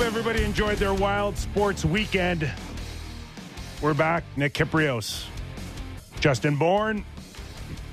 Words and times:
Hope 0.00 0.06
everybody 0.06 0.42
enjoyed 0.44 0.78
their 0.78 0.94
wild 0.94 1.36
sports 1.36 1.84
weekend. 1.84 2.50
We're 3.82 3.92
back. 3.92 4.24
Nick 4.34 4.54
Kypreos, 4.54 5.26
Justin 6.20 6.56
Bourne, 6.56 7.04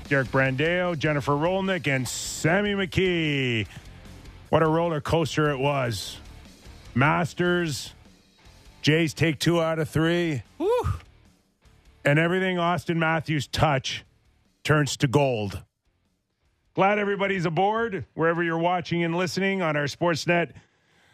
Derek 0.08 0.28
Brandeo, 0.28 0.98
Jennifer 0.98 1.32
Rolnick, 1.32 1.86
and 1.86 2.08
Sammy 2.08 2.72
McKee. 2.72 3.66
What 4.48 4.62
a 4.62 4.66
roller 4.66 5.02
coaster 5.02 5.50
it 5.50 5.58
was. 5.58 6.16
Masters, 6.94 7.92
Jays 8.80 9.12
take 9.12 9.38
two 9.38 9.60
out 9.60 9.78
of 9.78 9.90
three. 9.90 10.42
Woo. 10.56 10.70
And 12.06 12.18
everything 12.18 12.56
Auston 12.56 12.96
Matthews 12.96 13.46
touch 13.48 14.06
turns 14.64 14.96
to 14.96 15.08
gold. 15.08 15.62
Glad 16.72 16.98
everybody's 16.98 17.44
aboard 17.44 18.06
wherever 18.14 18.42
you're 18.42 18.56
watching 18.56 19.04
and 19.04 19.14
listening 19.14 19.60
on 19.60 19.76
our 19.76 19.84
Sportsnet 19.84 20.52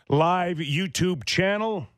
live 0.09 0.59
YouTube 0.59 1.25
channel, 1.25 1.89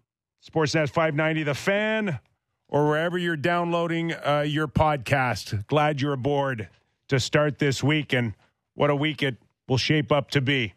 Sportsnet 0.44 0.90
590 0.90 1.42
The 1.42 1.54
Fan, 1.54 2.20
or 2.68 2.88
wherever 2.88 3.18
you're 3.18 3.36
downloading 3.36 4.12
uh, 4.12 4.44
your 4.46 4.68
podcast. 4.68 5.66
Glad 5.66 6.00
you're 6.00 6.12
aboard 6.12 6.68
to 7.08 7.18
start 7.18 7.58
this 7.58 7.82
week, 7.82 8.12
and 8.12 8.34
what 8.74 8.90
a 8.90 8.96
week 8.96 9.22
it 9.22 9.36
will 9.68 9.78
shape 9.78 10.12
up 10.12 10.30
to 10.30 10.40
be. 10.40 10.74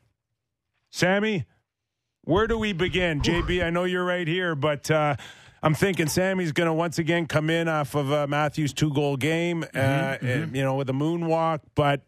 Sammy, 0.92 1.46
where 2.24 2.48
do 2.48 2.58
we 2.58 2.74
begin? 2.74 3.22
JB, 3.22 3.64
I 3.64 3.70
know 3.70 3.84
you're 3.84 4.06
right 4.06 4.28
here, 4.28 4.56
but 4.56 4.90
uh, 4.90 5.16
I'm 5.62 5.76
thinking 5.76 6.08
Sammy's 6.08 6.52
going 6.52 6.68
to 6.68 6.74
once 6.74 6.98
again 6.98 7.28
come 7.28 7.50
in 7.50 7.68
off 7.68 7.96
of 7.96 8.12
uh, 8.12 8.28
Matthew's 8.28 8.74
two 8.74 8.94
goal 8.94 9.18
game, 9.18 9.64
uh, 9.64 9.68
mm-hmm, 9.68 10.26
mm-hmm. 10.26 10.56
you 10.56 10.64
know, 10.64 10.76
with 10.76 10.90
a 10.90 10.94
moonwalk, 10.94 11.60
but 11.76 12.02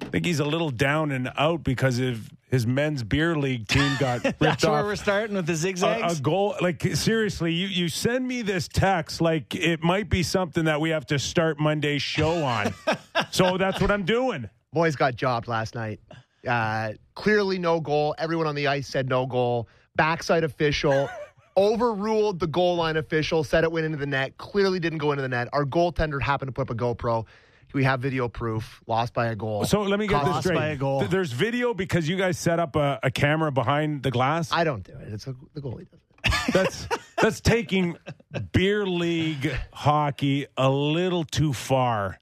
I 0.00 0.06
think 0.06 0.26
he's 0.26 0.40
a 0.40 0.44
little 0.44 0.70
down 0.70 1.12
and 1.12 1.30
out 1.36 1.62
because 1.62 1.98
of 1.98 2.30
his 2.50 2.66
men's 2.66 3.02
beer 3.02 3.36
league 3.36 3.68
team 3.68 3.92
got 3.98 4.24
ripped 4.24 4.38
That's 4.38 4.64
off. 4.64 4.72
where 4.72 4.84
we're 4.84 4.96
starting 4.96 5.36
with 5.36 5.46
the 5.46 5.54
zigzags. 5.54 6.14
A, 6.14 6.18
a, 6.18 6.20
goal, 6.20 6.54
like 6.60 6.82
seriously, 6.94 7.52
you 7.52 7.66
you 7.68 7.88
send 7.88 8.26
me 8.26 8.42
this 8.42 8.68
text 8.68 9.20
like 9.20 9.54
it 9.54 9.82
might 9.82 10.08
be 10.08 10.22
something 10.22 10.64
that 10.64 10.80
we 10.80 10.90
have 10.90 11.06
to 11.06 11.18
start 11.18 11.58
Monday's 11.58 12.02
show 12.02 12.44
on. 12.44 12.74
so 13.30 13.56
that's 13.56 13.80
what 13.80 13.90
I'm 13.90 14.04
doing. 14.04 14.48
Boys 14.72 14.96
got 14.96 15.14
jobbed 15.14 15.46
last 15.46 15.74
night. 15.74 16.00
Uh, 16.46 16.92
clearly 17.14 17.58
no 17.58 17.80
goal. 17.80 18.14
Everyone 18.18 18.46
on 18.46 18.54
the 18.54 18.66
ice 18.66 18.88
said 18.88 19.08
no 19.08 19.26
goal. 19.26 19.68
Backside 19.96 20.44
official 20.44 21.08
overruled 21.56 22.40
the 22.40 22.48
goal 22.48 22.76
line 22.76 22.96
official. 22.96 23.44
Said 23.44 23.64
it 23.64 23.70
went 23.70 23.86
into 23.86 23.98
the 23.98 24.06
net. 24.06 24.36
Clearly 24.38 24.80
didn't 24.80 24.98
go 24.98 25.12
into 25.12 25.22
the 25.22 25.28
net. 25.28 25.48
Our 25.52 25.64
goaltender 25.64 26.20
happened 26.20 26.48
to 26.48 26.52
put 26.52 26.62
up 26.62 26.70
a 26.70 26.74
GoPro. 26.74 27.24
We 27.74 27.82
have 27.84 28.00
video 28.00 28.28
proof. 28.28 28.80
Lost 28.86 29.12
by 29.12 29.26
a 29.26 29.34
goal. 29.34 29.64
So 29.64 29.82
let 29.82 29.98
me 29.98 30.06
get 30.06 30.22
Lost 30.22 30.34
this 30.34 30.44
straight. 30.44 30.54
by 30.56 30.66
a 30.68 30.76
goal. 30.76 31.04
There's 31.06 31.32
video 31.32 31.74
because 31.74 32.08
you 32.08 32.16
guys 32.16 32.38
set 32.38 32.60
up 32.60 32.76
a, 32.76 33.00
a 33.02 33.10
camera 33.10 33.50
behind 33.50 34.04
the 34.04 34.12
glass. 34.12 34.50
I 34.52 34.62
don't 34.62 34.84
do 34.84 34.92
it. 34.92 35.12
It's 35.12 35.26
a, 35.26 35.34
the 35.54 35.60
goalie 35.60 35.86
does 35.90 35.98
it. 36.00 36.00
That's 36.52 36.88
that's 37.18 37.40
taking 37.40 37.96
beer 38.52 38.86
league 38.86 39.52
hockey 39.72 40.46
a 40.56 40.70
little 40.70 41.24
too 41.24 41.52
far. 41.52 42.18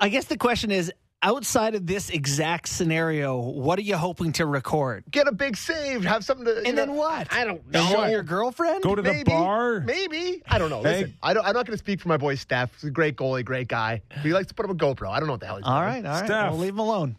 I 0.00 0.08
guess 0.08 0.24
the 0.24 0.36
question 0.36 0.70
is 0.72 0.92
outside 1.24 1.74
of 1.74 1.86
this 1.86 2.10
exact 2.10 2.68
scenario, 2.68 3.36
what 3.40 3.78
are 3.78 3.82
you 3.82 3.96
hoping 3.96 4.32
to 4.34 4.46
record? 4.46 5.04
Get 5.10 5.26
a 5.26 5.32
big 5.32 5.56
save. 5.56 6.04
Have 6.04 6.24
something 6.24 6.44
to. 6.44 6.58
And 6.58 6.64
know- 6.64 6.72
then 6.74 6.94
what? 6.94 7.32
I 7.32 7.44
don't 7.44 7.68
know. 7.72 7.84
show 7.86 8.04
your 8.06 8.22
girlfriend? 8.22 8.82
Go 8.82 8.94
to 8.94 9.02
the 9.02 9.24
bar. 9.24 9.80
Maybe. 9.80 10.42
I 10.46 10.58
don't 10.58 10.70
know. 10.70 10.82
Hey. 10.82 11.00
Listen, 11.00 11.14
I 11.22 11.34
don't, 11.34 11.44
I'm 11.44 11.54
not 11.54 11.66
going 11.66 11.76
to 11.76 11.82
speak 11.82 12.00
for 12.00 12.08
my 12.08 12.18
boy 12.18 12.36
Steph. 12.36 12.74
He's 12.74 12.84
a 12.84 12.90
great 12.90 13.16
goalie, 13.16 13.44
great 13.44 13.66
guy. 13.68 14.02
He 14.22 14.32
likes 14.32 14.48
to 14.48 14.54
put 14.54 14.66
up 14.66 14.70
a 14.70 14.74
GoPro. 14.74 15.08
I 15.08 15.18
don't 15.18 15.26
know 15.26 15.32
what 15.32 15.40
the 15.40 15.46
hell 15.46 15.56
he's 15.56 15.64
all 15.64 15.80
doing. 15.80 16.04
right, 16.04 16.06
all 16.06 16.12
right. 16.12 16.26
Steph. 16.26 16.50
We'll 16.52 16.60
leave 16.60 16.74
him 16.74 16.78
alone. 16.78 17.16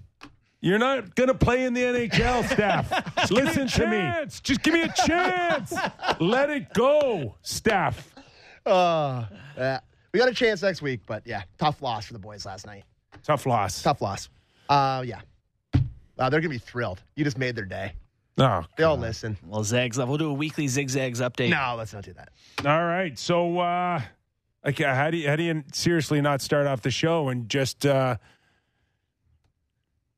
You're 0.61 0.79
not 0.79 1.13
going 1.15 1.27
to 1.27 1.35
play 1.35 1.65
in 1.65 1.73
the 1.73 1.81
NHL, 1.81 2.47
Steph. 2.51 3.29
Listen 3.31 3.67
to 3.67 3.87
me. 3.87 4.31
Just 4.41 4.63
give 4.63 4.73
me 4.73 4.81
a 4.81 4.93
chance. 5.05 5.73
Let 6.19 6.49
it 6.49 6.73
go, 6.73 7.35
Steph. 7.41 8.15
Uh, 8.65 9.25
yeah. 9.57 9.79
We 10.11 10.19
got 10.19 10.29
a 10.29 10.33
chance 10.33 10.61
next 10.61 10.81
week, 10.81 11.01
but 11.05 11.23
yeah, 11.25 11.43
tough 11.59 11.81
loss 11.81 12.05
for 12.05 12.13
the 12.13 12.19
boys 12.19 12.45
last 12.45 12.65
night. 12.65 12.83
Tough 13.23 13.45
loss. 13.45 13.81
Tough 13.81 14.01
loss. 14.01 14.29
Uh, 14.69 15.03
yeah. 15.05 15.21
Uh, 15.73 16.29
they're 16.29 16.39
going 16.41 16.43
to 16.43 16.49
be 16.49 16.57
thrilled. 16.57 17.01
You 17.15 17.23
just 17.23 17.37
made 17.37 17.55
their 17.55 17.65
day. 17.65 17.93
No. 18.37 18.65
They 18.77 18.83
all 18.83 18.97
listen. 18.97 19.37
Well, 19.45 19.63
zags. 19.63 19.97
We'll 19.97 20.17
do 20.17 20.29
a 20.29 20.33
weekly 20.33 20.67
zigzags 20.67 21.21
update. 21.21 21.49
No, 21.49 21.75
let's 21.77 21.93
not 21.93 22.03
do 22.03 22.13
that. 22.13 22.29
All 22.65 22.83
right. 22.85 23.17
So, 23.17 23.59
uh, 23.59 24.01
okay, 24.65 24.83
how 24.83 25.09
do 25.11 25.17
you, 25.17 25.27
how 25.29 25.35
do 25.35 25.43
you 25.43 25.63
seriously 25.73 26.21
not 26.21 26.41
start 26.41 26.67
off 26.67 26.81
the 26.81 26.91
show 26.91 27.29
and 27.29 27.47
just 27.49 27.85
uh, 27.85 28.17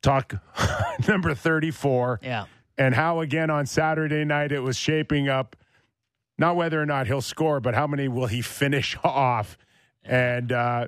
talk 0.02 0.34
number 1.08 1.34
34 1.34 2.22
Yeah. 2.24 2.46
and 2.78 2.96
how, 2.96 3.20
again, 3.22 3.50
on 3.50 3.66
Saturday 3.66 4.24
night 4.26 4.52
it 4.52 4.62
was 4.62 4.78
shaping 4.78 5.30
up, 5.30 5.56
not 6.38 6.56
whether 6.56 6.82
or 6.82 6.86
not 6.86 7.08
he'll 7.08 7.22
score, 7.22 7.60
but 7.60 7.74
how 7.76 7.88
many 7.88 8.08
will 8.08 8.28
he 8.28 8.42
finish 8.62 8.98
off? 9.04 9.58
And 10.04 10.52
uh, 10.52 10.88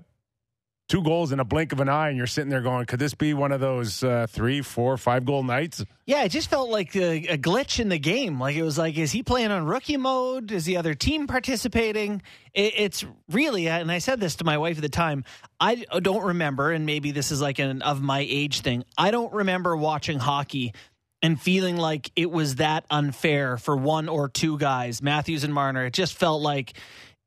two 0.89 1.03
goals 1.03 1.31
in 1.31 1.39
a 1.39 1.45
blink 1.45 1.71
of 1.71 1.79
an 1.79 1.87
eye, 1.87 2.09
and 2.09 2.17
you're 2.17 2.27
sitting 2.27 2.49
there 2.49 2.61
going, 2.61 2.85
could 2.87 2.99
this 2.99 3.13
be 3.13 3.33
one 3.33 3.51
of 3.51 3.61
those 3.61 4.03
uh, 4.03 4.25
three, 4.27 4.61
four, 4.61 4.97
five 4.97 5.23
goal 5.23 5.43
nights? 5.43 5.85
Yeah, 6.05 6.23
it 6.23 6.29
just 6.29 6.49
felt 6.49 6.69
like 6.69 6.95
a, 6.95 7.27
a 7.27 7.37
glitch 7.37 7.79
in 7.79 7.89
the 7.89 7.99
game. 7.99 8.39
Like 8.39 8.55
it 8.55 8.63
was 8.63 8.77
like, 8.77 8.97
is 8.97 9.11
he 9.11 9.21
playing 9.21 9.51
on 9.51 9.65
rookie 9.65 9.97
mode? 9.97 10.51
Is 10.51 10.65
the 10.65 10.77
other 10.77 10.95
team 10.95 11.27
participating? 11.27 12.23
It, 12.53 12.73
it's 12.75 13.05
really, 13.29 13.69
and 13.69 13.91
I 13.91 13.99
said 13.99 14.19
this 14.19 14.37
to 14.37 14.43
my 14.43 14.57
wife 14.57 14.77
at 14.77 14.81
the 14.81 14.89
time. 14.89 15.23
I 15.59 15.75
don't 15.75 16.23
remember, 16.23 16.71
and 16.71 16.85
maybe 16.85 17.11
this 17.11 17.31
is 17.31 17.39
like 17.39 17.59
an 17.59 17.83
of 17.83 18.01
my 18.01 18.25
age 18.27 18.61
thing. 18.61 18.83
I 18.97 19.11
don't 19.11 19.31
remember 19.31 19.77
watching 19.77 20.17
hockey 20.17 20.73
and 21.21 21.39
feeling 21.39 21.77
like 21.77 22.11
it 22.15 22.31
was 22.31 22.55
that 22.55 22.85
unfair 22.89 23.57
for 23.57 23.75
one 23.75 24.09
or 24.09 24.29
two 24.29 24.57
guys, 24.57 25.01
Matthews 25.01 25.43
and 25.43 25.53
Marner. 25.53 25.85
It 25.85 25.93
just 25.93 26.15
felt 26.15 26.41
like 26.41 26.73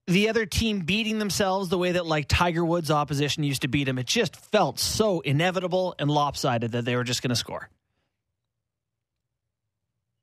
the 0.07 0.29
other 0.29 0.47
team 0.47 0.81
beating 0.81 1.19
themselves 1.19 1.69
the 1.69 1.79
way 1.79 1.93
that 1.93 2.07
like 2.07 2.27
Tiger 2.29 2.65
Woods' 2.65 2.91
opposition 2.91 3.45
used 3.45 3.63
to 3.63 3.69
beat 3.69 3.89
him. 3.89 3.99
It 3.99 4.07
just 4.07 4.37
felt 4.37 4.79
so 4.79 5.21
inevitable 5.21 5.95
and 5.99 6.11
lopsided 6.11 6.73
that 6.73 6.85
they 6.85 6.97
were 6.97 7.05
just 7.05 7.23
going 7.23 7.31
to 7.31 7.37
score. 7.37 7.69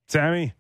Sammy? 0.09 0.53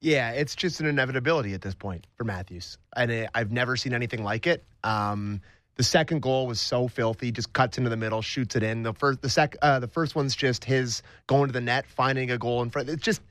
Yeah, 0.00 0.32
it's 0.32 0.54
just 0.54 0.80
an 0.80 0.86
inevitability 0.86 1.54
at 1.54 1.62
this 1.62 1.74
point 1.74 2.06
for 2.16 2.24
Matthews. 2.24 2.76
And 2.94 3.10
it, 3.10 3.30
I've 3.34 3.50
never 3.50 3.74
seen 3.74 3.94
anything 3.94 4.22
like 4.22 4.46
it. 4.46 4.62
Um, 4.84 5.40
the 5.76 5.82
second 5.82 6.20
goal 6.20 6.46
was 6.46 6.60
so 6.60 6.86
filthy, 6.86 7.32
just 7.32 7.52
cuts 7.52 7.78
into 7.78 7.90
the 7.90 7.96
middle, 7.96 8.22
shoots 8.22 8.54
it 8.54 8.62
in. 8.62 8.82
The 8.82 8.92
first, 8.92 9.22
the 9.22 9.30
sec, 9.30 9.56
uh, 9.62 9.80
the 9.80 9.88
first 9.88 10.14
one's 10.14 10.36
just 10.36 10.64
his 10.64 11.02
going 11.26 11.48
to 11.48 11.52
the 11.52 11.60
net, 11.60 11.86
finding 11.86 12.30
a 12.30 12.38
goal 12.38 12.62
in 12.62 12.70
front. 12.70 12.90
It's 12.90 13.02
just 13.02 13.22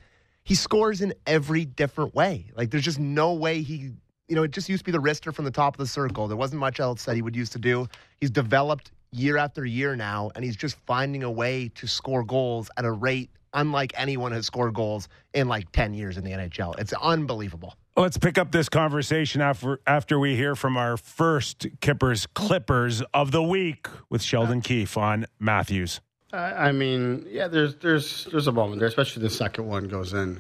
he 0.44 0.56
scores 0.56 1.02
in 1.02 1.14
every 1.26 1.64
different 1.64 2.16
way. 2.16 2.52
Like 2.56 2.72
there's 2.72 2.84
just 2.84 3.00
no 3.00 3.34
way 3.34 3.62
he, 3.62 3.92
you 4.34 4.36
know, 4.36 4.42
it 4.42 4.50
just 4.50 4.68
used 4.68 4.80
to 4.80 4.86
be 4.86 4.92
the 4.92 5.00
wrister 5.00 5.32
from 5.32 5.46
the 5.46 5.52
top 5.52 5.76
of 5.76 5.78
the 5.78 5.86
circle. 5.86 6.28
There 6.28 6.36
wasn't 6.36 6.60
much 6.60 6.80
else 6.80 7.06
that 7.06 7.16
he 7.16 7.22
would 7.22 7.36
used 7.36 7.52
to 7.52 7.60
do. 7.60 7.88
He's 8.20 8.32
developed 8.32 8.92
year 9.12 9.38
after 9.38 9.64
year 9.64 9.96
now, 9.96 10.32
and 10.34 10.44
he's 10.44 10.56
just 10.56 10.76
finding 10.88 11.22
a 11.22 11.30
way 11.30 11.70
to 11.76 11.86
score 11.86 12.24
goals 12.24 12.72
at 12.76 12.84
a 12.84 12.92
rate 12.92 13.30
unlike 13.54 13.94
anyone 13.96 14.32
has 14.32 14.48
scored 14.48 14.74
goals 14.74 15.08
in 15.36 15.48
like 15.48 15.72
10 15.72 15.94
years 15.94 16.18
in 16.18 16.24
the 16.24 16.32
NHL. 16.32 16.80
It's 16.80 16.94
unbelievable. 16.94 17.76
Let's 17.96 18.18
pick 18.18 18.40
up 18.40 18.52
this 18.52 18.70
conversation 18.70 19.40
after 19.40 19.80
after 19.86 20.18
we 20.18 20.36
hear 20.36 20.56
from 20.56 20.78
our 20.78 20.98
first 20.98 21.68
Kippers 21.80 22.26
Clippers 22.26 23.04
of 23.14 23.30
the 23.30 23.44
week 23.44 23.86
with 24.10 24.24
Sheldon 24.24 24.62
Keefe 24.62 24.98
on 24.98 25.28
Matthews. 25.38 26.02
I 26.32 26.70
I 26.70 26.72
mean, 26.72 27.28
yeah, 27.30 27.48
there's 27.48 27.76
there's 27.76 28.26
there's 28.32 28.48
a 28.48 28.52
moment 28.52 28.80
there, 28.80 28.88
especially 28.88 29.22
the 29.22 29.30
second 29.30 29.68
one 29.68 29.88
goes 29.88 30.14
in. 30.14 30.40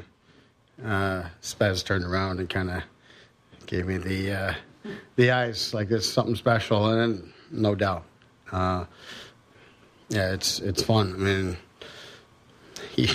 Uh, 0.83 1.25
Spez 1.43 1.85
turned 1.85 2.03
around 2.03 2.39
and 2.39 2.49
kind 2.49 2.71
of 2.71 2.81
gave 3.73 3.87
me 3.87 3.97
the 3.97 4.31
uh, 4.31 4.53
the 5.15 5.31
eyes 5.31 5.73
like 5.73 5.89
there's 5.89 6.11
something 6.11 6.35
special, 6.35 6.89
and 6.89 6.99
then, 6.99 7.33
no 7.49 7.73
doubt, 7.73 8.03
uh, 8.51 8.85
yeah, 10.09 10.31
it's 10.31 10.59
it's 10.59 10.83
fun. 10.83 11.13
I 11.13 11.17
mean, 11.17 11.57
he. 12.91 13.05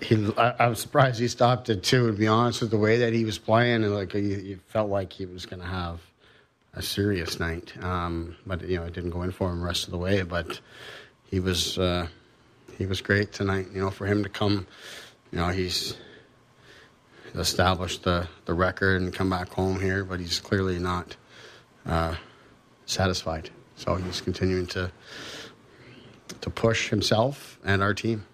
he 0.00 0.32
I, 0.38 0.54
I 0.58 0.66
was 0.68 0.80
surprised 0.80 1.20
he 1.20 1.28
stopped 1.28 1.68
it 1.68 1.82
too. 1.82 2.06
To 2.06 2.12
be 2.14 2.26
honest 2.26 2.62
with 2.62 2.70
the 2.70 2.78
way 2.78 2.96
that 2.98 3.12
he 3.12 3.26
was 3.26 3.36
playing, 3.36 3.84
and 3.84 3.94
like 3.94 4.14
you 4.14 4.58
felt 4.68 4.88
like 4.88 5.12
he 5.12 5.26
was 5.26 5.44
going 5.44 5.60
to 5.60 5.68
have 5.68 6.00
a 6.72 6.80
serious 6.80 7.38
night. 7.38 7.74
Um, 7.84 8.36
but 8.46 8.62
you 8.66 8.78
know, 8.78 8.84
it 8.84 8.94
didn't 8.94 9.10
go 9.10 9.20
in 9.20 9.32
for 9.32 9.50
him 9.50 9.60
the 9.60 9.66
rest 9.66 9.84
of 9.84 9.90
the 9.90 9.98
way. 9.98 10.22
But 10.22 10.60
he 11.26 11.40
was 11.40 11.78
uh, 11.78 12.06
he 12.78 12.86
was 12.86 13.02
great 13.02 13.32
tonight. 13.32 13.66
You 13.74 13.82
know, 13.82 13.90
for 13.90 14.06
him 14.06 14.22
to 14.22 14.30
come, 14.30 14.66
you 15.30 15.38
know, 15.38 15.48
he's 15.48 15.94
established 17.34 18.02
the 18.02 18.28
the 18.44 18.54
record 18.54 19.00
and 19.00 19.12
come 19.12 19.30
back 19.30 19.48
home 19.50 19.80
here, 19.80 20.04
but 20.04 20.20
he's 20.20 20.40
clearly 20.40 20.78
not 20.78 21.16
uh, 21.86 22.14
satisfied. 22.86 23.50
So 23.76 23.96
he's 23.96 24.20
continuing 24.20 24.66
to 24.68 24.92
to 26.40 26.50
push 26.50 26.90
himself 26.90 27.58
and 27.64 27.82
our 27.82 27.94
team. 27.94 28.26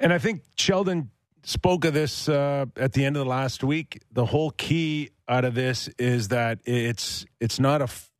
And 0.00 0.12
I 0.12 0.18
think 0.18 0.42
Sheldon 0.56 1.10
spoke 1.42 1.84
of 1.84 1.94
this 1.94 2.28
uh, 2.28 2.66
at 2.76 2.92
the 2.92 3.04
end 3.04 3.16
of 3.16 3.24
the 3.24 3.28
last 3.28 3.64
week. 3.64 4.02
The 4.12 4.26
whole 4.26 4.50
key 4.52 5.10
out 5.28 5.44
of 5.44 5.54
this 5.54 5.88
is 5.98 6.28
that 6.28 6.60
it's 6.64 7.26
it's 7.40 7.58
not 7.58 7.80
a 7.80 7.84
f- 7.84 8.10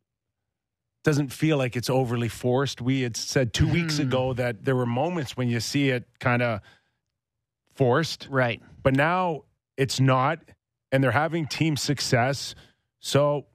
doesn't 1.05 1.33
feel 1.33 1.57
like 1.57 1.77
it's 1.77 1.89
overly 1.89 2.29
forced. 2.29 2.81
We 2.81 3.03
had 3.03 3.17
said 3.17 3.55
2 3.55 3.69
weeks 3.69 3.99
ago 3.99 4.35
that 4.35 4.65
there 4.65 4.77
were 4.77 4.87
moments 4.87 5.37
when 5.37 5.49
you 5.49 5.61
see 5.61 5.91
it 5.91 6.07
kind 6.19 6.43
of 6.43 6.61
forced, 7.79 8.27
Right. 8.31 8.61
but 8.83 8.95
now 8.95 9.45
it's 9.79 9.99
not, 10.01 10.41
and 10.93 11.03
they're 11.03 11.11
having 11.13 11.47
team 11.47 11.77
success. 11.77 12.55
So 13.01 13.47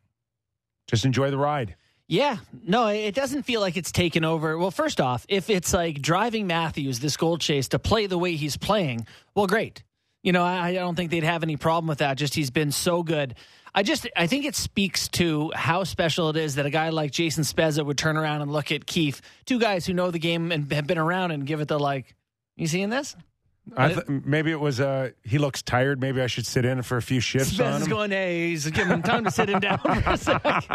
just 0.87 1.05
enjoy 1.05 1.29
the 1.29 1.37
ride. 1.37 1.75
Yeah, 2.07 2.37
no, 2.65 2.87
it 2.87 3.15
doesn't 3.15 3.43
feel 3.43 3.61
like 3.61 3.77
it's 3.77 3.91
taken 3.91 4.23
over. 4.25 4.57
Well, 4.57 4.71
first 4.71 4.99
off, 4.99 5.25
if 5.29 5.49
it's 5.49 5.73
like 5.73 6.01
driving 6.01 6.47
Matthews 6.47 6.99
this 6.99 7.17
goal 7.17 7.37
chase 7.37 7.67
to 7.69 7.79
play 7.79 8.07
the 8.07 8.17
way 8.17 8.35
he's 8.35 8.57
playing, 8.57 9.05
well, 9.35 9.47
great. 9.47 9.83
You 10.21 10.31
know, 10.31 10.43
I, 10.43 10.67
I 10.69 10.73
don't 10.73 10.95
think 10.95 11.11
they'd 11.11 11.23
have 11.23 11.43
any 11.43 11.57
problem 11.57 11.87
with 11.87 11.99
that. 11.99 12.17
Just 12.17 12.33
he's 12.35 12.51
been 12.51 12.71
so 12.71 13.03
good. 13.03 13.35
I 13.75 13.83
just 13.83 14.07
I 14.15 14.27
think 14.27 14.45
it 14.45 14.55
speaks 14.55 15.07
to 15.09 15.51
how 15.55 15.83
special 15.83 16.29
it 16.29 16.37
is 16.37 16.55
that 16.55 16.65
a 16.65 16.69
guy 16.69 16.89
like 16.89 17.11
Jason 17.11 17.43
Spezza 17.43 17.85
would 17.85 17.97
turn 17.97 18.15
around 18.17 18.41
and 18.41 18.51
look 18.51 18.71
at 18.71 18.85
Keefe, 18.85 19.21
two 19.45 19.59
guys 19.59 19.85
who 19.85 19.93
know 19.93 20.11
the 20.11 20.19
game 20.19 20.51
and 20.51 20.71
have 20.71 20.85
been 20.87 20.99
around, 20.99 21.31
and 21.31 21.45
give 21.47 21.59
it 21.61 21.67
the 21.67 21.79
like. 21.79 22.15
You 22.55 22.67
seeing 22.67 22.89
this? 22.89 23.15
I 23.77 23.93
th- 23.93 24.07
maybe 24.07 24.51
it 24.51 24.59
was 24.59 24.79
uh, 24.81 25.11
he 25.23 25.37
looks 25.37 25.61
tired. 25.61 26.01
Maybe 26.01 26.21
I 26.21 26.27
should 26.27 26.45
sit 26.45 26.65
in 26.65 26.81
for 26.83 26.97
a 26.97 27.01
few 27.01 27.19
shifts 27.19 27.57
on 27.59 27.65
Spezza's 27.65 27.83
him. 27.83 27.89
going, 27.89 28.11
hey, 28.11 28.49
he's 28.49 28.69
giving 28.69 28.91
him 28.91 29.01
time 29.01 29.23
to 29.23 29.31
sit 29.31 29.49
him 29.49 29.59
down 29.61 29.77
for 29.77 29.91
a 29.91 30.17
sec. 30.17 30.41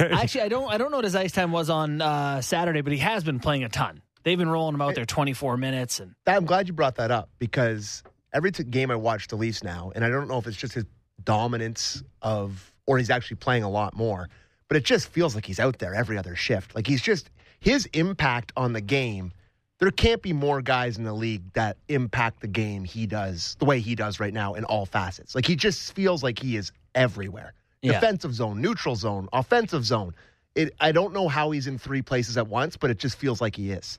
Actually, 0.00 0.40
I 0.42 0.48
don't 0.48 0.72
I 0.72 0.78
don't 0.78 0.90
know 0.90 0.96
what 0.98 1.04
his 1.04 1.14
ice 1.14 1.32
time 1.32 1.52
was 1.52 1.68
on 1.70 2.00
uh, 2.00 2.40
Saturday, 2.40 2.80
but 2.80 2.92
he 2.92 2.98
has 3.00 3.22
been 3.24 3.38
playing 3.38 3.64
a 3.64 3.68
ton. 3.68 4.02
They've 4.22 4.38
been 4.38 4.48
rolling 4.48 4.74
him 4.74 4.82
out 4.82 4.94
there 4.94 5.04
24 5.06 5.56
minutes, 5.56 6.00
and 6.00 6.14
I'm 6.26 6.44
glad 6.44 6.68
you 6.68 6.74
brought 6.74 6.96
that 6.96 7.10
up 7.10 7.30
because 7.38 8.02
every 8.32 8.52
t- 8.52 8.64
game 8.64 8.90
I 8.90 8.96
watch 8.96 9.28
the 9.28 9.36
Leafs 9.36 9.62
now, 9.62 9.92
and 9.94 10.04
I 10.04 10.08
don't 10.08 10.28
know 10.28 10.38
if 10.38 10.46
it's 10.46 10.56
just 10.56 10.74
his 10.74 10.84
dominance 11.24 12.02
of, 12.22 12.72
or 12.86 12.98
he's 12.98 13.10
actually 13.10 13.36
playing 13.36 13.62
a 13.62 13.70
lot 13.70 13.94
more, 13.96 14.28
but 14.68 14.76
it 14.76 14.84
just 14.84 15.08
feels 15.08 15.34
like 15.34 15.46
he's 15.46 15.60
out 15.60 15.78
there 15.78 15.94
every 15.94 16.18
other 16.18 16.34
shift. 16.36 16.74
Like 16.74 16.86
he's 16.86 17.02
just 17.02 17.30
his 17.60 17.86
impact 17.92 18.52
on 18.56 18.72
the 18.72 18.80
game. 18.80 19.32
There 19.80 19.90
can't 19.90 20.20
be 20.20 20.32
more 20.34 20.60
guys 20.62 20.98
in 20.98 21.04
the 21.04 21.12
league 21.12 21.42
that 21.54 21.78
impact 21.88 22.40
the 22.40 22.48
game 22.48 22.84
he 22.84 23.06
does 23.06 23.56
the 23.58 23.64
way 23.64 23.80
he 23.80 23.94
does 23.94 24.20
right 24.20 24.32
now 24.32 24.54
in 24.54 24.64
all 24.64 24.84
facets. 24.86 25.34
Like 25.34 25.46
he 25.46 25.56
just 25.56 25.94
feels 25.94 26.22
like 26.22 26.38
he 26.38 26.56
is 26.56 26.70
everywhere. 26.94 27.54
Yeah. 27.82 27.92
Defensive 27.92 28.34
zone, 28.34 28.60
neutral 28.60 28.94
zone, 28.94 29.28
offensive 29.32 29.84
zone. 29.86 30.14
It, 30.54 30.74
I 30.80 30.92
don't 30.92 31.14
know 31.14 31.28
how 31.28 31.50
he's 31.52 31.66
in 31.66 31.78
three 31.78 32.02
places 32.02 32.36
at 32.36 32.46
once, 32.46 32.76
but 32.76 32.90
it 32.90 32.98
just 32.98 33.16
feels 33.16 33.40
like 33.40 33.56
he 33.56 33.70
is. 33.70 33.98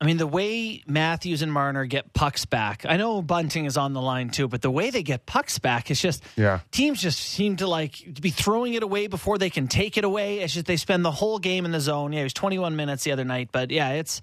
I 0.00 0.04
mean, 0.04 0.16
the 0.18 0.26
way 0.26 0.82
Matthews 0.86 1.42
and 1.42 1.52
Marner 1.52 1.84
get 1.86 2.12
pucks 2.12 2.44
back, 2.44 2.84
I 2.88 2.96
know 2.96 3.22
Bunting 3.22 3.64
is 3.66 3.76
on 3.76 3.92
the 3.92 4.00
line 4.00 4.30
too, 4.30 4.48
but 4.48 4.60
the 4.60 4.70
way 4.70 4.90
they 4.90 5.02
get 5.04 5.26
pucks 5.26 5.58
back 5.60 5.90
is 5.90 6.00
just 6.00 6.22
Yeah. 6.36 6.60
teams 6.72 7.00
just 7.00 7.18
seem 7.20 7.56
to 7.56 7.66
like 7.68 8.20
be 8.20 8.30
throwing 8.30 8.74
it 8.74 8.82
away 8.82 9.06
before 9.06 9.38
they 9.38 9.50
can 9.50 9.66
take 9.68 9.96
it 9.96 10.04
away. 10.04 10.40
It's 10.40 10.54
just 10.54 10.66
they 10.66 10.76
spend 10.76 11.04
the 11.04 11.12
whole 11.12 11.38
game 11.38 11.64
in 11.64 11.70
the 11.72 11.80
zone. 11.80 12.12
Yeah, 12.12 12.20
it 12.20 12.24
was 12.24 12.34
21 12.34 12.74
minutes 12.76 13.04
the 13.04 13.12
other 13.12 13.24
night, 13.24 13.50
but 13.52 13.70
yeah, 13.70 13.90
it's 13.90 14.20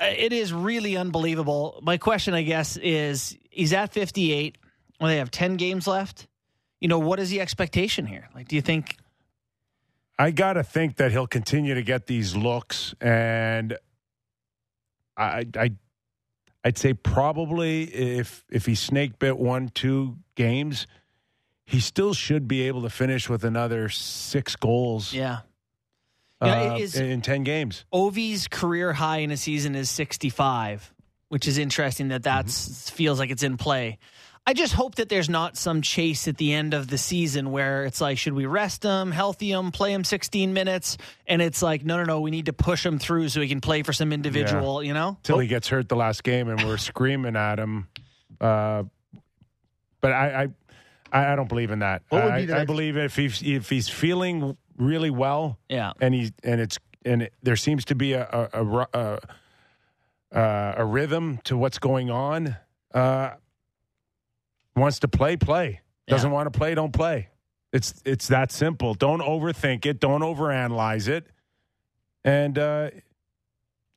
Uh, 0.00 0.06
it 0.16 0.32
is 0.32 0.52
really 0.52 0.96
unbelievable. 0.96 1.78
My 1.82 1.96
question, 1.96 2.34
I 2.34 2.42
guess, 2.42 2.76
is 2.76 3.36
he's 3.50 3.72
at 3.72 3.92
58. 3.92 4.58
Well, 5.00 5.08
they 5.08 5.18
have 5.18 5.30
10 5.30 5.56
games 5.56 5.86
left. 5.86 6.26
You 6.80 6.88
know, 6.88 6.98
what 6.98 7.20
is 7.20 7.30
the 7.30 7.40
expectation 7.40 8.06
here? 8.06 8.28
Like, 8.34 8.48
do 8.48 8.56
you 8.56 8.62
think? 8.62 8.96
I 10.18 10.30
got 10.30 10.54
to 10.54 10.62
think 10.62 10.96
that 10.96 11.12
he'll 11.12 11.26
continue 11.26 11.74
to 11.74 11.82
get 11.82 12.06
these 12.06 12.36
looks, 12.36 12.94
and 13.00 13.76
I, 15.16 15.46
I, 15.56 15.70
I'd 16.64 16.78
say 16.78 16.94
probably 16.94 17.84
if 17.84 18.44
if 18.50 18.66
he 18.66 18.74
snake 18.74 19.18
bit 19.18 19.38
one 19.38 19.70
two 19.70 20.18
games, 20.36 20.86
he 21.66 21.80
still 21.80 22.14
should 22.14 22.46
be 22.46 22.62
able 22.62 22.82
to 22.82 22.90
finish 22.90 23.28
with 23.28 23.44
another 23.44 23.88
six 23.88 24.54
goals. 24.54 25.12
Yeah. 25.12 25.40
Yeah, 26.42 26.72
uh, 26.72 26.76
it 26.76 26.80
is- 26.82 26.96
in 26.96 27.22
ten 27.22 27.44
games. 27.44 27.84
Ovi's 27.92 28.48
career 28.48 28.92
high 28.92 29.18
in 29.18 29.30
a 29.30 29.36
season 29.36 29.74
is 29.74 29.90
65, 29.90 30.92
which 31.28 31.46
is 31.46 31.58
interesting 31.58 32.08
that 32.08 32.24
that 32.24 32.50
feels 32.50 33.18
like 33.18 33.30
it's 33.30 33.42
in 33.42 33.56
play. 33.56 33.98
I 34.46 34.52
just 34.52 34.74
hope 34.74 34.96
that 34.96 35.08
there's 35.08 35.30
not 35.30 35.56
some 35.56 35.80
chase 35.80 36.28
at 36.28 36.36
the 36.36 36.52
end 36.52 36.74
of 36.74 36.86
the 36.88 36.98
season 36.98 37.50
where 37.50 37.86
it's 37.86 37.98
like, 38.02 38.18
should 38.18 38.34
we 38.34 38.44
rest 38.44 38.82
him, 38.82 39.10
healthy 39.10 39.50
him, 39.50 39.72
play 39.72 39.94
him 39.94 40.04
16 40.04 40.52
minutes? 40.52 40.98
And 41.26 41.40
it's 41.40 41.62
like, 41.62 41.82
no, 41.82 41.96
no, 41.96 42.04
no, 42.04 42.20
we 42.20 42.30
need 42.30 42.46
to 42.46 42.52
push 42.52 42.84
him 42.84 42.98
through 42.98 43.30
so 43.30 43.40
he 43.40 43.48
can 43.48 43.62
play 43.62 43.82
for 43.82 43.94
some 43.94 44.12
individual, 44.12 44.82
you 44.82 44.92
know? 44.92 45.16
Till 45.22 45.38
he 45.38 45.46
gets 45.48 45.68
hurt 45.68 45.88
the 45.88 45.96
last 45.96 46.24
game, 46.24 46.50
and 46.50 46.62
we're 46.62 46.76
screaming 46.76 47.36
at 47.36 47.58
him. 47.58 47.88
Uh, 48.38 48.82
but 50.02 50.12
I, 50.12 50.42
I, 50.42 50.48
I 51.10 51.32
I 51.32 51.36
don't 51.36 51.48
believe 51.48 51.70
in 51.70 51.78
that. 51.78 52.02
What 52.10 52.24
would 52.24 52.32
I, 52.34 52.40
be 52.40 52.46
the 52.46 52.58
I 52.58 52.64
believe 52.66 52.98
if 52.98 53.16
he's 53.16 53.40
if 53.42 53.70
he's 53.70 53.88
feeling 53.88 54.58
really 54.76 55.10
well, 55.10 55.58
Yeah. 55.68 55.92
and 56.00 56.14
he's 56.14 56.32
and 56.42 56.60
it's 56.60 56.78
and 57.04 57.22
it, 57.22 57.34
there 57.42 57.56
seems 57.56 57.84
to 57.86 57.94
be 57.94 58.12
a 58.14 58.22
a, 58.52 58.62
a, 58.62 58.88
a, 60.32 60.36
uh, 60.38 60.74
a 60.78 60.84
rhythm 60.84 61.38
to 61.44 61.56
what's 61.56 61.78
going 61.78 62.10
on. 62.10 62.56
Uh, 62.92 63.30
wants 64.76 64.98
to 65.00 65.08
play, 65.08 65.36
play. 65.36 65.80
Doesn't 66.06 66.30
want 66.30 66.52
to 66.52 66.56
play, 66.56 66.74
don't 66.74 66.92
play. 66.92 67.28
It's 67.72 67.94
it's 68.04 68.28
that 68.28 68.52
simple. 68.52 68.94
Don't 68.94 69.20
overthink 69.20 69.86
it. 69.86 69.98
Don't 70.00 70.20
overanalyze 70.20 71.08
it, 71.08 71.26
and 72.24 72.56
uh, 72.58 72.90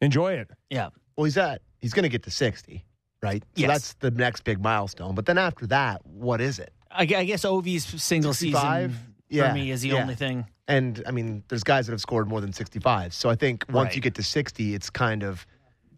enjoy 0.01 0.33
it. 0.33 0.49
Yeah. 0.69 0.89
Well, 1.15 1.25
he's 1.25 1.37
at 1.37 1.61
he's 1.79 1.93
going 1.93 2.03
to 2.03 2.09
get 2.09 2.23
to 2.23 2.31
sixty, 2.31 2.85
right? 3.21 3.43
So 3.55 3.61
Yes. 3.61 3.69
that's 3.69 3.93
the 3.95 4.11
next 4.11 4.43
big 4.45 4.61
milestone. 4.61 5.15
But 5.15 5.25
then 5.25 5.37
after 5.37 5.67
that, 5.67 6.03
what 6.05 6.41
is 6.41 6.59
it? 6.59 6.71
I, 6.89 7.01
I 7.01 7.25
guess 7.25 7.43
Ovi's 7.43 7.85
single 8.01 8.33
65? 8.33 8.91
season 8.91 9.13
Yeah, 9.29 9.49
for 9.49 9.53
me 9.53 9.69
is 9.71 9.81
the 9.81 9.89
yeah. 9.89 10.01
only 10.01 10.15
thing. 10.15 10.45
And 10.67 11.01
I 11.07 11.11
mean, 11.11 11.43
there's 11.47 11.63
guys 11.63 11.87
that 11.87 11.93
have 11.93 12.01
scored 12.01 12.27
more 12.27 12.41
than 12.41 12.51
sixty-five. 12.53 13.13
So 13.13 13.29
I 13.29 13.35
think 13.35 13.65
once 13.69 13.87
Right. 13.87 13.95
you 13.95 14.01
get 14.01 14.15
to 14.15 14.23
sixty, 14.23 14.73
it's 14.75 14.89
kind 14.89 15.23
of. 15.23 15.45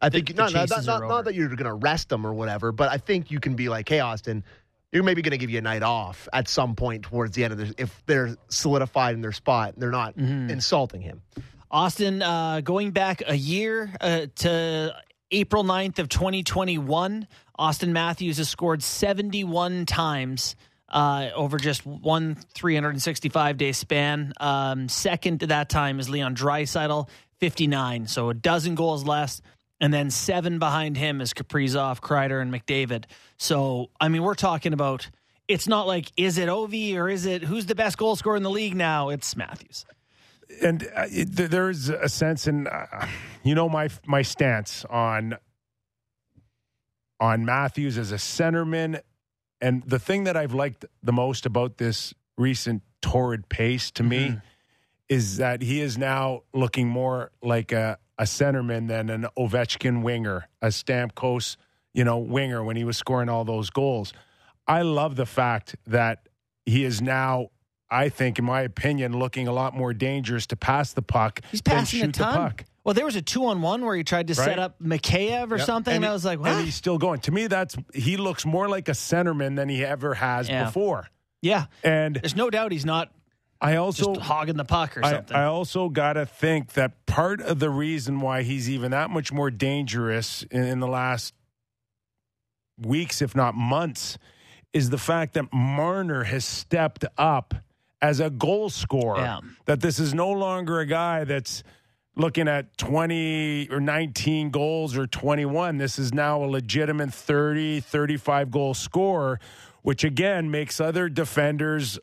I 0.02 0.10
think 0.10 0.28
the 0.28 0.34
not, 0.36 0.54
not, 0.54 0.70
chases 0.70 0.88
not, 0.88 1.02
not 1.08 1.26
that 1.26 1.36
you're 1.36 1.50
going 1.50 1.66
to 1.66 1.74
rest 1.74 2.08
them 2.10 2.26
or 2.26 2.34
whatever, 2.34 2.72
but 2.72 2.90
I 2.90 2.98
think 2.98 3.32
you 3.32 3.40
can 3.42 3.56
be 3.56 3.68
like, 3.68 3.90
hey, 3.90 3.98
Auston, 3.98 4.44
you're 4.94 5.04
maybe 5.04 5.22
going 5.22 5.32
to 5.32 5.38
give 5.38 5.50
you 5.50 5.58
a 5.58 5.62
night 5.62 5.84
off 5.84 6.30
at 6.32 6.48
some 6.48 6.74
point 6.76 7.04
towards 7.04 7.36
the 7.36 7.44
end 7.44 7.52
of 7.52 7.60
this 7.60 7.74
if 7.78 8.02
they're 8.06 8.38
solidified 8.48 9.14
in 9.16 9.22
their 9.22 9.34
spot 9.34 9.74
and 9.74 9.82
they're 9.84 9.92
not 9.92 10.16
Mm-hmm. 10.16 10.52
insulting 10.52 11.02
him. 11.02 11.22
Auston, 11.70 12.22
uh, 12.24 12.62
going 12.62 12.92
back 12.92 13.22
a 13.28 13.36
year 13.36 13.94
uh, 14.00 14.28
to 14.38 14.96
April 15.32 15.64
9th 15.66 16.00
of 16.00 16.08
2021, 16.10 17.28
Auston 17.60 17.90
Matthews 17.90 18.38
has 18.38 18.48
scored 18.50 18.82
71 18.82 19.86
times 19.86 20.56
uh, 20.90 21.30
over 21.36 21.58
just 21.58 21.86
one 21.86 22.36
365 22.54 23.58
day 23.58 23.72
span. 23.72 24.34
Um, 24.40 24.90
second 24.90 25.42
to 25.42 25.48
that 25.48 25.70
time 25.70 26.00
is 26.00 26.10
Leon 26.10 26.36
Draisaitl, 26.36 27.10
59. 27.40 28.08
So 28.08 28.30
a 28.30 28.34
dozen 28.34 28.76
goals 28.76 29.04
less. 29.04 29.42
And 29.82 29.94
then 29.94 30.10
seven 30.10 30.60
behind 30.60 30.98
him 30.98 31.22
is 31.22 31.34
Kaprizov, 31.34 32.02
Kreider, 32.02 32.42
and 32.42 32.54
McDavid. 32.54 33.06
So, 33.38 33.90
I 34.02 34.10
mean, 34.10 34.24
we're 34.24 34.36
talking 34.36 34.74
about 34.74 35.10
it's 35.48 35.68
not 35.68 35.88
like, 35.88 36.12
is 36.18 36.38
it 36.38 36.50
Ovi 36.50 36.96
or 36.96 37.08
is 37.10 37.26
it 37.26 37.44
who's 37.44 37.66
the 37.66 37.76
best 37.76 37.98
goal 37.98 38.16
scorer 38.16 38.36
in 38.36 38.44
the 38.44 38.50
league 38.50 38.76
now? 38.76 39.10
It's 39.10 39.36
Matthews. 39.38 39.86
and 40.62 40.84
uh, 40.96 41.06
it, 41.10 41.32
there's 41.32 41.90
a 41.90 42.10
sense 42.10 42.48
in 42.48 42.68
uh, 42.68 43.08
you 43.44 43.56
know 43.56 43.70
my 43.70 43.90
my 44.06 44.22
stance 44.22 44.86
on 44.86 45.38
on 47.20 47.46
Matthews 47.46 47.98
as 47.98 48.12
a 48.12 48.16
centerman 48.16 49.02
and 49.62 49.84
the 49.84 50.00
thing 50.00 50.24
that 50.24 50.38
I've 50.38 50.54
liked 50.54 50.86
the 51.04 51.12
most 51.12 51.46
about 51.46 51.78
this 51.78 52.14
recent 52.38 52.82
torrid 53.02 53.50
pace 53.50 53.92
to 53.92 54.04
me 54.04 54.28
mm-hmm. 54.28 54.38
is 55.10 55.38
that 55.38 55.62
he 55.62 55.82
is 55.82 55.98
now 55.98 56.44
looking 56.54 56.88
more 56.88 57.32
like 57.42 57.72
a, 57.72 57.98
a 58.18 58.24
centerman 58.24 58.88
than 58.88 59.10
an 59.10 59.28
Ovechkin 59.38 60.02
winger, 60.02 60.48
a 60.62 60.68
Stamkos, 60.68 61.58
you 61.94 62.04
know, 62.04 62.18
winger 62.18 62.64
when 62.64 62.76
he 62.76 62.84
was 62.84 62.98
scoring 62.98 63.30
all 63.30 63.44
those 63.44 63.70
goals. 63.70 64.14
I 64.68 64.84
love 64.84 65.16
the 65.16 65.26
fact 65.26 65.76
that 65.88 66.30
he 66.66 66.86
is 66.86 67.02
now, 67.02 67.50
I 67.90 68.10
think, 68.10 68.40
in 68.40 68.46
my 68.46 68.62
opinion, 68.62 69.18
looking 69.18 69.48
a 69.48 69.52
lot 69.52 69.76
more 69.76 69.94
dangerous 69.94 70.46
to 70.48 70.56
pass 70.56 70.94
the 70.94 71.02
puck 71.02 71.42
He's 71.52 71.62
than 71.62 71.78
passing 71.78 72.02
a 72.02 72.04
shoot 72.06 72.16
the 72.16 72.24
puck. 72.24 72.66
Well, 72.90 72.96
there 72.96 73.06
was 73.06 73.16
a 73.16 73.22
two 73.22 73.46
on 73.46 73.62
one 73.62 73.86
where 73.86 73.96
he 73.96 74.04
tried 74.04 74.30
to 74.30 74.34
Right. 74.34 74.46
set 74.46 74.58
up 74.58 74.82
Mikheyev 74.82 75.52
or 75.52 75.58
Yep. 75.58 75.66
something, 75.68 75.94
and, 75.94 76.04
he- 76.04 76.10
I 76.10 76.12
was 76.12 76.26
like, 76.26 76.40
and 76.40 76.48
"What?" 76.48 76.66
he's 76.66 76.74
still 76.74 76.98
going. 76.98 77.20
To 77.20 77.32
me, 77.32 77.46
that's 77.46 77.76
he 77.94 78.18
looks 78.18 78.48
more 78.48 78.68
like 78.68 78.90
a 78.90 78.94
centerman 78.94 79.58
than 79.58 79.70
he 79.70 79.86
ever 79.86 80.16
has 80.16 80.50
Yeah. 80.50 80.66
before. 80.66 81.08
Yeah, 81.44 81.66
And 81.84 82.16
there's 82.16 82.36
no 82.36 82.50
doubt 82.50 82.72
he's 82.72 82.86
not 82.86 83.12
I 83.62 83.74
just 83.74 84.02
also 84.02 84.20
hogging 84.20 84.58
the 84.58 84.66
puck 84.66 84.98
or 84.98 85.06
I, 85.06 85.12
something. 85.12 85.38
I 85.38 85.44
also 85.44 85.90
got 85.90 86.14
to 86.14 86.26
think 86.26 86.74
that 86.74 87.06
part 87.06 87.42
of 87.42 87.60
the 87.60 87.70
reason 87.70 88.22
why 88.22 88.42
he's 88.42 88.68
even 88.68 88.90
that 88.90 89.12
much 89.12 89.32
more 89.32 89.52
dangerous 89.52 90.42
in, 90.50 90.64
in 90.64 90.80
the 90.80 90.88
last 90.88 91.36
weeks, 92.80 93.22
if 93.22 93.36
not 93.36 93.54
months, 93.54 94.18
is 94.74 94.90
the 94.90 94.98
fact 94.98 95.36
that 95.36 95.54
Marner 95.54 96.24
has 96.24 96.44
stepped 96.44 97.06
up 97.20 97.54
as 98.02 98.20
a 98.20 98.32
goal 98.32 98.72
scorer. 98.72 99.20
Yeah. 99.20 99.40
That 99.66 99.82
this 99.82 100.00
is 100.00 100.16
no 100.16 100.32
longer 100.32 100.80
a 100.80 100.88
guy 100.88 101.24
that's 101.24 101.62
looking 102.20 102.48
at 102.48 102.78
20 102.78 103.70
or 103.72 103.80
19 103.80 104.52
goals 104.52 104.98
or 104.98 105.08
21. 105.08 105.78
This 105.78 105.98
is 105.98 106.14
now 106.14 106.44
a 106.44 106.46
legitimate 106.46 107.14
30, 107.14 107.80
35 107.80 108.52
goal 108.52 108.74
scorer, 108.74 109.40
which 109.82 110.04
again 110.04 110.52
makes 110.52 110.80
other 110.82 111.10
defenders 111.10 111.98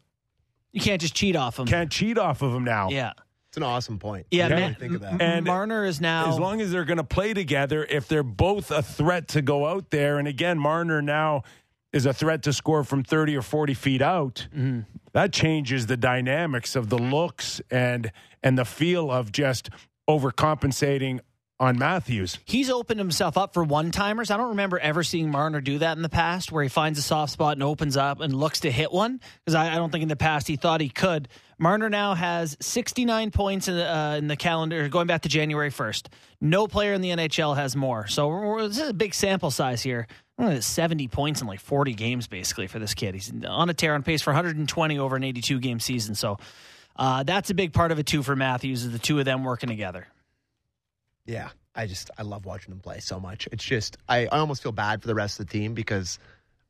you 0.72 0.80
can't 0.80 1.00
just 1.00 1.14
cheat 1.14 1.36
off 1.36 1.58
him. 1.58 1.66
can't 1.66 1.90
cheat 1.90 2.18
off 2.18 2.42
of 2.42 2.52
him 2.52 2.64
now. 2.64 2.90
yeah, 2.90 3.12
It's 3.48 3.56
an 3.56 3.62
awesome 3.62 3.98
point. 3.98 4.26
yeah. 4.30 4.46
I 4.46 4.48
didn't 4.48 4.60
Ma- 4.60 4.66
really 4.66 4.74
think 4.80 4.94
of 4.94 5.00
that. 5.02 5.22
And- 5.22 5.46
Marner 5.46 5.84
is 5.86 6.00
now. 6.00 6.28
as 6.30 6.38
long 6.38 6.60
as 6.60 6.70
they're 6.70 6.84
going 6.84 6.96
to 6.98 7.04
play 7.04 7.32
together, 7.32 7.84
if 7.88 8.08
they're 8.08 8.22
both 8.22 8.70
a 8.70 8.82
threat 8.82 9.28
to 9.28 9.42
go 9.42 9.66
out 9.66 9.90
there, 9.90 10.18
and 10.18 10.26
again, 10.28 10.58
Marner 10.58 11.00
now 11.00 11.42
is 11.94 12.04
a 12.04 12.12
threat 12.12 12.42
to 12.42 12.52
score 12.52 12.84
from 12.84 13.04
30 13.04 13.36
or 13.36 13.42
40 13.42 13.72
feet 13.74 14.02
out, 14.02 14.48
Mm-hmm. 14.54 14.80
that 15.12 15.32
changes 15.32 15.86
the 15.86 15.96
dynamics 15.96 16.76
of 16.76 16.88
the 16.90 16.98
looks 16.98 17.60
and 17.70 18.12
and 18.42 18.58
the 18.58 18.64
feel 18.66 19.10
of 19.10 19.32
just 19.32 19.70
overcompensating 20.08 21.20
on 21.58 21.78
Matthews. 21.78 22.38
He's 22.44 22.68
opened 22.68 23.00
himself 23.00 23.38
up 23.38 23.54
for 23.54 23.64
one 23.64 23.90
timers. 23.90 24.30
I 24.30 24.36
don't 24.36 24.50
remember 24.50 24.78
ever 24.78 25.02
seeing 25.02 25.30
Marner 25.30 25.60
do 25.60 25.78
that 25.78 25.96
in 25.96 26.02
the 26.02 26.08
past, 26.08 26.52
where 26.52 26.62
he 26.62 26.68
finds 26.68 26.98
a 26.98 27.02
soft 27.02 27.32
spot 27.32 27.54
and 27.54 27.62
opens 27.62 27.96
up 27.96 28.20
and 28.20 28.34
looks 28.34 28.60
to 28.60 28.70
hit 28.70 28.92
one. 28.92 29.20
Because 29.44 29.54
I, 29.54 29.72
I 29.72 29.76
don't 29.76 29.90
think 29.90 30.02
in 30.02 30.08
the 30.08 30.16
past 30.16 30.48
he 30.48 30.56
thought 30.56 30.80
he 30.80 30.90
could. 30.90 31.28
Marner 31.58 31.88
now 31.88 32.14
has 32.14 32.56
69 32.60 33.30
points 33.30 33.68
in 33.68 33.76
the, 33.76 33.90
uh, 33.90 34.16
in 34.16 34.28
the 34.28 34.36
calendar 34.36 34.88
going 34.88 35.06
back 35.06 35.22
to 35.22 35.28
January 35.28 35.70
1st. 35.70 36.08
No 36.42 36.66
player 36.66 36.92
in 36.92 37.00
the 37.00 37.10
NHL 37.10 37.56
has 37.56 37.74
more. 37.74 38.06
So 38.06 38.58
this 38.68 38.78
is 38.78 38.90
a 38.90 38.94
big 38.94 39.14
sample 39.14 39.50
size 39.50 39.82
here. 39.82 40.06
Uh, 40.38 40.60
70 40.60 41.08
points 41.08 41.40
in 41.40 41.46
like 41.46 41.60
40 41.60 41.94
games 41.94 42.26
basically 42.26 42.66
for 42.66 42.78
this 42.78 42.92
kid. 42.92 43.14
He's 43.14 43.32
on 43.46 43.70
a 43.70 43.74
tear 43.74 43.94
on 43.94 44.02
pace 44.02 44.20
for 44.20 44.30
120 44.30 44.98
over 44.98 45.16
an 45.16 45.24
82 45.24 45.58
game 45.60 45.80
season. 45.80 46.14
So 46.14 46.36
uh, 46.98 47.22
that's 47.22 47.50
a 47.50 47.54
big 47.54 47.72
part 47.72 47.92
of 47.92 47.98
it 47.98 48.06
too 48.06 48.22
for 48.22 48.34
Matthews, 48.36 48.84
is 48.84 48.92
the 48.92 48.98
two 48.98 49.18
of 49.18 49.24
them 49.24 49.44
working 49.44 49.68
together. 49.68 50.06
Yeah, 51.26 51.48
I 51.74 51.86
just 51.86 52.10
I 52.16 52.22
love 52.22 52.44
watching 52.44 52.70
them 52.70 52.80
play 52.80 53.00
so 53.00 53.18
much. 53.20 53.48
It's 53.52 53.64
just 53.64 53.96
I, 54.08 54.26
I 54.26 54.38
almost 54.38 54.62
feel 54.62 54.72
bad 54.72 55.02
for 55.02 55.08
the 55.08 55.14
rest 55.14 55.40
of 55.40 55.46
the 55.46 55.52
team 55.52 55.74
because 55.74 56.18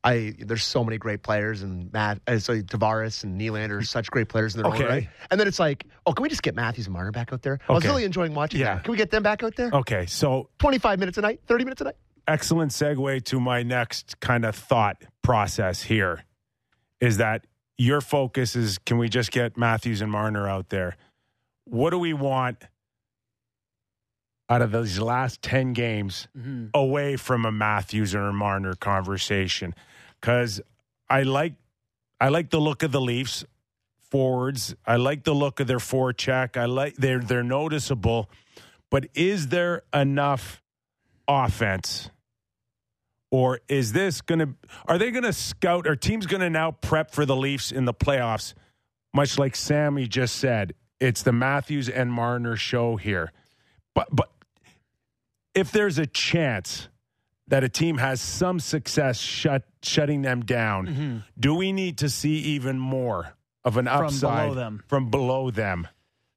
I 0.03 0.33
there's 0.39 0.63
so 0.63 0.83
many 0.83 0.97
great 0.97 1.21
players 1.21 1.61
and 1.61 1.91
Matt 1.93 2.21
uh, 2.27 2.39
so 2.39 2.59
Tavares 2.61 3.23
and 3.23 3.39
Nylander 3.39 3.79
are 3.79 3.83
such 3.83 4.09
great 4.09 4.29
players 4.29 4.55
in 4.55 4.61
their 4.63 4.71
Okay. 4.71 4.83
own 4.83 4.89
right. 4.89 5.09
And 5.29 5.39
then 5.39 5.47
it's 5.47 5.59
like, 5.59 5.85
oh, 6.05 6.13
can 6.13 6.23
we 6.23 6.29
just 6.29 6.43
get 6.43 6.55
Matthews 6.55 6.87
and 6.87 6.93
Marner 6.93 7.11
back 7.11 7.31
out 7.33 7.41
there? 7.43 7.59
I 7.69 7.73
was 7.73 7.85
really 7.85 8.03
enjoying 8.03 8.33
watching 8.33 8.59
Yeah. 8.61 8.75
that. 8.75 8.83
Can 8.83 8.91
we 8.91 8.97
get 8.97 9.11
them 9.11 9.21
back 9.23 9.43
out 9.43 9.55
there? 9.55 9.69
Okay, 9.71 10.05
so 10.07 10.49
25 10.59 10.99
minutes 10.99 11.17
a 11.17 11.21
night, 11.21 11.41
30 11.47 11.63
minutes 11.65 11.81
a 11.81 11.85
night. 11.85 11.95
excellent 12.27 12.71
segue 12.71 13.23
to 13.25 13.39
my 13.39 13.63
next 13.63 14.19
kind 14.19 14.43
of 14.45 14.55
thought 14.55 15.03
process 15.21 15.81
here 15.83 16.23
is 16.99 17.17
that 17.17 17.45
your 17.77 18.01
focus 18.01 18.55
is 18.55 18.77
can 18.79 18.97
we 18.97 19.09
just 19.09 19.31
get 19.31 19.57
Matthews 19.57 20.01
and 20.01 20.11
Marner 20.11 20.47
out 20.47 20.69
there? 20.69 20.97
What 21.65 21.91
do 21.91 21.99
we 21.99 22.13
want 22.13 22.63
out 24.49 24.61
of 24.61 24.71
these 24.71 24.99
last 24.99 25.41
10 25.41 25.73
games 25.73 26.27
mm-hmm. 26.37 26.67
away 26.73 27.17
from 27.17 27.45
a 27.45 27.51
Matthews 27.51 28.15
or 28.15 28.27
a 28.27 28.33
Marner 28.33 28.73
conversation? 28.73 29.75
Cuz 30.21 30.61
I 31.09 31.23
like 31.23 31.53
I 32.19 32.29
like 32.29 32.49
the 32.49 32.59
look 32.59 32.83
of 32.83 32.91
the 32.91 33.01
Leafs 33.01 33.45
forwards. 34.09 34.75
I 34.85 34.95
like 34.95 35.23
the 35.23 35.35
look 35.35 35.59
of 35.59 35.67
their 35.67 35.77
forecheck. 35.77 36.57
I 36.57 36.65
like 36.65 36.95
they're 36.95 37.19
they're 37.19 37.43
noticeable. 37.43 38.29
But 38.89 39.07
is 39.13 39.49
there 39.49 39.83
enough 39.93 40.63
offense? 41.27 42.09
Or 43.29 43.59
is 43.67 43.91
this 43.91 44.21
going 44.21 44.39
to, 44.39 44.49
are 44.87 44.97
they 44.97 45.11
going 45.11 45.23
to 45.23 45.33
scout, 45.33 45.87
are 45.87 45.95
teams 45.95 46.25
going 46.25 46.41
to 46.41 46.49
now 46.49 46.71
prep 46.71 47.11
for 47.11 47.25
the 47.25 47.35
Leafs 47.35 47.71
in 47.71 47.85
the 47.85 47.93
playoffs? 47.93 48.53
Much 49.13 49.37
like 49.37 49.55
Sammy 49.55 50.07
just 50.07 50.37
said, 50.37 50.73
it's 50.99 51.23
the 51.23 51.31
Matthews 51.31 51.89
and 51.89 52.11
Marner 52.11 52.55
show 52.55 52.95
here. 52.95 53.31
But, 53.93 54.07
but 54.11 54.31
if 55.53 55.71
there's 55.71 55.97
a 55.97 56.05
chance 56.05 56.87
that 57.47 57.63
a 57.63 57.69
team 57.69 57.97
has 57.97 58.21
some 58.21 58.59
success 58.59 59.17
shut, 59.17 59.63
shutting 59.81 60.21
them 60.21 60.41
down, 60.41 60.87
mm-hmm. 60.87 61.17
do 61.39 61.55
we 61.55 61.71
need 61.71 61.97
to 61.99 62.09
see 62.09 62.35
even 62.35 62.79
more 62.79 63.35
of 63.63 63.77
an 63.77 63.85
below 63.85 64.05
upside 64.05 64.55
them. 64.55 64.83
from 64.87 65.09
below 65.09 65.51
them? 65.51 65.87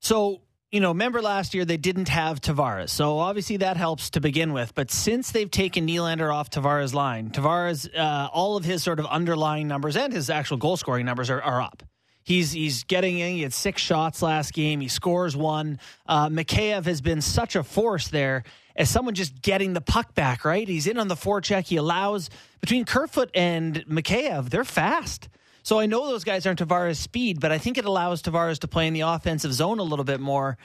So, 0.00 0.40
you 0.70 0.80
know, 0.80 0.88
remember 0.88 1.20
last 1.20 1.54
year 1.54 1.64
they 1.64 1.76
didn't 1.76 2.08
have 2.08 2.40
Tavares. 2.40 2.90
So 2.90 3.18
obviously 3.18 3.58
that 3.58 3.76
helps 3.76 4.10
to 4.10 4.20
begin 4.20 4.52
with. 4.52 4.74
But 4.74 4.90
since 4.90 5.32
they've 5.32 5.50
taken 5.50 5.86
Nylander 5.86 6.32
off 6.32 6.50
Tavares' 6.50 6.94
line, 6.94 7.30
Tavares, 7.30 7.88
uh, 7.96 8.28
all 8.32 8.56
of 8.56 8.64
his 8.64 8.82
sort 8.82 9.00
of 9.00 9.06
underlying 9.06 9.66
numbers 9.66 9.96
and 9.96 10.12
his 10.12 10.30
actual 10.30 10.58
goal 10.58 10.76
scoring 10.76 11.06
numbers 11.06 11.28
are, 11.30 11.42
are 11.42 11.60
up. 11.60 11.82
He's 12.22 12.52
he's 12.52 12.84
getting 12.84 13.18
in. 13.18 13.34
He 13.34 13.42
had 13.42 13.52
six 13.52 13.82
shots 13.82 14.22
last 14.22 14.52
game. 14.52 14.80
He 14.80 14.88
scores 14.88 15.36
one. 15.36 15.80
Uh, 16.06 16.28
Mikheyev 16.28 16.84
has 16.84 17.00
been 17.00 17.22
such 17.22 17.56
a 17.56 17.64
force 17.64 18.08
there 18.08 18.44
as 18.76 18.88
someone 18.88 19.14
just 19.14 19.40
getting 19.42 19.72
the 19.72 19.80
puck 19.80 20.14
back. 20.14 20.44
Right, 20.44 20.68
he's 20.68 20.86
in 20.86 20.98
on 20.98 21.08
the 21.08 21.16
forecheck. 21.16 21.66
He 21.66 21.76
allows 21.76 22.30
between 22.60 22.84
Kerfoot 22.84 23.30
and 23.34 23.84
Mikheyev. 23.86 24.50
They're 24.50 24.64
fast. 24.64 25.28
So 25.62 25.78
I 25.78 25.86
know 25.86 26.06
those 26.06 26.24
guys 26.24 26.46
aren't 26.46 26.58
Tavares' 26.60 26.96
speed, 26.96 27.40
but 27.40 27.52
I 27.52 27.58
think 27.58 27.76
it 27.78 27.84
allows 27.84 28.22
Tavares 28.22 28.58
to 28.60 28.68
play 28.68 28.86
in 28.86 28.94
the 28.94 29.02
offensive 29.02 29.52
zone 29.52 29.78
a 29.78 29.82
little 29.82 30.04
bit 30.04 30.20
more. 30.20 30.56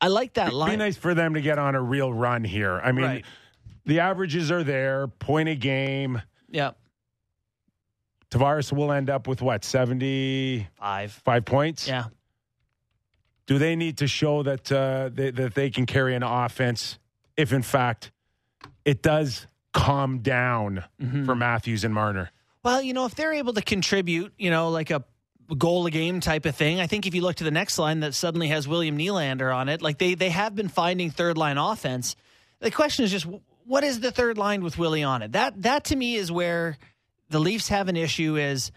I 0.00 0.08
like 0.08 0.34
that 0.34 0.48
It'd 0.48 0.54
line. 0.58 0.70
be 0.70 0.76
nice 0.76 0.96
for 0.96 1.14
them 1.14 1.34
to 1.34 1.40
get 1.42 1.58
on 1.58 1.74
a 1.74 1.82
real 1.82 2.12
run 2.12 2.42
here. 2.44 2.80
I 2.82 2.92
mean, 2.92 3.04
Right. 3.04 3.24
the 3.84 4.00
averages 4.00 4.50
are 4.50 4.64
there, 4.64 5.06
point 5.08 5.48
a 5.50 5.54
game. 5.54 6.22
Yeah, 6.48 6.70
Tavares 8.30 8.72
will 8.72 8.92
end 8.92 9.10
up 9.10 9.26
with 9.28 9.42
what, 9.42 9.64
75 9.64 11.12
five. 11.12 11.44
points? 11.44 11.86
Yeah, 11.88 12.04
Do 13.46 13.58
they 13.58 13.74
need 13.76 13.98
to 13.98 14.06
show 14.06 14.42
that, 14.44 14.70
uh, 14.72 15.10
they, 15.12 15.30
that 15.32 15.54
they 15.54 15.68
can 15.70 15.84
carry 15.84 16.14
an 16.14 16.22
offense 16.22 16.98
if, 17.36 17.52
in 17.52 17.62
fact, 17.62 18.12
it 18.84 19.02
does 19.02 19.46
calm 19.72 20.20
down 20.20 20.84
Mm-hmm. 21.00 21.24
for 21.26 21.34
Matthews 21.34 21.84
and 21.84 21.92
Marner? 21.92 22.30
Well, 22.62 22.82
you 22.82 22.92
know, 22.92 23.06
if 23.06 23.14
they're 23.14 23.32
able 23.32 23.54
to 23.54 23.62
contribute, 23.62 24.34
you 24.38 24.50
know, 24.50 24.70
like 24.70 24.90
a 24.90 25.04
goal 25.56 25.86
a 25.86 25.90
game 25.90 26.20
type 26.20 26.44
of 26.46 26.54
thing, 26.54 26.80
I 26.80 26.86
think 26.86 27.06
if 27.06 27.14
you 27.14 27.22
look 27.22 27.36
to 27.36 27.44
the 27.44 27.50
next 27.50 27.78
line 27.78 28.00
that 28.00 28.14
suddenly 28.14 28.48
has 28.48 28.68
William 28.68 28.98
Nylander 28.98 29.54
on 29.54 29.68
it, 29.68 29.82
like 29.82 29.98
they 29.98 30.14
they 30.14 30.30
have 30.30 30.54
been 30.54 30.68
finding 30.68 31.10
third 31.10 31.38
line 31.38 31.58
offense. 31.58 32.16
The 32.60 32.70
question 32.70 33.04
is 33.04 33.10
just 33.10 33.26
what 33.64 33.84
is 33.84 34.00
the 34.00 34.10
third 34.10 34.36
line 34.36 34.62
with 34.62 34.78
Willie 34.78 35.02
on 35.02 35.22
it? 35.22 35.32
That 35.32 35.62
that 35.62 35.84
to 35.84 35.96
me 35.96 36.16
is 36.16 36.30
where 36.30 36.76
the 37.30 37.38
Leafs 37.38 37.68
have 37.68 37.88
an 37.88 37.96
issue 37.96 38.36
is 38.36 38.72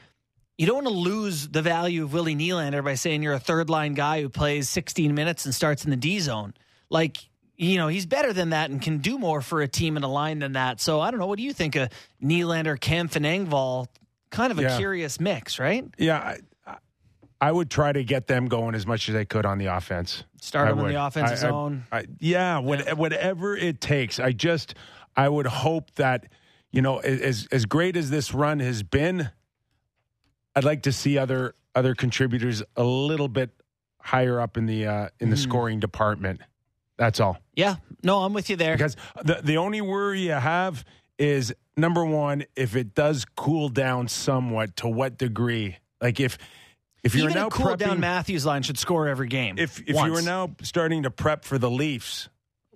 you 0.57 0.67
don't 0.67 0.83
want 0.83 0.87
to 0.87 0.93
lose 0.93 1.49
the 1.49 1.61
value 1.61 2.03
of 2.03 2.13
Willie 2.13 2.35
Nylander 2.35 2.83
by 2.83 2.93
saying 2.93 3.23
you're 3.23 3.33
a 3.33 3.39
third 3.39 3.69
line 3.69 3.95
guy 3.95 4.21
who 4.21 4.29
plays 4.29 4.69
16 4.69 5.13
minutes 5.13 5.45
and 5.45 5.53
starts 5.53 5.83
in 5.83 5.89
the 5.89 5.97
D 5.97 6.19
zone. 6.19 6.53
Like, 6.89 7.17
you 7.55 7.77
know, 7.77 7.87
he's 7.87 8.05
better 8.05 8.33
than 8.33 8.49
that 8.49 8.69
and 8.71 8.81
can 8.81 8.97
do 8.97 9.17
more 9.19 9.41
for 9.41 9.61
a 9.61 9.67
team 9.67 9.95
and 9.95 10.03
a 10.03 10.07
line 10.07 10.39
than 10.39 10.53
that. 10.53 10.81
So 10.81 10.99
I 11.01 11.11
don't 11.11 11.19
know. 11.19 11.27
What 11.27 11.37
do 11.37 11.43
you 11.43 11.53
think 11.53 11.75
of 11.75 11.89
Nylander, 12.21 12.79
Kampf, 12.79 13.15
and 13.15 13.25
Engvall? 13.25 13.87
Kind 14.31 14.51
of 14.51 14.57
a 14.59 14.63
Yeah. 14.63 14.77
curious 14.77 15.19
mix, 15.19 15.59
right? 15.59 15.85
Yeah, 15.97 16.17
I, 16.17 16.75
I- 17.39 17.51
would 17.51 17.69
try 17.69 17.91
to 17.91 18.03
get 18.03 18.25
them 18.27 18.47
going 18.47 18.73
as 18.73 18.87
much 18.87 19.07
as 19.09 19.15
I 19.15 19.25
could 19.25 19.45
on 19.45 19.59
the 19.59 19.67
offense. 19.67 20.23
Start 20.41 20.69
them 20.69 20.79
in 20.79 20.87
the 20.93 21.05
offensive 21.05 21.37
I- 21.37 21.41
zone. 21.41 21.83
I, 21.91 22.05
yeah, 22.19 22.57
what, 22.57 22.97
whatever 22.97 23.55
it 23.55 23.79
takes. 23.79 24.19
I 24.19 24.31
just, 24.31 24.73
I 25.15 25.29
would 25.29 25.45
hope 25.45 25.93
that, 25.95 26.25
you 26.71 26.81
know, 26.81 26.97
as 26.97 27.47
as 27.51 27.65
great 27.65 27.95
as 27.95 28.09
this 28.09 28.33
run 28.33 28.59
has 28.59 28.81
been, 28.81 29.29
I'd 30.55 30.63
like 30.63 30.81
to 30.83 30.91
see 30.91 31.17
other 31.19 31.53
other 31.75 31.93
contributors 31.95 32.63
a 32.75 32.83
little 32.83 33.27
bit 33.27 33.51
higher 33.99 34.39
up 34.41 34.57
in 34.57 34.65
the 34.65 34.87
uh, 34.87 35.09
in 35.19 35.29
the 35.29 35.35
Mm-hmm. 35.35 35.43
scoring 35.43 35.79
department. 35.79 36.41
That's 36.97 37.19
all. 37.19 37.37
Yeah. 37.55 37.75
No, 38.03 38.19
I'm 38.19 38.33
with 38.33 38.49
you 38.49 38.55
there. 38.55 38.75
Because 38.75 38.95
the 39.23 39.41
the 39.43 39.57
only 39.57 39.81
worry 39.81 40.21
you 40.21 40.31
have 40.31 40.83
is 41.17 41.53
number 41.77 42.05
one, 42.05 42.43
if 42.55 42.75
it 42.75 42.93
does 42.93 43.25
cool 43.35 43.69
down 43.69 44.07
somewhat, 44.07 44.75
to 44.77 44.87
what 44.87 45.17
degree? 45.17 45.77
Like 46.01 46.19
if 46.19 46.37
if 47.03 47.15
you're 47.15 47.25
Even 47.29 47.35
now 47.41 47.47
a 47.47 47.51
cool 47.51 47.65
prepping, 47.67 47.77
down 47.79 47.99
Matthews 47.99 48.45
line 48.45 48.61
should 48.63 48.77
score 48.77 49.07
every 49.07 49.27
game. 49.27 49.57
if 49.57 49.81
if 49.87 49.95
once. 49.95 50.07
you 50.11 50.17
are 50.17 50.21
now 50.21 50.55
starting 50.61 51.03
to 51.03 51.11
prep 51.11 51.43
for 51.45 51.57
the 51.57 51.69
Leafs, 51.69 52.29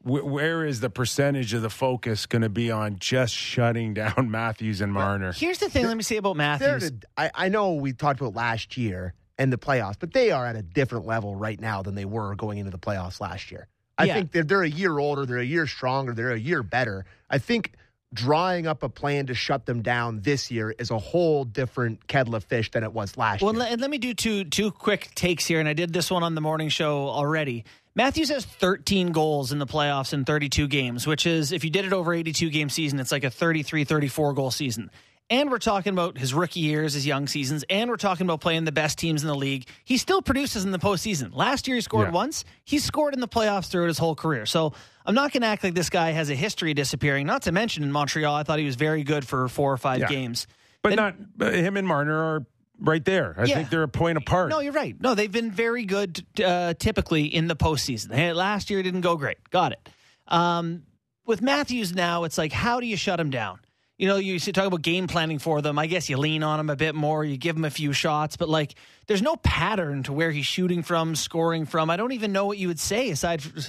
wh- 0.03 0.25
where 0.25 0.65
is 0.65 0.79
the 0.81 0.89
percentage 0.89 1.53
of 1.53 1.61
the 1.61 1.69
focus 1.69 2.25
going 2.25 2.41
to 2.41 2.49
be 2.49 2.69
on 2.71 2.97
just 2.99 3.33
shutting 3.33 3.93
down 3.93 4.29
Matthews 4.31 4.81
and 4.81 4.91
Marner? 4.91 5.31
Here's 5.31 5.59
the 5.59 5.69
thing. 5.69 5.85
Let 5.85 5.95
me 5.95 6.03
say 6.03 6.17
about 6.17 6.35
Matthews. 6.37 6.83
at 6.85 6.93
a- 6.93 7.35
I, 7.35 7.45
I 7.45 7.49
know 7.49 7.73
we 7.75 7.93
talked 7.93 8.19
about 8.19 8.35
last 8.35 8.75
year 8.77 9.13
and 9.37 9.53
the 9.53 9.57
playoffs, 9.57 9.95
but 9.99 10.11
they 10.13 10.31
are 10.31 10.45
at 10.45 10.55
a 10.55 10.61
different 10.63 11.05
level 11.05 11.35
right 11.35 11.59
now 11.59 11.81
than 11.83 11.95
they 11.95 12.05
were 12.05 12.35
going 12.35 12.57
into 12.57 12.71
the 12.71 12.79
playoffs 12.79 13.21
last 13.21 13.51
year. 13.51 13.67
I 13.97 14.05
Yeah. 14.05 14.13
think 14.15 14.31
they're, 14.31 14.43
they're 14.43 14.63
a 14.63 14.69
year 14.69 14.97
older, 14.99 15.25
they're 15.25 15.37
a 15.39 15.45
year 15.45 15.67
stronger, 15.67 16.13
they're 16.13 16.31
a 16.31 16.39
year 16.39 16.63
better. 16.63 17.05
I 17.29 17.39
think 17.39 17.73
drawing 18.13 18.67
up 18.67 18.83
a 18.83 18.89
plan 18.89 19.25
to 19.27 19.33
shut 19.33 19.65
them 19.65 19.81
down 19.81 20.21
this 20.21 20.49
year 20.49 20.73
is 20.79 20.91
a 20.91 20.97
whole 20.97 21.43
different 21.43 22.07
kettle 22.07 22.35
of 22.35 22.43
fish 22.43 22.71
than 22.71 22.83
it 22.83 22.93
was 22.93 23.17
last 23.17 23.41
Well, 23.41 23.53
year. 23.53 23.59
let, 23.61 23.71
and 23.73 23.81
let 23.81 23.89
me 23.89 23.97
do 23.97 24.13
two 24.13 24.45
two 24.45 24.71
quick 24.71 25.13
takes 25.15 25.45
here, 25.45 25.59
and 25.59 25.67
I 25.67 25.73
did 25.73 25.91
this 25.93 26.09
one 26.09 26.23
on 26.23 26.33
the 26.35 26.41
morning 26.41 26.69
show 26.69 27.09
already. 27.09 27.65
Matthews 27.95 28.29
has 28.29 28.45
13 28.45 29.11
goals 29.11 29.51
in 29.51 29.57
the 29.59 29.65
playoffs 29.65 30.13
in 30.13 30.23
32 30.23 30.67
games, 30.67 31.07
which 31.07 31.25
is 31.25 31.51
if 31.51 31.63
you 31.63 31.69
did 31.71 31.83
it 31.83 31.93
over 31.93 32.13
82 32.13 32.49
game 32.51 32.69
season, 32.69 32.99
it's 32.99 33.11
like 33.11 33.23
a 33.23 33.29
33 33.31 33.83
34 33.83 34.33
goal 34.33 34.51
season. 34.51 34.91
And 35.29 35.51
we're 35.51 35.59
talking 35.59 35.91
about 35.91 36.17
his 36.17 36.33
rookie 36.33 36.61
years, 36.61 36.93
his 36.93 37.05
young 37.05 37.27
seasons, 37.27 37.65
and 37.69 37.89
we're 37.89 37.97
talking 37.97 38.25
about 38.25 38.39
playing 38.39 38.63
the 38.63 38.71
best 38.71 38.97
teams 38.97 39.23
in 39.23 39.27
the 39.27 39.35
league. 39.35 39.67
He 39.83 39.97
still 39.97 40.21
produces 40.21 40.63
in 40.63 40.71
the 40.71 40.79
postseason. 40.79 41.35
Last 41.35 41.67
year 41.67 41.75
he 41.75 41.81
scored 41.81 42.07
Yeah. 42.07 42.13
once. 42.13 42.45
He 42.63 42.79
scored 42.79 43.13
in 43.13 43.19
the 43.19 43.27
playoffs 43.27 43.67
throughout 43.67 43.87
his 43.87 43.97
whole 43.97 44.15
career. 44.15 44.45
So 44.45 44.71
I'm 45.05 45.15
not 45.15 45.33
going 45.33 45.41
to 45.41 45.47
act 45.47 45.65
like 45.65 45.73
this 45.73 45.89
guy 45.89 46.11
has 46.11 46.29
a 46.29 46.35
history 46.35 46.73
disappearing. 46.73 47.27
Not 47.27 47.41
to 47.41 47.51
mention 47.51 47.83
in 47.83 47.91
Montreal, 47.91 48.33
I 48.33 48.43
thought 48.43 48.59
he 48.59 48.65
was 48.65 48.77
very 48.77 49.03
good 49.03 49.27
for 49.27 49.49
four 49.49 49.73
or 49.73 49.77
five 49.77 49.99
Yeah. 49.99 50.07
games. 50.07 50.47
But 50.81 50.93
And- 50.93 50.97
not 50.97 51.15
but 51.37 51.53
him 51.53 51.75
and 51.75 51.85
Marner 51.85 52.15
are 52.17 52.45
right 52.79 53.03
there. 53.03 53.35
I 53.37 53.45
Yeah. 53.45 53.55
think 53.55 53.69
they're 53.69 53.83
a 53.83 53.87
point 53.89 54.17
apart. 54.17 54.49
No, 54.49 54.59
you're 54.61 54.71
right. 54.71 54.95
No, 55.01 55.13
they've 55.13 55.31
been 55.31 55.51
very 55.51 55.83
good 55.83 56.25
uh, 56.41 56.73
typically 56.75 57.25
in 57.25 57.47
the 57.47 57.55
postseason. 57.55 58.13
Hey, 58.15 58.31
last 58.31 58.69
year 58.69 58.81
didn't 58.81 59.01
go 59.01 59.17
great. 59.17 59.37
Got 59.49 59.73
it. 59.73 59.89
Um, 60.27 60.83
with 61.25 61.41
Matthews 61.41 61.93
now, 61.93 62.23
it's 62.23 62.37
like, 62.37 62.53
how 62.53 62.79
do 62.79 62.85
you 62.87 62.95
shut 62.95 63.19
him 63.19 63.29
down? 63.29 63.59
You 63.97 64.07
know, 64.07 64.17
you 64.17 64.39
talk 64.39 64.65
about 64.67 64.81
game 64.81 65.07
planning 65.07 65.39
for 65.39 65.61
them. 65.61 65.79
I 65.79 65.87
guess 65.87 66.07
you 66.09 66.17
lean 66.17 66.43
on 66.43 66.59
him 66.59 66.69
a 66.69 66.75
bit 66.75 66.93
more, 66.95 67.25
you 67.25 67.35
give 67.37 67.55
him 67.55 67.65
a 67.65 67.69
few 67.71 67.93
shots, 67.93 68.37
but 68.37 68.47
like 68.49 68.75
there's 69.07 69.21
no 69.23 69.35
pattern 69.37 70.03
to 70.03 70.13
where 70.13 70.31
he's 70.31 70.45
shooting 70.45 70.83
from, 70.83 71.15
scoring 71.15 71.65
from. 71.65 71.89
I 71.89 71.97
don't 71.97 72.11
even 72.11 72.31
know 72.31 72.45
what 72.45 72.57
you 72.57 72.67
would 72.67 72.79
say 72.79 73.09
aside 73.09 73.41
from 73.41 73.61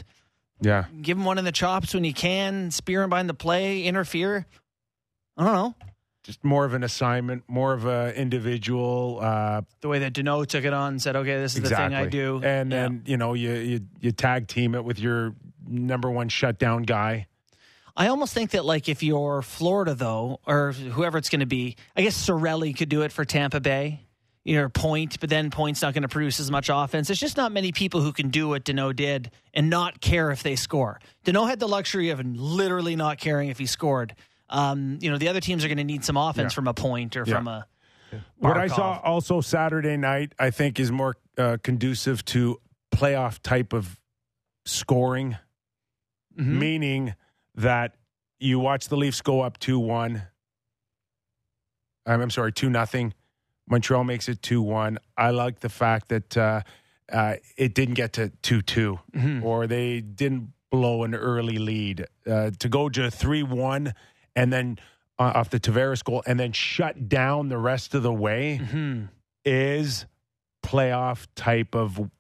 Yeah. 0.61 0.85
give 1.01 1.17
him 1.17 1.25
one 1.25 1.39
in 1.39 1.45
the 1.45 1.53
chops 1.53 1.95
when 1.95 2.05
you 2.05 2.13
can, 2.13 2.71
spear 2.71 3.03
him 3.03 3.11
behind 3.11 3.29
the 3.29 3.35
play, 3.35 3.85
interfere. 3.85 4.47
I 5.37 5.45
don't 5.45 5.55
know. 5.55 5.75
Just 6.25 6.45
more 6.45 6.67
of 6.67 6.75
an 6.75 6.83
assignment, 6.83 7.45
more 7.49 7.73
of 7.73 7.87
an 7.87 8.11
individual. 8.15 9.19
Uh, 9.23 9.63
The 9.81 9.89
way 9.89 10.01
that 10.01 10.13
Dano 10.13 10.45
took 10.45 10.65
it 10.65 10.75
on 10.75 10.95
and 10.95 11.03
said, 11.03 11.17
okay, 11.17 11.37
this 11.41 11.57
is 11.57 11.63
the 11.63 11.71
thing 11.71 11.95
I 11.95 12.07
do. 12.07 12.43
And 12.45 12.71
Yeah. 12.71 12.83
then, 12.83 13.03
you 13.07 13.17
know, 13.17 13.33
you, 13.33 13.53
you, 13.55 13.81
you 14.01 14.13
tag 14.13 14.47
team 14.47 14.75
it 14.75 14.85
with 14.85 14.99
your 14.99 15.35
number 15.67 16.11
one 16.11 16.29
shutdown 16.29 16.83
guy. 16.83 17.29
I 17.99 18.07
almost 18.09 18.33
think 18.33 18.53
that 18.53 18.65
like 18.65 18.89
if 18.89 19.03
you're 19.03 19.43
Florida 19.43 19.93
though, 19.95 20.39
or 20.47 20.73
whoever 20.73 21.19
it's 21.19 21.29
going 21.29 21.41
to 21.41 21.47
be, 21.47 21.77
I 21.97 22.03
guess 22.03 22.17
Cirelli 22.29 22.75
could 22.75 22.89
do 22.89 23.03
it 23.03 23.11
for 23.13 23.25
Tampa 23.25 23.61
Bay. 23.61 24.05
You 24.45 24.55
know, 24.57 24.69
point, 24.71 25.21
but 25.21 25.29
then 25.29 25.51
point's 25.51 25.83
not 25.83 25.93
going 25.93 26.03
to 26.05 26.09
produce 26.09 26.41
as 26.41 26.51
much 26.51 26.71
offense. 26.73 27.09
There's 27.09 27.19
just 27.19 27.37
not 27.37 27.53
many 27.53 27.71
people 27.71 28.01
who 28.01 28.13
can 28.15 28.31
do 28.31 28.49
what 28.49 28.65
Dano 28.65 28.95
did 28.95 29.31
and 29.53 29.69
not 29.69 30.01
care 30.01 30.31
if 30.31 30.43
they 30.43 30.57
score. 30.57 31.01
Dano 31.25 31.45
had 31.45 31.59
the 31.61 31.69
luxury 31.69 32.09
of 32.09 32.25
literally 32.25 32.97
not 32.97 33.19
caring 33.19 33.51
if 33.51 33.59
he 33.59 33.67
scored. 33.67 34.15
Um, 34.49 34.99
you 35.03 35.11
know, 35.11 35.19
the 35.19 35.29
other 35.29 35.41
teams 35.41 35.65
are 35.67 35.69
going 35.69 35.77
to 35.77 35.85
need 35.85 36.03
some 36.03 36.17
offense 36.17 36.53
Yeah. 36.53 36.55
from 36.55 36.69
a 36.69 36.73
point 36.73 37.15
or 37.15 37.25
Yeah. 37.27 37.35
from 37.35 37.49
a. 37.49 37.67
What 38.39 38.57
I 38.57 38.69
saw 38.69 39.01
also 39.05 39.43
Saturday 39.43 39.99
night, 39.99 40.33
I 40.39 40.49
think, 40.51 40.81
is 40.81 40.91
more 40.91 41.17
uh, 41.37 41.59
conducive 41.63 42.25
to 42.27 42.59
playoff 42.91 43.41
type 43.43 43.75
of 43.75 44.01
scoring, 44.65 45.37
Mhm. 46.39 46.47
meaning 46.47 47.15
that 47.59 47.95
you 48.41 48.59
watch 48.59 48.89
the 48.89 48.97
Leafs 48.97 49.21
go 49.21 49.41
up 49.43 49.59
2 49.59 49.79
1. 49.79 50.23
I'm, 52.07 52.21
I'm 52.21 52.31
sorry, 52.31 52.53
2 52.53 52.71
nothing. 52.71 53.15
Montreal 53.69 54.05
makes 54.05 54.29
it 54.29 54.41
2 54.43 54.63
1. 54.63 54.99
I 55.17 55.31
like 55.31 55.61
the 55.61 55.69
fact 55.69 56.09
that 56.09 56.37
uh, 56.37 56.63
uh, 57.13 57.35
it 57.57 57.75
didn't 57.75 57.95
get 57.95 58.15
to 58.15 58.31
2 58.43 58.63
2 58.63 58.99
Mhm. 59.15 59.43
or 59.43 59.67
they 59.67 60.01
didn't 60.01 60.53
blow 60.71 61.03
an 61.05 61.15
early 61.15 61.59
lead. 61.59 62.07
Uh, 62.27 62.51
to 62.59 62.69
go 62.69 62.89
to 62.89 63.11
3 63.11 63.43
1 63.43 63.93
and 64.37 64.53
then 64.53 64.79
uh, 65.19 65.33
off 65.35 65.51
the 65.51 65.59
Tavares 65.61 66.03
goal 66.05 66.23
and 66.27 66.39
then 66.39 66.53
shut 66.53 67.09
down 67.09 67.49
the 67.49 67.59
rest 67.59 67.95
of 67.95 68.03
the 68.05 68.13
way 68.13 68.61
Mhm. 68.63 69.09
is 69.45 70.07
playoff 70.65 71.27
type 71.35 71.75
of 71.75 72.11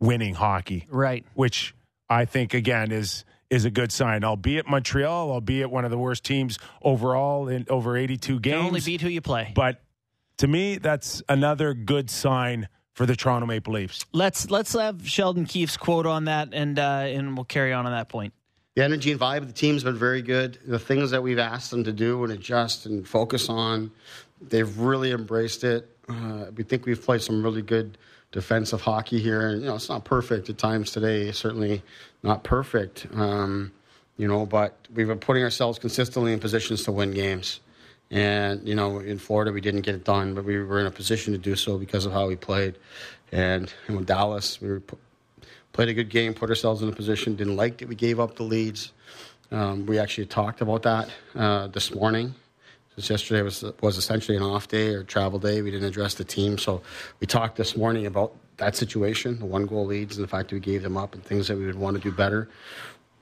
winning 0.00 0.34
hockey, 0.34 0.86
Right. 0.88 1.24
which 1.34 1.74
I 2.08 2.24
think 2.26 2.54
again 2.54 2.92
is 2.92 3.24
is 3.50 3.64
a 3.64 3.70
good 3.70 3.92
sign. 3.92 4.24
Albeit 4.24 4.66
Montreal, 4.68 5.30
albeit 5.30 5.70
one 5.70 5.84
of 5.84 5.90
the 5.90 5.98
worst 5.98 6.24
teams 6.24 6.58
overall 6.82 7.48
in 7.48 7.66
over 7.68 7.96
82 7.96 8.34
You 8.34 8.40
can 8.40 8.54
only 8.54 8.70
games, 8.72 8.84
beat 8.86 9.00
who 9.00 9.08
you 9.08 9.20
play. 9.20 9.52
but 9.54 9.82
to 10.38 10.48
me 10.48 10.78
that's 10.78 11.22
another 11.28 11.74
good 11.74 12.10
sign 12.10 12.68
for 12.94 13.06
the 13.06 13.16
Toronto 13.16 13.46
Maple 13.46 13.74
Leafs. 13.74 14.04
Let's 14.12 14.50
let's 14.50 14.72
have 14.72 15.08
Sheldon 15.08 15.46
Keefe's 15.46 15.76
quote 15.76 16.06
on 16.06 16.24
that, 16.26 16.50
and 16.52 16.78
uh, 16.78 16.82
and 17.06 17.36
we'll 17.36 17.44
carry 17.44 17.72
on 17.72 17.86
on 17.86 17.92
that 17.92 18.08
point. 18.08 18.32
The 18.76 18.82
energy 18.84 19.12
and 19.12 19.20
vibe 19.20 19.38
of 19.38 19.46
the 19.46 19.52
team's 19.52 19.84
been 19.84 19.96
very 19.96 20.22
good. 20.22 20.58
The 20.66 20.78
things 20.78 21.10
that 21.12 21.22
we've 21.22 21.38
asked 21.38 21.70
them 21.70 21.84
to 21.84 21.92
do 21.92 22.24
and 22.24 22.32
adjust 22.32 22.86
and 22.86 23.06
focus 23.06 23.48
on, 23.48 23.92
they've 24.40 24.78
really 24.78 25.12
embraced 25.12 25.62
it. 25.64 25.88
Uh, 26.08 26.46
we 26.56 26.64
think 26.64 26.84
we've 26.86 27.02
played 27.02 27.22
some 27.22 27.42
really 27.42 27.62
good 27.62 27.96
defensive 28.34 28.80
hockey 28.80 29.20
here, 29.20 29.48
and 29.48 29.62
you 29.62 29.68
know 29.68 29.76
it's 29.76 29.88
not 29.88 30.04
perfect 30.04 30.50
at 30.50 30.58
times 30.58 30.90
today. 30.90 31.30
Certainly 31.30 31.82
not 32.22 32.42
perfect, 32.42 33.06
um, 33.14 33.72
you 34.16 34.26
know. 34.26 34.44
But 34.44 34.76
we've 34.92 35.06
been 35.06 35.20
putting 35.20 35.44
ourselves 35.44 35.78
consistently 35.78 36.32
in 36.32 36.40
positions 36.40 36.82
to 36.84 36.92
win 36.92 37.12
games. 37.12 37.60
And 38.10 38.66
you 38.68 38.74
know, 38.74 38.98
in 38.98 39.18
Florida, 39.18 39.52
we 39.52 39.60
didn't 39.60 39.82
get 39.82 39.94
it 39.94 40.04
done, 40.04 40.34
but 40.34 40.44
we 40.44 40.58
were 40.58 40.80
in 40.80 40.86
a 40.86 40.90
position 40.90 41.32
to 41.32 41.38
do 41.38 41.54
so 41.54 41.78
because 41.78 42.06
of 42.06 42.12
how 42.12 42.26
we 42.26 42.34
played. 42.36 42.76
And, 43.30 43.72
with 43.88 44.06
Dallas, 44.06 44.60
we 44.60 44.68
were 44.68 44.80
pu- 44.80 44.98
played 45.72 45.88
a 45.88 45.94
good 45.94 46.10
game, 46.10 46.34
put 46.34 46.50
ourselves 46.50 46.82
in 46.82 46.88
a 46.88 46.92
position. 46.92 47.36
Didn't 47.36 47.56
like 47.56 47.78
that 47.78 47.88
we 47.88 47.94
gave 47.94 48.18
up 48.18 48.34
the 48.34 48.42
leads. 48.42 48.92
Um, 49.50 49.86
we 49.86 49.98
actually 49.98 50.26
talked 50.26 50.60
about 50.60 50.82
that 50.82 51.08
uh, 51.36 51.68
this 51.68 51.94
morning. 51.94 52.34
Yesterday 52.96 53.42
was 53.42 53.64
was 53.80 53.96
essentially 53.96 54.36
an 54.36 54.42
off 54.42 54.68
day 54.68 54.88
or 54.88 55.02
travel 55.02 55.38
day, 55.38 55.62
we 55.62 55.70
didn't 55.70 55.88
address 55.88 56.14
the 56.14 56.24
team. 56.24 56.58
So 56.58 56.80
we 57.20 57.26
talked 57.26 57.56
this 57.56 57.76
morning 57.76 58.06
about 58.06 58.36
that 58.58 58.76
situation, 58.76 59.38
the 59.40 59.46
one 59.46 59.66
goal 59.66 59.86
leads, 59.86 60.16
and 60.16 60.22
the 60.22 60.28
fact 60.28 60.50
that 60.50 60.54
we 60.54 60.60
gave 60.60 60.82
them 60.82 60.96
up, 60.96 61.14
and 61.14 61.24
things 61.24 61.48
that 61.48 61.56
we 61.56 61.66
would 61.66 61.74
want 61.74 61.96
to 61.96 62.02
do 62.02 62.14
better. 62.14 62.48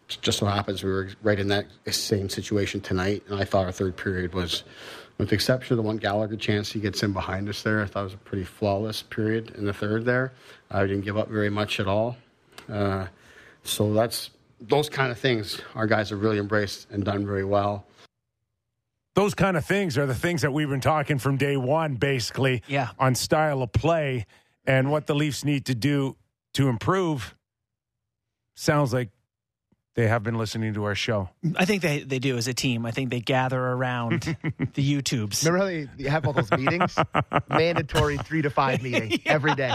Just 0.08 0.38
so 0.38 0.46
happens 0.46 0.84
we 0.84 0.90
were 0.90 1.08
right 1.22 1.38
in 1.38 1.48
that 1.48 1.66
same 1.90 2.28
situation 2.28 2.82
tonight, 2.82 3.22
and 3.28 3.40
I 3.40 3.44
thought 3.44 3.64
our 3.64 3.72
third 3.72 3.96
period 3.96 4.34
was, 4.34 4.62
with 5.16 5.30
the 5.30 5.34
exception 5.34 5.72
of 5.72 5.78
the 5.78 5.82
one 5.82 5.96
Gallagher 5.96 6.36
chance 6.36 6.70
he 6.70 6.80
gets 6.80 7.02
in 7.02 7.14
behind 7.14 7.48
us 7.48 7.62
there, 7.62 7.80
I 7.82 7.86
thought 7.86 8.00
it 8.00 8.04
was 8.04 8.14
a 8.14 8.18
pretty 8.18 8.44
flawless 8.44 9.02
period 9.02 9.54
in 9.56 9.64
the 9.64 9.72
third 9.72 10.04
there. 10.04 10.32
I 10.70 10.82
didn't 10.82 11.02
give 11.02 11.16
up 11.16 11.28
very 11.28 11.48
much 11.48 11.80
at 11.80 11.86
all. 11.86 12.18
Uh, 12.70 13.06
so 13.64 13.94
that's 13.94 14.30
those 14.60 14.90
kind 14.90 15.10
of 15.10 15.18
things 15.18 15.62
our 15.74 15.86
guys 15.86 16.10
have 16.10 16.20
really 16.20 16.38
embraced 16.38 16.90
and 16.90 17.04
done 17.04 17.26
very 17.26 17.44
well. 17.44 17.86
Those 19.14 19.34
kind 19.34 19.56
of 19.56 19.64
things 19.64 19.98
are 19.98 20.06
the 20.06 20.14
things 20.14 20.42
that 20.42 20.52
we've 20.52 20.68
been 20.68 20.80
talking 20.80 21.18
from 21.18 21.36
day 21.36 21.56
one, 21.56 21.96
basically, 21.96 22.62
Yeah. 22.66 22.88
on 22.98 23.14
style 23.14 23.62
of 23.62 23.72
play 23.72 24.26
and 24.64 24.90
what 24.90 25.06
the 25.06 25.14
Leafs 25.14 25.44
need 25.44 25.66
to 25.66 25.74
do 25.74 26.16
to 26.54 26.68
improve. 26.68 27.34
Sounds 28.54 28.92
like 28.92 29.10
they 29.94 30.08
have 30.08 30.22
been 30.22 30.36
listening 30.38 30.72
to 30.74 30.84
our 30.84 30.94
show. 30.94 31.28
I 31.56 31.66
think 31.66 31.82
they, 31.82 32.00
they 32.00 32.18
do 32.18 32.38
as 32.38 32.48
a 32.48 32.54
team. 32.54 32.86
I 32.86 32.92
think 32.92 33.10
they 33.10 33.20
gather 33.20 33.60
around 33.60 34.22
the 34.74 35.02
YouTubes. 35.02 35.44
Remember 35.44 35.58
how 35.58 35.64
they, 35.66 35.88
they 36.02 36.08
have 36.08 36.26
all 36.26 36.32
those 36.32 36.50
meetings? 36.50 36.96
Mandatory 37.50 38.16
three 38.16 38.42
to 38.42 38.50
five 38.50 38.82
meeting 38.82 39.20
every 39.26 39.54
day. 39.54 39.74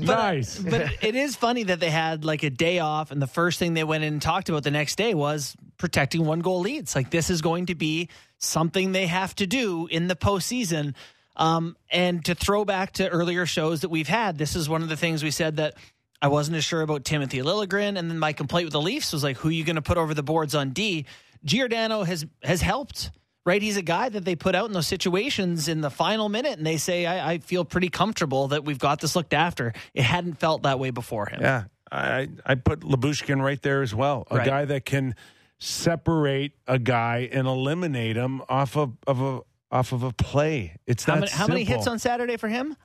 nice. 0.00 0.58
but 0.58 0.92
it 1.02 1.14
is 1.14 1.36
funny 1.36 1.62
that 1.64 1.80
they 1.80 1.90
had 1.90 2.24
like 2.24 2.42
a 2.42 2.50
day 2.50 2.80
off, 2.80 3.10
and 3.10 3.22
the 3.22 3.26
first 3.26 3.58
thing 3.58 3.74
they 3.74 3.84
went 3.84 4.04
in 4.04 4.12
and 4.14 4.22
talked 4.22 4.50
about 4.50 4.62
the 4.62 4.70
next 4.70 4.96
day 4.96 5.14
was 5.14 5.56
protecting 5.78 6.26
one 6.26 6.40
goal 6.40 6.60
leads. 6.60 6.94
Like 6.94 7.10
this 7.10 7.30
is 7.30 7.40
going 7.40 7.66
to 7.66 7.74
be 7.74 8.08
something 8.38 8.92
they 8.92 9.06
have 9.06 9.34
to 9.36 9.46
do 9.46 9.86
in 9.86 10.08
the 10.08 10.16
postseason. 10.16 10.94
Um, 11.36 11.76
and 11.90 12.22
to 12.26 12.34
throw 12.34 12.66
back 12.66 12.92
to 12.94 13.08
earlier 13.08 13.46
shows 13.46 13.80
that 13.80 13.88
we've 13.88 14.08
had, 14.08 14.36
this 14.36 14.54
is 14.54 14.68
one 14.68 14.82
of 14.82 14.90
the 14.90 14.96
things 14.96 15.22
we 15.22 15.30
said 15.30 15.56
that 15.56 15.74
I 16.22 16.28
wasn't 16.28 16.56
as 16.58 16.64
sure 16.64 16.82
about 16.82 17.04
Timothy 17.04 17.38
Liljegren, 17.38 17.98
and 17.98 18.10
then 18.10 18.18
my 18.18 18.32
complaint 18.32 18.66
with 18.66 18.72
the 18.72 18.80
Leafs 18.80 19.12
was 19.12 19.24
like, 19.24 19.36
who 19.38 19.48
are 19.48 19.52
you 19.52 19.64
going 19.64 19.76
to 19.76 19.82
put 19.82 19.96
over 19.98 20.12
the 20.14 20.22
boards 20.22 20.54
on 20.54 20.70
D? 20.70 21.06
Giordano 21.44 22.02
has 22.04 22.26
has 22.42 22.60
helped. 22.60 23.10
Right, 23.46 23.62
he's 23.62 23.78
a 23.78 23.82
guy 23.82 24.10
that 24.10 24.26
they 24.26 24.36
put 24.36 24.54
out 24.54 24.66
in 24.66 24.74
those 24.74 24.86
situations 24.86 25.66
in 25.66 25.80
the 25.80 25.88
final 25.88 26.28
minute, 26.28 26.58
and 26.58 26.66
they 26.66 26.76
say, 26.76 27.06
I, 27.06 27.32
I 27.32 27.38
feel 27.38 27.64
pretty 27.64 27.88
comfortable 27.88 28.48
that 28.48 28.66
we've 28.66 28.78
got 28.78 29.00
this 29.00 29.16
looked 29.16 29.32
after. 29.32 29.72
It 29.94 30.02
hadn't 30.02 30.34
felt 30.34 30.64
that 30.64 30.78
way 30.78 30.90
before 30.90 31.24
him. 31.24 31.40
Yeah, 31.40 31.64
I 31.90 32.28
I 32.44 32.56
put 32.56 32.80
Lyubushkin 32.80 33.42
right 33.42 33.60
there 33.62 33.80
as 33.80 33.94
well. 33.94 34.26
A 34.30 34.36
Right. 34.36 34.46
guy 34.46 34.64
that 34.66 34.84
can 34.84 35.14
separate 35.58 36.52
a 36.66 36.78
guy 36.78 37.28
and 37.32 37.46
eliminate 37.46 38.16
him 38.16 38.42
off 38.48 38.76
of, 38.76 38.92
of 39.06 39.20
a 39.22 39.40
off 39.72 39.92
of 39.92 40.02
a 40.02 40.12
play. 40.12 40.76
It's 40.86 41.04
How 41.04 41.14
that 41.14 41.20
many, 41.20 41.32
how 41.32 41.46
many 41.46 41.64
hits 41.64 41.86
on 41.86 41.98
Saturday 41.98 42.36
for 42.36 42.48
him? 42.48 42.76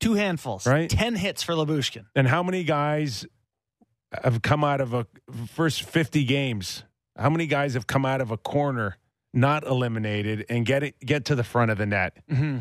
Two 0.00 0.14
handfuls. 0.14 0.66
Right. 0.66 0.88
Ten 0.88 1.14
hits 1.14 1.42
for 1.42 1.54
Lyubushkin. 1.54 2.06
And 2.14 2.26
how 2.26 2.42
many 2.42 2.64
guys 2.64 3.26
have 4.22 4.42
come 4.42 4.64
out 4.64 4.80
of 4.80 4.94
a 4.94 5.06
first 5.48 5.82
50 5.82 6.24
games? 6.24 6.84
How 7.16 7.30
many 7.30 7.46
guys 7.46 7.74
have 7.74 7.86
come 7.86 8.06
out 8.06 8.20
of 8.20 8.30
a 8.30 8.36
corner 8.36 8.96
not 9.34 9.66
eliminated 9.66 10.46
and 10.48 10.64
get 10.64 10.82
it 10.82 10.98
get 11.00 11.26
to 11.26 11.34
the 11.34 11.44
front 11.44 11.70
of 11.70 11.78
the 11.78 11.86
net? 11.86 12.16
Mm-hmm. 12.30 12.58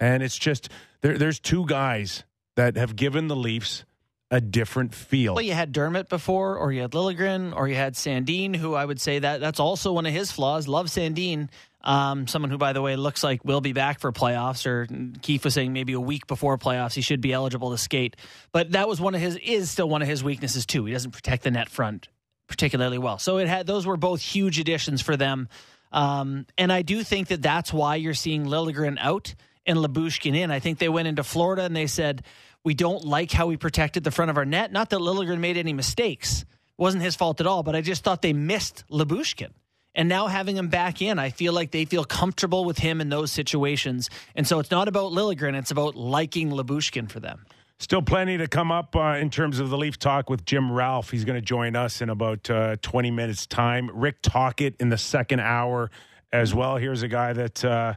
And 0.00 0.22
it's 0.22 0.38
just 0.38 0.68
there, 1.02 1.18
there's 1.18 1.40
two 1.40 1.66
guys 1.66 2.24
that 2.56 2.76
have 2.76 2.94
given 2.94 3.28
the 3.28 3.36
Leafs 3.36 3.84
a 4.30 4.40
different 4.40 4.94
feel. 4.94 5.34
Well, 5.34 5.44
you 5.44 5.52
had 5.52 5.72
Dermott 5.72 6.08
before, 6.08 6.56
or 6.58 6.72
you 6.72 6.80
had 6.82 6.92
Liljegren, 6.92 7.54
or 7.54 7.68
you 7.68 7.74
had 7.74 7.94
Sandin, 7.94 8.56
who 8.56 8.74
I 8.74 8.84
would 8.84 9.00
say 9.00 9.18
that 9.18 9.40
that's 9.40 9.60
also 9.60 9.92
one 9.92 10.06
of 10.06 10.12
his 10.12 10.32
flaws. 10.32 10.66
Love 10.66 10.86
Sandin, 10.86 11.48
um, 11.84 12.26
someone 12.26 12.50
who, 12.50 12.58
by 12.58 12.72
the 12.72 12.82
way, 12.82 12.96
looks 12.96 13.22
like 13.22 13.44
will 13.44 13.60
be 13.60 13.72
back 13.72 14.00
for 14.00 14.10
playoffs. 14.10 14.66
Or 14.66 14.88
Keefe 15.22 15.44
was 15.44 15.54
saying 15.54 15.72
maybe 15.72 15.92
a 15.92 16.00
week 16.00 16.26
before 16.26 16.58
playoffs 16.58 16.94
he 16.94 17.02
should 17.02 17.20
be 17.20 17.32
eligible 17.32 17.70
to 17.70 17.78
skate. 17.78 18.16
But 18.50 18.72
that 18.72 18.88
was 18.88 19.00
one 19.00 19.14
of 19.14 19.20
his 19.20 19.36
is 19.36 19.70
still 19.70 19.88
one 19.88 20.02
of 20.02 20.08
his 20.08 20.24
weaknesses 20.24 20.66
too. 20.66 20.84
He 20.86 20.92
doesn't 20.92 21.12
protect 21.12 21.44
the 21.44 21.50
net 21.52 21.68
front 21.68 22.08
particularly 22.46 22.98
well. 22.98 23.18
So 23.18 23.38
it 23.38 23.48
had 23.48 23.66
those 23.66 23.86
were 23.86 23.96
both 23.96 24.20
huge 24.20 24.58
additions 24.58 25.00
for 25.00 25.16
them. 25.16 25.48
Um, 25.92 26.46
and 26.58 26.72
I 26.72 26.82
do 26.82 27.02
think 27.02 27.28
that 27.28 27.42
that's 27.42 27.72
why 27.72 27.96
you're 27.96 28.14
seeing 28.14 28.46
Liljegren 28.46 28.98
out 29.00 29.34
and 29.64 29.78
Lyubushkin 29.78 30.36
in. 30.36 30.50
I 30.50 30.58
think 30.58 30.78
they 30.78 30.88
went 30.88 31.08
into 31.08 31.22
Florida 31.22 31.62
and 31.62 31.74
they 31.74 31.86
said, 31.86 32.24
we 32.64 32.74
don't 32.74 33.04
like 33.04 33.30
how 33.30 33.46
we 33.46 33.56
protected 33.56 34.04
the 34.04 34.10
front 34.10 34.30
of 34.30 34.36
our 34.36 34.44
net. 34.44 34.72
Not 34.72 34.90
that 34.90 34.98
Liljegren 34.98 35.38
made 35.38 35.56
any 35.56 35.72
mistakes. 35.72 36.42
It 36.42 36.46
wasn't 36.78 37.02
his 37.02 37.14
fault 37.14 37.40
at 37.40 37.46
all, 37.46 37.62
but 37.62 37.76
I 37.76 37.80
just 37.80 38.02
thought 38.02 38.22
they 38.22 38.32
missed 38.32 38.84
Lyubushkin. 38.90 39.50
And 39.94 40.08
now 40.08 40.26
having 40.26 40.56
him 40.56 40.68
back 40.68 41.00
in, 41.00 41.18
I 41.18 41.30
feel 41.30 41.52
like 41.52 41.70
they 41.70 41.84
feel 41.84 42.04
comfortable 42.04 42.64
with 42.64 42.78
him 42.78 43.00
in 43.00 43.08
those 43.08 43.30
situations. 43.30 44.10
And 44.34 44.46
so 44.46 44.58
it's 44.58 44.70
not 44.70 44.88
about 44.88 45.12
Liljegren, 45.12 45.56
it's 45.56 45.70
about 45.70 45.94
liking 45.94 46.50
Lyubushkin 46.50 47.10
for 47.10 47.20
them. 47.20 47.46
Still 47.78 48.02
plenty 48.02 48.38
to 48.38 48.46
come 48.46 48.70
up 48.70 48.94
uh, 48.96 49.16
in 49.20 49.30
terms 49.30 49.58
of 49.58 49.68
the 49.68 49.76
Leaf 49.76 49.98
Talk 49.98 50.30
with 50.30 50.44
Jim 50.44 50.70
Ralph. 50.72 51.10
He's 51.10 51.24
going 51.24 51.36
to 51.36 51.44
join 51.44 51.76
us 51.76 52.00
in 52.00 52.08
about 52.08 52.48
uh, 52.48 52.76
20 52.82 53.10
minutes' 53.10 53.46
time. 53.46 53.90
Rick 53.92 54.22
Tocchet 54.22 54.76
in 54.78 54.88
the 54.88 54.98
second 54.98 55.40
hour 55.40 55.90
as 56.32 56.54
well. 56.54 56.76
Here's 56.76 57.02
a 57.02 57.08
guy 57.08 57.32
that 57.32 57.64
uh, 57.64 57.94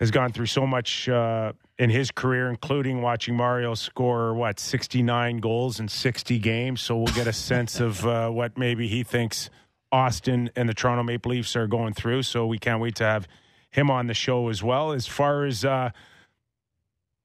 has 0.00 0.10
gone 0.10 0.32
through 0.32 0.46
so 0.46 0.66
much 0.66 1.08
uh, 1.08 1.52
in 1.78 1.90
his 1.90 2.10
career, 2.10 2.48
including 2.48 3.00
watching 3.00 3.36
Mario 3.36 3.74
score 3.74 4.34
what 4.34 4.58
69 4.60 5.38
goals 5.38 5.80
in 5.80 5.88
60 5.88 6.38
games. 6.38 6.80
So 6.80 6.96
we'll 6.96 7.14
get 7.14 7.26
a 7.26 7.32
sense 7.32 7.80
of 7.80 8.04
uh, 8.04 8.30
what 8.30 8.58
maybe 8.58 8.88
he 8.88 9.04
thinks 9.04 9.48
Auston 9.92 10.50
and 10.56 10.68
the 10.68 10.74
Toronto 10.74 11.02
Maple 11.02 11.30
Leafs 11.30 11.56
are 11.56 11.66
going 11.66 11.94
through. 11.94 12.22
So 12.22 12.46
we 12.46 12.58
can't 12.58 12.80
wait 12.80 12.96
to 12.96 13.04
have 13.04 13.28
him 13.70 13.90
on 13.90 14.06
the 14.06 14.14
show 14.14 14.48
as 14.48 14.62
well. 14.62 14.92
As 14.92 15.06
far 15.06 15.44
as 15.44 15.64
uh, 15.64 15.90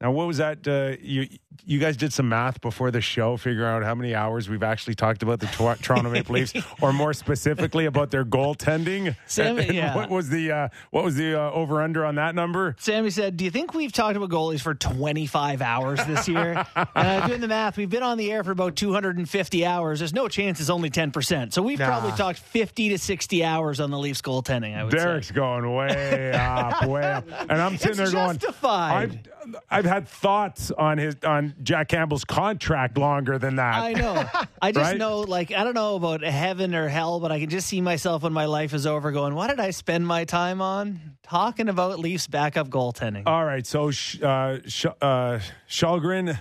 now, 0.04 0.12
what 0.12 0.28
was 0.28 0.38
that? 0.38 0.68
Uh, 0.68 0.98
you 1.02 1.28
you 1.66 1.80
guys 1.80 1.96
did 1.96 2.12
some 2.12 2.28
math 2.28 2.60
before 2.60 2.92
the 2.92 3.00
show, 3.00 3.38
figuring 3.38 3.70
out 3.70 3.84
how 3.84 3.96
many 3.96 4.13
hours 4.13 4.50
we've 4.50 4.63
actually 4.63 4.96
talked 4.96 5.24
about 5.24 5.39
the 5.39 5.46
Tor- 5.48 5.78
Toronto 5.78 6.10
Maple 6.10 6.34
Leafs, 6.36 6.54
or 6.82 6.92
more 6.92 7.13
specifically 7.13 7.86
about 7.86 8.12
their 8.12 8.26
goaltending. 8.26 9.16
Sam, 9.28 9.58
And 9.60 9.74
yeah. 9.74 9.96
What 9.96 10.10
was 10.10 10.28
the 10.30 10.52
uh, 10.52 10.68
what 10.92 11.06
was 11.06 11.16
the 11.16 11.39
uh, 11.39 11.52
over 11.52 11.82
under 11.82 12.04
on 12.06 12.16
that 12.16 12.36
number? 12.36 12.76
Sammy 12.80 13.12
said, 13.12 13.38
"Do 13.38 13.46
you 13.46 13.52
think 13.52 13.74
we've 13.74 13.94
talked 13.94 14.18
about 14.18 14.30
goalies 14.30 14.60
for 14.62 14.74
25 14.76 15.62
hours 15.62 16.04
this 16.06 16.28
year?" 16.28 16.66
uh, 16.76 17.28
doing 17.28 17.39
the 17.39 17.48
math, 17.48 17.78
we've 17.78 17.89
been 17.89 18.04
on 18.04 18.18
the 18.18 18.30
air 18.32 18.44
for 18.44 18.52
about 18.52 18.76
250 18.76 19.66
hours. 19.66 20.00
There's 20.00 20.13
no 20.13 20.28
chance 20.28 20.60
it's 20.60 20.70
only 20.70 20.89
10 20.89 21.12
percent. 21.12 21.54
So 21.54 21.62
we've 21.62 21.80
Nah. 21.80 21.86
probably 21.86 22.12
talked 22.12 22.39
50 22.39 22.89
to 22.89 22.98
60 22.98 23.44
hours 23.46 23.80
on 23.80 23.89
the 23.89 23.98
Leafs 23.98 24.22
goaltending. 24.22 24.76
I 24.78 24.84
would 24.84 24.92
Derek's 24.92 25.30
say. 25.30 25.34
going 25.34 25.74
way 25.74 26.32
up, 26.36 26.86
way 26.88 27.04
up, 27.13 27.26
and 27.39 27.54
I'm 27.54 27.78
sitting 27.78 28.02
It's 28.02 28.12
there 28.12 28.26
going, 28.26 28.38
justified. 28.38 29.30
I've, 29.46 29.56
I've 29.70 29.86
had 29.93 30.08
thoughts 30.08 30.71
on 30.71 30.97
his 30.97 31.15
on 31.23 31.53
Jack 31.63 31.88
Campbell's 31.89 32.25
contract 32.25 32.97
longer 32.97 33.38
than 33.38 33.58
that. 33.58 33.75
I 33.75 33.93
know. 33.93 34.25
I 34.62 34.71
just 34.71 34.91
Right? 34.91 34.97
know, 34.97 35.19
like, 35.21 35.51
I 35.53 35.63
don't 35.63 35.73
know 35.73 35.95
about 35.95 36.21
heaven 36.23 36.73
or 36.75 36.88
hell, 36.88 37.19
but 37.19 37.32
I 37.32 37.39
can 37.39 37.49
just 37.49 37.67
see 37.67 37.82
myself 37.82 38.23
when 38.23 38.34
my 38.34 38.45
life 38.45 38.73
is 38.73 38.86
over 38.88 39.12
going, 39.12 39.36
what 39.36 39.49
did 39.49 39.60
I 39.60 39.69
spend 39.71 40.06
my 40.08 40.25
time 40.25 40.62
on? 40.62 41.17
Talking 41.23 41.69
about 41.69 41.99
Leafs 41.99 42.27
backup 42.27 42.69
goaltending. 42.69 43.23
All 43.25 43.45
right, 43.45 43.65
so 43.65 43.91
Sh- 43.91 44.21
uh, 44.21 44.60
Sh- 44.67 44.86
uh, 45.01 45.39
Kallgren, 45.69 46.39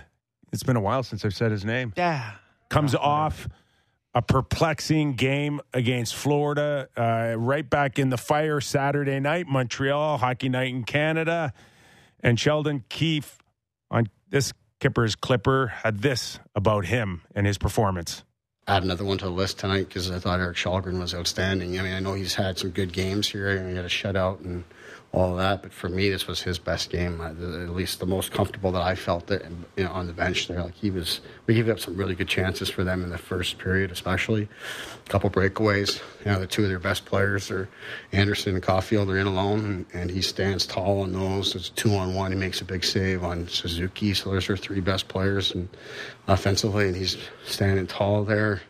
it's 0.51 0.63
been 0.63 0.75
a 0.75 0.81
while 0.81 1.03
since 1.03 1.23
I've 1.25 1.35
said 1.35 1.51
his 1.51 1.63
name. 1.65 1.93
yeah. 1.95 2.31
comes 2.69 2.95
off 2.95 3.47
a 4.15 4.21
perplexing 4.21 5.13
game 5.13 5.59
against 5.73 6.15
Florida, 6.15 6.87
uh, 6.97 7.35
right 7.37 7.67
back 7.69 7.97
in 7.99 8.09
the 8.09 8.17
fire 8.17 8.61
Saturday 8.61 9.19
night, 9.19 9.47
Montreal, 9.47 10.17
hockey 10.19 10.49
night 10.49 10.69
in 10.69 10.83
Canada. 10.83 11.51
And 12.25 12.39
Sheldon 12.39 12.83
Keefe 12.89 13.37
on 13.93 14.09
this 14.29 14.51
Kippers 14.79 15.15
Clipper 15.15 15.67
had 15.67 16.01
this 16.01 16.39
about 16.55 16.85
him 16.85 17.21
and 17.33 17.47
his 17.47 17.57
performance. 17.57 18.25
add 18.67 18.83
another 18.83 19.05
one 19.05 19.17
to 19.19 19.25
the 19.25 19.31
list 19.31 19.59
tonight 19.59 19.87
because 19.87 20.11
I 20.11 20.19
thought 20.19 20.41
Erik 20.41 20.57
Kallgren 20.57 20.99
was 20.99 21.13
outstanding. 21.13 21.79
I 21.79 21.83
mean, 21.83 21.93
I 21.93 21.99
know 21.99 22.13
he's 22.13 22.35
had 22.35 22.57
some 22.57 22.71
good 22.71 22.91
games 22.91 23.29
here 23.29 23.49
he 23.69 23.75
had 23.75 23.85
a 23.85 23.89
shutout 23.89 24.43
and 24.43 24.65
all 25.13 25.35
that, 25.35 25.61
but 25.61 25.71
for 25.71 25.89
me, 25.89 26.09
this 26.09 26.25
was 26.25 26.41
his 26.41 26.57
best 26.57 26.89
game, 26.89 27.21
at 27.21 27.37
least 27.69 27.99
the 27.99 28.05
most 28.05 28.31
comfortable 28.31 28.71
that 28.71 28.81
I 28.81 28.95
felt 28.95 29.29
it, 29.29 29.45
you 29.77 29.83
know, 29.83 29.91
on 29.91 30.07
the 30.07 30.13
bench 30.13 30.47
there. 30.47 30.63
Like 30.63 30.73
he 30.73 30.89
was, 30.89 31.21
we 31.45 31.53
gave 31.53 31.69
up 31.69 31.79
some 31.79 31.95
really 31.95 32.15
good 32.15 32.27
chances 32.27 32.67
for 32.67 32.83
them 32.83 33.03
in 33.03 33.11
the 33.11 33.17
first 33.19 33.59
period, 33.59 33.91
especially 33.91 34.49
a 35.05 35.09
couple 35.09 35.29
breakaways. 35.29 36.01
You 36.25 36.31
know, 36.31 36.39
the 36.39 36.47
two 36.47 36.63
of 36.63 36.69
their 36.69 36.79
best 36.79 37.05
players 37.05 37.51
are 37.51 37.69
Anderson 38.11 38.55
and 38.55 38.63
Caulfield 38.63 39.07
are 39.11 39.19
in 39.19 39.27
alone, 39.27 39.59
and, 39.65 39.85
and 39.93 40.09
he 40.09 40.23
stands 40.23 40.65
tall 40.65 41.01
on 41.01 41.13
those. 41.13 41.53
It's 41.55 41.69
two 41.69 41.93
on 41.93 42.15
one. 42.15 42.31
He 42.31 42.37
makes 42.37 42.61
a 42.61 42.65
big 42.65 42.83
save 42.83 43.23
on 43.23 43.47
Suzuki. 43.47 44.15
So 44.15 44.31
those 44.31 44.49
are 44.49 44.57
three 44.57 44.81
best 44.81 45.09
players 45.09 45.51
and 45.51 45.69
offensively, 46.27 46.87
and 46.87 46.95
he's 46.95 47.17
standing 47.45 47.85
tall 47.85 48.23
there. 48.23 48.61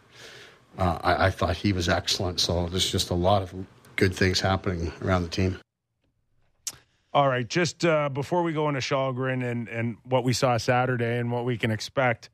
Uh, 0.78 0.98
I, 1.02 1.28
I 1.28 1.30
thought 1.30 1.56
he 1.56 1.72
was 1.72 1.88
excellent. 1.88 2.42
So 2.42 2.68
there's 2.68 2.92
just 2.92 3.12
a 3.12 3.16
lot 3.16 3.44
of 3.44 3.54
good 3.96 4.14
things 4.14 4.42
happening 4.42 4.92
around 5.02 5.24
the 5.24 5.30
team. 5.30 5.58
All 7.14 7.28
right, 7.28 7.48
just 7.48 7.86
uh, 7.86 8.10
before 8.10 8.42
we 8.42 8.54
go 8.54 8.68
into 8.70 8.80
Kallgren 8.82 9.44
and, 9.48 9.68
and 9.68 9.98
what 10.04 10.24
we 10.24 10.34
saw 10.34 10.58
Saturday 10.58 11.20
and 11.20 11.32
what 11.32 11.46
we 11.46 11.58
can 11.58 11.70
expect, 11.70 12.32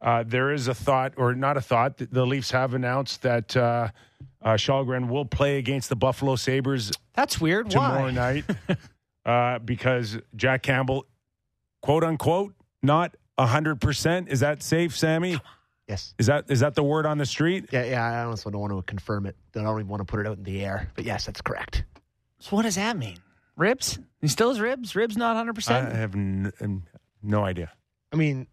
uh, 0.00 0.24
there 0.26 0.52
is 0.52 0.66
a 0.66 0.74
thought, 0.74 1.14
or 1.16 1.34
not 1.34 1.56
a 1.56 1.60
thought, 1.60 1.98
that 1.98 2.12
the 2.12 2.26
Leafs 2.26 2.50
have 2.50 2.74
announced 2.74 3.22
that 3.22 3.56
uh, 3.56 3.88
uh, 4.42 4.54
Kallgren 4.54 5.08
will 5.08 5.26
play 5.26 5.58
against 5.58 5.88
the 5.90 5.96
Buffalo 5.96 6.34
Sabres 6.34 6.90
That's 7.14 7.40
weird. 7.40 7.70
tomorrow 7.70 8.04
Why? 8.04 8.10
night 8.10 8.44
uh, 9.24 9.58
because 9.60 10.18
Jack 10.34 10.62
Campbell, 10.64 11.06
quote 11.80 12.02
unquote, 12.02 12.54
not 12.82 13.14
100%. 13.38 14.28
Is 14.28 14.40
that 14.40 14.62
safe, 14.64 14.96
Sammy? 14.96 15.38
Yes. 15.86 16.14
Is 16.18 16.26
that 16.26 16.44
is 16.48 16.60
that 16.60 16.76
the 16.76 16.84
word 16.84 17.04
on 17.04 17.18
the 17.18 17.26
street? 17.26 17.66
Yeah, 17.72 17.84
yeah. 17.84 18.22
I 18.22 18.24
also 18.24 18.48
don't 18.48 18.60
want 18.60 18.72
to 18.72 18.82
confirm 18.82 19.26
it. 19.26 19.34
I 19.56 19.62
don't 19.62 19.76
even 19.80 19.88
want 19.88 20.00
to 20.00 20.04
put 20.04 20.20
it 20.20 20.26
out 20.26 20.38
in 20.38 20.44
the 20.44 20.64
air. 20.64 20.88
But 20.94 21.04
yes, 21.04 21.26
that's 21.26 21.40
correct. 21.40 21.82
So 22.38 22.54
what 22.54 22.62
does 22.62 22.76
that 22.76 22.96
mean? 22.96 23.16
Ribs? 23.56 23.98
He 24.20 24.28
still 24.28 24.48
has 24.50 24.60
ribs? 24.60 24.94
Ribs 24.96 25.16
not 25.16 25.36
100%? 25.44 25.70
I 25.92 25.96
have 25.96 26.14
n- 26.14 26.52
n- 26.60 26.82
no 27.22 27.44
idea. 27.44 27.70
I 28.12 28.16
mean, 28.16 28.46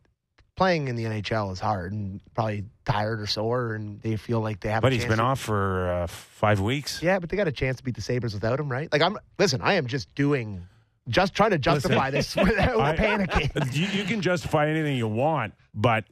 playing 0.55 0.87
in 0.87 0.95
the 0.95 1.03
NHL 1.05 1.51
is 1.51 1.59
hard 1.59 1.93
and 1.93 2.21
probably 2.33 2.65
tired 2.85 3.19
or 3.21 3.27
sore, 3.27 3.73
and 3.75 4.01
they 4.01 4.15
feel 4.17 4.39
like 4.41 4.59
they 4.59 4.69
have. 4.69 4.81
But 4.81 4.91
a 4.91 4.95
he's 4.95 5.03
chance 5.03 5.11
been 5.11 5.17
to- 5.19 5.23
off 5.23 5.39
for 5.39 5.89
uh, 5.89 6.07
five 6.07 6.59
weeks. 6.59 7.01
Yeah, 7.01 7.19
but 7.19 7.29
they 7.29 7.37
got 7.37 7.47
a 7.47 7.51
chance 7.51 7.77
to 7.77 7.83
beat 7.83 7.95
the 7.95 8.01
Sabres 8.01 8.33
without 8.33 8.59
him, 8.59 8.69
right? 8.69 8.91
Like 8.91 9.01
I'm. 9.01 9.17
Listen, 9.39 9.61
I 9.61 9.73
am 9.73 9.87
just 9.87 10.13
doing, 10.15 10.65
just 11.07 11.33
trying 11.33 11.51
to 11.51 11.57
justify 11.57 12.09
this 12.11 12.35
without 12.35 12.79
I- 12.79 12.95
panicking. 12.95 13.73
you, 13.75 13.87
you 13.99 14.03
can 14.05 14.21
justify 14.21 14.69
anything 14.69 14.95
you 14.97 15.07
want, 15.07 15.53
but 15.73 16.05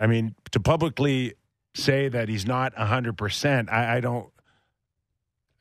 I 0.00 0.06
mean, 0.06 0.34
to 0.52 0.60
publicly 0.60 1.34
say 1.74 2.08
that 2.08 2.28
he's 2.28 2.46
not 2.46 2.74
100%, 2.74 3.70
I, 3.70 3.96
I 3.96 4.00
don't. 4.00 4.28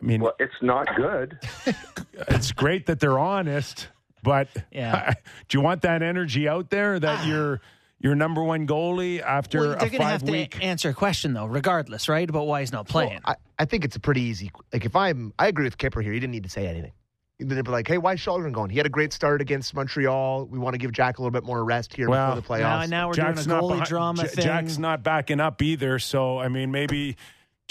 I 0.01 0.05
mean, 0.05 0.21
Well, 0.21 0.33
it's 0.39 0.53
not 0.61 0.87
good. 0.95 1.39
it's 2.13 2.51
great 2.51 2.85
that 2.87 2.99
they're 2.99 3.19
honest, 3.19 3.87
but 4.23 4.47
Yeah. 4.71 5.13
do 5.47 5.57
you 5.57 5.63
want 5.63 5.81
that 5.83 6.01
energy 6.01 6.47
out 6.47 6.69
there 6.69 6.99
that 6.99 7.19
ah. 7.21 7.27
you're 7.27 7.61
your 7.99 8.13
number 8.13 8.43
one 8.43 8.67
goalie 8.67 9.21
after 9.21 9.59
Well, 9.61 9.71
a 9.71 9.75
they're 9.77 9.89
going 9.89 10.01
to 10.01 10.05
have 10.07 10.21
five 10.21 10.25
to 10.27 10.31
week? 10.31 10.63
answer 10.63 10.89
a 10.89 10.93
question, 10.93 11.33
though, 11.33 11.45
regardless, 11.45 12.07
right? 12.09 12.29
About 12.29 12.45
why 12.45 12.59
he's 12.59 12.71
not 12.73 12.87
playing. 12.87 13.21
I, 13.25 13.35
I 13.57 13.65
think 13.65 13.85
it's 13.85 13.95
a 13.95 13.99
pretty 14.01 14.21
easy. 14.21 14.51
Like 14.73 14.85
if 14.85 14.95
I'm, 14.95 15.33
I 15.39 15.47
agree 15.47 15.63
with 15.63 15.77
Kipper 15.77 16.01
here. 16.01 16.11
He 16.11 16.19
didn't 16.19 16.33
need 16.33 16.43
to 16.43 16.49
say 16.49 16.67
anything. 16.67 16.91
They'd 17.39 17.65
be 17.65 17.71
like, 17.71 17.85
"Hey, 17.87 17.97
why 17.97 18.13
is 18.13 18.19
Kallgren 18.21 18.53
going? 18.53 18.69
He 18.69 18.77
had 18.77 18.85
a 18.85 18.89
great 18.89 19.11
start 19.11 19.41
against 19.41 19.73
Montreal. 19.75 20.45
We 20.45 20.57
want 20.57 20.73
to 20.73 20.77
give 20.77 20.93
Jack 20.93 21.17
a 21.17 21.21
little 21.21 21.31
bit 21.31 21.43
more 21.43 21.65
rest 21.65 21.93
here 21.93 22.07
Well, 22.09 22.35
before 22.35 22.57
the 22.57 22.63
now, 22.63 22.79
playoffs." 22.79 22.89
now 22.89 23.07
we're 23.09 23.13
Jack's 23.13 23.43
doing 23.45 23.51
a 23.51 23.53
not 23.55 23.63
goalie 23.63 23.69
behind- 23.71 23.87
drama 23.89 24.21
Ja- 24.23 24.27
thing. 24.29 24.43
Jack's 24.45 24.77
not 24.77 25.03
backing 25.03 25.39
up 25.41 25.61
either. 25.61 25.99
So 25.99 26.37
I 26.39 26.47
mean, 26.47 26.71
maybe 26.71 27.17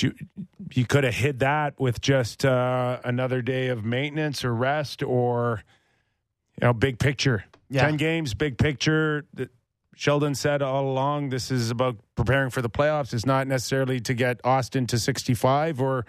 you, 0.03 0.15
you 0.73 0.85
could 0.87 1.05
have 1.05 1.15
hid 1.15 1.39
that 1.41 1.79
with 1.79 2.01
just 2.01 2.45
uh, 2.45 2.99
another 3.05 3.43
day 3.43 3.69
of 3.69 3.85
maintenance 3.85 4.45
or 4.45 4.55
rest, 4.55 5.03
or 5.03 5.63
you 6.61 6.67
know, 6.67 6.73
big 6.73 6.99
picture. 6.99 7.45
Yeah. 7.71 7.83
Ten 7.87 7.97
games, 7.97 8.35
big 8.35 8.59
picture. 8.59 9.25
The- 9.35 9.51
Sheldon 9.97 10.35
said 10.35 10.61
all 10.61 10.89
along, 10.91 11.29
this 11.29 11.53
is 11.53 11.71
about 11.71 11.97
preparing 12.17 12.51
for 12.51 12.61
the 12.61 12.69
playoffs. 12.69 13.15
It's 13.15 13.25
not 13.25 13.47
necessarily 13.47 14.01
to 14.01 14.15
get 14.15 14.43
Auston 14.43 14.89
to 14.89 14.99
sixty-five 14.99 15.81
or 15.81 16.05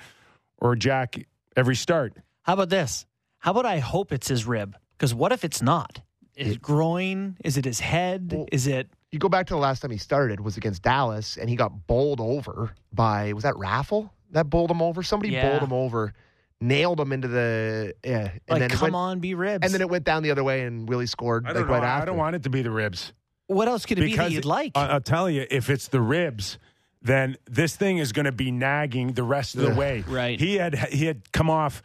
or 0.57 0.75
Jack 0.75 1.27
every 1.55 1.75
start. 1.75 2.13
How 2.41 2.53
about 2.53 2.69
this? 2.69 3.05
How 3.37 3.51
about 3.51 3.67
I 3.67 3.77
hope 3.77 4.11
it's 4.11 4.27
his 4.27 4.45
rib? 4.47 4.75
Because 4.97 5.13
what 5.13 5.31
if 5.31 5.43
it's 5.43 5.61
not? 5.61 6.01
Is 6.35 6.53
it 6.53 6.61
groin? 6.63 7.37
Is 7.43 7.57
it 7.57 7.65
his 7.65 7.79
head? 7.79 8.33
Well- 8.33 8.47
Is 8.51 8.65
it? 8.65 8.89
You 9.15 9.19
go 9.19 9.29
back 9.29 9.47
to 9.47 9.53
the 9.53 9.59
last 9.61 9.79
time 9.81 9.91
he 9.91 9.97
started 9.97 10.41
was 10.41 10.57
against 10.57 10.81
Dallas, 10.81 11.37
and 11.37 11.49
he 11.49 11.55
got 11.55 11.87
bowled 11.87 12.19
over 12.19 12.71
by 12.91 13.31
was 13.31 13.43
that 13.43 13.53
Raffl 13.53 14.09
that 14.31 14.49
bowled 14.49 14.69
him 14.69 14.81
over? 14.81 15.03
Somebody 15.03 15.31
Yeah. 15.31 15.47
bowled 15.49 15.63
him 15.63 15.71
over, 15.71 16.13
nailed 16.59 16.99
him 16.99 17.13
into 17.13 17.29
the 17.29 17.93
yeah, 18.03 18.17
and 18.17 18.31
Like, 18.49 18.59
then 18.59 18.71
it 18.71 18.73
come 18.73 18.81
went, 18.87 18.95
on, 18.95 19.19
be 19.21 19.33
ribs. 19.33 19.63
and 19.63 19.73
then 19.73 19.79
it 19.79 19.89
went 19.89 20.03
down 20.03 20.21
the 20.23 20.31
other 20.31 20.43
way, 20.43 20.63
and 20.65 20.89
Willie 20.89 21.05
scored 21.05 21.45
I 21.45 21.51
like 21.51 21.59
don't 21.59 21.67
know. 21.67 21.73
right 21.75 22.01
I 22.01 22.03
don't 22.03 22.17
want 22.17 22.35
it 22.35 22.43
to 22.43 22.49
be 22.49 22.61
the 22.61 22.71
ribs. 22.71 23.13
what 23.47 23.69
else 23.69 23.85
could 23.85 23.99
it 23.99 24.01
be 24.01 24.17
that 24.17 24.31
you'd 24.31 24.43
like? 24.43 24.73
I- 24.75 24.87
I'll 24.87 24.99
tell 24.99 25.29
you, 25.29 25.47
if 25.49 25.69
it's 25.69 25.87
the 25.87 26.01
ribs, 26.01 26.59
then 27.01 27.37
this 27.45 27.73
thing 27.77 27.99
is 27.99 28.11
going 28.11 28.25
to 28.25 28.33
be 28.33 28.51
nagging 28.51 29.13
the 29.13 29.23
rest 29.23 29.55
of 29.55 29.61
the 29.61 29.71
Ugh. 29.71 29.77
way. 29.77 30.03
Right. 30.05 30.37
He 30.37 30.55
had 30.55 30.75
he 30.89 31.05
had 31.05 31.31
come 31.31 31.49
off 31.49 31.81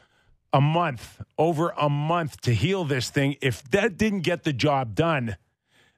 a 0.53 0.61
month, 0.61 1.21
over 1.39 1.73
a 1.79 1.89
month 1.89 2.41
to 2.41 2.53
heal 2.53 2.83
this 2.85 3.09
thing. 3.09 3.37
If 3.41 3.63
that 3.71 3.97
didn't 3.97 4.23
get 4.23 4.43
the 4.43 4.53
job 4.53 4.97
done, 4.97 5.37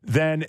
then 0.02 0.44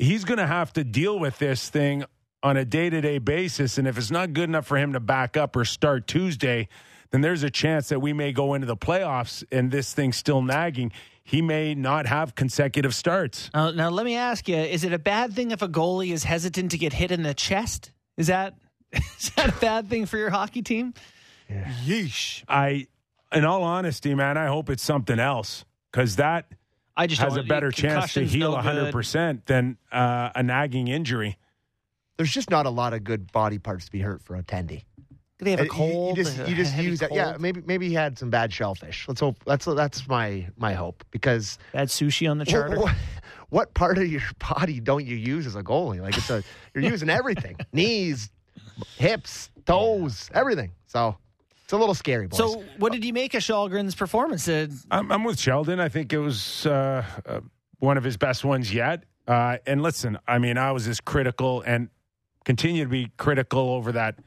he's 0.00 0.24
going 0.24 0.38
to 0.38 0.46
have 0.46 0.72
to 0.72 0.82
deal 0.82 1.18
with 1.18 1.38
this 1.38 1.68
thing 1.68 2.04
on 2.42 2.56
a 2.56 2.64
day-to-day 2.64 3.18
basis 3.18 3.76
and 3.76 3.86
if 3.86 3.98
it's 3.98 4.10
not 4.10 4.32
good 4.32 4.48
enough 4.48 4.66
for 4.66 4.78
him 4.78 4.94
to 4.94 5.00
back 5.00 5.36
up 5.36 5.54
or 5.54 5.64
start 5.64 6.06
Tuesday, 6.06 6.68
then 7.10 7.20
there's 7.20 7.42
a 7.42 7.50
chance 7.50 7.90
that 7.90 8.00
we 8.00 8.12
may 8.12 8.32
go 8.32 8.54
into 8.54 8.66
the 8.66 8.76
playoffs 8.76 9.44
and 9.52 9.70
this 9.70 9.92
thing's 9.92 10.16
still 10.16 10.40
nagging. 10.40 10.90
He 11.22 11.42
may 11.42 11.74
not 11.74 12.06
have 12.06 12.34
consecutive 12.34 12.94
starts. 12.94 13.50
Now, 13.52 13.70
now, 13.70 13.90
let 13.90 14.06
me 14.06 14.16
ask 14.16 14.48
you: 14.48 14.56
Is 14.56 14.82
it 14.84 14.92
a 14.92 14.98
bad 14.98 15.32
thing 15.32 15.50
if 15.50 15.62
a 15.62 15.68
goalie 15.68 16.12
is 16.12 16.24
hesitant 16.24 16.72
to 16.72 16.78
get 16.78 16.92
hit 16.92 17.12
in 17.12 17.22
the 17.22 17.34
chest? 17.34 17.92
Is 18.16 18.28
that 18.28 18.54
is 18.92 19.30
that 19.36 19.50
a 19.50 19.60
bad 19.60 19.88
thing 19.88 20.06
for 20.06 20.16
your 20.16 20.30
hockey 20.30 20.62
team? 20.62 20.94
Yeah. 21.48 21.70
Yeesh! 21.84 22.42
I, 22.48 22.86
in 23.32 23.44
all 23.44 23.62
honesty, 23.62 24.14
man, 24.14 24.36
I 24.36 24.46
hope 24.46 24.70
it's 24.70 24.82
something 24.82 25.20
else 25.20 25.64
because 25.92 26.16
that 26.16 26.46
I 27.00 27.06
just 27.06 27.22
has 27.22 27.36
a 27.36 27.42
better 27.42 27.70
chance 27.70 28.12
to 28.12 28.26
heal 28.26 28.52
no 28.52 28.58
hundred 28.58 28.84
good. 28.84 28.92
percent 28.92 29.46
than 29.46 29.78
uh, 29.90 30.30
a 30.34 30.42
nagging 30.42 30.88
injury. 30.88 31.38
There's 32.18 32.30
just 32.30 32.50
not 32.50 32.66
a 32.66 32.70
lot 32.70 32.92
of 32.92 33.04
good 33.04 33.32
body 33.32 33.58
parts 33.58 33.86
to 33.86 33.90
be 33.90 34.00
hurt 34.00 34.22
for 34.22 34.36
a 34.36 34.42
tendy. 34.42 34.84
Could 35.38 35.46
he 35.46 35.50
have 35.52 35.60
a 35.60 35.64
you- 35.64 35.70
cold? 35.70 36.18
You, 36.18 36.24
just 36.24 36.46
you 36.46 36.54
just 36.54 36.74
heavy 36.74 36.88
use 36.88 37.00
that. 37.00 37.10
Yeah, 37.10 37.38
maybe 37.40 37.62
maybe 37.64 37.88
he 37.88 37.94
had 37.94 38.18
some 38.18 38.28
bad 38.28 38.52
shellfish. 38.52 39.08
Let's 39.08 39.20
hope 39.20 39.42
that's 39.46 39.64
that's 39.64 40.06
my 40.06 40.46
my 40.58 40.74
hope 40.74 41.02
because 41.10 41.58
Bad 41.72 41.88
sushi 41.88 42.30
on 42.30 42.36
the 42.36 42.42
what, 42.42 42.50
charter. 42.50 42.78
what, 42.78 42.94
what 43.48 43.72
part 43.72 43.96
of 43.96 44.06
your 44.06 44.20
body 44.50 44.78
don't 44.78 45.06
you 45.06 45.16
use 45.16 45.46
as 45.46 45.56
a 45.56 45.62
goalie? 45.62 46.02
Like 46.02 46.18
it's 46.18 46.28
a 46.28 46.44
you're 46.74 46.84
using 46.84 47.08
everything: 47.08 47.56
knees, 47.72 48.28
hips, 48.98 49.48
toes, 49.64 50.30
everything. 50.34 50.72
So 50.84 51.16
it's 51.70 51.74
a 51.76 51.78
little 51.78 51.94
scary, 51.94 52.26
boys. 52.26 52.36
So, 52.36 52.64
what 52.78 52.90
did 52.90 53.04
you 53.04 53.12
make 53.12 53.32
of 53.34 53.42
Kallgren's 53.42 53.94
performance? 53.94 54.48
Uh, 54.48 54.66
I'm, 54.90 55.12
I'm 55.12 55.22
with 55.22 55.38
Sheldon. 55.38 55.78
I 55.78 55.88
think 55.88 56.12
it 56.12 56.18
was 56.18 56.66
uh, 56.66 57.04
uh, 57.24 57.40
one 57.78 57.96
of 57.96 58.02
his 58.02 58.16
best 58.16 58.44
ones 58.44 58.74
yet. 58.74 59.04
Uh, 59.28 59.58
and 59.68 59.80
listen, 59.80 60.18
I 60.26 60.38
mean, 60.38 60.58
I 60.58 60.72
was 60.72 60.88
as 60.88 61.00
critical 61.00 61.62
and 61.64 61.88
continue 62.44 62.82
to 62.82 62.90
be 62.90 63.12
critical 63.16 63.70
over 63.70 63.92
that 63.92 64.18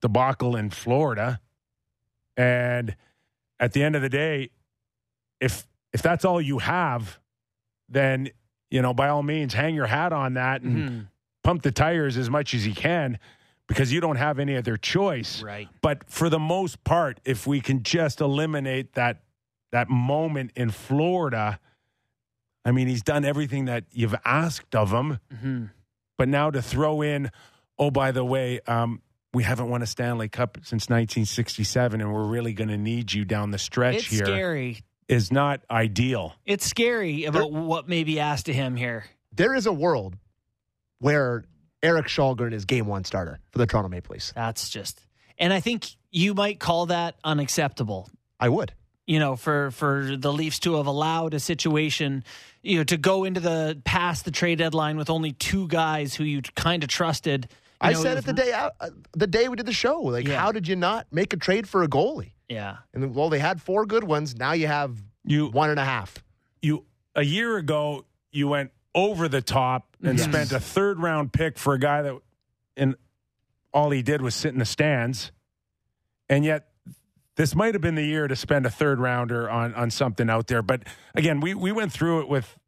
debacle 0.00 0.54
in 0.54 0.70
Florida. 0.70 1.40
And 2.36 2.94
at 3.58 3.72
the 3.72 3.82
end 3.82 3.96
of 3.96 4.02
the 4.02 4.08
day, 4.08 4.50
if 5.40 5.66
if 5.92 6.02
that's 6.02 6.24
all 6.24 6.40
you 6.40 6.58
have, 6.58 7.18
then 7.88 8.30
you 8.70 8.80
know, 8.80 8.94
by 8.94 9.08
all 9.08 9.24
means, 9.24 9.54
hang 9.54 9.74
your 9.74 9.86
hat 9.86 10.12
on 10.12 10.34
that 10.34 10.62
and 10.62 10.76
mhm. 10.88 11.06
pump 11.42 11.62
the 11.62 11.72
tires 11.72 12.16
as 12.16 12.30
much 12.30 12.54
as 12.54 12.64
you 12.64 12.74
can 12.76 13.18
because 13.70 13.92
you 13.92 14.00
don't 14.00 14.16
have 14.16 14.38
any 14.40 14.56
other 14.56 14.76
choice. 14.76 15.42
Right. 15.42 15.68
But 15.80 16.10
for 16.10 16.28
the 16.28 16.40
most 16.40 16.82
part, 16.82 17.20
if 17.24 17.46
we 17.46 17.60
can 17.60 17.82
just 17.84 18.20
eliminate 18.20 18.94
that 18.94 19.22
that 19.70 19.88
moment 19.88 20.50
in 20.56 20.70
Florida, 20.70 21.60
I 22.64 22.72
mean, 22.72 22.88
he's 22.88 23.02
done 23.02 23.24
everything 23.24 23.66
that 23.66 23.84
you've 23.92 24.16
asked 24.24 24.74
of 24.74 24.90
him. 24.90 25.20
hmm 25.40 25.64
But 26.18 26.28
now 26.28 26.50
to 26.50 26.60
throw 26.60 27.00
in, 27.00 27.30
oh, 27.78 27.92
by 27.92 28.10
the 28.10 28.24
way, 28.24 28.58
um, 28.66 29.00
we 29.32 29.44
haven't 29.44 29.68
won 29.70 29.80
a 29.82 29.86
Stanley 29.86 30.28
Cup 30.28 30.58
since 30.62 30.88
1967, 30.90 32.00
and 32.00 32.12
we're 32.12 32.24
really 32.26 32.52
going 32.52 32.68
to 32.70 32.76
need 32.76 33.12
you 33.12 33.24
down 33.24 33.52
the 33.52 33.58
stretch 33.58 33.94
It's 33.98 34.06
here, 34.06 34.22
is 34.24 34.28
scary. 34.28 34.78
Is 35.06 35.30
not 35.32 35.60
ideal. 35.70 36.34
It's 36.44 36.66
scary 36.66 37.24
about 37.26 37.52
what 37.52 37.88
may 37.88 38.02
be 38.02 38.18
asked 38.18 38.48
of 38.48 38.56
him 38.56 38.74
here. 38.76 39.04
there 39.32 39.54
is 39.54 39.66
a 39.66 39.72
world 39.72 40.16
where 40.98 41.44
Erik 41.82 42.06
Kallgren 42.06 42.52
is 42.52 42.64
game 42.64 42.86
one 42.86 43.04
starter 43.04 43.40
for 43.50 43.58
the 43.58 43.66
Toronto 43.66 43.88
Maple 43.88 44.12
Leafs. 44.14 44.32
That's 44.34 44.68
just, 44.68 45.00
and 45.38 45.52
I 45.52 45.60
think 45.60 45.86
you 46.10 46.34
might 46.34 46.58
call 46.60 46.86
that 46.86 47.16
unacceptable. 47.24 48.08
I 48.38 48.48
would. 48.48 48.72
You 49.06 49.18
know, 49.18 49.34
for 49.34 49.70
for 49.72 50.16
the 50.16 50.32
Leafs 50.32 50.60
to 50.60 50.74
have 50.74 50.86
allowed 50.86 51.34
a 51.34 51.40
situation, 51.40 52.22
you 52.62 52.78
know, 52.78 52.84
to 52.84 52.96
go 52.96 53.24
into 53.24 53.40
the 53.40 53.80
past 53.84 54.24
the 54.24 54.30
trade 54.30 54.58
deadline 54.58 54.96
with 54.96 55.10
only 55.10 55.32
two 55.32 55.66
guys 55.66 56.14
who 56.14 56.22
you 56.22 56.42
kind 56.54 56.84
of 56.84 56.90
trusted. 56.90 57.48
you 57.50 57.56
I 57.80 57.92
know, 57.94 58.02
said 58.02 58.18
it 58.18 58.24
the 58.24 58.32
day 58.32 58.52
out, 58.52 58.72
uh, 58.80 58.90
the 59.12 59.26
day 59.26 59.48
we 59.48 59.56
did 59.56 59.66
the 59.66 59.72
show. 59.72 60.00
Like, 60.02 60.28
Yeah. 60.28 60.38
how 60.38 60.52
did 60.52 60.68
you 60.68 60.76
not 60.76 61.06
make 61.10 61.32
a 61.32 61.36
trade 61.36 61.68
for 61.68 61.82
a 61.82 61.88
goalie? 61.88 62.32
Yeah, 62.48 62.78
And 62.94 63.14
well, 63.14 63.30
they 63.30 63.38
had 63.40 63.60
four 63.62 63.84
good 63.86 64.04
ones. 64.04 64.36
Now 64.36 64.52
you 64.52 64.66
have 64.68 64.96
You 65.24 65.46
one 65.48 65.70
and 65.70 65.80
a 65.80 65.84
half. 65.84 66.22
you 66.62 66.84
a 67.16 67.22
year 67.24 67.56
ago 67.56 68.04
you 68.30 68.46
went 68.48 68.70
over 68.94 69.28
the 69.28 69.40
top 69.42 69.96
and 70.02 70.18
Yes. 70.18 70.28
spent 70.28 70.52
a 70.52 70.60
third 70.60 70.98
round 71.00 71.32
pick 71.32 71.58
for 71.58 71.74
a 71.74 71.78
guy 71.78 72.02
that 72.02 72.18
and 72.76 72.94
all 73.72 73.90
he 73.90 74.02
did 74.02 74.20
was 74.22 74.34
sit 74.34 74.52
in 74.52 74.58
the 74.58 74.64
stands 74.64 75.30
and 76.28 76.44
yet 76.44 76.68
this 77.36 77.54
might 77.54 77.74
have 77.74 77.80
been 77.80 77.94
the 77.94 78.04
year 78.04 78.26
to 78.26 78.34
spend 78.34 78.66
a 78.66 78.70
third 78.70 78.98
rounder 78.98 79.48
on 79.48 79.72
on 79.74 79.90
something 79.90 80.28
out 80.28 80.48
there 80.48 80.62
but 80.62 80.82
again 81.14 81.40
we 81.40 81.54
we 81.54 81.70
went 81.70 81.92
through 81.92 82.20
it 82.20 82.28
with 82.28 82.58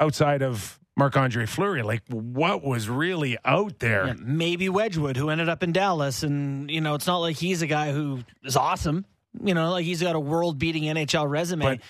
outside 0.00 0.42
of 0.42 0.80
Marc-Andre 0.96 1.44
Fleury 1.44 1.82
like 1.82 2.02
what 2.08 2.64
was 2.64 2.88
really 2.88 3.36
out 3.44 3.80
there 3.80 4.06
Yeah, 4.06 4.14
maybe 4.18 4.70
Wedgewood, 4.70 5.18
who 5.18 5.28
ended 5.28 5.46
up 5.50 5.62
in 5.62 5.72
Dallas, 5.72 6.22
and 6.22 6.70
you 6.70 6.80
know, 6.80 6.94
it's 6.94 7.06
not 7.06 7.18
like 7.18 7.36
he's 7.36 7.60
a 7.60 7.66
guy 7.66 7.92
who 7.92 8.20
is 8.44 8.56
awesome. 8.56 9.04
You 9.44 9.52
know, 9.52 9.72
like 9.72 9.84
he's 9.84 10.00
got 10.00 10.16
a 10.16 10.20
world-beating 10.20 10.84
NHL 10.84 11.28
resume. 11.28 11.62
But- 11.64 11.80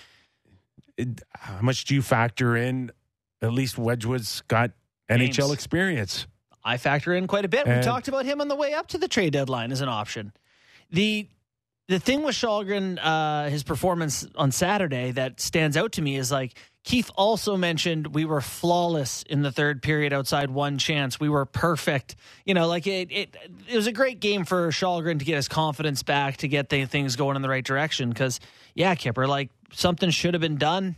It- 0.97 1.23
how 1.39 1.61
much 1.61 1.85
do 1.85 1.95
you 1.95 2.03
factor 2.03 2.57
in 2.57 2.91
at 3.43 3.53
least 3.53 3.77
Wedgewood's 3.77 4.43
got 4.43 4.71
Games. 5.09 5.37
NHL 5.37 5.53
experience 5.55 6.27
I 6.67 6.79
factor 6.79 7.15
in 7.15 7.29
quite 7.29 7.45
a 7.45 7.49
bit. 7.49 7.67
we 7.67 7.81
talked 7.81 8.09
about 8.09 8.25
him 8.25 8.41
on 8.41 8.49
the 8.49 8.57
way 8.57 8.75
up 8.75 8.89
to 8.89 8.99
the 8.99 9.07
trade 9.07 9.33
deadline 9.33 9.71
as 9.71 9.81
an 9.81 9.89
option. 9.89 10.33
The 10.91 11.29
the 11.89 12.01
thing 12.01 12.25
with 12.25 12.35
Kallgren, 12.35 12.99
uh, 13.01 13.49
his 13.49 13.63
performance 13.63 14.27
on 14.35 14.51
Saturday 14.51 15.13
that 15.13 15.41
stands 15.41 15.77
out 15.77 15.93
to 15.93 16.03
me 16.03 16.17
is 16.17 16.33
like 16.33 16.55
Keefe 16.83 17.13
also 17.15 17.57
mentioned 17.57 18.09
we 18.09 18.25
were 18.25 18.41
flawless 18.41 19.23
in 19.23 19.43
the 19.43 19.53
third 19.53 19.81
period 19.81 20.13
outside 20.13 20.51
one 20.51 20.79
chance. 20.79 21.21
We 21.21 21.29
were 21.29 21.45
perfect. 21.47 22.17
You 22.45 22.55
know, 22.55 22.67
like 22.67 22.89
it 22.89 23.13
it, 23.13 23.37
it 23.69 23.77
was 23.77 23.87
a 23.87 23.93
great 23.93 24.19
game 24.19 24.45
for 24.45 24.69
Kallgren 24.69 25.21
to 25.21 25.25
get 25.25 25.37
his 25.37 25.47
confidence 25.47 26.03
back, 26.03 26.39
to 26.39 26.49
get 26.49 26.69
the 26.69 26.85
things 26.85 27.15
going 27.15 27.37
in 27.37 27.43
the 27.43 27.49
right 27.49 27.65
direction. 27.65 28.09
Because 28.09 28.41
yeah, 28.75 28.97
Kipper, 28.97 29.29
like 29.29 29.51
something 29.73 30.11
should 30.11 30.35
have 30.35 30.41
been 30.41 30.59
done. 30.59 30.97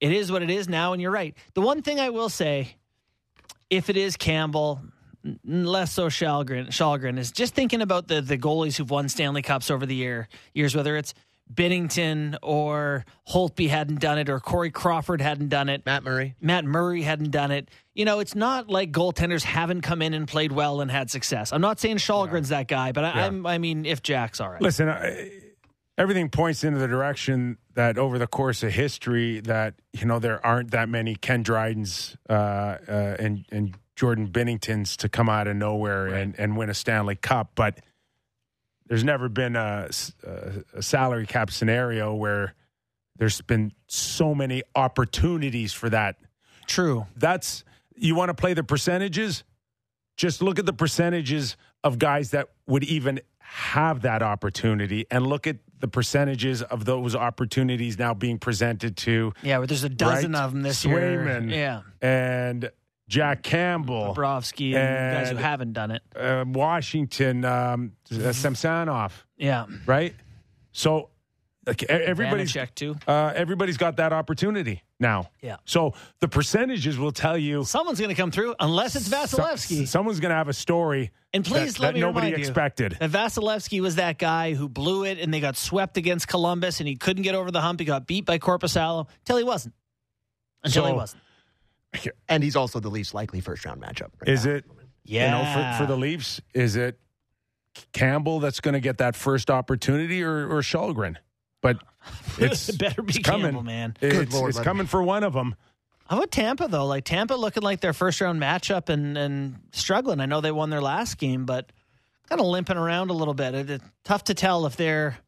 It 0.00 0.12
is 0.12 0.30
what 0.30 0.42
it 0.42 0.50
is 0.50 0.68
now, 0.68 0.92
and 0.92 1.00
you're 1.00 1.10
right. 1.10 1.34
The 1.54 1.60
one 1.62 1.82
thing 1.82 1.98
I 2.00 2.10
will 2.10 2.28
say, 2.28 2.76
if 3.70 3.88
it 3.88 3.96
is 3.96 4.16
Campbell, 4.16 4.80
less 5.44 5.92
so 5.92 6.06
Kallgren, 6.06 6.68
Kallgren 6.68 7.18
is 7.18 7.32
just 7.32 7.54
thinking 7.54 7.80
about 7.80 8.08
the 8.08 8.20
the 8.20 8.38
goalies 8.38 8.76
who've 8.76 8.90
won 8.90 9.08
Stanley 9.08 9.42
Cups 9.42 9.70
over 9.70 9.86
the 9.86 9.94
year 9.94 10.28
years, 10.54 10.76
whether 10.76 10.96
it's 10.96 11.14
Binnington 11.52 12.36
or 12.42 13.04
Holtby 13.28 13.68
hadn't 13.68 14.00
done 14.00 14.18
it 14.18 14.28
or 14.28 14.40
Corey 14.40 14.70
Crawford 14.70 15.20
hadn't 15.20 15.48
done 15.48 15.68
it. 15.68 15.86
Matt 15.86 16.02
Murray. 16.02 16.34
Matt 16.40 16.64
Murray 16.64 17.02
hadn't 17.02 17.30
done 17.30 17.50
it. 17.52 17.70
You 17.94 18.04
know, 18.04 18.18
it's 18.18 18.34
not 18.34 18.68
like 18.68 18.90
goaltenders 18.90 19.44
haven't 19.44 19.82
come 19.82 20.02
in 20.02 20.12
and 20.12 20.26
played 20.26 20.52
well 20.52 20.80
and 20.80 20.90
had 20.90 21.10
success. 21.10 21.52
I'm 21.52 21.60
not 21.60 21.78
saying 21.78 21.98
Kallgren's 21.98 22.48
that 22.48 22.66
guy, 22.68 22.92
but 22.92 23.04
I, 23.04 23.08
Yeah. 23.14 23.26
I'm, 23.26 23.46
I 23.46 23.58
mean, 23.58 23.86
if 23.86 24.02
Jack's 24.02 24.40
all 24.40 24.50
right. 24.50 24.60
Listen, 24.60 24.88
I, 24.88 25.30
everything 25.98 26.28
points 26.28 26.64
into 26.64 26.78
the 26.78 26.88
direction 26.88 27.58
that 27.74 27.98
over 27.98 28.18
the 28.18 28.26
course 28.26 28.62
of 28.62 28.72
history, 28.72 29.40
that 29.40 29.74
you 29.92 30.06
know 30.06 30.18
there 30.18 30.44
aren't 30.44 30.70
that 30.72 30.88
many 30.88 31.14
Ken 31.16 31.44
Drydens 31.44 32.16
uh, 32.28 32.32
uh, 32.32 33.16
and 33.18 33.44
and 33.50 33.76
Jordan 33.94 34.28
Binningtons 34.28 34.96
to 34.98 35.08
come 35.08 35.28
out 35.28 35.46
of 35.46 35.56
nowhere 35.56 36.06
and 36.08 36.34
and 36.38 36.56
win 36.56 36.70
a 36.70 36.74
Stanley 36.74 37.16
Cup, 37.16 37.52
but 37.54 37.80
there's 38.88 39.04
never 39.04 39.28
been 39.28 39.56
a 39.56 39.88
salary 40.80 41.26
cap 41.26 41.50
scenario 41.50 42.14
where 42.14 42.54
there's 43.18 43.40
been 43.40 43.72
so 43.88 44.34
many 44.34 44.62
opportunities 44.74 45.72
for 45.72 45.90
that. 45.90 46.16
True. 46.66 47.06
That's 47.16 47.64
you 47.96 48.14
want 48.14 48.28
to 48.28 48.34
play 48.34 48.54
the 48.54 48.62
percentages. 48.62 49.44
Just 50.16 50.42
look 50.42 50.58
at 50.58 50.66
the 50.66 50.72
percentages 50.72 51.56
of 51.82 51.98
guys 51.98 52.30
that 52.30 52.48
would 52.66 52.84
even 52.84 53.20
have 53.38 54.02
that 54.02 54.22
opportunity, 54.22 55.06
and 55.10 55.26
look 55.26 55.46
at 55.46 55.56
the 55.80 55.88
percentages 55.88 56.62
of 56.62 56.84
those 56.84 57.14
opportunities 57.14 57.98
now 57.98 58.14
being 58.14 58.38
presented 58.38 58.96
to 58.96 59.32
Yeah, 59.42 59.58
but 59.60 59.68
there's 59.68 59.84
a 59.84 59.88
dozen 59.88 60.32
Right. 60.32 60.42
of 60.42 60.52
them 60.52 60.62
this 60.62 60.84
Swayman. 60.84 61.50
year. 61.50 61.82
and 62.00 62.70
Jack 63.08 63.42
Campbell, 63.42 64.14
Bobrovsky 64.16 64.74
and, 64.74 65.14
guys 65.16 65.30
who 65.30 65.36
haven't 65.36 65.72
done 65.74 65.92
it. 65.92 66.02
uh, 66.18 66.44
Washington, 66.48 67.44
um, 67.44 67.92
uh, 68.12 68.32
Samsonov, 68.32 69.24
Yeah. 69.36 69.66
right? 69.86 70.14
So 70.72 71.10
like, 71.66 71.82
everybody's 71.84 72.52
Vanecek 72.52 72.74
too. 72.74 72.96
uh, 73.06 73.32
everybody's 73.34 73.76
got 73.76 73.96
that 73.96 74.12
opportunity 74.12 74.82
now. 74.98 75.30
Yeah. 75.42 75.56
So 75.64 75.94
the 76.20 76.28
percentages 76.28 76.98
will 76.98 77.12
tell 77.12 77.36
you 77.36 77.64
Someone's 77.64 77.98
going 78.00 78.08
to 78.08 78.14
come 78.14 78.30
through 78.30 78.54
unless 78.60 78.96
it's 78.96 79.08
Vasilevskiy. 79.08 79.80
So- 79.80 79.84
someone's 79.84 80.20
going 80.20 80.30
to 80.30 80.36
have 80.36 80.48
a 80.48 80.52
story 80.54 81.10
And 81.34 81.44
please 81.44 81.74
that, 81.74 81.80
let 81.82 81.88
that 81.88 81.94
me 81.94 82.00
nobody 82.00 82.26
remind 82.28 82.38
you 82.42 82.48
expected. 82.48 82.96
that 83.00 83.10
Vasilevskiy 83.10 83.80
was 83.80 83.96
that 83.96 84.18
guy 84.18 84.54
who 84.54 84.68
blew 84.68 85.04
it 85.04 85.18
and 85.18 85.32
they 85.34 85.40
got 85.40 85.56
swept 85.56 85.96
against 85.96 86.28
Columbus 86.28 86.80
and 86.80 86.88
he 86.88 86.96
couldn't 86.96 87.22
get 87.24 87.34
over 87.34 87.50
the 87.50 87.60
hump. 87.60 87.80
He 87.80 87.86
got 87.86 88.06
beat 88.06 88.24
by 88.24 88.38
Korpisalo 88.38 89.06
until 89.20 89.36
he 89.36 89.44
wasn't. 89.44 89.74
Until 90.64 90.86
he 90.86 90.92
wasn't. 90.92 91.22
And 92.28 92.42
he's 92.42 92.56
also 92.56 92.80
the 92.80 92.90
least 92.90 93.14
likely 93.14 93.40
first 93.40 93.64
round 93.64 93.80
matchup. 93.82 94.10
right 94.20 94.28
Is 94.28 94.44
now. 94.46 94.52
it 94.52 94.64
Yeah. 95.04 95.24
you 95.24 95.44
know 95.44 95.72
for, 95.78 95.84
for 95.84 95.86
the 95.86 95.96
Leafs? 95.96 96.40
Is 96.54 96.76
it 96.76 96.98
Campbell 97.92 98.40
that's 98.40 98.60
going 98.60 98.72
to 98.74 98.80
get 98.80 98.98
that 98.98 99.14
first 99.16 99.50
opportunity, 99.50 100.22
or 100.22 100.48
or 100.50 100.60
Kallgren? 100.62 101.16
But 101.66 101.82
it's 102.38 102.68
It 102.68 102.78
better 102.78 103.02
be 103.02 103.14
it's 103.14 103.18
coming, 103.26 103.46
Campbell, 103.46 103.62
man. 103.64 103.96
It's, 104.00 104.32
Lord, 104.32 104.50
it's 104.50 104.58
buddy. 104.58 104.64
coming 104.64 104.86
for 104.86 105.02
one 105.02 105.24
of 105.24 105.32
them. 105.32 105.54
How 106.08 106.18
about 106.18 106.30
Tampa 106.30 106.68
though? 106.68 106.86
Like 106.86 107.04
Tampa 107.04 107.34
looking 107.34 107.62
like 107.64 107.80
their 107.80 107.92
first 107.92 108.20
round 108.20 108.40
matchup 108.40 108.88
and 108.88 109.18
and 109.18 109.56
struggling. 109.72 110.20
I 110.20 110.26
know 110.26 110.40
they 110.40 110.52
won 110.52 110.70
their 110.70 110.80
last 110.80 111.18
game, 111.18 111.44
but 111.46 111.72
kind 112.28 112.40
of 112.40 112.46
limping 112.46 112.76
around 112.76 113.10
a 113.10 113.14
little 113.14 113.34
bit. 113.34 113.54
It- 113.54 113.70
it's 113.70 113.84
tough 114.04 114.24
to 114.24 114.34
tell 114.34 114.66
if 114.66 114.76
they're 114.76 115.18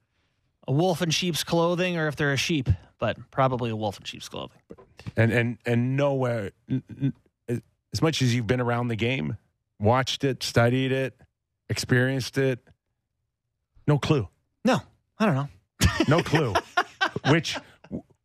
a 0.69 0.73
wolf 0.73 1.03
in 1.03 1.11
sheep's 1.11 1.43
clothing 1.43 1.97
or 1.99 2.07
if 2.09 2.15
they're 2.17 2.33
a 2.33 2.37
sheep, 2.37 2.69
but 2.99 3.17
probably 3.33 3.71
a 3.71 3.77
wolf 3.77 3.99
in 3.99 4.05
sheep's 4.05 4.29
clothing. 4.29 4.59
And 5.17 5.33
and 5.33 5.59
and 5.67 5.97
nowhere 5.97 6.53
n- 6.71 6.83
n- 7.49 7.63
as 7.93 8.01
much 8.03 8.23
as 8.23 8.33
you've 8.35 8.47
been 8.47 8.61
around 8.61 8.87
the 8.89 8.97
game, 8.97 9.37
watched 9.81 10.23
it, 10.23 10.43
studied 10.45 10.93
it, 10.93 11.19
experienced 11.69 12.37
it, 12.39 12.61
no 13.89 13.99
clue, 13.99 14.29
No, 14.65 14.81
I 15.19 15.27
don't 15.27 15.35
know. 15.35 15.49
No 16.09 16.23
clue 16.23 16.55
which 17.29 17.57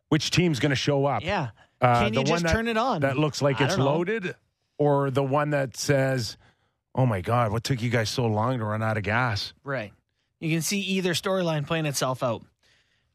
which 0.09 0.31
team's 0.31 0.59
going 0.59 0.69
to 0.71 0.75
show 0.75 1.05
up. 1.05 1.23
Yeah. 1.23 1.49
Uh, 1.81 2.05
Can 2.05 2.13
you 2.13 2.23
just 2.23 2.43
that, 2.43 2.51
turn 2.51 2.67
it 2.67 2.77
on? 2.77 3.01
that 3.01 3.17
looks 3.17 3.41
like 3.41 3.59
I 3.59 3.65
it's 3.65 3.77
loaded, 3.77 4.35
or 4.77 5.11
the 5.11 5.23
one 5.23 5.49
that 5.49 5.75
says, 5.75 6.37
oh 6.95 7.05
my 7.05 7.21
God, 7.21 7.51
what 7.51 7.63
took 7.63 7.81
you 7.81 7.89
guys 7.89 8.09
so 8.09 8.25
long 8.25 8.59
to 8.59 8.65
run 8.65 8.81
out 8.81 8.97
of 8.97 9.03
gas? 9.03 9.53
Right. 9.63 9.91
You 10.39 10.51
can 10.51 10.61
see 10.61 10.79
either 10.79 11.13
storyline 11.13 11.65
playing 11.65 11.85
itself 11.85 12.23
out. 12.23 12.43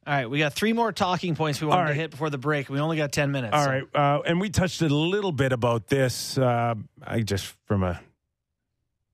All 0.07 0.15
right, 0.15 0.29
we 0.29 0.39
got 0.39 0.55
three 0.55 0.73
more 0.73 0.91
talking 0.91 1.35
points 1.35 1.61
we 1.61 1.67
wanted 1.67 1.83
right. 1.83 1.89
to 1.89 1.95
hit 1.95 2.11
before 2.11 2.31
the 2.31 2.39
break. 2.39 2.71
We 2.71 2.81
only 2.81 2.97
got 2.97 3.13
10 3.13 3.31
minutes. 3.31 3.55
All 3.55 3.65
so- 3.65 3.71
right, 3.71 3.85
uh, 3.95 4.23
and 4.27 4.41
we 4.41 4.49
touched 4.49 4.81
a 4.83 4.89
little 4.89 5.33
bit 5.33 5.53
about 5.53 5.89
this. 5.89 6.39
Uh, 6.39 6.75
I 7.03 7.21
just 7.21 7.55
from 7.67 7.85
a 7.85 8.01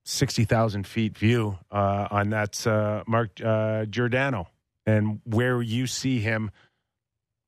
sixty 0.04 0.44
thousand 0.44 0.86
feet 0.86 1.16
view 1.16 1.58
uh, 1.70 2.08
on 2.10 2.30
that 2.30 2.64
uh, 2.66 3.02
Mark 3.06 3.40
uh, 3.44 3.86
Giordano 3.86 4.48
and 4.86 5.20
where 5.24 5.60
you 5.62 5.86
see 5.86 6.20
him 6.20 6.50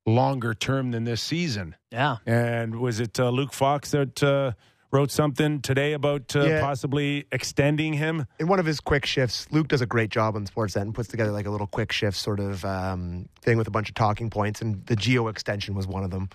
longer 0.07 0.55
term 0.55 0.93
than 0.93 1.05
this 1.05 1.21
season. 1.21 1.75
Yeah. 1.91 2.17
And 2.27 2.77
was 2.81 3.01
it 3.01 3.19
uh, 3.19 3.31
Luke 3.31 3.53
Fox 3.53 3.91
that 3.91 4.23
uh, 4.23 4.53
wrote 4.93 5.11
something 5.11 5.61
today 5.61 5.95
about 5.95 6.35
uh, 6.37 6.45
Yeah. 6.45 6.61
possibly 6.61 7.27
extending 7.33 7.93
him? 7.95 8.27
in 8.39 8.47
one 8.47 8.61
of 8.61 8.67
his 8.67 8.79
quick 8.81 9.05
shifts, 9.05 9.49
Luke 9.51 9.67
does 9.69 9.81
a 9.83 9.87
great 9.87 10.11
job 10.11 10.37
on 10.37 10.47
Sportsnet 10.47 10.83
and 10.83 10.95
puts 10.95 11.09
together 11.09 11.33
like 11.33 11.47
a 11.47 11.51
little 11.51 11.67
quick 11.67 11.91
shift 11.91 12.17
sort 12.17 12.39
of 12.39 12.65
um, 12.65 13.29
thing 13.43 13.59
with 13.59 13.67
a 13.67 13.71
bunch 13.73 13.89
of 13.89 13.95
talking 13.97 14.31
points, 14.31 14.61
and 14.63 14.87
the 14.87 14.95
Gio 14.97 15.29
extension 15.29 15.75
was 15.75 15.87
one 15.89 16.05
of 16.05 16.11
them. 16.13 16.29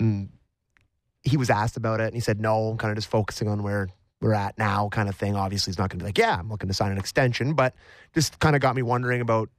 And 0.00 0.30
he 1.22 1.36
was 1.36 1.50
asked 1.50 1.76
about 1.76 2.00
it, 2.00 2.04
and 2.06 2.14
he 2.14 2.20
said 2.20 2.40
no, 2.40 2.68
I'm 2.68 2.78
kind 2.78 2.90
of 2.90 2.96
just 2.96 3.08
focusing 3.10 3.48
on 3.48 3.62
where 3.62 3.88
we're 4.22 4.32
at 4.32 4.56
now, 4.56 4.88
kind 4.88 5.08
of 5.08 5.14
thing. 5.16 5.36
Obviously, 5.36 5.70
he's 5.70 5.78
not 5.78 5.90
going 5.90 5.98
to 5.98 6.04
be 6.04 6.08
like, 6.08 6.18
yeah, 6.18 6.38
I'm 6.38 6.48
looking 6.48 6.68
to 6.68 6.74
sign 6.74 6.92
an 6.92 6.98
extension, 6.98 7.52
but 7.54 7.74
this 8.14 8.30
kind 8.30 8.56
of 8.56 8.62
got 8.62 8.74
me 8.74 8.82
wondering 8.82 9.20
about 9.20 9.50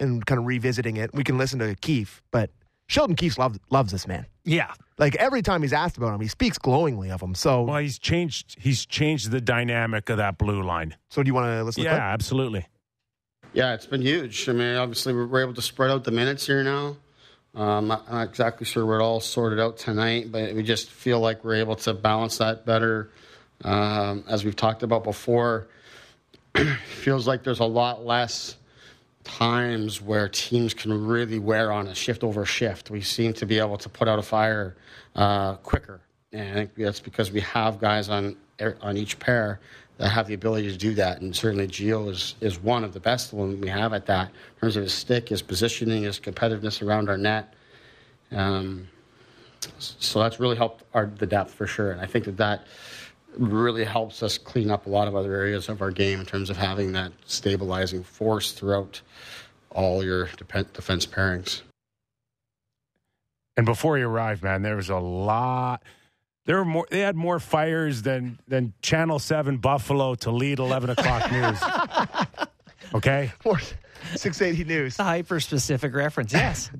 and 0.00 0.24
kind 0.26 0.38
of 0.38 0.46
revisiting 0.46 0.96
it. 0.96 1.12
We 1.14 1.24
can 1.24 1.38
listen 1.38 1.58
to 1.60 1.74
Keefe, 1.76 2.22
but 2.30 2.50
Sheldon 2.86 3.16
Keefe 3.16 3.38
loves 3.38 3.58
loves 3.70 3.92
this 3.92 4.06
man. 4.06 4.26
Yeah. 4.44 4.72
Like 4.98 5.14
every 5.16 5.42
time 5.42 5.62
he's 5.62 5.72
asked 5.72 5.96
about 5.96 6.14
him, 6.14 6.20
he 6.20 6.28
speaks 6.28 6.58
glowingly 6.58 7.10
of 7.10 7.20
him. 7.20 7.34
So, 7.34 7.62
Well, 7.62 7.78
he's 7.78 7.98
changed. 7.98 8.56
He's 8.60 8.84
changed 8.86 9.30
the 9.30 9.40
dynamic 9.40 10.08
of 10.10 10.18
that 10.18 10.38
blue 10.38 10.62
line. 10.62 10.94
so 11.10 11.22
do 11.22 11.26
you 11.28 11.34
want 11.34 11.46
to 11.46 11.64
listen? 11.64 11.82
to 11.82 11.88
Yeah, 11.88 11.94
clip? 11.96 12.02
absolutely. 12.02 12.66
Yeah, 13.52 13.74
it's 13.74 13.86
been 13.86 14.02
huge. 14.02 14.48
I 14.48 14.52
mean, 14.52 14.76
obviously, 14.76 15.14
we're 15.14 15.26
we're 15.26 15.42
able 15.42 15.54
to 15.54 15.62
spread 15.62 15.90
out 15.90 16.04
the 16.04 16.10
minutes 16.10 16.46
here 16.46 16.62
now. 16.62 16.96
Um, 17.54 17.86
not, 17.86 18.10
not 18.10 18.22
exactly 18.28 18.66
sure 18.66 18.84
we're 18.84 19.00
all 19.00 19.20
sorted 19.20 19.60
out 19.60 19.76
tonight, 19.78 20.32
but 20.32 20.54
we 20.54 20.64
just 20.64 20.90
feel 20.90 21.20
like 21.20 21.44
we're 21.44 21.54
able 21.54 21.76
to 21.76 21.94
balance 21.94 22.38
that 22.38 22.66
better. 22.66 23.10
Um, 23.62 24.24
as 24.28 24.44
we've 24.44 24.56
talked 24.56 24.82
about 24.82 25.04
before, 25.04 25.68
feels 26.86 27.26
like 27.28 27.44
there's 27.44 27.60
a 27.60 27.64
lot 27.64 28.04
less 28.04 28.56
times 29.24 30.00
where 30.00 30.28
teams 30.28 30.74
can 30.74 31.06
really 31.06 31.38
wear 31.38 31.72
on 31.72 31.88
a 31.88 31.94
shift 31.94 32.22
over 32.22 32.44
shift. 32.44 32.90
We 32.90 33.00
seem 33.00 33.32
to 33.34 33.46
be 33.46 33.58
able 33.58 33.78
to 33.78 33.88
put 33.88 34.06
out 34.06 34.18
a 34.18 34.22
fire 34.22 34.76
uh, 35.16 35.54
quicker, 35.56 36.00
and 36.32 36.50
I 36.50 36.54
think 36.54 36.74
that's 36.76 37.00
because 37.00 37.32
we 37.32 37.40
have 37.40 37.80
guys 37.80 38.08
on 38.08 38.36
on 38.80 38.96
each 38.96 39.18
pair 39.18 39.58
that 39.98 40.08
have 40.08 40.26
the 40.26 40.34
ability 40.34 40.70
to 40.70 40.76
do 40.76 40.94
that. 40.94 41.20
And 41.20 41.34
certainly, 41.34 41.66
Gio 41.66 42.10
is 42.10 42.36
is 42.40 42.58
one 42.60 42.84
of 42.84 42.92
the 42.92 43.00
best 43.00 43.32
one 43.32 43.60
we 43.60 43.68
have 43.68 43.92
at 43.92 44.06
that 44.06 44.28
in 44.28 44.60
terms 44.60 44.76
of 44.76 44.84
his 44.84 44.94
stick, 44.94 45.30
his 45.30 45.42
positioning, 45.42 46.04
his 46.04 46.20
competitiveness 46.20 46.86
around 46.86 47.08
our 47.08 47.18
net. 47.18 47.54
Um, 48.30 48.88
so 49.78 50.20
that's 50.20 50.38
really 50.38 50.56
helped 50.56 50.84
our 50.92 51.06
the 51.06 51.26
depth 51.26 51.54
for 51.54 51.66
sure, 51.66 51.92
and 51.92 52.00
I 52.00 52.06
think 52.06 52.26
that 52.26 52.36
that 52.36 52.66
really 53.36 53.84
helps 53.84 54.22
us 54.22 54.38
clean 54.38 54.70
up 54.70 54.86
a 54.86 54.90
lot 54.90 55.08
of 55.08 55.14
other 55.16 55.34
areas 55.34 55.68
of 55.68 55.82
our 55.82 55.90
game 55.90 56.20
in 56.20 56.26
terms 56.26 56.50
of 56.50 56.56
having 56.56 56.92
that 56.92 57.12
stabilizing 57.26 58.02
force 58.02 58.52
throughout 58.52 59.00
all 59.70 60.04
your 60.04 60.26
defense 60.26 61.06
pairings. 61.06 61.62
And 63.56 63.66
before 63.66 63.96
he 63.96 64.02
arrived, 64.02 64.42
man, 64.42 64.62
there 64.62 64.76
was 64.76 64.90
a 64.90 64.96
lot. 64.96 65.82
There 66.46 66.56
were 66.56 66.64
more. 66.64 66.86
They 66.90 67.00
had 67.00 67.16
more 67.16 67.38
fires 67.38 68.02
than 68.02 68.38
than 68.48 68.74
Channel 68.82 69.18
Seven 69.18 69.58
Buffalo 69.58 70.14
to 70.16 70.30
lead 70.30 70.58
eleven 70.58 70.90
o'clock 70.90 71.30
news. 71.30 71.58
Okay, 72.94 73.32
More 73.44 73.58
680 74.14 74.64
News. 74.68 74.92
It's 74.92 74.98
a 75.00 75.04
hyper 75.04 75.40
specific 75.40 75.94
reference. 75.94 76.32
Yes. 76.32 76.70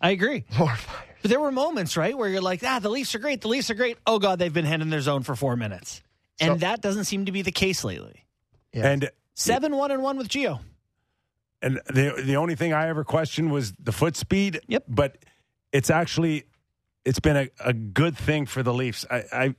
I 0.00 0.10
agree. 0.10 0.44
More 0.56 0.74
fire. 0.76 1.07
But 1.22 1.30
there 1.30 1.40
were 1.40 1.52
moments, 1.52 1.96
right, 1.96 2.16
where 2.16 2.28
you're 2.28 2.40
like, 2.40 2.62
ah, 2.64 2.78
the 2.78 2.88
Leafs 2.88 3.14
are 3.14 3.18
great. 3.18 3.40
The 3.40 3.48
Leafs 3.48 3.70
are 3.70 3.74
great. 3.74 3.98
Oh, 4.06 4.18
God, 4.18 4.38
they've 4.38 4.52
been 4.52 4.64
heading 4.64 4.88
their 4.90 5.00
zone 5.00 5.22
for 5.22 5.34
four 5.34 5.56
minutes. 5.56 6.02
And 6.40 6.52
So- 6.52 6.66
that 6.66 6.80
doesn't 6.80 7.04
seem 7.04 7.26
to 7.26 7.32
be 7.32 7.42
the 7.42 7.52
case 7.52 7.82
lately. 7.84 8.24
Yeah. 8.72 8.88
and 8.88 9.10
7 9.34 9.74
1 9.74 9.90
and 9.90 10.02
1 10.02 10.16
with 10.18 10.28
Gio. 10.28 10.60
and 11.62 11.80
the 11.86 12.22
the 12.24 12.36
only 12.36 12.54
thing 12.54 12.72
I 12.72 12.88
ever 12.88 13.02
questioned 13.02 13.50
was 13.50 13.72
the 13.72 13.92
foot 13.92 14.14
speed. 14.16 14.60
Yep. 14.68 14.84
But 14.88 15.16
it's 15.72 15.90
actually 15.90 16.44
it's 17.04 17.18
been 17.18 17.36
a, 17.36 17.48
a 17.64 17.72
good 17.72 18.16
thing 18.16 18.46
for 18.46 18.62
the 18.62 18.72
Leafs. 18.74 19.04
I, 19.10 19.24
I 19.32 19.54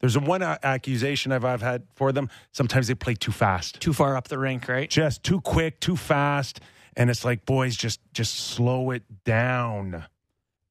there's 0.00 0.16
a 0.16 0.20
one 0.20 0.42
accusation 0.42 1.32
I've 1.32 1.44
I've 1.44 1.60
had 1.60 1.82
for 1.94 2.12
them. 2.12 2.30
Sometimes 2.52 2.86
they 2.88 2.94
play 2.94 3.14
too 3.14 3.32
fast. 3.32 3.80
Too 3.80 3.92
far 3.92 4.16
up 4.16 4.28
the 4.28 4.38
rink, 4.38 4.68
right? 4.68 4.88
just 4.88 5.22
too 5.22 5.40
quick, 5.42 5.80
too 5.80 5.96
fast, 5.96 6.60
and 6.96 7.10
it's 7.10 7.24
like, 7.24 7.44
boys, 7.44 7.76
just 7.76 8.00
just 8.14 8.34
slow 8.34 8.92
it 8.92 9.02
down. 9.24 10.04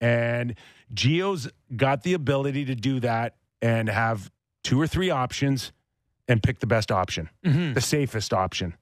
And 0.01 0.55
Gio's 0.93 1.49
got 1.75 2.03
the 2.03 2.13
ability 2.13 2.65
to 2.65 2.75
do 2.75 2.99
that 3.01 3.35
and 3.61 3.89
have 3.89 4.31
two 4.63 4.79
or 4.81 4.87
three 4.87 5.09
options 5.09 5.71
and 6.27 6.41
pick 6.41 6.59
the 6.59 6.67
best 6.67 6.91
option, 6.91 7.29
Mm-hmm. 7.43 7.73
the 7.73 7.81
safest 7.81 8.33
option. 8.33 8.75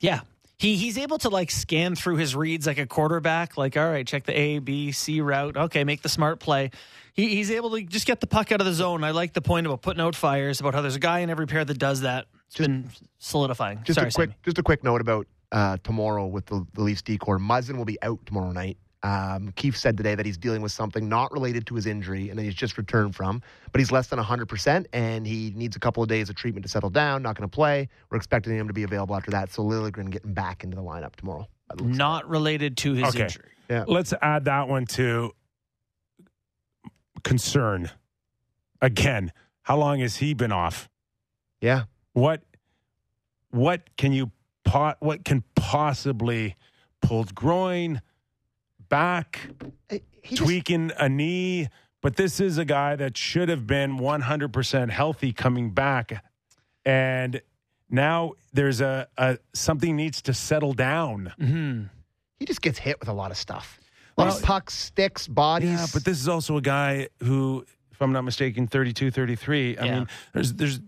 Yeah. 0.00 0.20
He 0.58 0.76
he's 0.76 0.96
able 0.96 1.18
to 1.18 1.28
like 1.28 1.50
scan 1.50 1.94
through 1.96 2.16
his 2.16 2.34
reads 2.34 2.66
like 2.66 2.78
a 2.78 2.86
quarterback. 2.86 3.58
Like, 3.58 3.76
all 3.76 3.90
right, 3.90 4.06
check 4.06 4.24
the 4.24 4.32
A, 4.38 4.58
B, 4.58 4.90
C 4.90 5.20
route. 5.20 5.54
Okay, 5.56 5.84
make 5.84 6.00
the 6.00 6.08
smart 6.08 6.40
play. 6.40 6.70
He, 7.12 7.28
he's 7.34 7.50
able 7.50 7.70
to 7.72 7.82
just 7.82 8.06
get 8.06 8.20
the 8.20 8.26
puck 8.26 8.50
out 8.52 8.60
of 8.60 8.66
the 8.66 8.72
zone. 8.72 9.04
I 9.04 9.10
like 9.10 9.34
the 9.34 9.42
point 9.42 9.66
about 9.66 9.82
putting 9.82 10.00
out 10.00 10.14
fires, 10.16 10.60
about 10.60 10.72
how 10.74 10.80
there's 10.80 10.96
a 10.96 11.00
guy 11.00 11.18
in 11.18 11.28
every 11.28 11.46
pair 11.46 11.62
that 11.62 11.78
does 11.78 12.00
that. 12.02 12.24
It's 12.46 12.56
been 12.56 12.88
solidifying. 13.18 13.80
Just 13.84 13.96
Sorry, 13.98 14.08
a 14.08 14.12
quick, 14.12 14.30
Sammy. 14.30 14.38
just 14.44 14.56
a 14.58 14.62
quick 14.62 14.82
note 14.82 15.02
about 15.02 15.26
uh, 15.52 15.76
tomorrow 15.84 16.24
with 16.26 16.46
the, 16.46 16.66
the 16.72 16.80
Leafs 16.82 17.02
decor. 17.02 17.38
Muzzin 17.38 17.76
will 17.76 17.84
be 17.84 17.98
out 18.02 18.24
tomorrow 18.24 18.52
night. 18.52 18.78
Um, 19.06 19.52
Keefe 19.54 19.76
said 19.76 19.96
today 19.96 20.16
that 20.16 20.26
he's 20.26 20.36
dealing 20.36 20.62
with 20.62 20.72
something 20.72 21.08
not 21.08 21.30
related 21.30 21.64
to 21.68 21.74
his 21.76 21.86
injury 21.86 22.28
and 22.28 22.36
that 22.38 22.42
he's 22.42 22.54
just 22.56 22.76
returned 22.76 23.14
from, 23.14 23.40
but 23.70 23.78
he's 23.78 23.92
less 23.92 24.08
than 24.08 24.18
100% 24.18 24.86
and 24.92 25.24
he 25.26 25.52
needs 25.54 25.76
a 25.76 25.78
couple 25.78 26.02
of 26.02 26.08
days 26.08 26.28
of 26.28 26.34
treatment 26.34 26.64
to 26.64 26.68
settle 26.68 26.90
down. 26.90 27.22
Not 27.22 27.36
going 27.36 27.48
to 27.48 27.54
play. 27.54 27.88
We're 28.10 28.16
expecting 28.16 28.56
him 28.56 28.66
to 28.66 28.74
be 28.74 28.82
available 28.82 29.14
after 29.14 29.30
that. 29.30 29.52
So 29.52 29.62
Liljegren 29.62 30.10
getting 30.10 30.32
back 30.34 30.64
into 30.64 30.74
the 30.76 30.82
lineup 30.82 31.14
tomorrow. 31.14 31.46
by 31.68 31.76
the 31.76 31.82
looks 31.84 31.92
of 31.92 31.94
it. 31.94 31.98
Not 31.98 32.28
related 32.28 32.76
to 32.78 32.94
his 32.94 33.08
Okay. 33.14 33.22
injury. 33.24 33.50
Yeah. 33.70 33.84
Let's 33.86 34.12
add 34.22 34.46
that 34.46 34.66
one 34.68 34.86
to 34.86 35.32
concern. 37.22 37.90
Again, 38.82 39.32
how 39.62 39.76
long 39.76 40.00
has 40.00 40.16
he 40.16 40.34
been 40.34 40.52
off? 40.52 40.88
Yeah. 41.60 41.84
What 42.12 42.42
what 43.50 43.88
can 43.96 44.12
you 44.12 44.30
po- 44.64 44.94
what 45.00 45.24
can 45.24 45.42
possibly 45.54 46.56
pulled 47.02 47.34
groin, 47.34 48.00
back, 48.88 49.48
He 49.90 50.00
just- 50.36 50.42
tweaking 50.42 50.92
a 50.98 51.08
knee, 51.08 51.68
but 52.02 52.16
this 52.16 52.40
is 52.40 52.58
a 52.58 52.64
guy 52.64 52.96
that 52.96 53.16
should 53.16 53.48
have 53.48 53.66
been 53.66 53.98
100% 53.98 54.90
healthy 54.90 55.32
coming 55.32 55.70
back 55.72 56.24
and 56.84 57.40
now 57.90 58.32
there's 58.52 58.80
a, 58.80 59.06
a 59.16 59.38
something 59.54 59.96
needs 59.96 60.22
to 60.22 60.34
settle 60.34 60.72
down. 60.72 61.32
hmm 61.38 61.82
he 62.38 62.44
just 62.44 62.60
gets 62.60 62.78
hit 62.78 63.00
with 63.00 63.08
a 63.08 63.12
lot 63.14 63.30
of 63.30 63.36
stuff. 63.38 63.80
A 64.18 64.20
lot 64.20 64.28
Well- 64.28 64.36
of 64.36 64.42
pucks, 64.42 64.74
sticks, 64.74 65.26
bodies. 65.26 65.70
Yeah, 65.70 65.86
but 65.94 66.04
this 66.04 66.20
is 66.20 66.28
also 66.28 66.56
a 66.58 66.60
guy 66.60 67.08
who 67.22 67.64
if 67.92 68.02
I'm 68.02 68.12
not 68.12 68.22
mistaken 68.24 68.66
32 68.66 69.10
33. 69.10 69.78
I 69.78 69.84
Yeah. 69.84 69.94
mean 70.00 70.08
there's 70.34 70.52
there's 70.52 70.80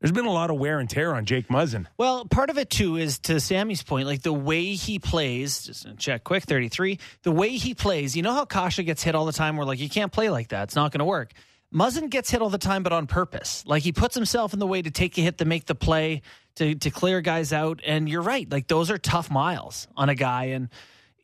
there's 0.00 0.12
been 0.12 0.26
a 0.26 0.32
lot 0.32 0.50
of 0.50 0.56
wear 0.58 0.78
and 0.78 0.88
tear 0.88 1.14
on 1.14 1.26
Jake 1.26 1.48
Muzzin. 1.48 1.86
Well, 1.98 2.24
part 2.24 2.50
of 2.50 2.58
it 2.58 2.70
too 2.70 2.96
is 2.96 3.18
to 3.20 3.38
Sammy's 3.38 3.82
point, 3.82 4.06
like 4.06 4.22
the 4.22 4.32
way 4.32 4.74
he 4.74 4.98
plays. 4.98 5.62
Just 5.62 5.86
check 5.98 6.24
quick, 6.24 6.44
thirty-three. 6.44 6.98
The 7.22 7.32
way 7.32 7.50
he 7.50 7.74
plays, 7.74 8.16
you 8.16 8.22
know 8.22 8.32
how 8.32 8.44
Kasha 8.44 8.82
gets 8.82 9.02
hit 9.02 9.14
all 9.14 9.26
the 9.26 9.32
time. 9.32 9.56
We're 9.56 9.64
like, 9.64 9.78
you 9.78 9.90
can't 9.90 10.12
play 10.12 10.30
like 10.30 10.48
that. 10.48 10.64
It's 10.64 10.76
not 10.76 10.92
going 10.92 11.00
to 11.00 11.04
work. 11.04 11.32
Muzzin 11.72 12.10
gets 12.10 12.30
hit 12.30 12.42
all 12.42 12.50
the 12.50 12.58
time, 12.58 12.82
but 12.82 12.92
on 12.92 13.06
purpose. 13.06 13.62
Like 13.64 13.82
he 13.82 13.92
puts 13.92 14.14
himself 14.14 14.52
in 14.52 14.58
the 14.58 14.66
way 14.66 14.82
to 14.82 14.90
take 14.90 15.16
a 15.18 15.20
hit 15.20 15.38
to 15.38 15.44
make 15.44 15.66
the 15.66 15.74
play 15.74 16.22
to 16.56 16.74
to 16.74 16.90
clear 16.90 17.20
guys 17.20 17.52
out. 17.52 17.80
And 17.86 18.08
you're 18.08 18.22
right, 18.22 18.50
like 18.50 18.66
those 18.66 18.90
are 18.90 18.98
tough 18.98 19.30
miles 19.30 19.86
on 19.96 20.08
a 20.08 20.14
guy. 20.14 20.46
And 20.46 20.68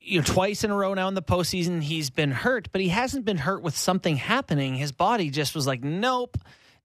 you 0.01 0.21
know, 0.21 0.25
twice 0.25 0.63
in 0.63 0.71
a 0.71 0.77
row 0.77 0.95
now 0.95 1.09
in 1.09 1.15
the 1.15 1.23
postseason, 1.23 1.83
he's 1.83 2.11
been 2.11 2.31
hurt, 2.31 2.69
but 2.71 2.81
he 2.81 2.91
hasn't 2.91 3.25
been 3.25 3.39
hurt 3.39 3.63
with 3.63 3.77
something 3.77 4.15
happening. 4.15 4.77
His 4.77 4.93
body 4.93 5.31
just 5.31 5.53
was 5.53 5.67
like, 5.67 5.83
nope, 5.83 6.39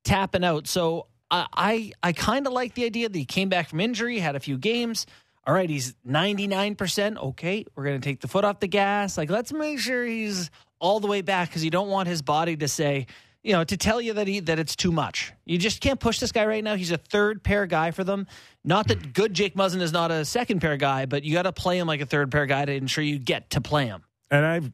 tapping 0.04 0.44
out. 0.44 0.68
So 0.68 1.06
I 1.32 1.48
I, 1.54 1.92
I 2.04 2.14
kind 2.14 2.46
of 2.46 2.54
like 2.54 2.76
the 2.76 2.86
idea 2.86 3.10
that 3.10 3.18
he 3.18 3.26
came 3.26 3.50
back 3.50 3.70
from 3.70 3.80
injury, 3.80 4.20
had 4.20 4.36
a 4.36 4.40
few 4.40 4.58
games. 4.58 5.08
All 5.48 5.56
right, 5.56 5.70
he's 5.70 5.96
99%. 6.08 7.18
Okay, 7.18 7.66
we're 7.76 7.84
going 7.84 8.00
to 8.00 8.08
take 8.08 8.22
the 8.22 8.28
foot 8.28 8.46
off 8.46 8.60
the 8.60 8.68
gas. 8.68 9.18
Like, 9.18 9.32
let's 9.32 9.52
make 9.52 9.80
sure 9.80 10.06
he's 10.06 10.52
all 10.80 11.00
the 11.00 11.08
way 11.08 11.22
back 11.22 11.50
because 11.50 11.66
you 11.66 11.72
don't 11.72 11.90
want 11.90 12.08
his 12.08 12.22
body 12.22 12.56
to 12.58 12.68
say, 12.68 13.08
you 13.44 13.54
know, 13.54 13.64
to 13.64 13.76
tell 13.76 14.00
you 14.00 14.14
that 14.14 14.28
he 14.28 14.40
that 14.42 14.60
it's 14.60 14.76
too 14.76 14.92
much. 14.92 15.34
You 15.46 15.58
just 15.58 15.82
can't 15.82 16.00
push 16.00 16.20
this 16.20 16.32
guy 16.32 16.46
right 16.46 16.64
now. 16.64 16.76
He's 16.76 16.92
a 16.92 16.98
third 16.98 17.44
pair 17.44 17.66
guy 17.66 17.90
for 17.90 18.04
them. 18.04 18.28
Not 18.64 18.88
that 18.90 19.14
good 19.14 19.34
Jake 19.34 19.56
Muzzin 19.56 19.82
is 19.82 19.92
not 19.92 20.12
a 20.12 20.26
second 20.26 20.60
pair 20.60 20.78
guy, 20.78 21.08
but 21.08 21.24
you 21.24 21.34
got 21.34 21.44
to 21.44 21.52
play 21.52 21.80
him 21.80 21.88
like 21.88 22.02
a 22.02 22.06
third 22.06 22.32
pair 22.32 22.46
guy 22.46 22.66
to 22.66 22.74
ensure 22.74 23.04
you 23.04 23.18
get 23.18 23.50
to 23.52 23.62
play 23.62 23.88
him. 23.88 24.04
And 24.30 24.46
I've 24.46 24.72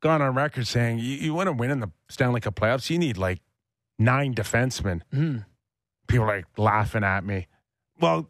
gone 0.00 0.20
on 0.20 0.34
record 0.34 0.66
saying 0.66 0.98
you, 0.98 1.16
you 1.16 1.34
want 1.34 1.46
to 1.46 1.52
win 1.52 1.70
in 1.70 1.78
the 1.78 1.90
Stanley 2.08 2.40
Cup 2.40 2.56
playoffs, 2.56 2.90
you 2.90 2.98
need 2.98 3.16
like 3.16 3.40
nine 3.98 4.34
defensemen. 4.34 5.02
Mm. 5.14 5.44
People 6.06 6.24
are 6.26 6.36
like 6.36 6.46
laughing 6.58 7.04
at 7.04 7.24
me. 7.24 7.46
Well, 8.00 8.28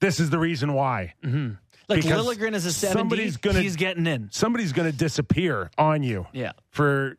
this 0.00 0.20
is 0.20 0.30
the 0.30 0.38
reason 0.38 0.72
why. 0.72 1.14
Mm-hmm. 1.24 1.54
Like 1.88 2.02
Because 2.02 2.26
Liljegren 2.26 2.54
is 2.54 2.66
a 2.66 2.72
70. 2.72 2.98
somebody's 3.00 3.36
gonna- 3.38 3.60
he's 3.60 3.76
getting 3.76 4.06
in. 4.06 4.28
Somebody's 4.30 4.72
going 4.72 4.90
to 4.90 4.96
disappear 4.96 5.70
on 5.78 6.02
you 6.02 6.26
Yeah. 6.32 6.52
for 6.70 7.16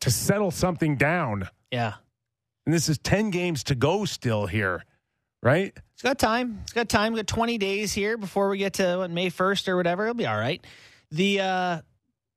to 0.00 0.10
settle 0.10 0.50
something 0.50 0.96
down. 0.96 1.48
Yeah. 1.70 1.94
And 2.66 2.74
this 2.74 2.88
is 2.88 2.98
10 2.98 3.30
games 3.30 3.64
to 3.64 3.74
go 3.74 4.04
still 4.04 4.46
here, 4.46 4.84
right? 5.42 5.76
It's 5.94 6.02
got 6.02 6.18
time. 6.18 6.60
It's 6.62 6.72
got 6.72 6.88
time. 6.88 7.12
We've 7.12 7.18
got 7.20 7.26
20 7.26 7.58
days 7.58 7.92
here 7.92 8.16
before 8.16 8.48
we 8.48 8.58
get 8.58 8.74
to 8.74 8.98
what, 8.98 9.10
May 9.10 9.28
1st 9.30 9.68
or 9.68 9.76
whatever. 9.76 10.04
It'll 10.04 10.14
be 10.14 10.26
all 10.26 10.38
right. 10.38 10.64
The 11.10 11.40
uh 11.40 11.80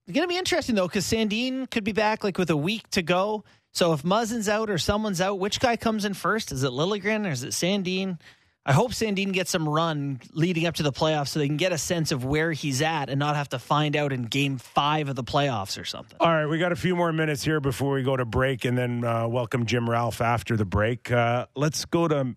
it's 0.07 0.13
going 0.15 0.27
to 0.27 0.31
be 0.31 0.37
interesting 0.37 0.75
though 0.75 0.87
cuz 0.89 1.05
Sandin 1.05 1.69
could 1.69 1.83
be 1.83 1.91
back 1.93 2.23
like 2.23 2.37
with 2.37 2.49
a 2.49 2.57
week 2.57 2.87
to 2.91 3.01
go. 3.01 3.43
So 3.75 3.91
if 3.91 4.03
Muzzin's 4.03 4.47
out 4.47 4.69
or 4.69 4.77
someone's 4.77 5.19
out, 5.19 5.37
which 5.37 5.59
guy 5.59 5.75
comes 5.75 6.05
in 6.05 6.13
first? 6.13 6.53
Is 6.53 6.63
it 6.63 6.71
Liljegren 6.71 7.27
or 7.27 7.31
is 7.31 7.43
it 7.43 7.49
Sandin? 7.51 8.17
I 8.65 8.71
hope 8.71 8.91
Sandin 8.93 9.33
gets 9.33 9.51
some 9.51 9.67
run 9.67 10.21
leading 10.33 10.65
up 10.65 10.75
to 10.75 10.83
the 10.83 10.93
playoffs 10.93 11.27
so 11.27 11.39
they 11.39 11.47
can 11.47 11.57
get 11.57 11.73
a 11.73 11.77
sense 11.77 12.13
of 12.13 12.23
where 12.23 12.53
he's 12.53 12.81
at 12.81 13.09
and 13.09 13.19
not 13.19 13.35
have 13.35 13.49
to 13.49 13.59
find 13.59 13.97
out 13.97 14.13
in 14.13 14.23
game 14.23 14.57
5 14.57 15.09
of 15.09 15.15
the 15.17 15.25
playoffs 15.25 15.79
or 15.79 15.83
something. 15.83 16.17
All 16.21 16.29
right, 16.29 16.45
we 16.45 16.57
got 16.57 16.71
a 16.71 16.75
few 16.77 16.95
more 16.95 17.11
minutes 17.11 17.43
here 17.43 17.59
before 17.59 17.93
we 17.93 18.01
go 18.01 18.15
to 18.15 18.23
break 18.25 18.63
and 18.63 18.77
then 18.77 19.03
uh, 19.03 19.27
welcome 19.27 19.65
Jim 19.65 19.89
Ralph 19.89 20.21
after 20.21 20.55
the 20.55 20.65
break. 20.65 21.11
Uh, 21.11 21.45
let's 21.55 21.83
go 21.83 22.07
to 22.07 22.33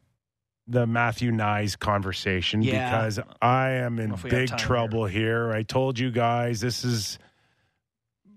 the 0.66 0.86
Matthew 0.88 1.30
Knies 1.30 1.78
conversation 1.78 2.62
Yeah. 2.62 2.90
because 2.90 3.20
I 3.40 3.70
am 3.70 4.00
in 4.00 4.10
have 4.10 4.24
big 4.24 4.54
trouble 4.58 5.06
here. 5.06 5.52
I 5.52 5.62
told 5.62 6.00
you 6.00 6.10
guys 6.10 6.60
this 6.60 6.84
is 6.84 7.18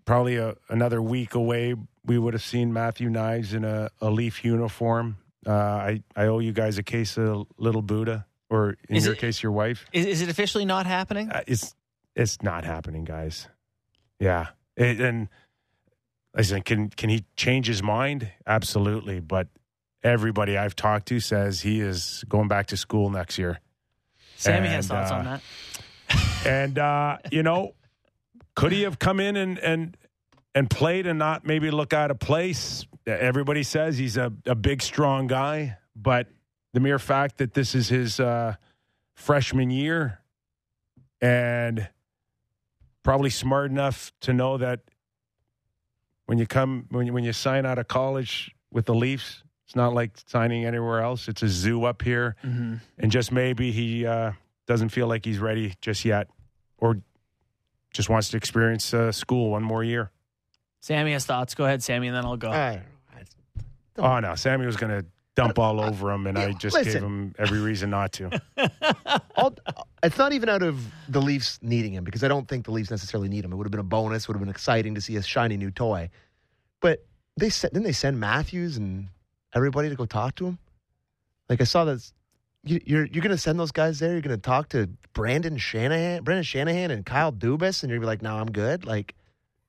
probably 0.06 0.38
a, 0.38 0.56
another 0.70 1.02
week 1.02 1.34
away. 1.34 1.76
We 2.06 2.18
would 2.18 2.34
have 2.34 2.44
seen 2.44 2.74
Matthew 2.74 3.10
Knies 3.10 3.54
in 3.54 3.64
a, 3.64 3.90
a 4.02 4.10
Leaf 4.10 4.44
uniform. 4.44 5.18
Uh, 5.46 5.52
I, 5.54 6.04
I 6.16 6.26
owe 6.28 6.40
you 6.40 6.52
guys 6.52 6.78
a 6.78 6.84
case 6.84 7.18
of 7.18 7.48
Little 7.58 7.82
Buddha, 7.82 8.26
or 8.50 8.76
in 8.90 8.96
Is 8.96 9.06
your 9.06 9.14
it- 9.14 9.20
case, 9.20 9.42
your 9.44 9.52
wife. 9.52 9.86
Is, 9.94 10.06
is 10.06 10.22
it 10.22 10.30
officially 10.30 10.66
not 10.66 10.86
happening? 10.86 11.30
Uh, 11.32 11.42
it's 11.48 11.76
it's 12.16 12.42
not 12.42 12.64
happening, 12.66 13.06
guys. 13.06 13.48
Yeah, 14.20 14.48
It- 14.76 15.00
and 15.00 15.30
listen, 16.36 16.62
can 16.62 16.90
can 16.90 17.10
he 17.10 17.26
change 17.36 17.68
his 17.68 17.82
mind? 17.84 18.32
Absolutely, 18.48 19.20
but 19.20 19.48
everybody 20.04 20.58
I've 20.58 20.76
talked 20.76 21.08
to 21.10 21.20
says 21.20 21.62
he 21.62 21.82
is 21.82 22.24
going 22.28 22.48
back 22.48 22.68
to 22.68 22.78
school 22.78 23.10
next 23.12 23.38
year. 23.38 23.60
Sammy 24.38 24.70
has 24.70 24.88
thoughts 24.88 25.12
uh, 25.12 25.16
on 25.16 25.26
that. 25.26 25.42
And 26.46 26.80
uh, 26.80 27.18
you 27.32 27.44
know, 27.44 27.74
could 28.56 28.72
he 28.72 28.82
have 28.82 28.98
come 28.98 29.20
in 29.20 29.36
and 29.36 29.60
and 29.60 29.96
and 30.56 30.70
play 30.70 31.02
to 31.02 31.14
not 31.14 31.46
maybe 31.46 31.72
look 31.72 31.94
out 31.94 32.12
of 32.12 32.20
place? 32.20 32.86
Everybody 33.06 33.64
says 33.64 33.98
he's 33.98 34.18
a, 34.18 34.32
a 34.46 34.56
big, 34.56 34.82
strong 34.82 35.28
guy, 35.28 35.78
but 35.96 36.28
the 36.74 36.80
mere 36.80 37.00
fact 37.00 37.38
that 37.40 37.54
this 37.54 37.74
is 37.76 37.90
his 37.90 38.20
uh, 38.20 38.56
freshman 39.16 39.72
year 39.72 40.20
and 41.22 41.88
probably 43.04 43.30
smart 43.30 43.72
enough 43.72 44.12
to 44.22 44.34
know 44.34 44.58
that 44.58 44.82
when 46.26 46.38
you 46.38 46.46
come 46.48 46.86
when 46.90 47.08
you, 47.08 47.14
when 47.14 47.24
you 47.24 47.34
sign 47.34 47.66
out 47.66 47.78
of 47.78 47.88
college 47.88 48.56
with 48.72 48.86
the 48.86 48.96
Leafs, 48.96 49.44
it's 49.66 49.76
not 49.76 49.94
like 49.94 50.12
signing 50.28 50.66
anywhere 50.66 51.02
else. 51.02 51.28
It's 51.28 51.44
a 51.44 51.48
zoo 51.50 51.84
up 51.86 52.02
here, 52.02 52.36
Mm-hmm. 52.46 52.76
and 53.00 53.12
just 53.12 53.32
maybe 53.32 53.72
he 53.72 54.06
uh, 54.06 54.32
doesn't 54.68 54.90
feel 54.90 55.08
like 55.08 55.26
he's 55.26 55.40
ready 55.40 55.74
just 55.82 56.06
yet, 56.06 56.28
or 56.78 56.98
just 57.94 58.10
wants 58.10 58.30
to 58.30 58.38
experience 58.38 58.94
uh, 58.94 59.12
school 59.12 59.50
one 59.52 59.64
more 59.64 59.84
year. 59.84 60.12
Sammy 60.82 61.14
has 61.14 61.26
thoughts. 61.26 61.56
Go 61.56 61.66
ahead, 61.66 61.82
Sammy, 61.82 62.08
and 62.08 62.16
then 62.16 62.26
I'll 62.26 62.38
go. 62.38 62.52
I. 62.52 62.82
Oh 63.98 64.20
no, 64.20 64.36
Sammy 64.36 64.66
was 64.66 64.78
going 64.78 64.92
to 64.92 65.06
dump 65.36 65.60
all 65.60 65.80
over 65.80 66.12
him, 66.12 66.28
and 66.28 66.38
I 66.38 66.48
Yeah, 66.48 66.54
just 66.54 66.84
gave 66.84 66.94
him 66.96 67.36
every 67.38 67.60
reason 67.60 67.90
not 67.90 68.14
to. 68.14 68.42
All, 69.36 69.54
it's 70.02 70.18
not 70.18 70.34
even 70.34 70.50
out 70.50 70.64
of 70.64 70.84
the 71.10 71.22
Leafs 71.22 71.60
needing 71.62 71.94
him 71.94 72.04
because 72.04 72.24
I 72.24 72.28
don't 72.28 72.48
think 72.48 72.66
the 72.66 72.72
Leafs 72.72 72.90
necessarily 72.90 73.30
need 73.30 73.46
him. 73.46 73.52
It 73.52 73.56
would 73.58 73.66
have 73.66 73.72
been 73.72 73.80
a 73.80 73.84
bonus. 73.84 74.28
Would 74.28 74.36
have 74.36 74.42
been 74.42 74.50
exciting 74.50 74.96
to 74.96 75.02
see 75.02 75.16
a 75.18 75.22
shiny 75.22 75.58
new 75.58 75.72
toy. 75.72 76.10
But 76.80 77.06
they 77.38 77.50
sent, 77.50 77.74
didn't 77.74 77.86
they 77.86 77.92
send 77.92 78.20
Matthews 78.20 78.78
and 78.78 79.08
everybody 79.54 79.90
to 79.90 79.96
go 79.96 80.06
talk 80.06 80.36
to 80.36 80.48
him? 80.48 80.58
Like 81.50 81.62
I 81.62 81.66
saw 81.66 81.86
that. 81.86 82.12
You, 82.64 82.80
you're 82.86 83.06
you're 83.06 83.24
going 83.24 83.32
to 83.36 83.40
send 83.40 83.60
those 83.60 83.72
guys 83.72 84.00
there. 84.00 84.12
You're 84.12 84.22
going 84.22 84.36
to 84.36 84.42
talk 84.42 84.70
to 84.70 84.88
Brendan 85.14 85.58
Shanahan, 85.58 86.24
Brendan 86.24 86.44
Shanahan, 86.44 86.92
and 86.92 87.06
Kyle 87.06 87.32
Dubas, 87.32 87.82
and 87.82 87.90
you're 87.90 87.98
gonna 87.98 88.02
be 88.02 88.06
like, 88.06 88.22
"No, 88.22 88.36
I'm 88.38 88.52
good." 88.52 88.86
Like, 88.86 89.16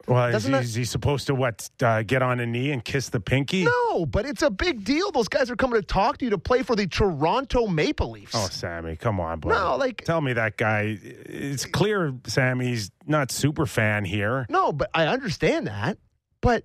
Well, 0.09 0.35
is, 0.35 0.45
he- 0.45 0.51
that- 0.53 0.65
is 0.65 0.75
he 0.75 0.85
supposed 0.85 1.27
to 1.29 1.35
what? 1.35 1.69
Uh, 1.83 2.03
get 2.03 2.23
on 2.23 2.41
a 2.41 2.47
knee 2.47 2.71
and 2.73 2.85
kiss 2.85 3.09
the 3.09 3.21
pinky? 3.21 3.65
no, 3.65 4.07
but 4.07 4.27
it's 4.27 4.43
a 4.43 4.51
big 4.51 4.85
deal. 4.85 5.11
Those 5.13 5.29
guys 5.29 5.51
are 5.51 5.57
coming 5.57 5.81
to 5.81 5.87
talk 5.87 6.19
to 6.19 6.25
you 6.25 6.31
to 6.31 6.39
play 6.39 6.63
for 6.63 6.75
the 6.77 6.87
Toronto 6.87 7.67
Maple 7.67 8.11
Leafs. 8.11 8.33
Oh, 8.35 8.49
Sammy, 8.51 8.97
come 8.97 9.21
on, 9.21 9.41
buddy. 9.41 9.55
no, 9.55 9.77
like 9.77 10.05
Tell 10.05 10.21
me 10.21 10.33
that 10.33 10.57
guy. 10.57 10.99
It's 11.03 11.65
clear 11.65 12.15
Sammy's 12.27 12.91
not 13.07 13.31
super 13.31 13.67
fan 13.67 14.05
here. 14.05 14.47
No, 14.49 14.73
but 14.73 14.91
I 14.95 15.07
understand 15.07 15.67
that. 15.67 15.99
But 16.41 16.65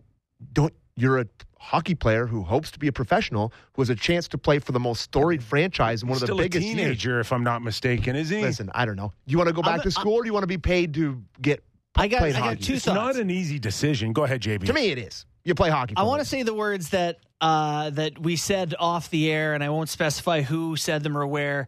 don't 0.53 0.73
you're 0.95 1.19
a 1.19 1.25
hockey 1.59 1.93
player 1.95 2.25
who 2.27 2.41
hopes 2.43 2.71
to 2.71 2.79
be 2.79 2.87
a 2.87 2.91
professional 2.91 3.51
who 3.73 3.81
has 3.81 3.89
a 3.89 3.95
chance 3.95 4.27
to 4.29 4.37
play 4.37 4.57
for 4.57 4.71
the 4.71 4.79
most 4.79 5.01
storied 5.01 5.43
franchise 5.43 6.01
and 6.01 6.09
one 6.09 6.21
of 6.21 6.27
the 6.27 6.33
biggest 6.35 6.63
a 6.63 6.67
years. 6.67 6.75
teenager, 6.77 7.19
if 7.19 7.31
I'm 7.33 7.43
not 7.43 7.61
mistaken, 7.61 8.15
is 8.15 8.29
he? 8.29 8.41
Listen, 8.41 8.71
I 8.73 8.85
don't 8.85 8.95
know. 8.95 9.09
Do 9.27 9.31
you 9.31 9.37
want 9.37 9.47
to 9.49 9.53
go 9.53 9.61
back 9.61 9.71
I'm- 9.73 9.81
to 9.81 9.91
school 9.91 10.13
or 10.13 10.23
do 10.23 10.27
you 10.27 10.33
want 10.33 10.43
to 10.43 10.47
be 10.47 10.57
paid 10.57 10.93
to 10.95 11.21
get 11.41 11.63
I 11.97 12.07
got, 12.07 12.21
I 12.21 12.31
got 12.31 12.59
two 12.61 12.73
it's 12.75 12.85
thoughts. 12.85 12.95
not 12.95 13.15
an 13.15 13.29
easy 13.29 13.59
decision. 13.59 14.13
Go 14.13 14.23
ahead, 14.23 14.41
JB. 14.41 14.65
To 14.67 14.73
me 14.73 14.91
it 14.91 14.97
is. 14.97 15.25
You 15.43 15.55
play 15.55 15.69
hockey. 15.69 15.93
I 15.95 16.03
want 16.03 16.21
to 16.21 16.25
say 16.25 16.43
the 16.43 16.53
words 16.53 16.89
that 16.89 17.19
uh, 17.39 17.89
that 17.91 18.19
we 18.19 18.35
said 18.35 18.75
off 18.77 19.09
the 19.09 19.31
air, 19.31 19.53
and 19.53 19.63
I 19.63 19.69
won't 19.69 19.89
specify 19.89 20.41
who 20.41 20.75
said 20.75 21.03
them 21.03 21.17
or 21.17 21.25
where, 21.25 21.67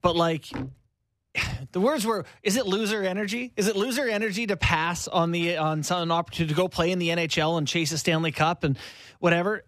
but 0.00 0.16
like 0.16 0.46
the 1.72 1.80
words 1.80 2.04
were: 2.04 2.24
"Is 2.42 2.56
it 2.56 2.66
loser 2.66 3.02
energy? 3.02 3.52
Is 3.56 3.68
it 3.68 3.76
loser 3.76 4.08
energy 4.08 4.46
to 4.48 4.56
pass 4.56 5.08
on 5.08 5.30
the 5.30 5.56
on 5.56 5.82
some 5.82 6.02
an 6.02 6.10
opportunity 6.10 6.52
to 6.52 6.56
go 6.56 6.68
play 6.68 6.90
in 6.90 6.98
the 6.98 7.10
NHL 7.10 7.58
and 7.58 7.66
chase 7.66 7.92
a 7.92 7.98
Stanley 7.98 8.32
Cup 8.32 8.64
and 8.64 8.76
whatever?" 9.20 9.64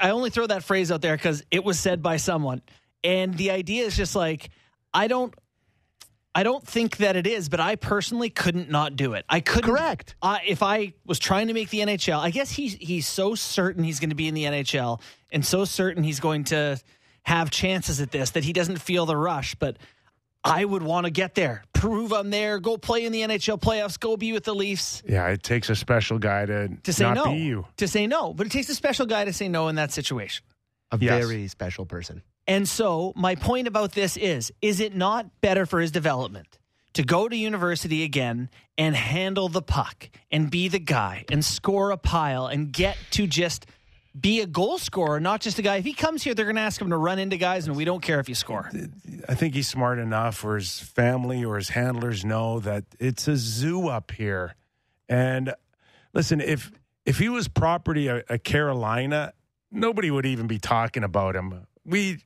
I 0.00 0.10
only 0.10 0.30
throw 0.30 0.46
that 0.46 0.64
phrase 0.64 0.90
out 0.90 1.02
there 1.02 1.16
because 1.16 1.44
it 1.50 1.64
was 1.64 1.78
said 1.78 2.02
by 2.02 2.16
someone, 2.16 2.62
and 3.04 3.36
the 3.36 3.50
idea 3.50 3.84
is 3.84 3.96
just 3.96 4.16
like 4.16 4.50
I 4.92 5.06
don't. 5.08 5.34
I 6.36 6.42
don't 6.42 6.66
think 6.66 6.98
that 6.98 7.16
it 7.16 7.26
is, 7.26 7.48
but 7.48 7.60
I 7.60 7.76
personally 7.76 8.28
couldn't 8.28 8.68
not 8.70 8.94
do 8.94 9.14
it. 9.14 9.24
I 9.28 9.40
couldn't. 9.40 9.70
Correct. 9.70 10.14
Uh, 10.20 10.38
if 10.46 10.62
I 10.62 10.92
was 11.06 11.18
trying 11.18 11.48
to 11.48 11.54
make 11.54 11.70
the 11.70 11.78
NHL, 11.80 12.18
I 12.18 12.30
guess 12.30 12.50
he's 12.50 12.74
he's 12.74 13.06
so 13.08 13.34
certain 13.34 13.82
he's 13.84 14.00
going 14.00 14.10
to 14.10 14.16
be 14.16 14.28
in 14.28 14.34
the 14.34 14.44
NHL 14.44 15.00
and 15.32 15.44
so 15.44 15.64
certain 15.64 16.04
he's 16.04 16.20
going 16.20 16.44
to 16.44 16.78
have 17.22 17.50
chances 17.50 18.00
at 18.00 18.10
this 18.10 18.30
that 18.32 18.44
he 18.44 18.52
doesn't 18.52 18.76
feel 18.82 19.06
the 19.06 19.16
rush. 19.16 19.54
But 19.54 19.78
I 20.44 20.64
would 20.64 20.82
want 20.82 21.06
to 21.06 21.10
get 21.10 21.34
there, 21.34 21.64
prove 21.72 22.12
I'm 22.12 22.30
there, 22.30 22.60
go 22.60 22.76
play 22.76 23.04
in 23.06 23.12
the 23.12 23.22
NHL 23.22 23.58
playoffs, 23.60 23.98
go 23.98 24.16
be 24.16 24.32
with 24.32 24.44
the 24.44 24.54
Leafs. 24.54 25.02
Yeah, 25.08 25.26
it 25.28 25.42
takes 25.42 25.70
a 25.70 25.74
special 25.74 26.18
guy 26.20 26.46
to, 26.46 26.68
To 26.84 26.92
say 26.92 27.04
not 27.04 27.14
no, 27.16 27.24
be 27.32 27.38
you. 27.38 27.66
to 27.78 27.88
say 27.88 28.06
no, 28.06 28.32
but 28.34 28.46
it 28.46 28.50
takes 28.52 28.68
a 28.68 28.74
special 28.74 29.06
guy 29.06 29.24
to 29.24 29.32
say 29.32 29.48
no 29.48 29.68
in 29.68 29.74
that 29.76 29.90
situation. 29.90 30.44
a 30.92 30.98
Yes. 31.00 31.24
very 31.26 31.48
special 31.48 31.84
person. 31.86 32.22
And 32.46 32.68
so, 32.68 33.12
my 33.16 33.34
point 33.34 33.66
about 33.66 33.92
this 33.92 34.16
is 34.16 34.52
is 34.62 34.80
it 34.80 34.94
not 34.94 35.40
better 35.40 35.66
for 35.66 35.80
his 35.80 35.90
development 35.90 36.58
to 36.94 37.02
go 37.02 37.28
to 37.28 37.36
university 37.36 38.04
again 38.04 38.48
and 38.78 38.96
handle 38.96 39.48
the 39.48 39.62
puck 39.62 40.08
and 40.30 40.50
be 40.50 40.68
the 40.68 40.78
guy 40.78 41.24
and 41.30 41.44
score 41.44 41.90
a 41.90 41.96
pile 41.96 42.46
and 42.46 42.72
get 42.72 42.96
to 43.10 43.26
just 43.26 43.66
be 44.18 44.40
a 44.40 44.46
goal 44.46 44.78
scorer, 44.78 45.20
not 45.20 45.40
just 45.40 45.58
a 45.58 45.62
guy. 45.62 45.76
If 45.76 45.84
he 45.84 45.92
comes 45.92 46.22
here, 46.22 46.34
they're 46.34 46.46
going 46.46 46.56
to 46.56 46.62
ask 46.62 46.80
him 46.80 46.90
to 46.90 46.96
run 46.96 47.18
into 47.18 47.36
guys, 47.36 47.66
and 47.66 47.76
we 47.76 47.84
don't 47.84 48.00
care 48.02 48.18
if 48.18 48.28
you 48.28 48.34
score. 48.34 48.70
I 49.28 49.34
think 49.34 49.54
he's 49.54 49.68
smart 49.68 49.98
enough, 49.98 50.42
or 50.42 50.56
his 50.56 50.78
family 50.78 51.44
or 51.44 51.56
his 51.56 51.70
handlers 51.70 52.24
know 52.24 52.60
that 52.60 52.84
it's 52.98 53.28
a 53.28 53.36
zoo 53.36 53.88
up 53.88 54.12
here. 54.12 54.54
And 55.08 55.52
listen, 56.14 56.40
if 56.40 56.72
if 57.04 57.18
he 57.18 57.28
was 57.28 57.46
property 57.46 58.08
of, 58.08 58.22
of 58.28 58.42
Carolina, 58.42 59.34
nobody 59.70 60.10
would 60.10 60.26
even 60.26 60.46
be 60.46 60.58
talking 60.58 61.04
about 61.04 61.36
him. 61.36 61.66
We 61.84 62.18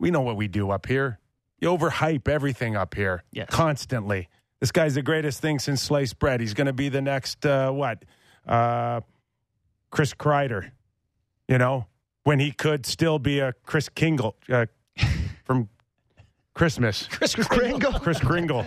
we 0.00 0.10
know 0.10 0.22
what 0.22 0.36
we 0.36 0.48
do 0.48 0.70
up 0.70 0.86
here. 0.86 1.18
You 1.60 1.68
overhype 1.68 2.26
everything 2.26 2.74
up 2.74 2.94
here 2.94 3.22
Yes. 3.30 3.48
constantly. 3.50 4.28
This 4.58 4.72
guy's 4.72 4.94
the 4.94 5.02
greatest 5.02 5.40
thing 5.40 5.58
since 5.58 5.80
sliced 5.82 6.18
bread. 6.18 6.40
He's 6.40 6.54
going 6.54 6.66
to 6.66 6.72
be 6.72 6.88
the 6.88 7.00
next 7.02 7.44
uh, 7.46 7.70
what? 7.70 8.04
Uh, 8.48 9.02
Chris 9.90 10.14
Kreider. 10.14 10.70
You 11.48 11.58
know, 11.58 11.86
when 12.24 12.38
he 12.40 12.50
could 12.52 12.86
still 12.86 13.18
be 13.18 13.40
a 13.40 13.52
Chris 13.64 13.88
Kingle 13.88 14.36
uh, 14.50 14.66
from 15.44 15.68
Christmas. 16.54 17.06
Chris 17.10 17.34
Kringle. 17.34 17.92
Chris 18.00 18.20
Kringle, 18.20 18.66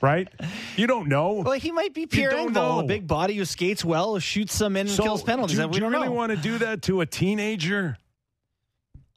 right? 0.00 0.28
You 0.76 0.86
don't 0.86 1.08
know. 1.08 1.42
Well, 1.44 1.58
he 1.58 1.72
might 1.72 1.94
be 1.94 2.06
Pierre 2.06 2.30
don't 2.30 2.52
Engvall, 2.52 2.80
a 2.80 2.86
big 2.86 3.06
body 3.06 3.34
who 3.36 3.44
skates 3.44 3.84
well, 3.84 4.18
shoots 4.18 4.54
some 4.54 4.76
in 4.76 4.86
and 4.86 4.90
So, 4.90 5.02
kills 5.04 5.22
penalties. 5.22 5.56
Do, 5.58 5.68
we 5.68 5.78
do 5.78 5.84
you 5.84 5.90
really 5.90 6.06
know. 6.08 6.12
want 6.12 6.30
to 6.32 6.36
do 6.36 6.58
that 6.58 6.82
to 6.82 7.00
a 7.00 7.06
teenager? 7.06 7.96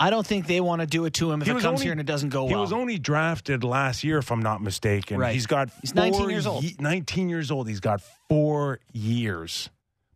I 0.01 0.09
don't 0.09 0.25
think 0.25 0.47
they 0.47 0.59
want 0.61 0.81
to 0.81 0.87
do 0.87 1.05
it 1.05 1.13
to 1.15 1.31
him 1.31 1.41
if 1.41 1.47
He 1.47 1.51
it 1.51 1.55
comes 1.55 1.65
only- 1.65 1.83
here 1.83 1.91
and 1.91 2.01
it 2.01 2.07
doesn't 2.07 2.29
go 2.29 2.47
He 2.47 2.53
well. 2.53 2.61
was 2.63 2.73
only 2.73 2.97
drafted 2.97 3.63
last 3.63 4.03
year, 4.03 4.17
if 4.17 4.31
I'm 4.31 4.41
not 4.41 4.61
mistaken. 4.61 5.17
Right. 5.19 5.33
He's 5.33 5.45
got 5.47 5.69
He's 5.81 5.93
19 5.93 6.29
years 6.29 6.47
old. 6.47 6.63
ye- 6.63 6.75
19 6.79 7.29
years 7.29 7.51
old. 7.51 7.67
He's 7.69 7.79
got 7.79 8.01
four 8.27 8.79
years 8.91 9.69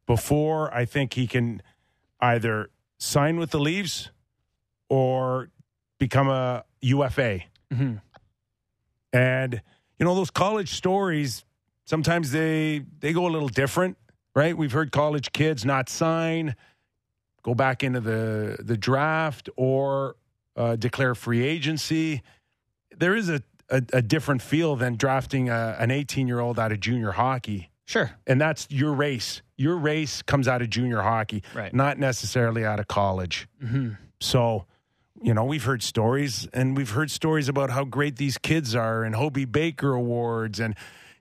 before 0.08 0.74
I 0.74 0.86
think 0.86 1.14
he 1.14 1.28
can 1.28 1.62
either 2.20 2.70
sign 2.98 3.38
with 3.38 3.52
the 3.52 3.60
Leafs 3.60 4.10
or 4.90 5.50
become 6.00 6.30
a 6.30 6.64
UFA. 6.82 7.42
Mhm. 7.74 8.02
And 9.14 9.62
you 10.00 10.06
know 10.06 10.16
those 10.16 10.32
college 10.32 10.70
stories 10.74 11.46
sometimes 11.86 12.32
they 12.32 12.84
they 13.00 13.14
go 13.14 13.28
a 13.28 13.30
little 13.32 13.48
different, 13.50 13.98
right? 14.36 14.58
We've 14.58 14.72
heard 14.72 14.92
college 14.92 15.32
kids 15.32 15.64
not 15.66 15.90
sign, 15.90 16.56
go 17.46 17.54
back 17.54 17.84
into 17.84 18.00
the 18.02 18.58
the 18.60 18.76
draft 18.76 19.50
or 19.56 20.16
uh, 20.58 20.76
declare 20.76 21.14
free 21.14 21.44
agency. 21.44 22.24
There 22.98 23.16
is 23.16 23.30
a, 23.30 23.44
a, 23.70 23.84
a 23.94 24.02
different 24.02 24.42
feel 24.42 24.76
than 24.76 24.96
drafting 24.96 25.50
a, 25.50 25.76
an 25.80 25.92
18 25.92 26.28
year 26.28 26.40
old 26.40 26.58
out 26.58 26.72
of 26.72 26.80
junior 26.80 27.12
hockey 27.12 27.70
Sure. 27.88 28.10
and 28.26 28.42
that's 28.42 28.66
your 28.72 28.94
race. 28.94 29.44
Your 29.58 29.78
race 29.78 30.24
comes 30.24 30.48
out 30.48 30.62
of 30.64 30.70
junior 30.72 31.02
hockey, 31.02 31.44
Right. 31.54 31.72
not 31.74 32.00
necessarily 32.00 32.66
out 32.66 32.80
of 32.80 32.88
college. 32.88 33.48
hmm 33.62 33.90
So, 34.20 34.66
you 35.22 35.34
know, 35.36 35.46
we've 35.46 35.64
heard 35.66 35.84
stories, 35.84 36.48
and 36.52 36.76
we've 36.76 36.90
heard 36.98 37.12
stories 37.12 37.48
about 37.48 37.70
how 37.70 37.84
great 37.86 38.16
these 38.16 38.38
kids 38.40 38.74
are, 38.76 39.04
and 39.04 39.14
Hobey 39.16 39.46
Baker 39.46 39.94
awards, 39.94 40.60
and 40.60 40.74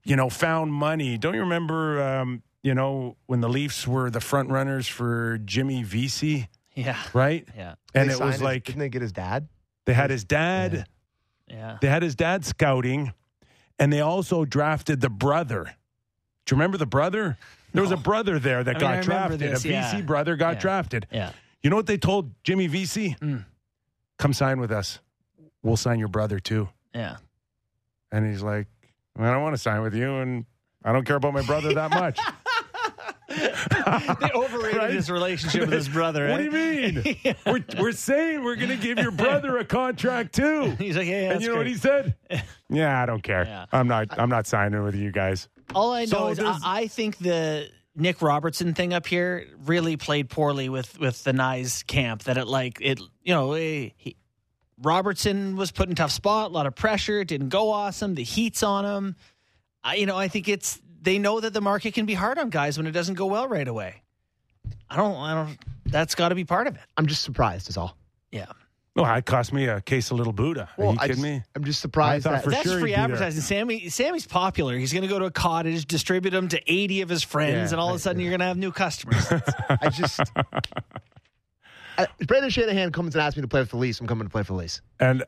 you 0.05 0.17
know, 0.17 0.29
found 0.31 0.73
money. 0.73 1.19
Don't 1.19 1.35
you 1.35 1.41
remember? 1.41 2.03
Um, 2.03 2.43
you 2.65 2.75
know, 2.75 3.17
when 3.27 3.41
the 3.41 3.49
Leafs 3.49 3.87
were 3.87 4.11
the 4.11 4.21
front 4.21 4.51
runners 4.51 4.89
for 4.89 5.39
Jimmy 5.45 5.85
Vesey, 5.85 6.49
Yeah. 6.75 6.97
right? 7.13 7.47
Yeah. 7.57 7.75
And 7.95 8.09
They 8.11 8.15
it 8.15 8.17
signed 8.17 8.27
was 8.27 8.35
his- 8.37 8.43
like 8.43 8.65
didn't 8.65 8.81
they 8.81 8.89
get 8.89 9.03
his 9.03 9.13
dad? 9.13 9.47
they 9.85 9.95
had 9.95 10.11
his 10.11 10.25
dad. 10.25 10.87
Yeah. 11.47 11.77
They 11.81 11.89
had 11.89 12.03
his 12.03 12.17
dad 12.17 12.45
scouting, 12.45 13.13
and 13.79 13.93
they 13.93 14.01
also 14.01 14.45
drafted 14.45 15.01
the 15.03 15.11
brother. 15.11 15.65
Do 16.47 16.55
you 16.55 16.57
remember 16.57 16.79
the 16.79 16.87
brother? 16.87 17.37
There 17.73 17.83
was 17.83 17.93
a 17.93 17.97
brother 17.99 18.39
there 18.39 18.65
that 18.65 18.77
I 18.77 18.79
got 18.79 18.83
I 18.95 18.99
remember 18.99 19.37
drafted. 19.37 19.41
this, 19.41 19.65
a 19.65 19.69
yeah. 19.69 19.91
Vesey 19.93 20.03
brother 20.03 20.37
got 20.37 20.55
Yeah. 20.55 20.61
drafted. 20.61 21.07
Yeah. 21.13 21.33
You 21.63 21.71
know 21.71 21.77
what 21.77 21.87
they 21.87 21.99
told 21.99 22.33
Jimmy 22.45 22.67
Vesey? 22.67 23.17
Mm. 23.21 23.45
Come 24.19 24.33
sign 24.33 24.59
with 24.61 24.71
us. 24.73 25.01
We'll 25.63 25.77
sign 25.77 25.99
your 25.99 26.09
brother 26.09 26.39
too. 26.39 26.69
Yeah. 26.95 27.17
And 28.13 28.27
he's 28.31 28.43
like, 28.43 28.69
I 29.19 29.31
don't 29.31 29.43
want 29.43 29.55
to 29.55 29.61
sign 29.61 29.83
with 29.83 29.95
you, 29.95 30.17
and 30.19 30.45
I 30.85 30.93
don't 30.93 31.05
care 31.05 31.17
about 31.17 31.35
my 31.35 31.43
brother 31.43 31.75
that 31.75 31.91
much. 32.03 32.19
They 34.21 34.31
overrated 34.35 34.77
Right? 34.79 34.93
his 34.93 35.11
relationship 35.11 35.63
with 35.63 35.73
his 35.73 35.89
brother. 35.89 36.29
what 36.29 36.39
do 36.39 36.55
eh? 36.57 36.87
you 36.87 36.93
mean? 37.03 37.37
we're, 37.47 37.65
we're 37.79 37.93
saying 37.93 38.43
we're 38.45 38.57
going 38.57 38.71
to 38.71 38.77
give 38.77 38.99
your 38.99 39.11
brother 39.11 39.59
a 39.59 39.65
contract 39.65 40.35
too. 40.35 40.71
He's 40.79 40.97
like, 40.97 41.07
yeah, 41.07 41.33
and 41.33 41.43
you 41.43 41.49
know 41.51 41.57
what 41.57 41.67
he 41.67 41.75
said? 41.75 42.15
Yeah, 42.69 43.01
I 43.03 43.07
don't 43.07 43.23
care. 43.23 43.45
Yeah. 43.45 43.67
I'm 43.73 43.89
not. 43.89 44.19
I'm 44.19 44.29
not 44.31 44.47
signing 44.47 44.83
with 44.83 44.95
you 44.95 45.11
guys. 45.13 45.49
All 45.75 45.93
I 45.93 46.05
know 46.05 46.07
So 46.07 46.29
is 46.29 46.39
I, 46.41 46.59
I 46.65 46.87
think 46.89 47.19
the 47.19 47.69
Nick 47.97 48.21
Robertson 48.23 48.75
thing 48.75 48.93
up 48.93 49.07
here 49.07 49.47
really 49.65 49.97
played 49.97 50.29
poorly 50.29 50.69
with 50.69 50.99
with 50.99 51.23
the 51.25 51.33
Knies 51.33 51.87
camp. 51.87 52.25
That 52.25 52.37
it 52.39 52.47
like 52.47 52.79
it, 52.81 53.01
you 53.23 53.35
know, 53.35 53.53
eh, 53.53 53.91
he, 53.97 54.17
Robertson 54.83 55.57
was 55.57 55.71
put 55.73 55.87
in 55.89 55.93
a 55.93 55.95
tough 55.95 56.11
spot, 56.11 56.51
a 56.51 56.55
lot 56.55 56.67
of 56.67 56.75
pressure, 56.75 57.25
didn't 57.25 57.49
go 57.51 57.71
awesome. 57.71 58.15
The 58.15 58.25
heat's 58.25 58.63
on 58.63 58.85
him. 58.85 59.17
I, 59.83 59.95
you 59.97 60.07
know, 60.07 60.17
I 60.17 60.29
think 60.29 60.49
it's 60.49 60.81
they 61.05 61.19
know 61.19 61.39
that 61.41 61.53
the 61.53 61.61
market 61.61 61.95
can 61.95 62.07
be 62.07 62.15
hard 62.15 62.39
on 62.39 62.51
guys 62.51 62.77
when 62.79 62.87
it 62.87 62.93
doesn't 62.93 63.15
go 63.15 63.27
well 63.27 63.47
right 63.49 63.69
away. 63.69 64.03
I 64.91 64.97
don't. 64.97 65.15
I 65.17 65.35
don't. 65.35 65.59
That's 65.87 66.15
got 66.15 66.31
to 66.31 66.35
be 66.35 66.45
part 66.45 66.67
of 66.67 66.75
it. 66.77 66.81
I'm 66.97 67.07
just 67.07 67.23
surprised. 67.23 67.69
Is 67.69 67.77
all. 67.77 67.97
Yeah, 68.33 68.47
Oh, 68.97 69.05
it 69.05 69.27
cost 69.27 69.53
me 69.53 69.67
a 69.67 69.81
case 69.81 70.11
of 70.11 70.17
little 70.19 70.33
Buddha. 70.33 70.69
Are 70.79 70.85
you 70.85 70.91
I 70.91 70.95
kidding 70.95 71.09
just, 71.09 71.23
me? 71.23 71.43
I'm 71.57 71.65
just 71.65 71.81
surprised 71.81 72.27
I 72.27 72.31
thought 72.31 72.37
that 72.37 72.45
for 72.45 72.51
that's 72.51 72.63
sure 72.63 72.79
free 72.81 72.91
he'd 72.91 72.95
be 72.95 72.97
there. 72.97 73.05
advertising. 73.05 73.43
Sammy, 73.43 73.89
Sammy's 73.89 74.27
popular. 74.27 74.77
He's 74.79 74.93
going 74.93 75.03
to 75.03 75.09
go 75.09 75.19
to 75.19 75.25
a 75.27 75.31
cottage, 75.33 75.85
distribute 75.87 76.31
them 76.31 76.47
to 76.49 76.61
80 76.73 77.01
of 77.03 77.09
his 77.09 77.23
friends, 77.25 77.71
Yeah, 77.71 77.75
and 77.75 77.81
all 77.81 77.91
of 77.91 77.97
a 77.97 77.99
sudden 77.99 78.21
you're 78.21 78.31
going 78.31 78.41
to 78.41 78.47
have 78.47 78.57
new 78.57 78.71
customers. 78.73 79.25
I 79.69 79.89
just. 79.91 80.21
I, 81.97 82.07
Brendan 82.27 82.51
Shanahan 82.51 82.91
comes 82.93 83.15
and 83.15 83.23
asks 83.23 83.37
me 83.37 83.43
to 83.43 83.49
play 83.49 83.63
for 83.65 83.71
the 83.71 83.77
Leafs, 83.77 84.01
I'm 84.01 84.07
coming 84.07 84.27
to 84.27 84.31
play 84.31 84.43
for 84.43 84.53
the 84.55 84.59
Leafs. 84.59 84.81
And 84.99 85.23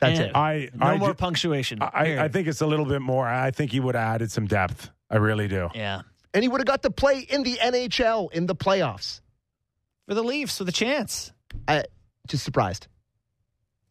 That's 0.00 0.18
And 0.18 0.28
it. 0.30 0.36
I, 0.36 0.68
no 0.74 0.86
I, 0.86 0.96
more 0.98 1.08
ju- 1.10 1.14
punctuation. 1.14 1.80
I, 1.82 2.24
I 2.24 2.28
think 2.28 2.46
it's 2.48 2.60
a 2.60 2.66
little 2.66 2.84
bit 2.86 3.00
more. 3.00 3.26
I 3.26 3.50
think 3.50 3.70
he 3.72 3.80
would 3.80 3.94
have 3.94 4.14
added 4.16 4.30
some 4.30 4.46
depth. 4.46 4.90
I 5.10 5.16
really 5.16 5.48
do. 5.48 5.68
yeah. 5.74 6.02
And 6.32 6.42
he 6.42 6.48
would 6.48 6.60
have 6.60 6.66
got 6.66 6.82
to 6.82 6.90
play 6.90 7.20
in 7.20 7.44
the 7.44 7.56
NHL 7.62 8.32
in 8.32 8.46
the 8.46 8.56
playoffs. 8.56 9.20
For 10.08 10.14
the 10.14 10.22
Leafs 10.24 10.58
with 10.58 10.68
a 10.68 10.72
chance. 10.72 11.32
I 11.68 11.84
just 12.26 12.44
surprised. 12.44 12.88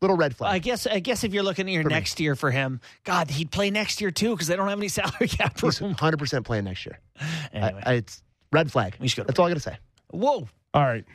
Little 0.01 0.17
red 0.17 0.35
flag. 0.35 0.53
I 0.53 0.59
guess 0.59 0.85
I 0.85 0.99
guess 0.99 1.23
if 1.23 1.33
you're 1.33 1.43
looking 1.43 1.67
at 1.67 1.71
your 1.71 1.83
For 1.83 1.89
me. 1.89 1.95
next 1.95 2.19
year 2.19 2.35
for 2.35 2.51
him, 2.51 2.81
God, 3.05 3.29
he'd 3.31 3.49
play 3.51 3.69
next 3.71 4.01
year 4.01 4.11
too 4.11 4.31
because 4.31 4.47
they 4.47 4.57
don't 4.57 4.67
have 4.67 4.77
any 4.77 4.87
salary 4.89 5.29
cap 5.29 5.57
He's 5.61 5.79
room. 5.79 5.95
100% 5.95 6.43
playing 6.43 6.65
next 6.65 6.85
year. 6.85 6.99
Anyway. 7.53 7.81
I, 7.85 7.91
I, 7.91 7.93
it's 7.95 8.21
red 8.51 8.69
flag. 8.71 8.95
We 8.99 9.07
should 9.07 9.17
go 9.17 9.23
to 9.23 9.27
That's 9.27 9.39
all 9.39 9.45
I 9.45 9.49
got 9.49 9.53
to 9.55 9.59
say. 9.61 9.77
Whoa. 10.11 10.47
All 10.73 10.83
right. 10.83 11.05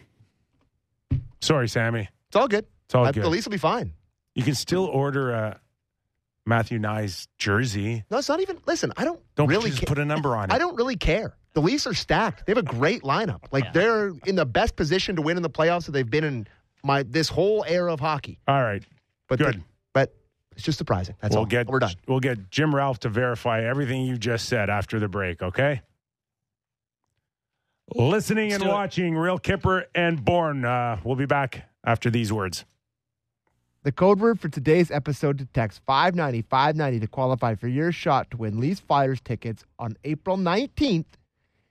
Sorry, 1.40 1.68
Sammy. 1.68 2.08
It's 2.28 2.36
all 2.36 2.48
good. 2.48 2.64
It's 2.86 2.94
all 2.94 3.04
I- 3.04 3.12
good. 3.12 3.22
The 3.24 3.28
Leafs 3.28 3.44
will 3.46 3.52
be 3.52 3.58
fine. 3.58 3.92
You 4.34 4.42
can 4.44 4.54
still 4.54 4.84
order 4.86 5.32
a 5.32 5.60
Matthew 6.48 6.78
Knies 6.78 7.28
jersey. 7.38 8.04
No, 8.10 8.18
it's 8.18 8.28
not 8.28 8.40
even. 8.40 8.58
Listen, 8.66 8.92
I 8.96 9.04
don't, 9.04 9.20
Don't 9.36 9.48
really 9.48 9.70
just 9.70 9.82
ca- 9.82 9.86
put 9.86 9.98
a 9.98 10.04
number 10.04 10.34
on 10.36 10.44
it. 10.50 10.52
I 10.52 10.58
don't 10.58 10.74
really 10.76 10.96
care. 10.96 11.36
The 11.54 11.60
Leafs 11.60 11.86
are 11.86 11.94
stacked. 11.94 12.46
They 12.46 12.52
have 12.52 12.58
a 12.58 12.62
great 12.62 13.02
lineup. 13.02 13.44
Like 13.52 13.64
Yeah. 13.64 13.72
they're 13.72 14.08
in 14.26 14.34
the 14.36 14.46
best 14.46 14.74
position 14.76 15.16
to 15.16 15.22
win 15.22 15.36
in 15.36 15.42
the 15.42 15.50
playoffs 15.50 15.86
that 15.86 15.92
they've 15.92 16.08
been 16.08 16.24
in 16.24 16.46
my 16.84 17.02
this 17.02 17.28
whole 17.28 17.64
era 17.66 17.92
of 17.92 18.00
hockey. 18.00 18.38
All 18.48 18.62
right. 18.62 18.82
But 19.28 19.38
Good. 19.38 19.54
the- 19.56 19.62
but 19.92 20.14
it's 20.52 20.62
just 20.64 20.78
surprising. 20.78 21.14
That's 21.20 21.34
we'll 21.34 21.40
all. 21.40 21.46
get 21.46 21.66
We're 21.68 21.80
done. 21.80 21.94
We'll 22.06 22.20
get 22.20 22.50
Jim 22.50 22.74
Ralph 22.74 23.00
to 23.00 23.08
verify 23.08 23.62
everything 23.64 24.02
you 24.02 24.16
just 24.16 24.48
said 24.48 24.70
after 24.70 24.98
the 24.98 25.08
break. 25.08 25.42
Okay. 25.42 25.82
Listening 27.94 28.50
Let's 28.50 28.62
and 28.62 28.70
watching 28.70 29.14
Real 29.16 29.38
Kyper 29.38 29.84
and 29.94 30.22
Bourne. 30.22 30.64
Uh, 30.64 31.00
we'll 31.04 31.16
be 31.16 31.24
back 31.26 31.64
after 31.84 32.10
these 32.10 32.32
words. 32.32 32.64
The 33.84 33.92
code 33.92 34.18
word 34.18 34.40
for 34.40 34.48
today's 34.48 34.90
episode 34.90 35.38
to 35.38 35.46
text 35.46 35.80
590 35.86 36.42
590 36.42 37.00
to 37.00 37.06
qualify 37.06 37.54
for 37.54 37.68
your 37.68 37.92
shot 37.92 38.28
to 38.32 38.36
win 38.36 38.58
Leafs 38.58 38.80
Flyers 38.80 39.20
tickets 39.20 39.64
on 39.78 39.96
April 40.02 40.36
19th 40.36 41.06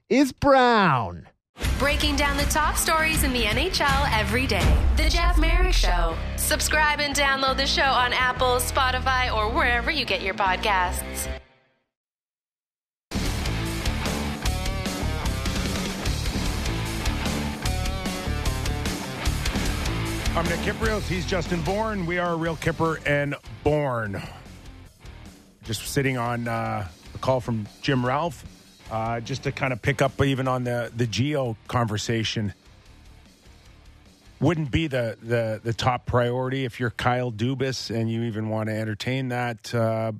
is 0.08 0.32
Brown. 0.32 1.28
Breaking 1.78 2.16
down 2.16 2.38
the 2.38 2.44
top 2.44 2.78
stories 2.78 3.24
in 3.24 3.34
the 3.34 3.44
NHL 3.44 4.10
every 4.18 4.48
day. 4.48 4.78
The 4.96 5.10
Jeff 5.10 5.38
Marek 5.38 5.74
Show. 5.74 6.16
Subscribe 6.38 7.02
and 7.02 7.14
download 7.14 7.58
the 7.58 7.68
show 7.68 7.84
on 7.84 8.14
Apple, 8.14 8.56
Spotify, 8.58 9.34
or 9.34 9.52
wherever 9.52 9.92
you 9.92 10.06
get 10.06 10.22
your 10.22 10.34
podcasts. 10.34 11.28
I'm 20.38 20.46
Nick 20.46 20.60
Kypreos. 20.60 21.02
He's 21.08 21.26
Justin 21.26 21.64
Bourne. 21.64 22.06
We 22.06 22.20
are 22.20 22.34
a 22.34 22.36
Real 22.36 22.56
Kyper 22.56 23.02
and 23.08 23.34
Bourne. 23.64 24.22
Just 25.64 25.88
sitting 25.88 26.20
on 26.20 26.48
uh, 26.48 26.88
a 27.16 27.18
call 27.18 27.40
from 27.40 27.68
Jim 27.82 28.06
Ralph, 28.06 28.46
uh, 28.92 29.20
just 29.20 29.42
to 29.46 29.52
kind 29.52 29.74
of 29.74 29.82
pick 29.82 30.00
up 30.00 30.22
even 30.22 30.48
on 30.48 30.64
the 30.64 30.92
the 30.96 31.08
Gio 31.08 31.56
conversation. 31.68 32.54
Wouldn't 34.40 34.70
be 34.70 34.86
the, 34.86 35.18
the 35.24 35.60
the 35.64 35.74
top 35.74 36.06
priority 36.06 36.66
if 36.66 36.80
you're 36.80 36.92
Kyle 36.92 37.32
Dubas 37.32 37.90
and 37.90 38.08
you 38.08 38.22
even 38.22 38.50
want 38.50 38.70
to 38.70 38.76
entertain 38.76 39.30
that. 39.30 39.74
Uh, 39.74 40.12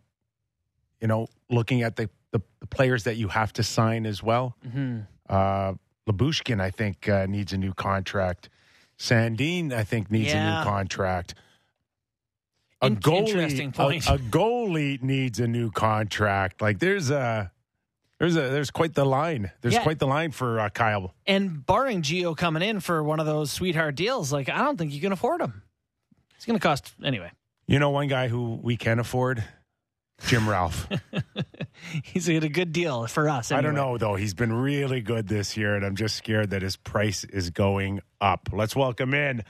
you 1.00 1.08
know, 1.08 1.28
looking 1.52 1.84
at 1.84 1.96
the, 1.96 2.10
the 2.32 2.42
the 2.60 2.66
players 2.66 3.04
that 3.04 3.18
you 3.18 3.28
have 3.28 3.54
to 3.54 3.62
sign 3.62 4.08
as 4.08 4.24
well. 4.24 4.56
Mm-hmm. 4.68 5.02
Uh, 5.30 5.74
Lyubushkin, 6.10 6.60
I 6.60 6.72
think, 6.72 7.08
uh, 7.08 7.28
needs 7.28 7.54
a 7.54 7.58
new 7.60 7.76
contract. 7.76 8.50
Sandin, 9.00 9.72
I 9.74 9.84
think, 9.84 10.10
needs 10.12 10.34
a 10.34 10.36
new 10.44 10.64
contract. 10.64 11.36
A 12.82 12.88
In- 12.88 12.98
goalie, 12.98 13.78
a- 13.80 14.14
A, 14.14 14.18
goalie 14.20 15.02
needs 15.02 15.40
a 15.40 15.48
new 15.48 15.72
contract. 15.72 16.62
Like 16.62 16.80
there's 16.80 17.10
a, 17.10 17.52
there's 18.20 18.36
a, 18.36 18.42
there's 18.50 18.70
quite 18.72 18.94
the 18.94 19.06
line. 19.06 19.52
There's 19.62 19.74
Yeah. 19.76 19.84
quite 19.84 20.00
the 20.00 20.08
line 20.08 20.32
for 20.32 20.60
uh, 20.60 20.70
Kyle. 20.70 21.14
And 21.26 21.66
barring 21.66 22.02
Gio 22.04 22.36
coming 22.38 22.62
in 22.64 22.80
for 22.80 23.04
one 23.04 23.20
of 23.20 23.26
those 23.26 23.52
sweetheart 23.52 23.96
deals, 23.96 24.32
like 24.32 24.50
I 24.50 24.60
don't 24.60 24.78
think 24.78 24.92
you 24.94 25.02
can 25.02 25.12
afford 25.12 25.42
him. 25.42 25.64
It's 26.36 26.46
going 26.46 26.58
to 26.60 26.62
cost 26.62 26.94
anyway. 27.04 27.32
You 27.66 27.80
know, 27.80 27.90
one 27.90 28.08
guy 28.08 28.28
who 28.28 28.60
we 28.62 28.78
can 28.78 29.00
afford, 29.00 29.44
Jim 30.26 30.50
Ralph. 30.50 30.88
He's 32.04 32.28
at 32.30 32.44
a 32.44 32.50
good 32.50 32.72
deal 32.72 33.08
for 33.08 33.30
us. 33.30 33.52
I 33.52 33.62
don't 33.62 33.76
know 33.76 33.98
though. 33.98 34.16
He's 34.16 34.34
been 34.34 34.54
really 34.54 35.02
good 35.02 35.28
this 35.28 35.56
year, 35.56 35.76
and 35.76 35.86
I'm 35.86 35.96
just 35.96 36.16
scared 36.16 36.50
that 36.50 36.62
his 36.62 36.76
price 36.76 37.24
is 37.24 37.50
going 37.50 38.02
up. 38.20 38.50
Let's 38.52 38.76
welcome 38.76 39.14
in 39.14 39.44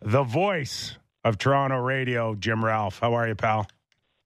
the 0.00 0.22
voice 0.22 0.96
of 1.24 1.38
Toronto 1.38 1.78
radio, 1.78 2.34
Jim 2.34 2.64
Ralph. 2.64 3.00
How 3.00 3.14
are 3.14 3.28
you, 3.28 3.34
pal? 3.34 3.66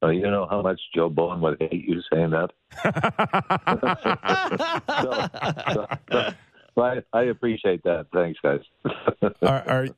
Oh, 0.03 0.11
you 0.11 0.23
know 0.23 0.47
how 0.49 0.63
much 0.63 0.81
Joe 0.95 1.09
Bowen 1.09 1.41
would 1.41 1.61
hate 1.61 1.89
you 1.89 2.01
saying 2.13 2.31
that. 2.31 2.51
so, 5.73 5.87
so, 6.13 6.31
so, 6.75 6.83
I, 6.83 7.03
I 7.13 7.23
appreciate 7.25 7.83
that. 7.85 8.07
Thanks, 8.13 8.39
guys. 8.43 8.61
are, 9.43 9.69
are 9.69 9.89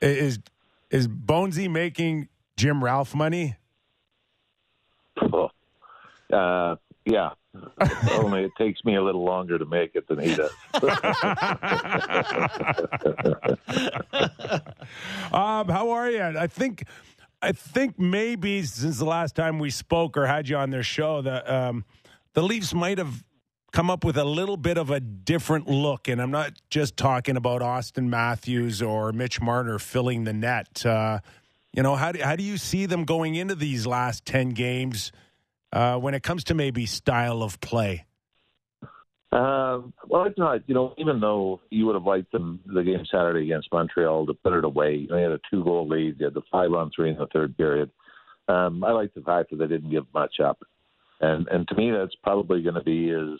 is 0.00 0.38
is 0.90 1.08
Bonesy 1.08 1.68
making 1.68 2.28
Jim 2.56 2.84
Ralph 2.84 3.14
money? 3.14 3.56
Uh, 6.32 6.76
Yeah. 7.04 7.30
Only 8.12 8.44
it 8.44 8.52
takes 8.58 8.84
me 8.84 8.96
a 8.96 9.02
little 9.02 9.24
longer 9.24 9.58
to 9.58 9.64
make 9.64 9.92
it 9.94 10.06
than 10.08 10.18
he 10.18 10.34
does. 10.34 10.50
um, 15.32 15.68
how 15.68 15.90
are 15.90 16.10
you? 16.10 16.22
I 16.22 16.46
think, 16.46 16.84
I 17.40 17.52
think 17.52 17.98
maybe 17.98 18.62
since 18.62 18.98
the 18.98 19.04
last 19.04 19.36
time 19.36 19.58
we 19.58 19.70
spoke 19.70 20.16
or 20.16 20.26
had 20.26 20.48
you 20.48 20.56
on 20.56 20.70
their 20.70 20.82
show, 20.82 21.22
the 21.22 21.54
um, 21.54 21.84
the 22.34 22.42
Leafs 22.42 22.74
might 22.74 22.98
have 22.98 23.24
come 23.72 23.90
up 23.90 24.04
with 24.04 24.16
a 24.16 24.24
little 24.24 24.56
bit 24.56 24.78
of 24.78 24.90
a 24.90 25.00
different 25.00 25.68
look, 25.68 26.08
and 26.08 26.20
I'm 26.20 26.30
not 26.30 26.52
just 26.70 26.96
talking 26.96 27.36
about 27.36 27.62
Auston 27.62 28.08
Matthews 28.08 28.82
or 28.82 29.12
Mitch 29.12 29.40
Marner 29.40 29.78
filling 29.78 30.24
the 30.24 30.32
net. 30.32 30.84
Uh, 30.84 31.20
you 31.72 31.82
know, 31.82 31.94
how 31.94 32.12
do, 32.12 32.22
how 32.22 32.36
do 32.36 32.42
you 32.42 32.56
see 32.56 32.86
them 32.86 33.04
going 33.04 33.34
into 33.34 33.54
these 33.54 33.86
last 33.86 34.24
ten 34.24 34.50
games 34.50 35.12
uh, 35.76 35.98
when 35.98 36.14
it 36.14 36.22
comes 36.22 36.44
to 36.44 36.54
maybe 36.54 36.86
style 36.86 37.42
of 37.42 37.60
play? 37.60 38.06
Uh, 39.30 39.82
well, 40.08 40.24
it's 40.24 40.38
not. 40.38 40.66
You 40.66 40.74
know, 40.74 40.94
even 40.96 41.20
though 41.20 41.60
you 41.68 41.84
would 41.84 41.96
have 41.96 42.04
liked 42.04 42.32
them 42.32 42.60
the 42.64 42.82
game 42.82 43.04
Saturday 43.10 43.44
against 43.44 43.68
Montreal 43.70 44.26
to 44.26 44.34
put 44.34 44.54
it 44.54 44.64
away, 44.64 45.06
they 45.10 45.20
had 45.20 45.32
a 45.32 45.40
two-goal 45.50 45.86
lead. 45.86 46.18
They 46.18 46.24
had 46.24 46.34
the 46.34 46.40
five 46.50 46.72
on 46.72 46.90
three 46.96 47.10
in 47.10 47.18
the 47.18 47.26
third 47.26 47.56
period. 47.58 47.90
Um, 48.48 48.82
I 48.84 48.92
like 48.92 49.12
the 49.12 49.20
fact 49.20 49.50
that 49.50 49.56
they 49.56 49.66
didn't 49.66 49.90
give 49.90 50.06
much 50.14 50.40
up, 50.42 50.62
and 51.20 51.46
and 51.48 51.68
to 51.68 51.74
me, 51.74 51.90
that's 51.90 52.14
probably 52.22 52.62
going 52.62 52.76
to 52.76 52.82
be 52.82 53.10
as 53.10 53.38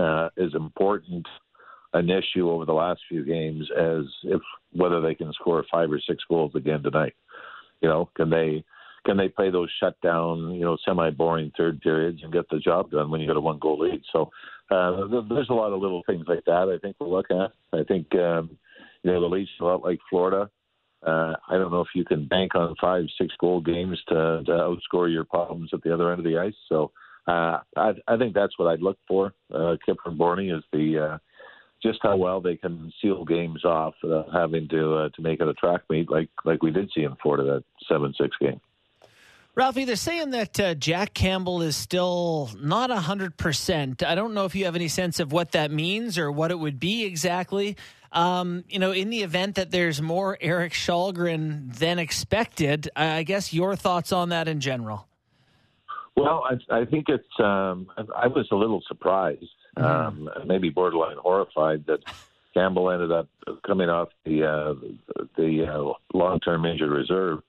uh, 0.00 0.30
as 0.42 0.54
important 0.54 1.26
an 1.92 2.08
issue 2.08 2.48
over 2.48 2.64
the 2.64 2.72
last 2.72 3.02
few 3.10 3.26
games 3.26 3.68
as 3.78 4.04
if 4.24 4.40
whether 4.72 5.02
they 5.02 5.14
can 5.14 5.30
score 5.34 5.62
five 5.70 5.92
or 5.92 6.00
six 6.08 6.24
goals 6.30 6.52
again 6.54 6.82
tonight. 6.82 7.14
You 7.82 7.90
know, 7.90 8.08
can 8.16 8.30
they 8.30 8.64
can 9.04 9.16
they 9.16 9.28
play 9.28 9.50
those 9.50 9.70
shutdown, 9.80 10.52
you 10.54 10.64
know, 10.64 10.76
semi-boring 10.84 11.52
third 11.56 11.80
periods 11.80 12.20
and 12.22 12.32
get 12.32 12.48
the 12.50 12.58
job 12.58 12.90
done 12.90 13.10
when 13.10 13.20
you 13.20 13.26
got 13.26 13.36
a 13.36 13.40
one-goal 13.40 13.80
lead? 13.80 14.02
So 14.12 14.30
uh, 14.70 15.06
there's 15.28 15.50
a 15.50 15.54
lot 15.54 15.72
of 15.72 15.80
little 15.80 16.02
things 16.06 16.24
like 16.28 16.44
that. 16.46 16.72
I 16.72 16.78
think 16.78 16.96
we'll 16.98 17.10
look 17.10 17.30
at. 17.30 17.52
I 17.72 17.84
think 17.84 18.14
um, 18.14 18.58
you 19.02 19.12
know 19.12 19.20
the 19.20 19.26
Leafs 19.26 19.50
a 19.60 19.64
lot 19.64 19.82
like 19.82 19.98
Florida. 20.08 20.50
Uh, 21.04 21.34
I 21.48 21.58
don't 21.58 21.72
know 21.72 21.80
if 21.80 21.88
you 21.94 22.04
can 22.04 22.26
bank 22.28 22.54
on 22.54 22.76
five, 22.80 23.04
six 23.20 23.34
goal 23.40 23.60
games 23.60 23.98
to, 24.08 24.42
to 24.46 24.52
outscore 24.52 25.12
your 25.12 25.24
problems 25.24 25.70
at 25.72 25.82
the 25.82 25.92
other 25.92 26.12
end 26.12 26.20
of 26.20 26.24
the 26.24 26.38
ice. 26.38 26.54
So 26.68 26.92
uh, 27.26 27.58
I, 27.76 27.92
I 28.06 28.16
think 28.16 28.34
that's 28.34 28.56
what 28.56 28.68
I'd 28.68 28.82
look 28.82 28.98
for. 29.08 29.34
Uh, 29.52 29.76
Kyper 29.86 30.06
and 30.06 30.18
Borney 30.18 30.56
is 30.56 30.62
the 30.72 31.14
uh, 31.14 31.18
just 31.82 31.98
how 32.02 32.16
well 32.16 32.40
they 32.40 32.56
can 32.56 32.92
seal 33.02 33.24
games 33.24 33.64
off, 33.64 33.94
uh, 34.04 34.22
having 34.32 34.68
to 34.68 34.94
uh, 34.94 35.08
to 35.10 35.22
make 35.22 35.40
it 35.40 35.48
a 35.48 35.54
track 35.54 35.82
meet 35.90 36.10
like 36.10 36.28
like 36.44 36.62
we 36.62 36.70
did 36.70 36.90
see 36.94 37.02
in 37.02 37.16
Florida 37.20 37.44
that 37.54 37.64
seven 37.88 38.14
six 38.18 38.36
game. 38.40 38.60
Ralphie, 39.54 39.84
they're 39.84 39.96
saying 39.96 40.30
that 40.30 40.58
uh, 40.58 40.74
Jack 40.74 41.12
Campbell 41.12 41.60
is 41.60 41.76
still 41.76 42.50
not 42.58 42.88
100%. 42.88 44.02
I 44.02 44.14
don't 44.14 44.32
know 44.32 44.46
if 44.46 44.54
you 44.54 44.64
have 44.64 44.74
any 44.74 44.88
sense 44.88 45.20
of 45.20 45.30
what 45.30 45.52
that 45.52 45.70
means 45.70 46.16
or 46.16 46.32
what 46.32 46.50
it 46.50 46.58
would 46.58 46.80
be 46.80 47.04
exactly. 47.04 47.76
Um, 48.12 48.64
you 48.70 48.78
know, 48.78 48.92
in 48.92 49.10
the 49.10 49.22
event 49.22 49.56
that 49.56 49.70
there's 49.70 50.00
more 50.00 50.38
Erik 50.40 50.72
Kallgren 50.72 51.74
than 51.74 51.98
expected, 51.98 52.88
I 52.96 53.24
guess 53.24 53.52
your 53.52 53.76
thoughts 53.76 54.10
on 54.10 54.30
that 54.30 54.48
in 54.48 54.60
general. 54.60 55.06
Well, 56.16 56.44
I, 56.44 56.80
I 56.80 56.84
think 56.84 57.08
it's. 57.08 57.24
Um, 57.38 57.90
I 58.14 58.26
was 58.26 58.46
a 58.52 58.54
little 58.54 58.82
surprised, 58.86 59.46
mm-hmm. 59.78 60.28
um, 60.28 60.30
maybe 60.46 60.68
borderline 60.68 61.16
horrified 61.16 61.86
that 61.86 62.00
Campbell 62.52 62.90
ended 62.90 63.10
up 63.10 63.28
coming 63.66 63.88
off 63.88 64.08
the 64.24 64.44
uh, 64.44 64.74
the 65.36 65.66
uh, 65.66 65.92
long 66.16 66.38
term 66.40 66.66
injured 66.66 66.90
reserve 66.90 67.42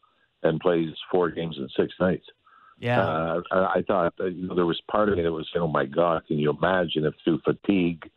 and 0.43 0.59
plays 0.59 0.89
four 1.11 1.29
games 1.29 1.55
in 1.57 1.67
six 1.77 1.93
nights. 1.99 2.25
Yeah, 2.79 3.01
uh, 3.01 3.41
I, 3.51 3.81
thought 3.87 4.13
uh, 4.19 4.25
you 4.25 4.47
know, 4.47 4.55
there 4.55 4.65
was 4.65 4.81
part 4.91 5.07
of 5.07 5.15
me 5.15 5.23
that 5.23 5.31
was 5.31 5.47
saying, 5.53 5.63
"Oh 5.63 5.67
my 5.67 5.85
God, 5.85 6.23
can 6.27 6.37
you 6.37 6.49
imagine 6.49 7.05
if 7.05 7.13
through 7.23 7.39
fatigue 7.45 8.09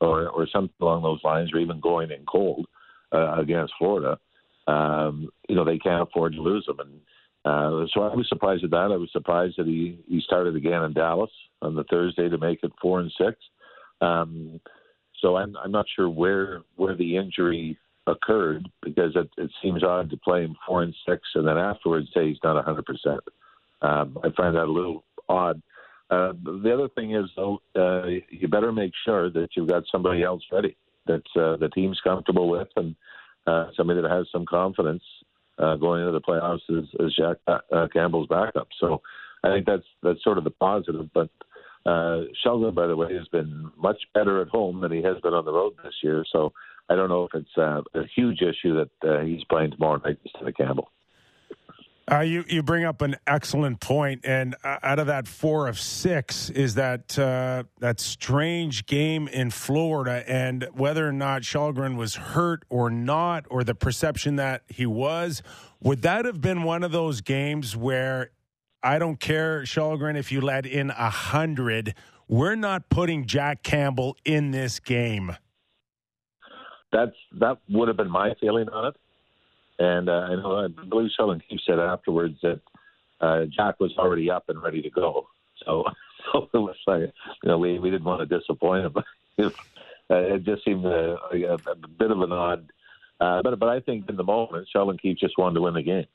or 0.00 0.28
or 0.28 0.46
something 0.46 0.74
along 0.80 1.02
those 1.02 1.22
lines, 1.24 1.52
or 1.52 1.58
even 1.58 1.80
going 1.80 2.10
in 2.10 2.24
cold 2.26 2.66
uh, 3.12 3.34
against 3.38 3.74
Florida, 3.78 4.18
um, 4.66 5.28
you 5.48 5.54
know 5.54 5.64
they 5.64 5.78
can't 5.78 6.08
afford 6.08 6.32
to 6.34 6.40
lose 6.40 6.64
them." 6.66 6.80
And 6.80 7.00
uh, 7.44 7.86
so 7.92 8.02
I 8.02 8.14
was 8.14 8.26
surprised 8.28 8.64
at 8.64 8.70
that. 8.70 8.92
I 8.92 8.96
was 8.96 9.10
surprised 9.12 9.56
that 9.58 9.66
he 9.66 9.98
he 10.08 10.20
started 10.20 10.56
again 10.56 10.82
in 10.84 10.94
Dallas 10.94 11.30
on 11.60 11.74
the 11.74 11.84
Thursday 11.84 12.28
to 12.28 12.38
make 12.38 12.60
it 12.62 12.72
four 12.80 13.00
and 13.00 13.12
six. 13.20 13.36
Um, 14.00 14.60
so 15.20 15.36
I'm 15.36 15.56
I'm 15.62 15.72
not 15.72 15.86
sure 15.94 16.08
where 16.08 16.62
where 16.76 16.96
the 16.96 17.16
injury 17.16 17.78
occurred 18.06 18.68
because 18.82 19.12
it, 19.16 19.30
it 19.38 19.50
seems 19.62 19.82
odd 19.82 20.10
to 20.10 20.16
play 20.16 20.44
him 20.44 20.56
four 20.66 20.82
and 20.82 20.94
six 21.08 21.22
and 21.34 21.46
then 21.46 21.58
afterwards 21.58 22.08
say 22.14 22.28
he's 22.28 22.38
not 22.44 22.64
100%. 22.64 23.18
Um, 23.82 24.18
I 24.22 24.30
find 24.36 24.54
that 24.56 24.64
a 24.64 24.72
little 24.72 25.04
odd. 25.28 25.60
Uh, 26.10 26.32
the 26.62 26.72
other 26.72 26.88
thing 26.94 27.14
is, 27.14 27.26
though, 27.34 27.60
uh, 27.76 28.06
you 28.30 28.46
better 28.48 28.72
make 28.72 28.92
sure 29.04 29.30
that 29.30 29.48
you've 29.56 29.68
got 29.68 29.84
somebody 29.90 30.22
else 30.22 30.42
ready 30.52 30.76
that 31.06 31.22
uh, 31.36 31.56
the 31.56 31.70
team's 31.74 32.00
comfortable 32.02 32.48
with 32.48 32.68
and 32.76 32.94
uh, 33.46 33.66
somebody 33.76 34.00
that 34.00 34.10
has 34.10 34.26
some 34.32 34.46
confidence 34.46 35.02
uh, 35.58 35.76
going 35.76 36.00
into 36.00 36.12
the 36.12 36.20
playoffs 36.20 36.60
as, 36.70 36.84
as 37.04 37.14
Jack 37.14 37.36
uh, 37.46 37.86
Campbell's 37.92 38.28
backup. 38.28 38.68
So 38.80 39.00
I 39.42 39.48
think 39.48 39.66
that's 39.66 39.84
that's 40.02 40.22
sort 40.24 40.38
of 40.38 40.44
the 40.44 40.50
positive. 40.50 41.10
But 41.12 41.28
uh, 41.86 42.22
Sheldon, 42.42 42.74
by 42.74 42.86
the 42.86 42.96
way, 42.96 43.14
has 43.14 43.28
been 43.28 43.70
much 43.76 43.98
better 44.14 44.40
at 44.40 44.48
home 44.48 44.80
than 44.80 44.92
he 44.92 45.02
has 45.02 45.20
been 45.22 45.34
on 45.34 45.44
the 45.44 45.52
road 45.52 45.74
this 45.82 45.94
year. 46.02 46.24
So 46.32 46.52
I 46.88 46.96
don't 46.96 47.08
know 47.08 47.24
if 47.24 47.34
it's 47.34 47.56
uh, 47.56 47.82
a 47.94 48.04
huge 48.14 48.40
issue 48.42 48.84
that 48.84 49.08
uh, 49.08 49.24
he's 49.24 49.44
playing 49.44 49.70
tomorrow 49.70 50.00
night 50.04 50.18
instead 50.24 50.46
of 50.46 50.54
Campbell. 50.54 50.90
Uh, 52.10 52.20
you 52.20 52.44
you 52.48 52.62
bring 52.62 52.84
up 52.84 53.00
an 53.00 53.16
excellent 53.26 53.80
point, 53.80 54.20
and 54.24 54.54
uh, 54.62 54.76
out 54.82 54.98
of 54.98 55.06
that 55.06 55.26
four 55.26 55.68
of 55.68 55.80
six 55.80 56.50
is 56.50 56.74
that 56.74 57.18
uh, 57.18 57.62
that 57.78 57.98
strange 57.98 58.84
game 58.84 59.26
in 59.26 59.50
Florida, 59.50 60.22
and 60.28 60.68
whether 60.74 61.08
or 61.08 61.12
not 61.12 61.40
Kallgren 61.40 61.96
was 61.96 62.16
hurt 62.16 62.66
or 62.68 62.90
not, 62.90 63.46
or 63.48 63.64
the 63.64 63.74
perception 63.74 64.36
that 64.36 64.64
he 64.68 64.84
was, 64.84 65.42
would 65.80 66.02
that 66.02 66.26
have 66.26 66.42
been 66.42 66.62
one 66.62 66.82
of 66.84 66.92
those 66.92 67.22
games 67.22 67.74
where 67.74 68.32
I 68.82 68.98
don't 68.98 69.18
care, 69.18 69.62
Kallgren, 69.62 70.14
if 70.14 70.30
you 70.30 70.42
let 70.42 70.66
in 70.66 70.90
a 70.90 71.08
hundred, 71.08 71.94
we're 72.28 72.54
not 72.54 72.90
putting 72.90 73.24
Jack 73.24 73.62
Campbell 73.62 74.14
in 74.26 74.50
this 74.50 74.78
game 74.78 75.36
that's 76.94 77.16
that 77.40 77.58
would 77.68 77.88
have 77.88 77.96
been 77.96 78.10
my 78.10 78.34
feeling 78.40 78.68
on 78.68 78.86
it. 78.86 78.96
And 79.78 80.08
uh, 80.08 80.12
I 80.12 80.36
know 80.36 80.64
I 80.64 80.68
believe 80.88 81.10
Sheldon 81.16 81.42
Keefe 81.48 81.60
said 81.66 81.80
afterwards 81.80 82.38
that 82.42 82.60
uh, 83.20 83.44
Jack 83.46 83.80
was 83.80 83.92
already 83.98 84.30
up 84.30 84.48
and 84.48 84.62
ready 84.62 84.80
to 84.80 84.90
go. 84.90 85.26
So, 85.64 85.84
so 86.32 86.48
it 86.54 86.58
was 86.58 86.76
like 86.86 87.12
you 87.42 87.48
know 87.48 87.58
we 87.58 87.78
we 87.78 87.90
didn't 87.90 88.04
want 88.04 88.26
to 88.26 88.38
disappoint 88.38 88.86
him. 88.86 88.94
it, 89.38 89.52
uh, 90.10 90.34
it 90.34 90.44
just 90.44 90.64
seemed 90.64 90.84
a, 90.86 91.16
a, 91.32 91.54
a 91.54 91.88
bit 91.98 92.10
of 92.10 92.20
an 92.20 92.32
odd. 92.32 92.70
Uh, 93.20 93.42
but 93.42 93.58
but 93.58 93.68
I 93.68 93.80
think 93.80 94.08
in 94.08 94.16
the 94.16 94.24
moment 94.24 94.68
Sheldon 94.72 94.98
Keefe 94.98 95.18
just 95.18 95.36
wanted 95.36 95.56
to 95.56 95.62
win 95.62 95.74
the 95.74 95.82
game. 95.82 96.06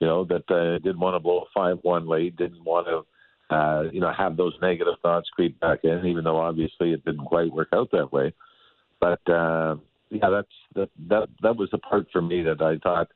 You 0.00 0.08
know 0.08 0.24
that 0.24 0.50
uh, 0.50 0.78
didn't 0.78 1.00
want 1.00 1.14
to 1.14 1.20
blow 1.20 1.42
a 1.42 1.44
five-one 1.54 2.08
lead, 2.08 2.36
didn't 2.36 2.64
want 2.64 2.86
to 2.86 3.54
uh, 3.54 3.82
you 3.92 4.00
know 4.00 4.12
have 4.12 4.36
those 4.36 4.54
negative 4.60 4.94
thoughts 5.02 5.28
creep 5.30 5.60
back 5.60 5.80
in, 5.84 6.04
even 6.06 6.24
though 6.24 6.38
obviously 6.38 6.92
it 6.92 7.04
didn't 7.04 7.26
quite 7.26 7.52
work 7.52 7.68
out 7.72 7.90
that 7.92 8.12
way. 8.12 8.32
But 8.98 9.28
uh, 9.30 9.76
yeah, 10.10 10.30
that's 10.30 10.48
that 10.74 10.90
that 11.08 11.28
that 11.42 11.56
was 11.56 11.68
the 11.70 11.78
part 11.78 12.06
for 12.12 12.20
me 12.20 12.42
that 12.42 12.60
I 12.60 12.78
thought, 12.78 13.08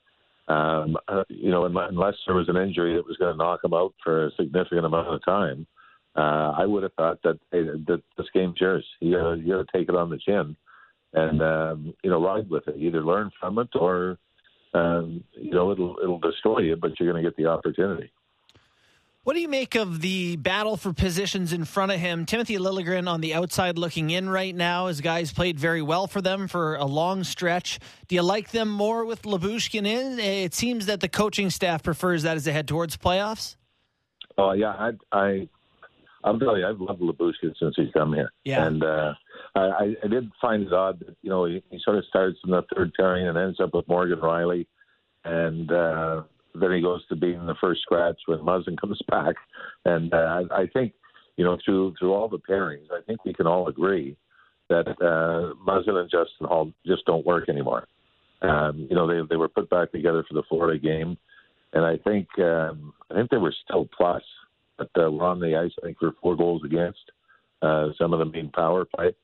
um, 0.49 0.97
uh, 1.09 1.24
you 1.28 1.51
know, 1.51 1.64
unless 1.64 2.14
there 2.26 2.36
was 2.36 2.49
an 2.49 2.57
injury 2.57 2.95
that 2.95 3.07
was 3.07 3.16
going 3.16 3.32
to 3.32 3.38
knock 3.38 3.61
him 3.64 3.74
out 3.74 3.95
for 4.03 4.26
a 4.26 4.30
significant 4.36 4.86
amount 4.86 5.09
of 5.09 5.24
time, 5.24 5.66
uh, 6.16 6.53
I 6.57 6.64
would 6.66 6.84
have 6.84 6.95
thought 6.95 7.18
that 7.24 7.38
hey, 7.51 7.64
that 7.64 8.03
this 8.16 8.26
game's 8.32 8.61
yours. 8.61 8.86
You 9.01 9.16
got 9.16 9.32
you 9.34 9.53
got 9.53 9.66
to 9.66 9.78
take 9.78 9.88
it 9.88 9.97
on 9.97 10.11
the 10.11 10.18
chin, 10.18 10.57
and 11.12 11.42
um, 11.42 11.95
you 12.05 12.11
know, 12.11 12.24
ride 12.24 12.49
with 12.49 12.68
it. 12.68 12.76
Either 12.78 13.05
learn 13.05 13.30
from 13.40 13.59
it 13.59 13.68
or, 13.74 14.18
um, 14.74 15.24
you 15.32 15.51
know, 15.51 15.72
it'll 15.72 15.97
it'll 16.03 16.20
destroy 16.20 16.61
you, 16.61 16.76
but 16.76 16.92
you're 16.99 17.11
going 17.11 17.22
to 17.22 17.28
get 17.28 17.36
the 17.36 17.47
opportunity. 17.47 18.12
What 19.25 19.33
do 19.33 19.41
you 19.41 19.49
make 19.49 19.75
of 19.75 20.03
the 20.03 20.37
battle 20.37 20.77
for 20.77 20.93
positions 20.93 21.55
in 21.55 21.64
front 21.64 21.91
of 21.93 21.99
him? 21.99 22.27
Timothy 22.27 22.59
Liljegren 22.59 23.09
on 23.09 23.22
the 23.22 23.33
outside 23.33 23.79
looking 23.79 24.11
in 24.11 24.29
right 24.29 24.55
now. 24.55 24.89
His 24.89 25.01
guys 25.01 25.33
played 25.33 25.59
very 25.59 25.81
well 25.81 26.07
for 26.07 26.20
them 26.20 26.47
for 26.47 26.77
a 26.77 26.85
long 26.85 27.25
stretch. 27.25 27.79
Do 28.07 28.16
you 28.16 28.22
like 28.22 28.51
them 28.51 28.68
more 28.68 29.07
with 29.07 29.22
Lyubushkin 29.22 29.87
in? 29.87 30.18
It 30.18 30.53
seems 30.53 30.85
that 30.87 31.01
the 31.01 31.09
coaching 31.09 31.49
staff 31.49 31.83
prefers 31.83 32.22
that 32.25 32.37
as 32.37 32.45
they 32.45 32.53
head 32.53 32.68
towards 32.68 32.99
playoffs. 32.99 33.57
Oh 34.37 34.53
yeah, 34.53 34.72
I, 34.72 34.91
I 35.11 35.49
I'll 36.22 36.39
tell 36.39 36.59
you, 36.59 36.66
I've 36.66 36.81
loved 36.81 37.01
Lyubushkin 37.01 37.55
since 37.59 37.77
he's 37.77 37.93
come 37.95 38.12
here. 38.12 38.31
Yeah. 38.45 38.66
And 38.66 38.85
uh, 38.85 39.14
I, 39.55 39.95
I 40.05 40.07
did 40.07 40.31
find 40.39 40.66
it 40.66 40.72
odd 40.75 41.01
that 41.01 41.16
you 41.22 41.31
know 41.31 41.47
he, 41.47 41.62
he 41.70 41.79
sort 41.83 41.97
of 41.97 42.05
starts 42.11 42.37
in 42.45 42.51
the 42.51 42.62
third 42.77 42.93
pairing 42.93 43.27
and 43.27 43.39
ends 43.39 43.59
up 43.59 43.72
with 43.72 43.89
Morgan 43.89 44.18
Rielly. 44.18 44.66
and 45.25 45.72
uh, 45.72 46.25
then 46.55 46.72
he 46.72 46.80
goes 46.80 47.07
to 47.09 47.16
being 47.16 47.46
the 47.46 47.55
first 47.61 47.82
scratch 47.82 48.18
when 48.26 48.38
Muzzin 48.40 48.80
comes 48.80 49.00
back. 49.09 49.34
And 49.84 50.12
uh, 50.12 50.42
I, 50.50 50.66
think, 50.72 50.92
you 51.36 51.44
know, 51.44 51.59
through 51.64 51.94
through 51.98 52.12
all 52.12 52.28
the 52.28 52.38
pairings, 52.38 52.86
I 52.92 53.02
think 53.07 53.24
we 53.24 53.34
can 53.34 53.46
all 53.46 53.68
agree 53.68 54.16
that 54.68 54.88
uh, 54.88 55.55
Muzzin 55.66 56.00
and 56.00 56.11
Justin 56.11 56.46
Holl 56.46 56.72
just 56.86 57.05
don't 57.07 57.26
work 57.26 57.48
anymore. 57.48 57.86
Um, 58.42 58.86
you 58.90 58.96
know, 58.96 59.07
they 59.07 59.26
they 59.28 59.36
were 59.36 59.48
put 59.48 59.70
back 59.70 59.92
together 59.92 60.24
for 60.28 60.34
the 60.34 60.42
Florida 60.48 60.78
game, 60.78 61.16
and 61.72 61.84
I 61.84 61.96
think 61.98 62.28
um, 62.38 62.92
I 63.11 63.14
think 63.14 63.30
they 63.30 63.36
were 63.38 63.55
still 63.64 63.88
plus 63.96 64.22
but 64.76 64.90
uh, 64.98 65.11
were 65.11 65.24
on 65.24 65.40
the 65.40 65.57
ice, 65.57 65.72
I 65.82 65.86
think, 65.86 65.98
for 65.98 66.12
four 66.20 66.36
goals 66.36 66.62
against, 66.64 67.11
uh, 67.62 67.88
some 67.98 68.12
of 68.12 68.18
them 68.18 68.30
being 68.30 68.50
power 68.50 68.84
play. 68.84 69.14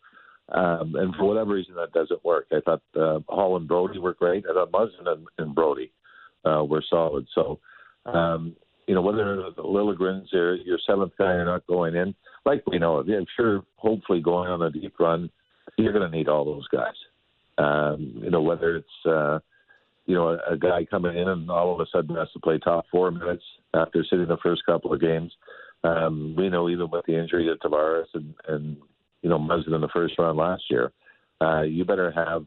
Um, 0.52 0.94
and 0.96 1.14
for 1.14 1.24
whatever 1.24 1.54
reason, 1.54 1.74
that 1.76 1.92
doesn't 1.92 2.24
work. 2.24 2.46
I 2.52 2.60
thought 2.60 2.82
uh, 2.98 3.20
Holl 3.28 3.56
and 3.56 3.68
Brodie 3.68 3.98
were 3.98 4.14
great. 4.14 4.44
I 4.48 4.54
thought 4.54 4.72
Muzzin 4.72 5.06
and, 5.06 5.26
and 5.38 5.54
Brodie 5.54 5.92
uh, 6.44 6.64
were 6.64 6.84
solid. 6.88 7.26
So, 7.34 7.58
um, 8.06 8.56
you 8.86 8.94
know, 8.94 9.02
whether 9.02 9.36
the 9.54 9.62
Liljegren's 9.62 10.28
your, 10.32 10.56
your 10.56 10.78
seventh 10.86 11.12
guy 11.18 11.32
or 11.32 11.44
not 11.44 11.66
going 11.66 11.94
in, 11.94 12.14
like 12.44 12.62
we 12.66 12.78
know, 12.78 13.00
I'm 13.00 13.26
sure, 13.36 13.62
hopefully 13.76 14.20
going 14.20 14.50
on 14.50 14.62
a 14.62 14.70
deep 14.70 14.94
run, 14.98 15.30
you're 15.76 15.92
going 15.92 16.10
to 16.10 16.16
need 16.16 16.28
all 16.28 16.44
those 16.44 16.66
guys. 16.68 16.94
Um, 17.58 18.20
you 18.22 18.30
know, 18.30 18.42
whether 18.42 18.76
it's, 18.76 19.06
uh, 19.06 19.38
you 20.06 20.14
know, 20.14 20.30
a, 20.30 20.54
a 20.54 20.56
guy 20.56 20.84
coming 20.90 21.16
in 21.16 21.28
and 21.28 21.50
all 21.50 21.74
of 21.74 21.80
a 21.80 21.86
sudden 21.92 22.16
has 22.16 22.32
to 22.32 22.40
play 22.40 22.58
top 22.58 22.86
four 22.90 23.10
minutes 23.10 23.44
after 23.74 24.04
sitting 24.08 24.26
the 24.26 24.38
first 24.42 24.64
couple 24.66 24.92
of 24.92 25.00
games. 25.00 25.32
Um, 25.84 26.34
we 26.36 26.48
know 26.48 26.68
even 26.68 26.90
with 26.90 27.06
the 27.06 27.18
injury 27.18 27.46
to 27.46 27.68
Tavares 27.68 28.06
and, 28.14 28.34
and 28.48 28.76
you 29.22 29.28
know, 29.28 29.38
Muzzin 29.38 29.74
in 29.74 29.80
the 29.80 29.88
first 29.88 30.14
round 30.18 30.38
last 30.38 30.64
year, 30.70 30.92
uh, 31.40 31.62
you 31.62 31.84
better 31.84 32.10
have 32.10 32.44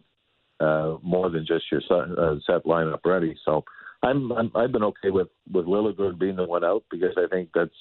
uh, 0.60 0.98
more 1.02 1.30
than 1.30 1.46
just 1.46 1.66
your 1.72 1.82
set, 1.88 2.18
uh, 2.18 2.36
set 2.46 2.66
lineup 2.66 3.00
ready. 3.06 3.36
So 3.46 3.64
I'm, 4.04 4.32
I'm 4.32 4.52
I've 4.54 4.72
been 4.72 4.84
okay 4.84 5.10
with 5.10 5.30
with 5.52 5.66
Liljegren 5.66 6.20
being 6.20 6.36
the 6.36 6.44
one 6.44 6.64
out 6.64 6.84
because 6.92 7.16
I 7.18 7.28
think 7.30 7.50
that's 7.56 7.72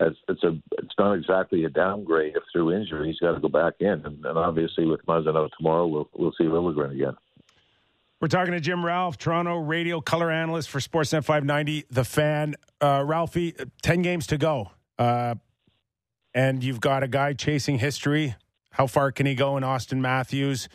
it's 0.00 0.18
it's 0.28 0.42
a 0.42 0.58
it's 0.72 0.94
not 0.98 1.12
exactly 1.14 1.64
a 1.64 1.70
downgrade 1.70 2.36
if 2.36 2.42
through 2.52 2.72
injury 2.72 3.08
he's 3.08 3.20
got 3.20 3.34
to 3.34 3.40
go 3.40 3.48
back 3.48 3.74
in, 3.80 4.02
and, 4.04 4.24
and 4.24 4.38
obviously 4.38 4.86
with 4.86 5.04
Muzzin 5.06 5.36
out 5.36 5.52
tomorrow, 5.56 5.86
we'll 5.86 6.10
we'll 6.14 6.32
see 6.36 6.44
Liljegren 6.44 6.92
again. 6.92 7.14
We're 8.20 8.28
talking 8.28 8.52
to 8.52 8.60
Jim 8.60 8.84
Ralph, 8.84 9.16
Toronto 9.16 9.56
radio 9.56 10.02
color 10.02 10.30
analyst 10.30 10.68
for 10.68 10.78
Sportsnet 10.78 11.24
590, 11.24 11.86
The 11.90 12.04
Fan. 12.04 12.54
Uh, 12.78 13.02
Ralphie, 13.06 13.54
10 13.82 14.02
games 14.02 14.26
to 14.26 14.36
go. 14.36 14.72
Uh, 14.98 15.36
and 16.34 16.62
you've 16.62 16.80
got 16.80 17.02
a 17.02 17.08
guy 17.08 17.32
chasing 17.32 17.78
history. 17.78 18.34
How 18.72 18.86
far 18.86 19.10
can 19.10 19.24
he 19.24 19.34
go 19.34 19.56
in 19.56 19.62
Auston 19.62 20.00
Matthews? 20.00 20.68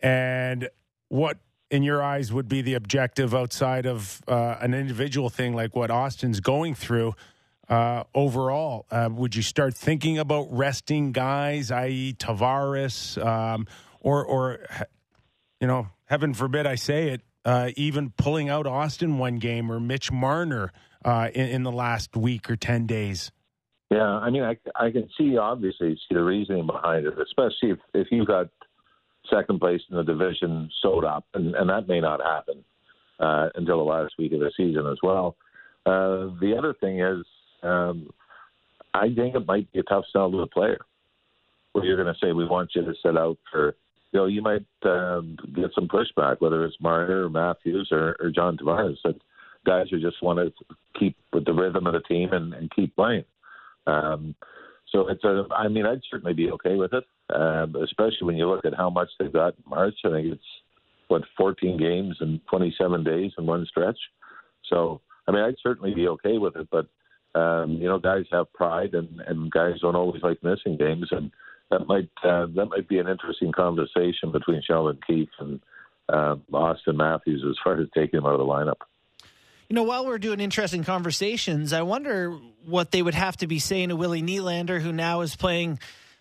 And 0.00 0.70
what, 1.08 1.36
in 1.70 1.82
your 1.82 2.02
eyes, 2.02 2.32
would 2.32 2.48
be 2.48 2.62
the 2.62 2.74
objective 2.74 3.34
outside 3.34 3.86
of 3.86 4.22
uh, 4.26 4.56
an 4.60 4.74
individual 4.74 5.28
thing 5.28 5.54
like 5.54 5.76
what 5.76 5.90
Auston's 5.90 6.40
going 6.40 6.74
through 6.74 7.14
uh, 7.68 8.04
overall? 8.14 8.86
Uh, 8.90 9.08
would 9.12 9.34
you 9.36 9.42
start 9.42 9.74
thinking 9.74 10.18
about 10.18 10.48
resting 10.50 11.12
guys, 11.12 11.70
i.e., 11.70 12.14
Tavares, 12.18 13.22
um, 13.24 13.66
or, 14.00 14.24
or, 14.24 14.60
you 15.60 15.66
know, 15.66 15.88
heaven 16.06 16.34
forbid 16.34 16.66
I 16.66 16.76
say 16.76 17.10
it, 17.10 17.22
uh, 17.44 17.70
even 17.76 18.10
pulling 18.10 18.48
out 18.48 18.66
Auston 18.66 19.18
one 19.18 19.38
game 19.38 19.70
or 19.70 19.80
Mitch 19.80 20.10
Marner 20.10 20.72
uh, 21.04 21.28
in, 21.34 21.48
in 21.48 21.62
the 21.62 21.72
last 21.72 22.16
week 22.16 22.50
or 22.50 22.56
10 22.56 22.86
days? 22.86 23.30
Yeah, 23.90 24.02
I 24.02 24.28
mean, 24.28 24.42
I, 24.42 24.56
I 24.74 24.90
can 24.90 25.08
see 25.16 25.38
obviously 25.38 25.94
see 25.94 26.14
the 26.14 26.22
reasoning 26.22 26.66
behind 26.66 27.06
it, 27.06 27.14
especially 27.18 27.70
if, 27.70 27.78
if 27.94 28.08
you 28.10 28.26
got 28.26 28.48
second 29.30 29.60
place 29.60 29.80
in 29.90 29.96
the 29.96 30.02
division 30.02 30.70
sewed 30.82 31.04
up, 31.04 31.24
and, 31.34 31.54
and 31.54 31.68
that 31.70 31.88
may 31.88 32.00
not 32.00 32.20
happen 32.22 32.64
uh, 33.20 33.48
until 33.54 33.78
the 33.78 33.84
last 33.84 34.14
week 34.18 34.32
of 34.32 34.40
the 34.40 34.50
season 34.56 34.86
as 34.86 34.98
well. 35.02 35.36
Uh, 35.86 36.30
the 36.40 36.54
other 36.56 36.74
thing 36.80 37.00
is, 37.00 37.24
um, 37.62 38.10
I 38.94 39.12
think 39.14 39.34
it 39.34 39.46
might 39.46 39.70
be 39.72 39.80
a 39.80 39.84
tough 39.84 40.04
sell 40.12 40.30
to 40.30 40.40
a 40.40 40.46
player 40.46 40.80
where 41.72 41.84
you're 41.84 42.02
going 42.02 42.12
to 42.12 42.18
say 42.20 42.32
we 42.32 42.46
want 42.46 42.70
you 42.74 42.82
to 42.82 42.94
sit 43.02 43.16
out 43.16 43.38
for, 43.50 43.76
you 44.12 44.20
know, 44.20 44.26
you 44.26 44.42
might 44.42 44.66
um, 44.84 45.36
get 45.54 45.70
some 45.74 45.88
pushback, 45.88 46.40
whether 46.40 46.64
it's 46.64 46.76
Marner 46.80 47.24
or 47.24 47.30
Matthews 47.30 47.88
or, 47.92 48.16
or 48.20 48.30
John 48.30 48.56
Tavares, 48.56 48.96
that 49.04 49.16
guys 49.66 49.86
who 49.90 50.00
just 50.00 50.22
want 50.22 50.38
to 50.38 50.52
keep 50.98 51.16
with 51.32 51.44
the 51.44 51.52
rhythm 51.52 51.86
of 51.86 51.92
the 51.92 52.00
team 52.00 52.32
and, 52.32 52.54
and 52.54 52.70
keep 52.74 52.94
playing. 52.96 53.24
Um, 53.86 54.34
so 54.92 55.08
it's 55.08 55.24
a. 55.24 55.44
I 55.54 55.68
mean, 55.68 55.84
I'd 55.84 56.00
certainly 56.10 56.34
be 56.34 56.50
okay 56.52 56.76
with 56.76 56.92
it, 56.94 57.04
um, 57.34 57.76
especially 57.76 58.26
when 58.26 58.36
you 58.36 58.48
look 58.48 58.64
at 58.64 58.74
how 58.74 58.90
much 58.90 59.08
they've 59.18 59.32
got 59.32 59.54
in 59.54 59.64
March. 59.68 59.94
I 60.04 60.10
think 60.10 60.32
it's 60.32 60.42
what 61.08 61.22
14 61.36 61.78
games 61.78 62.16
in 62.20 62.40
27 62.50 63.04
days 63.04 63.32
in 63.38 63.46
one 63.46 63.66
stretch. 63.66 63.98
So 64.68 65.00
I 65.28 65.32
mean, 65.32 65.42
I'd 65.42 65.56
certainly 65.62 65.94
be 65.94 66.08
okay 66.08 66.38
with 66.38 66.56
it, 66.56 66.68
but 66.70 66.86
um, 67.38 67.72
you 67.72 67.88
know, 67.88 67.98
guys 67.98 68.24
have 68.32 68.52
pride, 68.54 68.94
and, 68.94 69.20
and 69.20 69.50
guys 69.50 69.80
don't 69.80 69.94
always 69.94 70.22
like 70.22 70.42
missing 70.42 70.76
games, 70.78 71.08
and 71.10 71.30
that 71.70 71.86
might 71.86 72.08
uh, 72.24 72.46
that 72.54 72.66
might 72.66 72.88
be 72.88 72.98
an 72.98 73.08
interesting 73.08 73.52
conversation 73.52 74.32
between 74.32 74.62
Sheldon 74.62 74.98
Keefe 75.06 75.28
and 75.38 75.60
uh, 76.08 76.36
Auston 76.50 76.96
Matthews 76.96 77.44
as 77.48 77.56
far 77.62 77.78
as 77.78 77.88
taking 77.94 78.18
him 78.18 78.26
out 78.26 78.32
of 78.32 78.38
the 78.38 78.46
lineup. 78.46 78.80
You 79.68 79.74
know, 79.74 79.82
while 79.82 80.06
we're 80.06 80.18
doing 80.18 80.40
interesting 80.40 80.82
conversations, 80.82 81.74
I 81.74 81.82
wonder 81.82 82.38
what 82.64 82.90
they 82.90 83.02
would 83.02 83.14
have 83.14 83.36
to 83.38 83.46
be 83.46 83.58
saying 83.58 83.90
to 83.90 83.96
Willie 83.96 84.22
Nylander, 84.22 84.80
who 84.80 84.92
now 84.92 85.20
is 85.20 85.36
playing 85.36 85.78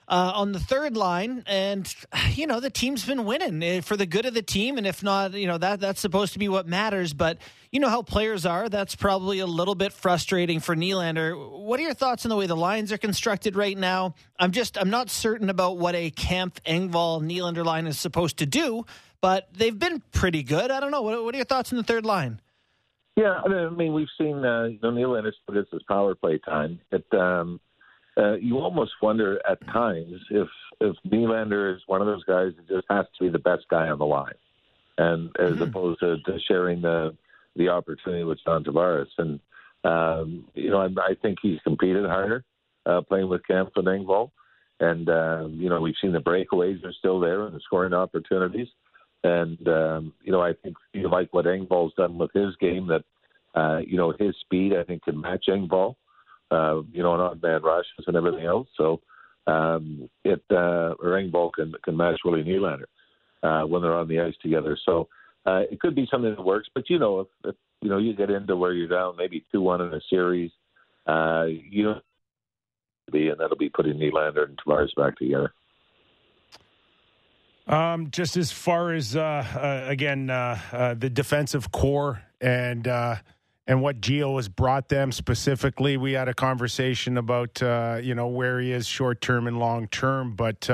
uh, 0.08 0.32
on 0.36 0.54
the 0.54 0.60
third 0.60 0.96
line, 0.96 1.44
and 1.48 1.94
you 2.30 2.48
know 2.48 2.60
the 2.60 2.70
team's 2.70 3.06
been 3.06 3.26
winning 3.26 3.62
eh, 3.62 3.82
for 3.82 3.98
the 3.98 4.06
good 4.06 4.26
of 4.26 4.34
the 4.34 4.42
team, 4.42 4.78
and 4.78 4.88
if 4.88 5.04
not, 5.04 5.34
you 5.34 5.48
know 5.48 5.58
that 5.58 5.80
that's 5.80 6.00
supposed 6.00 6.34
to 6.34 6.40
be 6.40 6.48
what 6.48 6.68
matters. 6.68 7.14
But 7.14 7.40
you 7.72 7.80
know 7.80 7.90
how 7.90 8.02
players 8.02 8.46
are; 8.46 8.70
that's 8.70 8.96
probably 8.96 9.40
a 9.40 9.48
little 9.48 9.76
bit 9.76 9.92
frustrating 9.92 10.60
for 10.60 10.76
Nylander. 10.76 11.60
What 11.62 11.80
are 11.80 11.84
your 11.84 11.94
thoughts 11.94 12.26
on 12.26 12.30
the 12.30 12.36
way 12.36 12.48
the 12.48 12.56
lines 12.56 12.92
are 12.92 12.98
constructed 12.98 13.56
right 13.56 13.78
now? 13.78 14.16
I'm 14.40 14.52
just 14.52 14.78
I'm 14.78 14.90
not 14.90 15.10
certain 15.10 15.50
about 15.50 15.78
what 15.78 15.96
a 15.96 16.10
Kampf 16.10 16.64
Engvall 16.64 17.22
Nylander 17.22 17.66
line 17.66 17.88
is 17.88 18.00
supposed 18.00 18.38
to 18.38 18.46
do, 18.46 18.86
but 19.20 19.50
they've 19.54 19.78
been 19.78 20.02
pretty 20.14 20.44
good. 20.44 20.72
I 20.72 20.80
don't 20.80 20.92
know. 20.92 21.02
What, 21.02 21.24
what 21.24 21.34
are 21.36 21.38
your 21.38 21.46
thoughts 21.46 21.74
on 21.74 21.78
the 21.78 21.84
third 21.84 22.06
line? 22.06 22.40
Yeah, 23.18 23.42
I 23.44 23.70
mean, 23.70 23.94
we've 23.94 24.08
seen 24.18 24.46
uh, 24.46 24.66
you 24.66 24.80
know 24.82 24.92
Nylander 24.92 25.32
still 25.42 25.56
gets 25.56 25.72
his 25.72 25.82
power 25.84 26.16
play 26.16 26.38
time. 26.38 26.80
It 26.92 27.06
um, 27.14 27.60
uh, 28.18 28.36
you 28.36 28.58
almost 28.60 28.92
wonder 29.02 29.40
at 29.50 29.66
times 29.68 30.20
if 30.32 30.48
if 30.80 30.96
Nylander 31.08 31.76
is 31.76 31.82
one 31.88 32.02
of 32.02 32.08
those 32.08 32.24
guys 32.24 32.52
that 32.56 32.68
just 32.68 32.86
has 32.90 33.06
to 33.18 33.24
be 33.24 33.30
the 33.30 33.40
best 33.40 33.66
guy 33.70 33.88
on 33.88 34.00
the 34.00 34.06
line, 34.06 34.34
and 34.98 35.30
as 35.40 35.54
mm-hmm. 35.54 35.64
opposed 35.64 36.00
to, 36.00 36.18
to 36.26 36.40
sharing 36.48 36.82
the 36.82 37.16
the 37.56 37.70
opportunity 37.70 38.24
with 38.24 38.40
John 38.46 38.64
Tavares. 38.64 39.08
And 39.18 39.40
um, 39.84 40.46
you 40.54 40.70
know, 40.70 40.80
I, 40.80 40.88
I 41.02 41.16
think 41.22 41.40
he's 41.42 41.60
competed 41.64 42.06
harder 42.06 42.44
uh, 42.86 43.02
playing 43.02 43.30
with 43.30 43.46
Kampf 43.46 43.74
and 43.76 43.88
Engvall. 43.88 44.32
And 44.80 45.10
uh, 45.10 45.48
you 45.50 45.70
know, 45.70 45.82
we've 45.82 45.96
seen 46.02 46.14
the 46.14 46.20
breakaways 46.20 46.84
are 46.86 46.94
still 46.94 47.20
there 47.20 47.46
and 47.46 47.56
the 47.56 47.60
scoring 47.62 47.94
opportunities. 47.94 48.68
And 49.24 49.68
um, 49.68 50.14
you 50.24 50.32
know, 50.32 50.42
I 50.42 50.54
think 50.54 50.76
you 50.94 51.10
like 51.10 51.34
what 51.34 51.46
Engvall's 51.46 51.94
done 51.96 52.18
with 52.18 52.32
his 52.34 52.56
game. 52.60 52.88
That 52.88 53.04
uh, 53.60 53.80
you 53.80 53.98
know, 53.98 54.14
his 54.18 54.36
speed 54.42 54.74
I 54.74 54.84
think 54.84 55.04
can 55.04 55.20
match 55.20 55.46
Engvall. 55.50 55.96
Uh, 56.50 56.82
you 56.94 57.04
know, 57.04 57.12
on 57.12 57.40
man 57.42 57.62
rushes 57.62 58.06
and 58.08 58.16
everything 58.16 58.46
else. 58.46 58.68
So 58.78 59.02
um, 59.48 60.10
it 60.24 60.42
uh, 60.50 60.96
Engvall 61.02 61.52
can 61.54 61.74
can 61.84 61.98
match 61.98 62.20
Willie 62.24 62.44
Nylander 62.44 62.86
uh, 63.44 63.68
when 63.68 63.82
they're 63.82 63.98
on 63.98 64.08
the 64.08 64.22
ice 64.22 64.36
together. 64.42 64.78
So 64.86 65.08
uh, 65.46 65.64
it 65.72 65.80
could 65.80 65.96
be 65.96 66.08
something 66.10 66.36
that 66.36 66.44
works. 66.44 66.70
But 66.74 66.90
you 66.90 67.00
know, 67.00 67.22
if, 67.22 67.28
if 67.46 67.56
you 67.82 67.90
know 67.90 67.98
you 67.98 68.14
get 68.14 68.30
into 68.30 68.56
where 68.56 68.74
you're 68.74 68.88
down 68.88 69.16
maybe 69.18 69.46
two 69.52 69.62
one 69.62 69.82
in 69.82 69.94
a 69.94 70.02
series, 70.10 70.52
uh, 71.06 71.46
you 71.48 71.84
know, 71.84 72.02
be 73.12 73.30
and 73.30 73.40
that'll 73.40 73.58
be 73.58 73.70
putting 73.70 73.98
Nylander 73.98 74.46
and 74.46 74.58
Tavares 74.58 74.96
back 74.96 75.18
together. 75.18 75.54
Um, 77.68 78.12
just 78.12 78.38
as 78.38 78.52
far 78.52 78.94
as 78.94 79.16
uh, 79.16 79.20
uh, 79.20 79.90
again 79.90 80.30
uh, 80.30 80.60
uh 80.72 80.94
the 80.94 81.10
defensive 81.10 81.72
corps 81.72 82.22
and 82.40 82.88
uh, 82.88 83.16
and 83.68 83.82
what 83.82 84.02
Gio 84.02 84.38
has 84.38 84.48
brought 84.48 84.90
them 84.90 85.12
specifically, 85.12 85.98
we 85.98 86.14
had 86.14 86.28
a 86.28 86.34
conversation 86.34 87.18
about 87.18 87.62
uh, 87.62 88.00
you 88.02 88.16
know 88.16 88.28
where 88.28 88.60
he 88.60 88.72
is 88.72 88.88
short 88.88 89.22
term 89.22 89.48
and 89.48 89.60
long 89.60 89.88
term, 89.88 90.36
but 90.36 90.70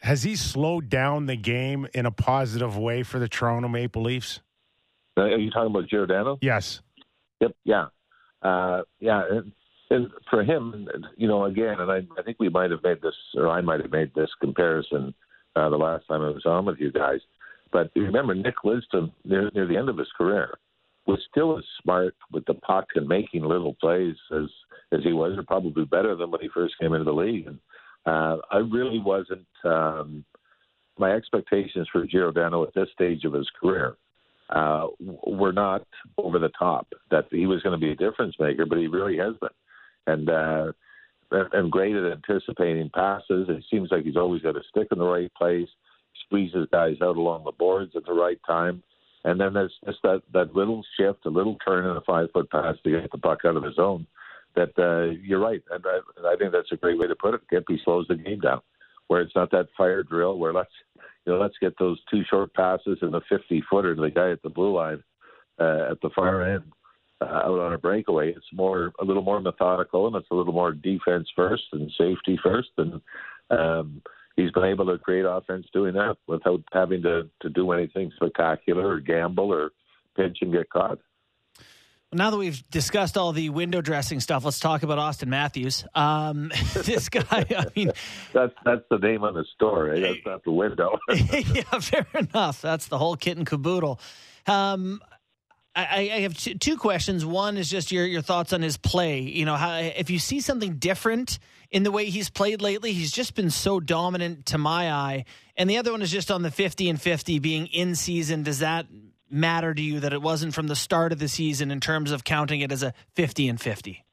has 0.00 0.22
he 0.22 0.34
slowed 0.36 0.88
down 0.88 1.26
the 1.26 1.36
game 1.36 1.86
in 1.94 2.06
a 2.06 2.10
positive 2.10 2.76
way 2.76 3.02
for 3.02 3.18
the 3.18 3.28
Toronto 3.28 3.68
Maple 3.68 4.02
Leafs? 4.02 4.40
Are 5.16 5.28
you 5.28 5.50
talking 5.50 5.70
about 5.74 5.88
Giordano? 5.88 6.38
Yes. 6.40 6.80
Yep. 7.40 7.52
Yeah. 7.64 7.88
yeah. 8.42 9.22
And, 9.30 9.52
and 9.90 10.10
for 10.30 10.42
him, 10.42 10.88
you 11.16 11.28
know, 11.28 11.44
again, 11.44 11.80
and 11.80 11.90
I, 11.90 11.98
I 12.18 12.22
think 12.22 12.38
we 12.40 12.48
might 12.48 12.70
have 12.70 12.82
made 12.82 13.02
this, 13.02 13.14
or 13.36 13.48
I 13.48 13.60
might 13.60 13.80
have 13.80 13.92
made 13.92 14.14
this 14.14 14.30
comparison 14.40 15.14
uh, 15.54 15.68
the 15.68 15.76
last 15.76 16.08
time 16.08 16.22
I 16.22 16.30
was 16.30 16.46
on 16.46 16.64
with 16.64 16.78
you 16.78 16.90
guys. 16.90 17.20
But 17.72 17.90
remember, 17.94 18.34
Nick 18.34 18.54
Lidstrom, 18.64 19.12
near, 19.24 19.50
near 19.54 19.66
the 19.66 19.76
end 19.76 19.88
of 19.88 19.98
his 19.98 20.08
career, 20.16 20.58
was 21.06 21.18
still 21.30 21.58
as 21.58 21.64
smart 21.82 22.14
with 22.30 22.44
the 22.46 22.54
puck 22.54 22.86
and 22.94 23.08
making 23.08 23.42
little 23.42 23.74
plays 23.80 24.16
as 24.34 24.48
as 24.92 25.00
he 25.02 25.12
was, 25.12 25.36
or 25.36 25.42
probably 25.42 25.84
better 25.84 26.14
than 26.14 26.30
when 26.30 26.40
he 26.40 26.48
first 26.52 26.74
came 26.78 26.92
into 26.92 27.04
the 27.04 27.12
league. 27.12 27.46
And 27.46 27.58
uh, 28.06 28.36
I 28.50 28.58
really 28.58 28.98
wasn't. 28.98 29.46
Um, 29.64 30.24
my 30.98 31.12
expectations 31.12 31.88
for 31.90 32.06
Giordano 32.06 32.62
at 32.64 32.74
this 32.74 32.88
stage 32.92 33.24
of 33.24 33.32
his 33.32 33.48
career 33.58 33.96
uh, 34.50 34.88
were 35.26 35.52
not 35.52 35.86
over 36.18 36.38
the 36.38 36.50
top. 36.58 36.86
That 37.10 37.26
he 37.30 37.46
was 37.46 37.62
going 37.62 37.78
to 37.78 37.84
be 37.84 37.92
a 37.92 37.96
difference 37.96 38.36
maker, 38.38 38.66
but 38.66 38.78
he 38.78 38.86
really 38.86 39.16
has 39.16 39.34
been. 39.40 39.48
And 40.06 40.28
uh, 40.28 40.72
and 41.52 41.70
great 41.70 41.96
at 41.96 42.12
anticipating 42.12 42.90
passes. 42.90 43.46
It 43.48 43.64
seems 43.70 43.90
like 43.90 44.04
he's 44.04 44.16
always 44.16 44.42
got 44.42 44.56
a 44.56 44.62
stick 44.68 44.88
in 44.92 44.98
the 44.98 45.04
right 45.04 45.32
place, 45.34 45.68
squeezes 46.26 46.68
guys 46.70 46.96
out 47.02 47.16
along 47.16 47.44
the 47.44 47.52
boards 47.52 47.92
at 47.96 48.04
the 48.04 48.12
right 48.12 48.38
time. 48.46 48.82
And 49.24 49.40
then 49.40 49.54
there's 49.54 49.72
just 49.84 49.98
that, 50.02 50.22
that 50.32 50.54
little 50.54 50.82
shift, 50.98 51.26
a 51.26 51.30
little 51.30 51.56
turn 51.64 51.86
in 51.86 51.96
a 51.96 52.00
five 52.00 52.28
foot 52.32 52.50
pass 52.50 52.76
to 52.82 52.90
get 52.90 53.10
the 53.12 53.18
puck 53.18 53.40
out 53.44 53.56
of 53.56 53.62
the 53.62 53.72
zone 53.72 54.06
that 54.54 54.72
uh, 54.78 55.12
you're 55.22 55.40
right, 55.40 55.62
and 55.70 55.84
I, 55.86 55.98
and 56.16 56.26
I 56.26 56.36
think 56.36 56.52
that's 56.52 56.72
a 56.72 56.76
great 56.76 56.98
way 56.98 57.06
to 57.06 57.16
put 57.16 57.34
it. 57.34 57.40
Gimpy 57.52 57.82
slows 57.84 58.06
the 58.08 58.16
game 58.16 58.40
down, 58.40 58.60
where 59.08 59.20
it's 59.20 59.34
not 59.34 59.50
that 59.52 59.68
fire 59.76 60.02
drill 60.02 60.38
where 60.38 60.52
let's 60.52 60.70
you 60.96 61.32
know 61.32 61.38
let's 61.38 61.56
get 61.60 61.78
those 61.78 62.00
two 62.10 62.22
short 62.28 62.52
passes 62.54 62.98
and 63.02 63.14
the 63.14 63.20
50 63.28 63.62
footer 63.70 63.94
to 63.94 64.00
the 64.00 64.10
guy 64.10 64.30
at 64.30 64.42
the 64.42 64.50
blue 64.50 64.74
line 64.74 65.02
uh, 65.58 65.90
at 65.90 66.00
the 66.02 66.10
far 66.14 66.42
end 66.42 66.64
uh, 67.20 67.24
out 67.24 67.60
on 67.60 67.72
a 67.72 67.78
breakaway. 67.78 68.30
It's 68.30 68.52
more 68.52 68.92
a 69.00 69.04
little 69.04 69.22
more 69.22 69.40
methodical 69.40 70.06
and 70.06 70.16
it's 70.16 70.30
a 70.30 70.34
little 70.34 70.52
more 70.52 70.72
defense 70.72 71.28
first 71.34 71.64
and 71.72 71.90
safety 71.96 72.38
first, 72.42 72.70
and 72.78 73.00
um, 73.50 74.02
he's 74.36 74.50
been 74.52 74.64
able 74.64 74.86
to 74.86 74.98
create 74.98 75.24
offense 75.24 75.66
doing 75.72 75.94
that 75.94 76.16
without 76.26 76.62
having 76.72 77.02
to 77.02 77.28
to 77.40 77.48
do 77.48 77.72
anything 77.72 78.10
spectacular 78.16 78.88
or 78.88 79.00
gamble 79.00 79.52
or 79.52 79.70
pinch 80.16 80.38
and 80.40 80.52
get 80.52 80.70
caught. 80.70 80.98
Now 82.14 82.28
that 82.28 82.36
we've 82.36 82.62
discussed 82.68 83.16
all 83.16 83.32
the 83.32 83.48
window 83.48 83.80
dressing 83.80 84.20
stuff, 84.20 84.44
let's 84.44 84.60
talk 84.60 84.82
about 84.82 84.98
Auston 84.98 85.28
Matthews. 85.28 85.86
Um, 85.94 86.52
this 86.74 87.08
guy, 87.08 87.24
I 87.30 87.66
mean, 87.74 87.92
that's 88.34 88.52
that's 88.64 88.84
the 88.90 88.98
name 88.98 89.24
on 89.24 89.32
the 89.32 89.46
store. 89.54 89.86
Right? 89.86 90.02
That's 90.02 90.26
not 90.26 90.44
the 90.44 90.52
window. 90.52 90.98
yeah, 91.08 91.62
fair 91.80 92.06
enough. 92.14 92.60
That's 92.60 92.88
the 92.88 92.98
whole 92.98 93.16
kit 93.16 93.38
and 93.38 93.46
caboodle. 93.46 93.98
Um, 94.46 95.00
I, 95.74 96.10
I 96.12 96.20
have 96.20 96.36
two 96.36 96.76
questions. 96.76 97.24
One 97.24 97.56
is 97.56 97.70
just 97.70 97.90
your 97.92 98.04
your 98.04 98.20
thoughts 98.20 98.52
on 98.52 98.60
his 98.60 98.76
play. 98.76 99.20
You 99.20 99.46
know, 99.46 99.56
how, 99.56 99.78
if 99.78 100.10
you 100.10 100.18
see 100.18 100.40
something 100.40 100.74
different 100.74 101.38
in 101.70 101.82
the 101.82 101.90
way 101.90 102.10
he's 102.10 102.28
played 102.28 102.60
lately, 102.60 102.92
he's 102.92 103.10
just 103.10 103.34
been 103.34 103.48
so 103.48 103.80
dominant 103.80 104.46
to 104.46 104.58
my 104.58 104.92
eye. 104.92 105.24
And 105.56 105.70
the 105.70 105.78
other 105.78 105.90
one 105.90 106.02
is 106.02 106.10
just 106.10 106.30
on 106.30 106.42
the 106.42 106.50
fifty 106.50 106.90
and 106.90 107.00
fifty 107.00 107.38
being 107.38 107.68
in 107.68 107.94
season. 107.94 108.42
Does 108.42 108.58
that 108.58 108.86
matter 109.32 109.72
to 109.72 109.82
you 109.82 110.00
that 110.00 110.12
it 110.12 110.20
wasn't 110.20 110.54
from 110.54 110.66
the 110.68 110.76
start 110.76 111.10
of 111.10 111.18
the 111.18 111.28
season 111.28 111.70
in 111.70 111.80
terms 111.80 112.12
of 112.12 112.22
counting 112.22 112.60
it 112.60 112.70
as 112.70 112.82
a 112.82 112.92
50 113.14 113.48
and 113.48 113.60
50? 113.60 114.04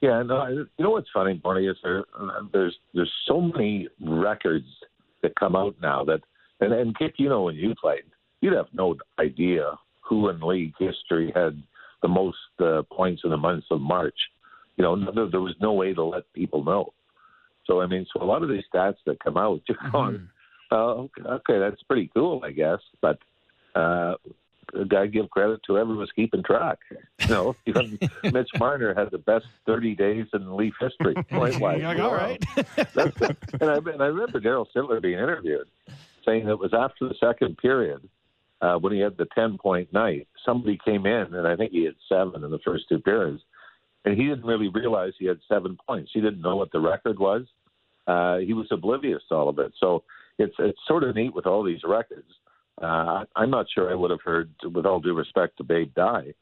Yeah, 0.00 0.22
no, 0.22 0.46
you 0.46 0.66
know 0.78 0.90
what's 0.90 1.08
funny, 1.12 1.34
Barney, 1.34 1.66
is 1.66 1.76
there, 1.82 2.04
there's 2.52 2.76
there's 2.92 3.12
so 3.26 3.40
many 3.40 3.88
records 4.00 4.66
that 5.22 5.34
come 5.34 5.56
out 5.56 5.74
now 5.80 6.04
that, 6.04 6.20
and, 6.60 6.72
and 6.72 6.96
Kip, 6.96 7.14
you 7.16 7.28
know, 7.28 7.42
when 7.42 7.54
you 7.54 7.74
played, 7.74 8.02
you'd 8.40 8.52
have 8.52 8.66
no 8.74 8.96
idea 9.18 9.72
who 10.08 10.28
in 10.28 10.40
league 10.40 10.74
history 10.78 11.32
had 11.34 11.62
the 12.02 12.08
most 12.08 12.36
uh, 12.60 12.82
points 12.92 13.22
in 13.24 13.30
the 13.30 13.36
month 13.36 13.64
of 13.70 13.80
March. 13.80 14.18
You 14.76 14.84
know, 14.84 15.12
there, 15.12 15.30
there 15.30 15.40
was 15.40 15.54
no 15.60 15.72
way 15.72 15.94
to 15.94 16.04
let 16.04 16.30
people 16.32 16.64
know. 16.64 16.92
So 17.66 17.80
I 17.80 17.86
mean, 17.86 18.06
so 18.12 18.22
a 18.22 18.26
lot 18.26 18.42
of 18.42 18.48
these 18.48 18.64
stats 18.72 18.96
that 19.06 19.22
come 19.22 19.36
out, 19.36 19.62
you're 19.68 19.90
going, 19.90 20.16
mm-hmm. 20.16 20.74
oh, 20.74 21.10
okay, 21.26 21.58
that's 21.58 21.82
pretty 21.84 22.10
cool, 22.14 22.42
I 22.44 22.50
guess, 22.50 22.80
but 23.00 23.18
uh, 23.74 24.14
I 24.96 25.06
give 25.06 25.30
credit 25.30 25.60
to 25.66 25.74
whoever 25.74 25.94
was 25.94 26.10
keeping 26.14 26.42
track. 26.42 26.78
You 27.20 27.30
know, 27.30 27.56
even 27.66 27.98
Mitch 28.24 28.50
Marner 28.58 28.94
had 28.94 29.10
the 29.10 29.16
best 29.16 29.46
30 29.64 29.94
days 29.94 30.26
in 30.34 30.56
Leaf 30.56 30.74
history. 30.78 31.14
Point 31.14 31.58
wise, 31.58 31.80
like, 31.80 31.98
all 31.98 32.12
right. 32.12 32.44
and, 32.66 33.70
I, 33.70 33.76
and 33.76 34.02
I 34.02 34.06
remember 34.06 34.40
Daryl 34.40 34.66
Sittler 34.76 35.00
being 35.00 35.14
interviewed 35.18 35.66
saying 36.26 36.48
it 36.48 36.58
was 36.58 36.72
after 36.74 37.08
the 37.08 37.14
second 37.20 37.56
period 37.58 38.06
uh, 38.60 38.76
when 38.76 38.92
he 38.92 39.00
had 39.00 39.16
the 39.16 39.26
10 39.34 39.58
point 39.58 39.92
night. 39.92 40.28
Somebody 40.44 40.78
came 40.84 41.06
in, 41.06 41.34
and 41.34 41.46
I 41.46 41.56
think 41.56 41.72
he 41.72 41.84
had 41.84 41.94
seven 42.08 42.44
in 42.44 42.50
the 42.50 42.58
first 42.64 42.84
two 42.88 42.98
periods, 42.98 43.42
and 44.04 44.16
he 44.16 44.26
didn't 44.26 44.44
really 44.44 44.68
realize 44.68 45.12
he 45.18 45.26
had 45.26 45.40
seven 45.48 45.78
points. 45.86 46.10
He 46.12 46.20
didn't 46.20 46.42
know 46.42 46.56
what 46.56 46.72
the 46.72 46.80
record 46.80 47.18
was. 47.18 47.42
Uh, 48.06 48.38
he 48.38 48.52
was 48.52 48.66
oblivious 48.70 49.22
to 49.28 49.34
all 49.34 49.48
of 49.48 49.58
it. 49.58 49.72
So 49.80 50.04
it's 50.38 50.54
it's 50.58 50.78
sort 50.86 51.04
of 51.04 51.14
neat 51.14 51.34
with 51.34 51.46
all 51.46 51.62
these 51.62 51.80
records 51.84 52.28
uh, 52.82 53.24
I'm 53.36 53.50
not 53.50 53.66
sure 53.72 53.90
I 53.90 53.94
would 53.94 54.10
have 54.10 54.22
heard, 54.24 54.50
with 54.64 54.86
all 54.86 55.00
due 55.00 55.14
respect 55.14 55.56
to 55.58 55.64
Babe 55.64 55.92
Dye, 55.94 56.34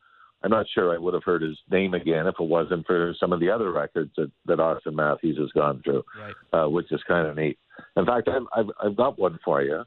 I'm 0.43 0.51
not 0.51 0.67
sure 0.75 0.93
I 0.93 0.99
would 0.99 1.15
have 1.15 1.23
heard 1.25 1.43
his 1.43 1.57
name 1.71 1.95
again 1.95 2.27
if 2.27 2.35
it 2.41 2.45
wasn't 2.45 2.87
for 2.87 3.15
some 3.21 3.33
of 3.33 3.39
the 3.39 3.51
other 3.51 3.71
records 3.71 4.11
that, 4.17 4.31
that 4.47 4.59
Auston 4.59 4.95
Matthews 4.95 5.39
has 5.39 5.53
gone 5.53 5.83
through, 5.85 6.03
right. 6.19 6.65
uh, 6.65 6.69
which 6.69 6.91
is 6.91 7.01
kind 7.07 7.29
of 7.29 7.37
neat. 7.37 7.59
In 7.97 8.07
fact, 8.07 8.29
I've, 8.29 8.43
I've, 8.57 8.71
I've 8.83 8.97
got 8.97 9.19
one 9.19 9.39
for 9.45 9.63
you. 9.63 9.85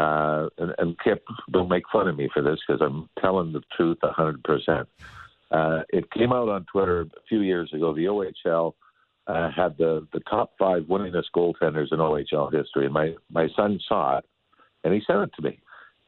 Uh, 0.00 0.48
and, 0.58 0.74
and 0.78 0.96
Kip, 1.00 1.24
don't 1.50 1.68
make 1.68 1.82
fun 1.92 2.08
of 2.08 2.16
me 2.16 2.28
for 2.32 2.42
this 2.42 2.58
because 2.66 2.80
I'm 2.80 3.08
telling 3.20 3.52
the 3.52 3.62
truth 3.76 3.98
100%. 4.02 4.86
Uh, 5.50 5.82
it 5.88 6.10
came 6.12 6.32
out 6.32 6.48
on 6.48 6.64
Twitter 6.72 7.02
a 7.02 7.22
few 7.28 7.40
years 7.40 7.70
ago. 7.74 7.94
The 7.94 8.04
OHL 8.04 8.74
uh, 9.26 9.50
had 9.50 9.76
the, 9.76 10.06
the 10.12 10.20
top 10.20 10.52
five 10.58 10.84
winningest 10.84 11.26
goaltenders 11.34 11.92
in 11.92 11.98
OHL 11.98 12.52
history, 12.52 12.84
and 12.84 12.94
my, 12.94 13.14
my 13.30 13.48
son 13.56 13.80
saw 13.88 14.18
it, 14.18 14.24
and 14.84 14.94
he 14.94 15.02
sent 15.06 15.22
it 15.22 15.30
to 15.36 15.42
me 15.42 15.60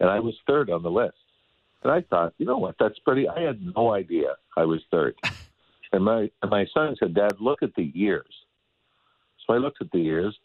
and 0.03 0.11
I 0.11 0.19
was 0.19 0.35
third 0.47 0.69
on 0.69 0.83
the 0.83 0.91
list. 0.91 1.15
And 1.83 1.93
I 1.93 2.03
thought, 2.03 2.35
you 2.37 2.45
know 2.45 2.59
what, 2.59 2.75
that's 2.79 2.99
pretty. 2.99 3.29
I 3.29 3.41
had 3.41 3.61
no 3.75 3.93
idea 3.93 4.35
I 4.57 4.65
was 4.65 4.81
third. 4.91 5.15
and 5.93 6.05
my 6.05 6.31
and 6.43 6.51
my 6.51 6.67
son 6.75 6.97
said, 6.99 7.15
Dad, 7.15 7.35
look 7.41 7.63
at 7.63 7.75
the 7.77 7.91
years. 7.95 8.35
So 9.47 9.55
I 9.55 9.59
looked 9.59 9.81
at 9.81 9.91
the 9.93 10.01
years, 10.01 10.37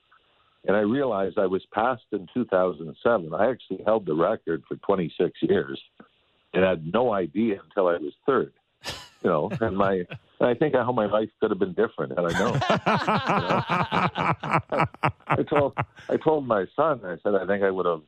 and 0.68 0.76
I 0.76 0.82
realized 0.82 1.40
I 1.40 1.48
was 1.48 1.66
passed 1.74 2.04
in 2.12 2.28
2007. 2.34 3.34
I 3.34 3.50
actually 3.50 3.84
held 3.86 4.06
the 4.06 4.14
record 4.14 4.64
for 4.68 4.76
26 4.76 5.32
years, 5.42 5.82
and 6.54 6.64
had 6.64 6.94
no 6.94 7.14
idea 7.14 7.62
until 7.64 7.88
I 7.88 7.94
was 7.94 8.14
third. 8.26 8.54
You 9.24 9.32
know, 9.32 9.50
and 9.62 9.76
my 9.76 10.04
I 10.40 10.54
think 10.54 10.76
how 10.76 10.92
my 10.92 11.08
life 11.08 11.30
could 11.40 11.50
have 11.50 11.60
been 11.60 11.74
different 11.74 12.18
had 12.18 12.26
I 12.26 12.40
known. 12.40 12.54
you 12.54 12.60
know? 14.78 14.86
I 15.28 15.44
told 15.50 15.74
I 16.10 16.18
told 16.18 16.46
my 16.46 16.66
son, 16.76 17.02
I 17.04 17.18
said, 17.24 17.34
I 17.34 17.48
think 17.48 17.64
I 17.64 17.72
would 17.72 17.88
have 17.88 18.02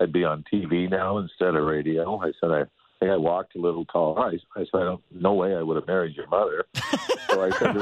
I'd 0.00 0.12
be 0.12 0.24
on 0.24 0.44
TV 0.52 0.90
now 0.90 1.18
instead 1.18 1.54
of 1.54 1.64
radio. 1.64 2.18
I 2.18 2.32
said 2.40 2.50
I, 2.50 2.62
I 2.62 2.66
think 2.98 3.12
I 3.12 3.16
walked 3.16 3.54
a 3.54 3.60
little 3.60 3.84
taller. 3.84 4.20
I, 4.20 4.38
I 4.60 4.64
said 4.72 4.82
I 4.82 4.96
no 5.12 5.34
way 5.34 5.54
I 5.54 5.62
would 5.62 5.76
have 5.76 5.86
married 5.86 6.16
your 6.16 6.26
mother. 6.26 6.66
so 7.30 7.44
I 7.44 7.50
said 7.58 7.76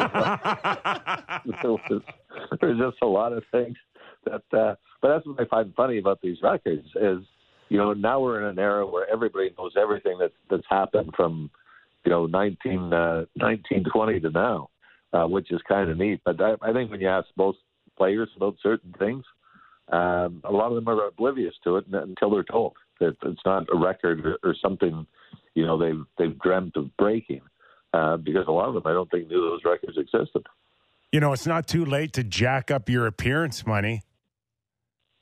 there's 2.61 2.79
just 2.79 2.99
a 3.03 3.07
lot 3.07 3.33
of 3.33 3.45
things 3.51 3.77
that. 4.25 4.59
Uh, 4.59 4.75
but 5.01 5.15
that's 5.15 5.27
what 5.27 5.41
I 5.41 5.45
find 5.47 5.75
funny 5.75 5.99
about 5.99 6.21
these 6.23 6.39
records 6.43 6.87
is 6.97 7.19
you 7.69 7.79
know 7.79 7.93
now 7.93 8.21
we're 8.21 8.41
in 8.43 8.49
an 8.49 8.59
era 8.59 8.87
where 8.87 9.11
everybody 9.11 9.51
knows 9.59 9.73
everything 9.81 10.19
that's 10.19 10.35
that's 10.51 10.67
happened 10.69 11.11
from 11.17 11.51
you 12.05 12.11
know 12.11 12.27
19 12.27 12.93
uh, 12.93 13.25
1920 13.35 14.21
to 14.21 14.31
now, 14.31 14.71
uh, 15.13 15.27
which 15.27 15.51
is 15.51 15.61
kind 15.69 15.91
of 15.91 15.99
neat. 15.99 16.21
But 16.25 16.41
I, 16.41 16.55
I 16.63 16.73
think 16.73 16.91
when 16.91 17.01
you 17.01 17.09
ask 17.09 17.27
most 17.37 17.59
players 17.97 18.29
about 18.37 18.57
certain 18.63 18.95
things 18.99 19.25
um, 19.93 20.41
a 20.45 20.53
lot 20.53 20.69
of 20.69 20.75
them 20.77 20.89
are 20.89 21.09
oblivious 21.09 21.55
to 21.65 21.77
it 21.77 21.85
until 21.93 22.31
they're 22.31 22.43
told 22.45 22.75
that 23.01 23.17
it's 23.23 23.41
not 23.45 23.67
a 23.73 23.77
record 23.77 24.25
or, 24.25 24.39
or 24.43 24.55
something, 24.63 25.07
you 25.55 25.67
know, 25.67 25.79
they've 25.79 26.05
they've 26.19 26.39
dreamt 26.39 26.77
of 26.77 26.97
breaking. 26.97 27.43
Uh, 27.93 28.17
because 28.17 28.45
a 28.49 28.51
lot 28.51 28.67
of 28.67 28.75
them, 28.75 28.83
I 28.87 28.93
don't 28.93 29.09
think, 29.09 29.29
knew 29.29 29.41
those 29.41 29.61
records 29.65 29.97
existed. 29.97 30.45
You 31.13 31.21
know, 31.21 31.33
it's 31.33 31.47
not 31.47 31.69
too 31.69 31.85
late 31.85 32.13
to 32.15 32.25
jack 32.25 32.73
up 32.73 32.89
your 32.89 33.07
appearance 33.07 33.65
money. 33.65 34.03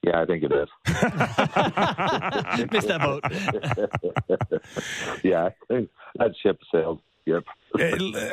Yeah, 0.03 0.21
I 0.21 0.27
think 0.27 0.43
it 0.43 0.53
is. 0.53 0.69
Missed 2.73 2.89
that 2.89 3.01
boat. 3.01 3.23
yeah, 5.23 5.51
that 5.69 6.35
ship 6.43 6.59
sailed. 6.73 7.01
Yep. 7.25 7.45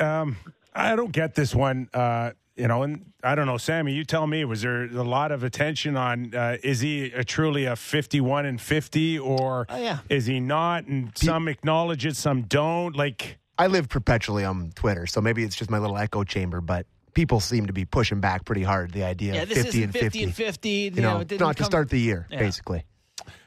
um, 0.02 0.36
I 0.74 0.96
don't 0.96 1.12
get 1.12 1.36
this 1.36 1.54
one. 1.54 1.90
Uh, 1.94 2.32
you 2.60 2.68
know, 2.68 2.84
and 2.84 3.06
I 3.24 3.36
don't 3.36 3.46
know, 3.46 3.58
Sammy, 3.58 3.94
you 3.94 4.04
tell 4.04 4.28
me, 4.28 4.44
was 4.44 4.62
there 4.62 4.84
a 4.84 5.04
lot 5.04 5.32
of 5.32 5.44
attention 5.44 5.96
on 5.96 6.36
uh, 6.36 6.58
is 6.62 6.82
he 6.82 7.06
a, 7.06 7.24
truly 7.24 7.66
a 7.66 7.76
51 7.76 8.46
and 8.46 8.60
50 8.60 9.20
or 9.20 9.66
oh, 9.70 9.78
yeah. 9.78 10.00
is 10.10 10.26
he 10.26 10.42
not? 10.42 10.86
And 10.86 11.18
some 11.18 11.48
acknowledge 11.48 12.06
it, 12.06 12.18
some 12.18 12.44
don't. 12.44 12.96
Like, 12.96 13.38
I 13.58 13.68
live 13.68 13.88
perpetually 13.88 14.44
on 14.44 14.72
Twitter, 14.76 15.08
so 15.08 15.22
maybe 15.22 15.44
it's 15.44 15.56
just 15.56 15.70
my 15.70 15.78
little 15.78 15.98
echo 15.98 16.26
chamber, 16.26 16.60
but 16.60 16.86
people 17.14 17.40
seem 17.40 17.68
to 17.68 17.74
be 17.74 17.86
pushing 17.86 18.20
back 18.20 18.46
pretty 18.46 18.64
hard 18.64 18.92
the 18.92 19.04
idea 19.04 19.36
yeah, 19.36 19.42
of 19.44 19.50
50 19.50 19.84
and 19.84 19.94
50. 19.94 20.06
50 20.06 20.24
and 20.24 20.36
50. 20.36 20.70
You, 20.70 20.92
you 20.92 21.02
know, 21.02 21.20
know 21.20 21.38
not 21.38 21.58
to 21.58 21.64
come... 21.64 21.66
start 21.66 21.90
the 21.90 22.00
year, 22.00 22.28
yeah. 22.30 22.40
basically. 22.40 22.84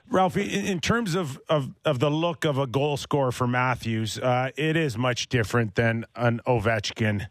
Ralphie, 0.09 0.43
in, 0.43 0.81
terms 0.81 1.15
of, 1.15 1.41
of, 1.49 1.71
of 1.87 1.99
the 1.99 2.11
look 2.11 2.45
of 2.45 2.59
a 2.59 2.67
goal 2.67 2.99
scorer 2.99 3.33
for 3.33 3.47
Matthews, 3.47 4.19
uh, 4.19 4.51
it 4.57 4.77
is 4.77 4.99
much 4.99 5.29
different 5.29 5.75
than 5.75 6.05
an 6.15 6.41
Ovechkin. 6.47 7.29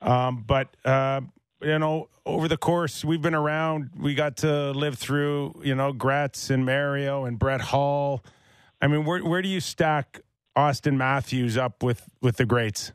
Um, 0.00 0.44
but 0.46 0.68
uh, 0.84 1.22
you 1.60 1.78
know, 1.78 2.08
over 2.26 2.48
the 2.48 2.56
course 2.56 3.04
we've 3.04 3.22
been 3.22 3.34
around, 3.34 3.90
we 3.98 4.14
got 4.14 4.38
to 4.38 4.70
live 4.72 4.98
through 4.98 5.60
you 5.64 5.74
know 5.74 5.92
Gretz 5.92 6.50
and 6.50 6.66
Mario 6.66 7.24
and 7.24 7.38
Brett 7.38 7.60
Hull. 7.60 8.22
I 8.80 8.88
mean, 8.88 9.04
where 9.04 9.24
where 9.24 9.42
do 9.42 9.48
you 9.48 9.60
stack 9.60 10.20
Auston 10.56 10.96
Matthews 10.96 11.56
up 11.56 11.82
with 11.82 12.08
with 12.20 12.36
the 12.36 12.44
greats? 12.44 12.92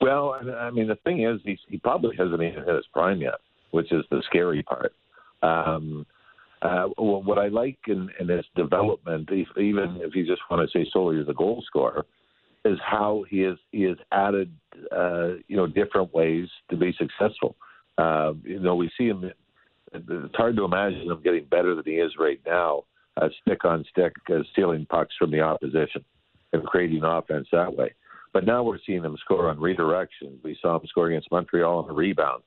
Well, 0.00 0.36
I 0.58 0.70
mean, 0.70 0.88
the 0.88 0.96
thing 1.04 1.24
is, 1.24 1.40
he, 1.44 1.58
he 1.68 1.76
probably 1.76 2.16
hasn't 2.16 2.42
even 2.42 2.64
hit 2.64 2.74
his 2.74 2.86
prime 2.92 3.20
yet, 3.20 3.34
which 3.70 3.92
is 3.92 4.04
the 4.10 4.22
scary 4.26 4.62
part. 4.62 4.94
Um, 5.42 6.06
uh, 6.62 6.86
what 6.96 7.38
I 7.38 7.48
like 7.48 7.78
in, 7.86 8.08
in 8.18 8.28
his 8.28 8.44
development, 8.54 9.30
even 9.32 9.98
if 10.00 10.14
you 10.14 10.26
just 10.26 10.42
want 10.50 10.68
to 10.68 10.78
say 10.78 10.88
solely 10.92 11.20
as 11.20 11.28
a 11.28 11.34
goal 11.34 11.62
scorer, 11.66 12.04
is 12.64 12.78
how 12.84 13.24
he 13.30 13.40
has 13.40 13.56
he 13.72 13.82
has 13.82 13.96
added 14.12 14.52
uh, 14.94 15.28
you 15.48 15.56
know 15.56 15.66
different 15.66 16.12
ways 16.12 16.46
to 16.70 16.76
be 16.76 16.94
successful. 16.98 17.56
Uh, 17.96 18.32
you 18.44 18.60
know, 18.60 18.74
we 18.74 18.90
see 18.98 19.06
him. 19.06 19.30
It's 19.92 20.36
hard 20.36 20.56
to 20.56 20.64
imagine 20.64 21.10
him 21.10 21.20
getting 21.22 21.46
better 21.46 21.74
than 21.74 21.84
he 21.84 21.92
is 21.92 22.12
right 22.18 22.40
now, 22.46 22.84
uh, 23.16 23.28
stick 23.42 23.64
on 23.64 23.84
stick, 23.90 24.12
uh, 24.30 24.40
stealing 24.52 24.86
pucks 24.86 25.14
from 25.18 25.30
the 25.30 25.40
opposition 25.40 26.04
and 26.52 26.62
creating 26.64 27.02
offense 27.02 27.48
that 27.52 27.74
way. 27.74 27.92
But 28.32 28.46
now 28.46 28.62
we're 28.62 28.78
seeing 28.86 29.02
him 29.02 29.16
score 29.24 29.48
on 29.48 29.58
redirection. 29.58 30.38
We 30.44 30.56
saw 30.60 30.76
him 30.76 30.86
score 30.86 31.08
against 31.08 31.30
Montreal 31.32 31.78
on 31.78 31.90
a 31.90 31.92
rebound, 31.92 32.42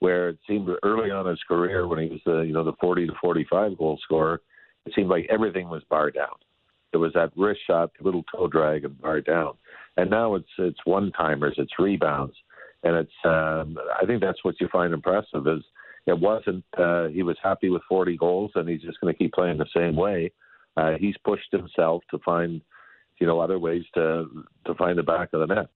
where 0.00 0.30
it 0.30 0.38
seemed 0.46 0.68
early 0.82 1.10
on 1.10 1.26
in 1.26 1.30
his 1.30 1.42
career 1.46 1.86
when 1.86 2.00
he 2.00 2.08
was 2.08 2.20
the 2.26 2.40
you 2.40 2.52
know 2.52 2.64
the 2.64 2.72
40 2.80 3.06
to 3.06 3.12
45 3.20 3.78
goal 3.78 3.98
scorer, 4.02 4.40
it 4.86 4.92
seemed 4.94 5.08
like 5.08 5.26
everything 5.30 5.68
was 5.68 5.82
bar 5.90 6.10
down. 6.10 6.34
It 6.92 6.96
was 6.96 7.12
that 7.14 7.32
wrist 7.36 7.60
shot, 7.66 7.90
little 8.00 8.24
toe 8.32 8.48
drag, 8.48 8.84
and 8.84 9.00
bar 9.00 9.20
down. 9.20 9.54
And 9.96 10.10
now 10.10 10.34
it's 10.34 10.48
it's 10.58 10.80
one 10.84 11.12
timers, 11.12 11.54
it's 11.58 11.78
rebounds, 11.78 12.34
and 12.82 12.96
it's 12.96 13.10
um, 13.24 13.78
I 14.00 14.06
think 14.06 14.20
that's 14.20 14.42
what 14.44 14.60
you 14.60 14.68
find 14.72 14.92
impressive 14.92 15.46
is 15.46 15.62
it 16.06 16.18
wasn't 16.18 16.64
uh, 16.78 17.08
he 17.08 17.22
was 17.22 17.36
happy 17.42 17.68
with 17.68 17.82
40 17.88 18.16
goals 18.16 18.50
and 18.54 18.68
he's 18.68 18.80
just 18.80 19.00
going 19.00 19.12
to 19.12 19.18
keep 19.18 19.32
playing 19.34 19.58
the 19.58 19.66
same 19.76 19.94
way. 19.94 20.32
Uh, 20.76 20.92
he's 20.98 21.16
pushed 21.24 21.50
himself 21.52 22.02
to 22.10 22.18
find 22.24 22.62
you 23.20 23.26
know 23.26 23.40
other 23.40 23.58
ways 23.58 23.84
to 23.94 24.44
to 24.66 24.74
find 24.74 24.98
the 24.98 25.02
back 25.02 25.30
of 25.32 25.40
the 25.40 25.54
net. 25.54 25.68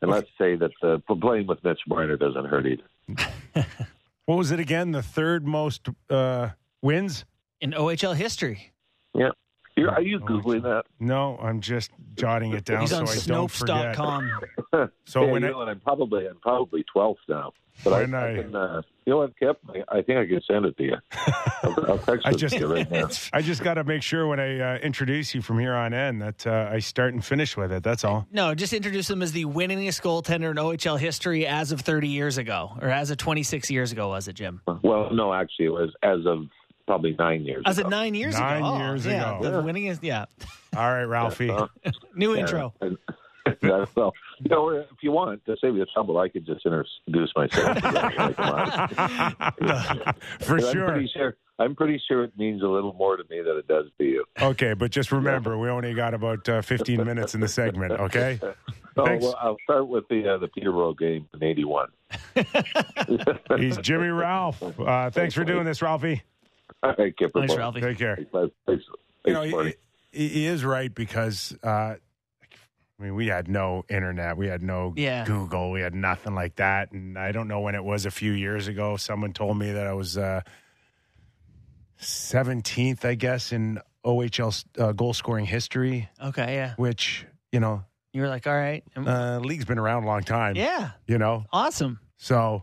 And 0.00 0.10
let's 0.10 0.28
say 0.36 0.56
that 0.56 0.72
uh, 0.82 0.98
playing 1.14 1.46
with 1.46 1.62
Mitch 1.62 1.78
Marner 1.86 2.16
doesn't 2.16 2.46
hurt 2.46 2.66
either. 2.66 3.66
What 4.26 4.38
was 4.38 4.52
it 4.52 4.60
again? 4.60 4.92
The 4.92 5.02
third 5.02 5.46
most 5.46 5.88
uh, 6.08 6.50
wins? 6.80 7.24
In 7.60 7.72
OHL 7.72 8.14
history. 8.14 8.72
Yeah. 9.14 9.30
You're, 9.76 9.90
are 9.90 10.02
you 10.02 10.20
googling 10.20 10.62
that? 10.62 10.84
No, 11.00 11.38
I'm 11.42 11.60
just 11.60 11.90
jotting 12.14 12.52
it 12.52 12.64
down 12.64 12.82
He's 12.82 12.90
so 12.90 12.98
on 12.98 13.08
I 13.08 13.16
don't 13.26 13.50
forget. 13.50 13.96
Snopes.com. 13.96 14.30
So 15.04 15.24
yeah, 15.24 15.32
when 15.32 15.42
you 15.42 15.48
I, 15.48 15.50
know, 15.52 15.60
and 15.62 15.70
I'm 15.70 15.80
probably 15.80 16.26
I'm 16.26 16.38
probably 16.40 16.84
12th 16.94 17.16
now. 17.28 17.52
But 17.84 17.92
I, 17.94 18.00
When 18.02 18.14
I- 18.14 18.32
I 18.32 18.42
can, 18.42 18.54
uh, 18.54 18.82
you 19.06 19.10
know 19.12 19.16
what, 19.18 19.38
Kip? 19.38 19.58
I, 19.68 19.98
I 19.98 20.02
think 20.02 20.18
I 20.18 20.26
can 20.26 20.40
send 20.46 20.64
it 20.66 20.76
to 20.76 20.82
you. 20.84 20.96
I'll, 21.62 21.90
I'll 21.90 21.98
text 21.98 22.26
I 22.26 22.30
it 22.30 22.36
just 22.36 22.54
to 22.54 22.60
you 22.60 22.72
right 22.72 22.90
now. 22.90 23.08
I 23.32 23.42
just 23.42 23.62
got 23.62 23.74
to 23.74 23.84
make 23.84 24.02
sure 24.02 24.26
when 24.26 24.38
I 24.40 24.60
uh, 24.60 24.78
introduce 24.78 25.34
you 25.34 25.42
from 25.42 25.58
here 25.58 25.74
on 25.74 25.92
in 25.92 26.18
that 26.20 26.46
uh, 26.46 26.68
I 26.70 26.78
start 26.78 27.12
and 27.14 27.24
finish 27.24 27.56
with 27.56 27.72
it. 27.72 27.82
That's 27.82 28.04
all. 28.04 28.26
No, 28.30 28.54
just 28.54 28.72
introduce 28.72 29.10
him 29.10 29.22
as 29.22 29.32
the 29.32 29.44
winningest 29.46 30.02
goaltender 30.02 30.50
in 30.50 30.56
OHL 30.58 30.98
history 30.98 31.46
as 31.46 31.72
of 31.72 31.80
30 31.80 32.08
years 32.08 32.38
ago, 32.38 32.72
or 32.80 32.88
as 32.88 33.10
of 33.10 33.16
26 33.16 33.70
years 33.70 33.90
ago, 33.92 34.08
was 34.08 34.28
it, 34.28 34.34
Jim? 34.34 34.60
Well, 34.82 35.10
no, 35.12 35.32
actually, 35.34 35.66
it 35.66 35.72
was 35.72 35.92
as 36.02 36.24
of 36.26 36.44
probably 36.86 37.14
nine 37.18 37.44
years 37.44 37.62
As 37.66 37.78
ago. 37.78 37.86
of 37.86 37.90
nine 37.90 38.14
years 38.14 38.38
Nine 38.38 38.58
ago. 38.58 38.66
Oh, 38.74 38.78
years 38.78 39.06
yeah, 39.06 39.38
ago. 39.38 39.50
The 39.50 39.62
winningest, 39.62 40.00
yeah. 40.02 40.24
All 40.76 40.90
right, 40.92 41.04
Ralphie. 41.04 41.50
Uh, 41.50 41.66
New 42.14 42.34
yeah, 42.34 42.40
intro. 42.40 42.74
and- 42.80 42.98
yeah, 43.60 43.84
well, 43.96 44.12
you 44.38 44.48
know, 44.50 44.68
if 44.70 44.86
you 45.02 45.10
want 45.10 45.44
to 45.46 45.56
save 45.60 45.74
you 45.74 45.80
the 45.80 45.86
trouble, 45.86 46.16
I 46.18 46.28
could 46.28 46.46
just 46.46 46.64
introduce 46.64 47.32
myself. 47.34 47.76
For 50.40 50.54
I'm 50.56 50.72
sure. 50.72 50.88
pretty 50.88 51.10
sure. 51.12 51.36
I'm 51.58 51.74
pretty 51.74 52.00
sure 52.08 52.22
it 52.24 52.32
means 52.38 52.62
a 52.62 52.66
little 52.66 52.92
more 52.94 53.16
to 53.16 53.24
me 53.30 53.40
than 53.42 53.56
it 53.56 53.66
does 53.68 53.86
to 53.98 54.04
you. 54.04 54.24
Okay, 54.40 54.74
but 54.74 54.90
just 54.92 55.10
remember, 55.12 55.58
we 55.58 55.68
only 55.68 55.92
got 55.92 56.14
about 56.14 56.48
uh, 56.48 56.62
15 56.62 57.04
minutes 57.04 57.34
in 57.34 57.40
the 57.40 57.48
segment. 57.48 57.92
Okay. 57.92 58.38
Oh, 58.96 59.06
Thanks. 59.06 59.24
well, 59.24 59.36
I'll 59.40 59.56
start 59.64 59.88
with 59.88 60.06
the 60.08 60.34
uh, 60.34 60.38
the 60.38 60.48
Peterborough 60.48 60.94
game 60.94 61.26
in 61.34 61.42
'81. 61.42 61.88
He's 63.58 63.76
Jimmy 63.78 64.08
Ralph. 64.08 64.62
Uh, 64.78 65.10
thanks 65.10 65.34
for 65.34 65.44
doing 65.44 65.64
this, 65.64 65.80
Ralphie. 65.82 66.22
All 66.82 66.94
right, 66.98 67.16
Kipper. 67.16 67.40
Thanks. 67.40 67.54
Ralphie. 67.56 67.80
Take 67.80 67.98
care. 67.98 68.16
Thanks, 68.16 68.30
thanks, 68.32 68.54
thanks, 68.66 68.84
You 69.24 69.32
know, 69.32 69.42
he, 70.12 70.28
he 70.28 70.46
is 70.46 70.64
right 70.64 70.94
because 70.94 71.56
uh, 71.62 71.94
I 71.96 73.02
mean, 73.02 73.14
we 73.14 73.26
had 73.28 73.48
no 73.48 73.84
internet, 73.88 74.36
we 74.36 74.46
had 74.48 74.62
no 74.62 74.92
Yeah. 74.96 75.24
Google, 75.24 75.70
we 75.70 75.80
had 75.80 75.94
nothing 75.94 76.34
like 76.34 76.56
that, 76.56 76.92
and 76.92 77.18
I 77.18 77.32
don't 77.32 77.48
know 77.48 77.60
when 77.60 77.74
it 77.74 77.82
was. 77.84 78.06
A 78.06 78.10
few 78.10 78.32
years 78.32 78.68
ago, 78.68 78.96
someone 78.96 79.32
told 79.32 79.58
me 79.58 79.72
that 79.72 79.86
I 79.86 79.92
was 79.94 80.16
uh, 80.18 80.42
17th, 82.00 83.04
I 83.04 83.14
guess, 83.14 83.52
in 83.52 83.78
OHL 84.04 84.64
uh, 84.78 84.92
goal 84.92 85.14
scoring 85.14 85.46
history, 85.46 86.08
Okay, 86.22 86.54
yeah. 86.54 86.74
which 86.76 87.26
you 87.52 87.60
know, 87.60 87.84
You 88.12 88.22
were 88.22 88.28
like, 88.28 88.46
all 88.46 88.56
right. 88.56 88.82
uh, 88.96 89.38
league's 89.38 89.64
been 89.64 89.78
around 89.78 90.04
a 90.04 90.06
long 90.06 90.22
time. 90.22 90.56
yeah, 90.56 90.92
you 91.06 91.18
know, 91.18 91.44
awesome. 91.52 92.00
so 92.16 92.62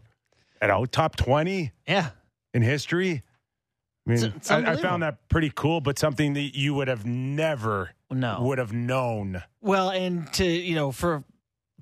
you 0.62 0.68
know, 0.68 0.86
top 0.86 1.16
20 1.16 1.72
Yeah. 1.88 2.10
in 2.54 2.62
history. 2.62 3.24
I 4.10 4.14
mean, 4.16 4.24
It's- 4.26 4.38
it's 4.38 4.52
I, 4.52 4.72
I 4.72 4.76
found 4.76 5.04
that 5.04 5.28
pretty 5.30 5.52
cool, 5.54 5.82
but 5.82 6.00
something 6.00 6.34
that 6.34 6.56
you 6.58 6.74
would 6.74 6.88
have 6.88 7.06
never 7.06 7.92
No. 8.10 8.40
would 8.42 8.58
have 8.58 8.74
known. 8.74 9.44
Well, 9.62 9.90
and 9.92 10.32
to, 10.34 10.46
you 10.46 10.74
know, 10.76 10.92
for 10.92 11.24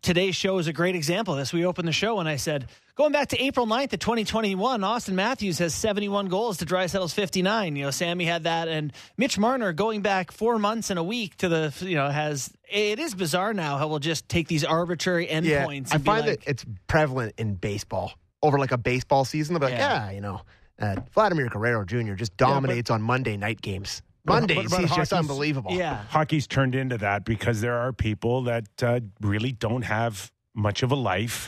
today's 0.02 0.36
show 0.36 0.58
is 0.58 0.68
a 0.68 0.74
great 0.74 0.96
example 0.96 1.34
of 1.34 1.40
this. 1.40 1.54
We 1.54 1.66
opened 1.66 1.88
the 1.88 1.92
show 1.94 2.20
and 2.20 2.28
I 2.28 2.36
said, 2.36 2.68
going 2.96 3.12
back 3.14 3.30
to 3.30 3.42
April 3.42 3.66
9th 3.66 3.94
of 3.94 4.00
2021, 4.00 4.82
Auston 4.82 5.14
Matthews 5.14 5.58
has 5.60 5.74
71 5.74 6.28
goals 6.28 6.58
to 6.58 6.66
Draisaitl's 6.66 7.14
59. 7.14 7.76
You 7.76 7.86
know, 7.86 7.92
Sammy 7.92 8.26
had 8.26 8.44
that. 8.44 8.68
And 8.68 8.92
Mitch 9.18 9.40
Marner 9.40 9.72
going 9.74 10.02
back 10.02 10.32
four 10.32 10.60
months 10.60 10.90
and 10.90 11.00
a 11.00 11.04
week 11.04 11.38
to 11.38 11.48
the, 11.50 11.74
you 11.80 11.96
know, 11.96 12.10
has, 12.10 12.52
it 12.70 13.00
is 13.00 13.16
bizarre 13.16 13.54
now 13.54 13.78
how 13.78 13.88
we'll 13.88 14.00
just 14.00 14.28
take 14.28 14.48
these 14.50 14.64
arbitrary 14.66 15.28
endpoints. 15.28 15.90
Yeah, 15.90 15.96
I 15.96 15.98
find 16.00 16.28
like, 16.28 16.42
that 16.44 16.50
it's 16.50 16.66
prevalent 16.88 17.36
in 17.38 17.56
baseball. 17.56 18.12
Over 18.44 18.60
like 18.60 18.72
a 18.72 18.78
baseball 18.78 19.26
season, 19.26 19.54
they'll 19.56 19.62
be 19.68 19.72
like, 19.74 19.80
Yeah. 19.80 20.06
yeah, 20.08 20.12
you 20.12 20.22
know, 20.22 20.42
uh, 20.80 20.96
Vladimir 21.14 21.48
Guerrero 21.50 21.86
Jr. 21.86 22.14
just 22.14 22.36
dominates 22.38 22.90
on 22.90 23.02
Monday 23.02 23.38
night 23.38 23.62
games. 23.62 24.02
Mondays, 24.26 24.58
but- 24.58 24.70
but 24.72 24.80
he's 24.82 24.90
just 24.90 25.12
hockey's- 25.12 25.14
unbelievable. 25.14 25.72
yeah. 25.72 26.04
Hockey's 26.10 26.48
turned 26.48 26.76
into 26.76 26.98
that 26.98 27.24
because 27.26 27.62
there 27.62 27.78
are 27.78 27.94
people 27.94 28.44
that 28.44 28.66
uh, 28.84 29.00
really 29.22 29.52
don't 29.54 29.84
have 29.84 30.32
much 30.54 30.84
of 30.84 30.92
a 30.92 30.96
life 30.96 31.48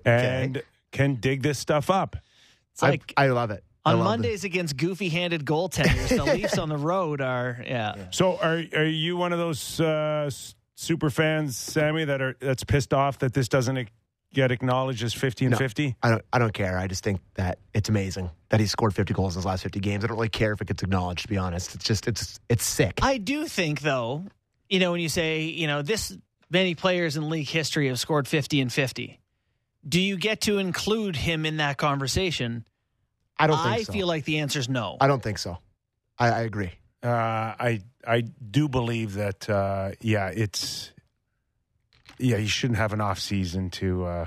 and 0.06 0.62
can 0.92 1.16
dig 1.16 1.42
this 1.42 1.58
stuff 1.58 1.90
up. 1.90 2.16
It's 2.72 2.82
like 2.82 3.12
I, 3.16 3.24
I 3.24 3.28
love 3.28 3.50
it. 3.50 3.62
I 3.84 3.92
on 3.92 3.98
love 3.98 4.06
Mondays 4.06 4.44
against 4.44 4.76
goofy 4.76 5.08
handed 5.08 5.44
goaltenders, 5.44 6.08
the 6.08 6.24
Leafs 6.34 6.58
on 6.58 6.68
the 6.68 6.76
road 6.76 7.20
are, 7.20 7.62
yeah. 7.66 7.94
So, 8.10 8.36
are 8.38 8.62
are 8.76 8.84
you 8.84 9.16
one 9.16 9.32
of 9.32 9.38
those 9.38 9.80
uh, 9.80 10.30
super 10.74 11.08
fans, 11.10 11.56
Sammy, 11.56 12.04
that 12.04 12.20
are 12.20 12.36
that's 12.40 12.62
pissed 12.64 12.92
off 12.94 13.18
that 13.20 13.32
this 13.32 13.48
doesn't 13.48 13.76
ac- 13.78 13.90
get 14.32 14.50
acknowledged 14.52 15.02
as 15.02 15.12
fifty 15.14 15.44
and 15.44 15.52
No. 15.52 15.58
fifty? 15.58 15.96
I 16.02 16.10
don't. 16.10 16.24
I 16.32 16.38
don't 16.38 16.52
care. 16.54 16.78
I 16.78 16.86
just 16.86 17.02
think 17.04 17.20
that 17.34 17.58
it's 17.74 17.88
amazing 17.88 18.30
that 18.50 18.60
he 18.60 18.66
scored 18.66 18.94
50 18.94 19.14
goals 19.14 19.36
in 19.36 19.38
his 19.40 19.46
last 19.46 19.62
50 19.62 19.78
games. 19.80 20.02
I 20.04 20.08
don't 20.08 20.16
really 20.16 20.28
care 20.28 20.52
if 20.52 20.60
it 20.60 20.66
gets 20.66 20.82
acknowledged. 20.82 21.22
To 21.22 21.28
be 21.28 21.36
honest, 21.36 21.74
it's 21.74 21.84
just 21.84 22.08
it's 22.08 22.38
it's 22.48 22.64
sick. 22.64 22.98
I 23.02 23.18
do 23.18 23.46
think, 23.46 23.80
though, 23.80 24.24
you 24.68 24.80
know, 24.80 24.92
when 24.92 25.00
you 25.00 25.08
say, 25.08 25.42
you 25.42 25.66
know, 25.66 25.82
this 25.82 26.16
many 26.50 26.74
players 26.74 27.16
in 27.16 27.28
league 27.28 27.48
history 27.48 27.88
have 27.88 27.98
scored 28.00 28.26
50 28.26 28.60
and 28.60 28.72
50, 28.72 29.20
do 29.88 30.00
you 30.00 30.16
get 30.16 30.40
to 30.42 30.58
include 30.58 31.14
him 31.16 31.46
in 31.46 31.58
that 31.58 31.76
conversation? 31.76 32.64
I 33.38 33.46
don't 33.46 33.56
think 33.62 33.68
I 33.74 33.82
so. 33.84 33.92
feel 33.92 34.06
like 34.06 34.24
the 34.24 34.40
answer 34.40 34.58
is 34.58 34.68
no. 34.68 34.96
I 35.00 35.06
don't 35.06 35.22
think 35.22 35.38
so. 35.38 35.58
I, 36.18 36.28
I 36.28 36.40
agree. 36.40 36.72
Uh, 37.02 37.08
I 37.08 37.80
I 38.06 38.20
do 38.20 38.68
believe 38.68 39.14
that. 39.14 39.48
Uh, 39.48 39.92
yeah, 40.00 40.28
it's 40.28 40.92
yeah. 42.20 42.36
You 42.36 42.48
shouldn't 42.48 42.78
have 42.78 42.92
an 42.92 43.00
off 43.00 43.18
season 43.18 43.70
to 43.70 44.04
uh, 44.04 44.26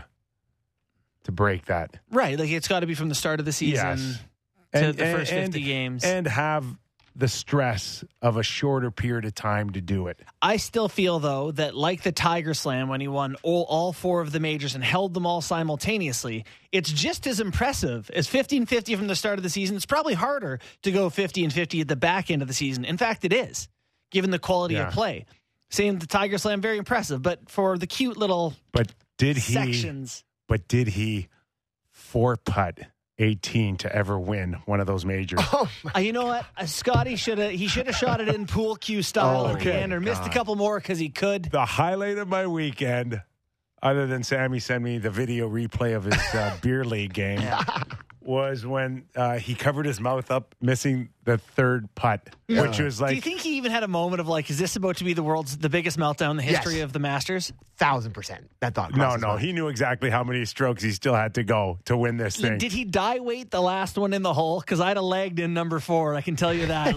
to 1.24 1.32
break 1.32 1.66
that. 1.66 1.98
right. 2.12 2.38
Like 2.38 2.50
it's 2.50 2.68
got 2.68 2.82
to 2.82 2.88
be 2.88 2.96
from 2.96 3.10
the 3.10 3.16
start 3.16 3.39
of 3.39 3.46
the 3.46 3.54
season 3.54 3.86
Yes. 4.00 4.20
to 4.74 4.80
And- 4.88 4.98
the 4.98 5.06
and- 5.06 5.18
first 5.20 5.32
50 5.32 5.58
and- 5.60 5.66
games. 5.66 6.04
and 6.04 6.28
have 6.28 6.66
the 7.16 7.28
stress 7.28 8.04
of 8.24 8.38
a 8.38 8.44
shorter 8.44 8.89
period 8.89 9.24
of 9.24 9.36
time 9.36 9.70
to 9.70 9.80
do 9.80 10.08
it. 10.08 10.20
I 10.41 10.58
still 10.58 10.89
feel, 10.89 11.20
though, 11.20 11.52
that 11.52 11.76
like 11.76 12.02
the 12.02 12.12
Tiger 12.12 12.56
Slam 12.56 12.88
when 12.89 13.02
he 13.02 13.08
won 13.08 13.36
all, 13.44 13.66
all 13.70 13.94
four 13.94 14.20
of 14.22 14.32
the 14.32 14.39
majors 14.39 14.74
and 14.74 14.84
held 14.84 15.14
them 15.14 15.28
all 15.28 15.39
simultaneously, 15.39 16.44
it's 16.72 16.91
just 16.91 17.28
as 17.28 17.39
impressive 17.39 18.10
as 18.16 18.28
50 18.28 18.58
and 18.58 18.68
50 18.68 18.96
from 18.96 19.06
the 19.06 19.16
start 19.16 19.38
of 19.38 19.44
the 19.44 19.50
season. 19.52 19.76
It's 19.76 19.86
probably 19.86 20.16
harder 20.16 20.60
to 20.82 20.91
go 20.91 21.12
50 21.12 21.44
and 21.44 21.54
50 21.54 21.82
at 21.82 21.88
the 21.88 21.96
back 21.96 22.32
end 22.32 22.41
of 22.41 22.48
the 22.48 22.54
season. 22.56 22.84
In 22.84 22.98
fact, 22.98 23.24
it 23.24 23.32
is, 23.32 23.68
given 24.10 24.32
the 24.32 24.39
quality 24.39 24.74
Yeah. 24.74 24.88
of 24.88 24.94
play. 24.96 25.26
Saying 25.74 25.97
the 25.99 26.05
Tiger 26.07 26.38
Slam, 26.38 26.61
very 26.61 26.78
impressive, 26.78 27.21
but 27.24 27.49
for 27.49 27.78
the 27.80 27.88
cute 27.88 28.15
little 28.15 28.53
But 28.71 28.93
did 29.17 29.38
he? 29.38 29.53
sections. 29.53 30.24
But 30.47 30.67
did 30.67 30.88
he 30.88 31.30
four 31.91 32.38
putt 32.38 32.80
eighteen 33.17 33.78
to 33.78 33.95
ever 33.95 34.19
win 34.19 34.53
one 34.65 34.80
of 34.80 34.86
those 34.88 35.03
majors? 35.03 35.39
Oh, 35.51 35.67
Uh, 35.95 35.99
you 35.99 36.13
know 36.13 36.26
what? 36.26 36.45
Uh, 36.55 36.65
Scotty 36.67 37.15
should 37.15 37.38
have 37.39 37.51
he 37.51 37.67
should 37.67 37.88
have 37.88 37.95
shot 37.95 38.21
it 38.21 38.28
in 38.28 38.45
pool 38.45 38.76
cue 38.76 39.01
style 39.01 39.45
Oh, 39.45 39.47
at 39.47 39.53
the 39.53 39.69
okay. 39.69 39.82
end 39.82 39.93
or 39.93 39.99
missed 39.99 40.24
a 40.26 40.30
couple 40.30 40.55
more 40.55 40.78
because 40.80 40.99
he 40.99 41.09
could. 41.09 41.45
the 41.51 41.65
highlight 41.65 42.17
of 42.19 42.28
my 42.28 42.45
weekend, 42.45 43.21
other 43.82 44.05
than 44.05 44.21
Sammy 44.24 44.59
sent 44.59 44.84
me 44.84 44.99
the 44.99 45.09
video 45.09 45.49
replay 45.49 45.95
of 45.95 46.03
his 46.03 46.15
uh, 46.36 46.55
beer 46.61 46.84
league 46.86 47.13
game, 47.13 47.41
was 48.26 48.65
when 48.65 49.05
uh, 49.15 49.38
he 49.38 49.55
covered 49.55 49.86
his 49.86 49.99
mouth 49.99 50.32
up, 50.32 50.55
missing 50.61 51.09
the 51.26 51.38
third 51.38 51.88
putt, 51.95 52.30
which 52.47 52.80
was 52.80 52.99
like. 52.99 53.09
Do 53.11 53.15
you 53.15 53.21
think 53.21 53.39
he 53.41 53.57
even 53.57 53.71
had 53.71 53.84
a 53.84 53.88
moment 53.88 54.19
of 54.19 54.28
like, 54.28 54.49
is 54.49 54.57
this 54.59 54.76
about 54.76 54.97
to 54.97 55.03
be 55.03 55.13
the 55.13 55.24
world's 55.24 55.57
the 55.57 55.69
biggest 55.69 55.97
meltdown 55.97 56.32
in 56.32 56.38
the 56.38 56.43
history 56.43 56.76
Yes. 56.76 56.84
of 56.84 56.93
the 56.93 56.99
Masters? 56.99 57.51
thousand 57.76 58.13
percent. 58.13 58.49
That 58.59 58.76
thought. 58.76 58.95
no, 58.95 59.15
no. 59.15 59.30
my- 59.34 59.39
He 59.41 59.51
knew 59.51 59.67
exactly 59.67 60.09
how 60.11 60.24
many 60.24 60.45
strokes 60.45 60.84
he 60.84 60.91
still 60.91 61.15
had 61.15 61.34
to 61.36 61.43
go 61.43 61.80
to 61.86 61.97
win 61.97 62.17
this 62.17 62.38
thing. 62.38 62.57
Did 62.59 62.71
he 62.71 62.86
die 62.86 63.19
weight 63.19 63.49
the 63.51 63.61
last 63.61 63.97
one 63.97 64.13
in 64.13 64.21
the 64.21 64.34
hole? 64.34 64.59
Because 64.59 64.80
I'd 64.80 64.95
have 64.95 65.03
lagged 65.03 65.39
in 65.39 65.53
number 65.55 65.80
four. 65.80 66.13
I 66.15 66.21
can 66.21 66.36
tell 66.36 66.53
you 66.53 66.67
that. 66.67 66.95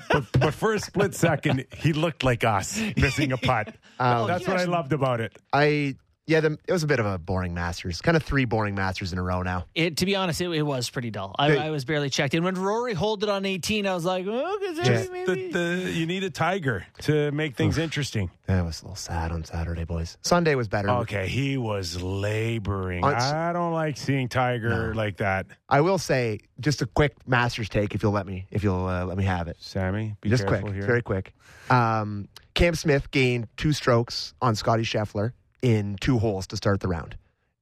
but 0.38 0.54
for 0.54 0.74
a 0.74 0.78
split 0.78 1.14
second, 1.14 1.66
he 1.76 1.92
looked 1.92 2.22
like 2.22 2.44
us 2.44 2.80
missing 2.96 3.32
a 3.32 3.36
putt. 3.36 3.74
Um, 4.00 4.28
That's 4.28 4.46
you 4.46 4.52
what 4.52 4.60
I 4.60 4.64
loved 4.66 4.92
about 4.92 5.20
it. 5.20 5.36
I 5.52 5.96
Yeah, 6.28 6.40
the, 6.40 6.58
it 6.68 6.72
was 6.72 6.82
a 6.82 6.86
bit 6.86 7.00
of 7.00 7.06
a 7.06 7.16
boring 7.16 7.54
Masters. 7.54 8.02
Kind 8.02 8.14
of 8.14 8.22
three 8.22 8.44
boring 8.44 8.74
Masters 8.74 9.14
in 9.14 9.18
a 9.18 9.22
row 9.22 9.40
now. 9.40 9.64
It, 9.74 9.96
to 9.96 10.04
be 10.04 10.14
honest, 10.14 10.42
it, 10.42 10.50
it 10.50 10.60
was 10.62 10.90
pretty 10.90 11.10
dull. 11.10 11.34
I, 11.38 11.48
Hey. 11.48 11.58
I 11.58 11.70
was 11.70 11.86
barely 11.86 12.10
checked 12.10 12.34
in. 12.34 12.44
When 12.44 12.54
Rory 12.54 12.92
holed 12.92 13.22
it 13.22 13.30
on 13.30 13.46
18, 13.46 13.86
I 13.86 13.94
was 13.94 14.04
like, 14.04 14.26
oh, 14.28 14.58
is 14.62 14.76
there 14.76 15.10
maybe? 15.10 15.50
the, 15.50 15.84
the, 15.84 15.90
you 15.90 16.04
need 16.04 16.24
a 16.24 16.28
tiger 16.30 16.86
to 17.04 17.30
make 17.32 17.56
things 17.56 17.78
interesting. 17.78 18.30
That 18.44 18.62
was 18.62 18.82
a 18.82 18.84
little 18.84 18.96
sad 18.96 19.32
on 19.32 19.42
Saturday, 19.44 19.84
boys. 19.84 20.18
Sunday 20.20 20.54
was 20.54 20.68
better. 20.68 20.90
Okay, 20.90 21.28
he 21.28 21.56
was 21.56 22.02
laboring. 22.02 23.04
On 23.04 23.14
s- 23.14 23.32
I 23.32 23.54
don't 23.54 23.72
like 23.72 23.96
seeing 23.96 24.28
Tiger 24.28 24.94
like 24.94 25.16
that. 25.16 25.46
I 25.70 25.80
will 25.80 25.98
say 25.98 26.40
just 26.60 26.82
a 26.82 26.86
quick 26.86 27.14
Masters 27.26 27.70
take, 27.70 27.94
if 27.94 28.02
you'll 28.02 28.12
let 28.12 28.26
me, 28.26 28.46
if 28.50 28.62
you'll 28.62 28.86
uh, 28.86 29.06
let 29.06 29.16
me 29.16 29.24
have 29.24 29.48
it. 29.48 29.56
Sammy, 29.60 30.14
be 30.20 30.28
just 30.28 30.46
quick, 30.46 30.66
here. 30.68 30.82
very 30.82 31.00
quick. 31.00 31.32
Um, 31.70 32.28
Cam 32.52 32.74
Smith 32.74 33.10
gained 33.10 33.48
two 33.56 33.72
strokes 33.72 34.34
on 34.42 34.54
Scotty 34.54 34.82
Scheffler 34.82 35.32
in 35.62 35.96
two 36.00 36.18
holes 36.18 36.46
to 36.48 36.56
start 36.56 36.80
the 36.80 36.88
round. 36.88 37.16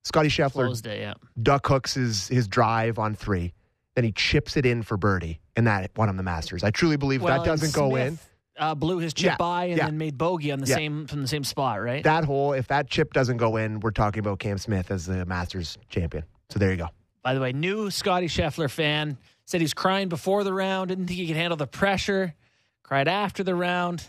Scotty 0.05 0.29
Scheffler 0.29 0.71
it, 0.87 1.01
yeah. 1.01 1.15
duck 1.43 1.67
hooks 1.67 1.95
his 1.95 2.29
his 2.29 2.47
drive 2.47 2.99
on 2.99 3.15
three, 3.15 3.53
then 3.95 4.05
he 4.05 4.13
chips 4.13 4.57
it 4.57 4.65
in 4.65 4.83
for 4.83 4.97
birdie, 4.97 5.41
and 5.57 5.67
that 5.67 5.91
won 5.97 6.09
him 6.09 6.17
the 6.17 6.23
Masters. 6.23 6.63
I 6.63 6.71
truly 6.71 6.97
believe 6.97 7.23
Well, 7.23 7.37
that 7.37 7.45
doesn't 7.45 7.67
and 7.67 7.75
go 7.75 7.97
in. 7.97 8.19
Uh, 8.59 8.75
blew 8.75 8.99
his 8.99 9.13
chip 9.13 9.33
Yeah, 9.33 9.37
by 9.37 9.65
and 9.67 9.77
yeah. 9.77 9.85
then 9.85 9.99
made 9.99 10.17
bogey 10.17 10.51
on 10.51 10.61
the 10.61 10.67
same 10.67 11.07
from 11.07 11.21
the 11.21 11.29
same 11.29 11.45
spot, 11.45 11.83
right? 11.83 12.03
That 12.05 12.25
hole, 12.25 12.53
if 12.55 12.69
that 12.69 12.89
chip 12.89 13.13
doesn't 13.13 13.37
go 13.37 13.57
in, 13.57 13.81
we're 13.81 13.91
talking 13.91 14.21
about 14.21 14.39
Cam 14.39 14.57
Smith 14.57 14.91
as 14.91 15.05
the 15.05 15.27
Masters 15.27 15.77
champion. 15.91 16.25
So 16.49 16.59
there 16.59 16.71
you 16.71 16.79
go. 16.79 16.89
By 17.23 17.35
the 17.35 17.41
way, 17.41 17.53
new 17.53 17.91
Scotty 17.91 18.29
Scheffler 18.29 18.71
fan 18.71 19.19
said 19.45 19.61
he's 19.61 19.75
crying 19.75 20.09
before 20.09 20.43
the 20.45 20.55
round, 20.55 20.89
didn't 20.89 21.07
think 21.07 21.19
he 21.19 21.27
could 21.27 21.37
handle 21.37 21.57
the 21.57 21.67
pressure, 21.67 22.35
cried 22.83 23.09
after 23.09 23.43
the 23.43 23.55
round. 23.55 24.07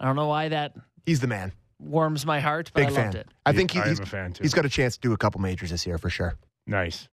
I 0.00 0.06
don't 0.06 0.16
know 0.16 0.28
why 0.28 0.48
that 0.48 0.74
He's 1.04 1.20
the 1.20 1.26
man. 1.26 1.52
Warms 1.82 2.24
my 2.26 2.40
heart, 2.40 2.70
but 2.74 2.80
Big 2.82 2.88
I 2.90 2.94
fan. 2.94 3.04
loved 3.06 3.16
it. 3.16 3.28
I 3.44 3.52
think 3.52 3.70
he, 3.72 3.78
I 3.78 3.82
am 3.82 3.88
he's, 3.90 4.00
a 4.00 4.06
fan 4.06 4.32
too. 4.32 4.42
he's 4.42 4.54
got 4.54 4.64
a 4.64 4.68
chance 4.68 4.94
to 4.96 5.00
do 5.00 5.12
a 5.12 5.16
couple 5.16 5.40
majors 5.40 5.70
this 5.70 5.86
year 5.86 5.98
for 5.98 6.10
sure. 6.10 6.36
nice. 6.66 7.08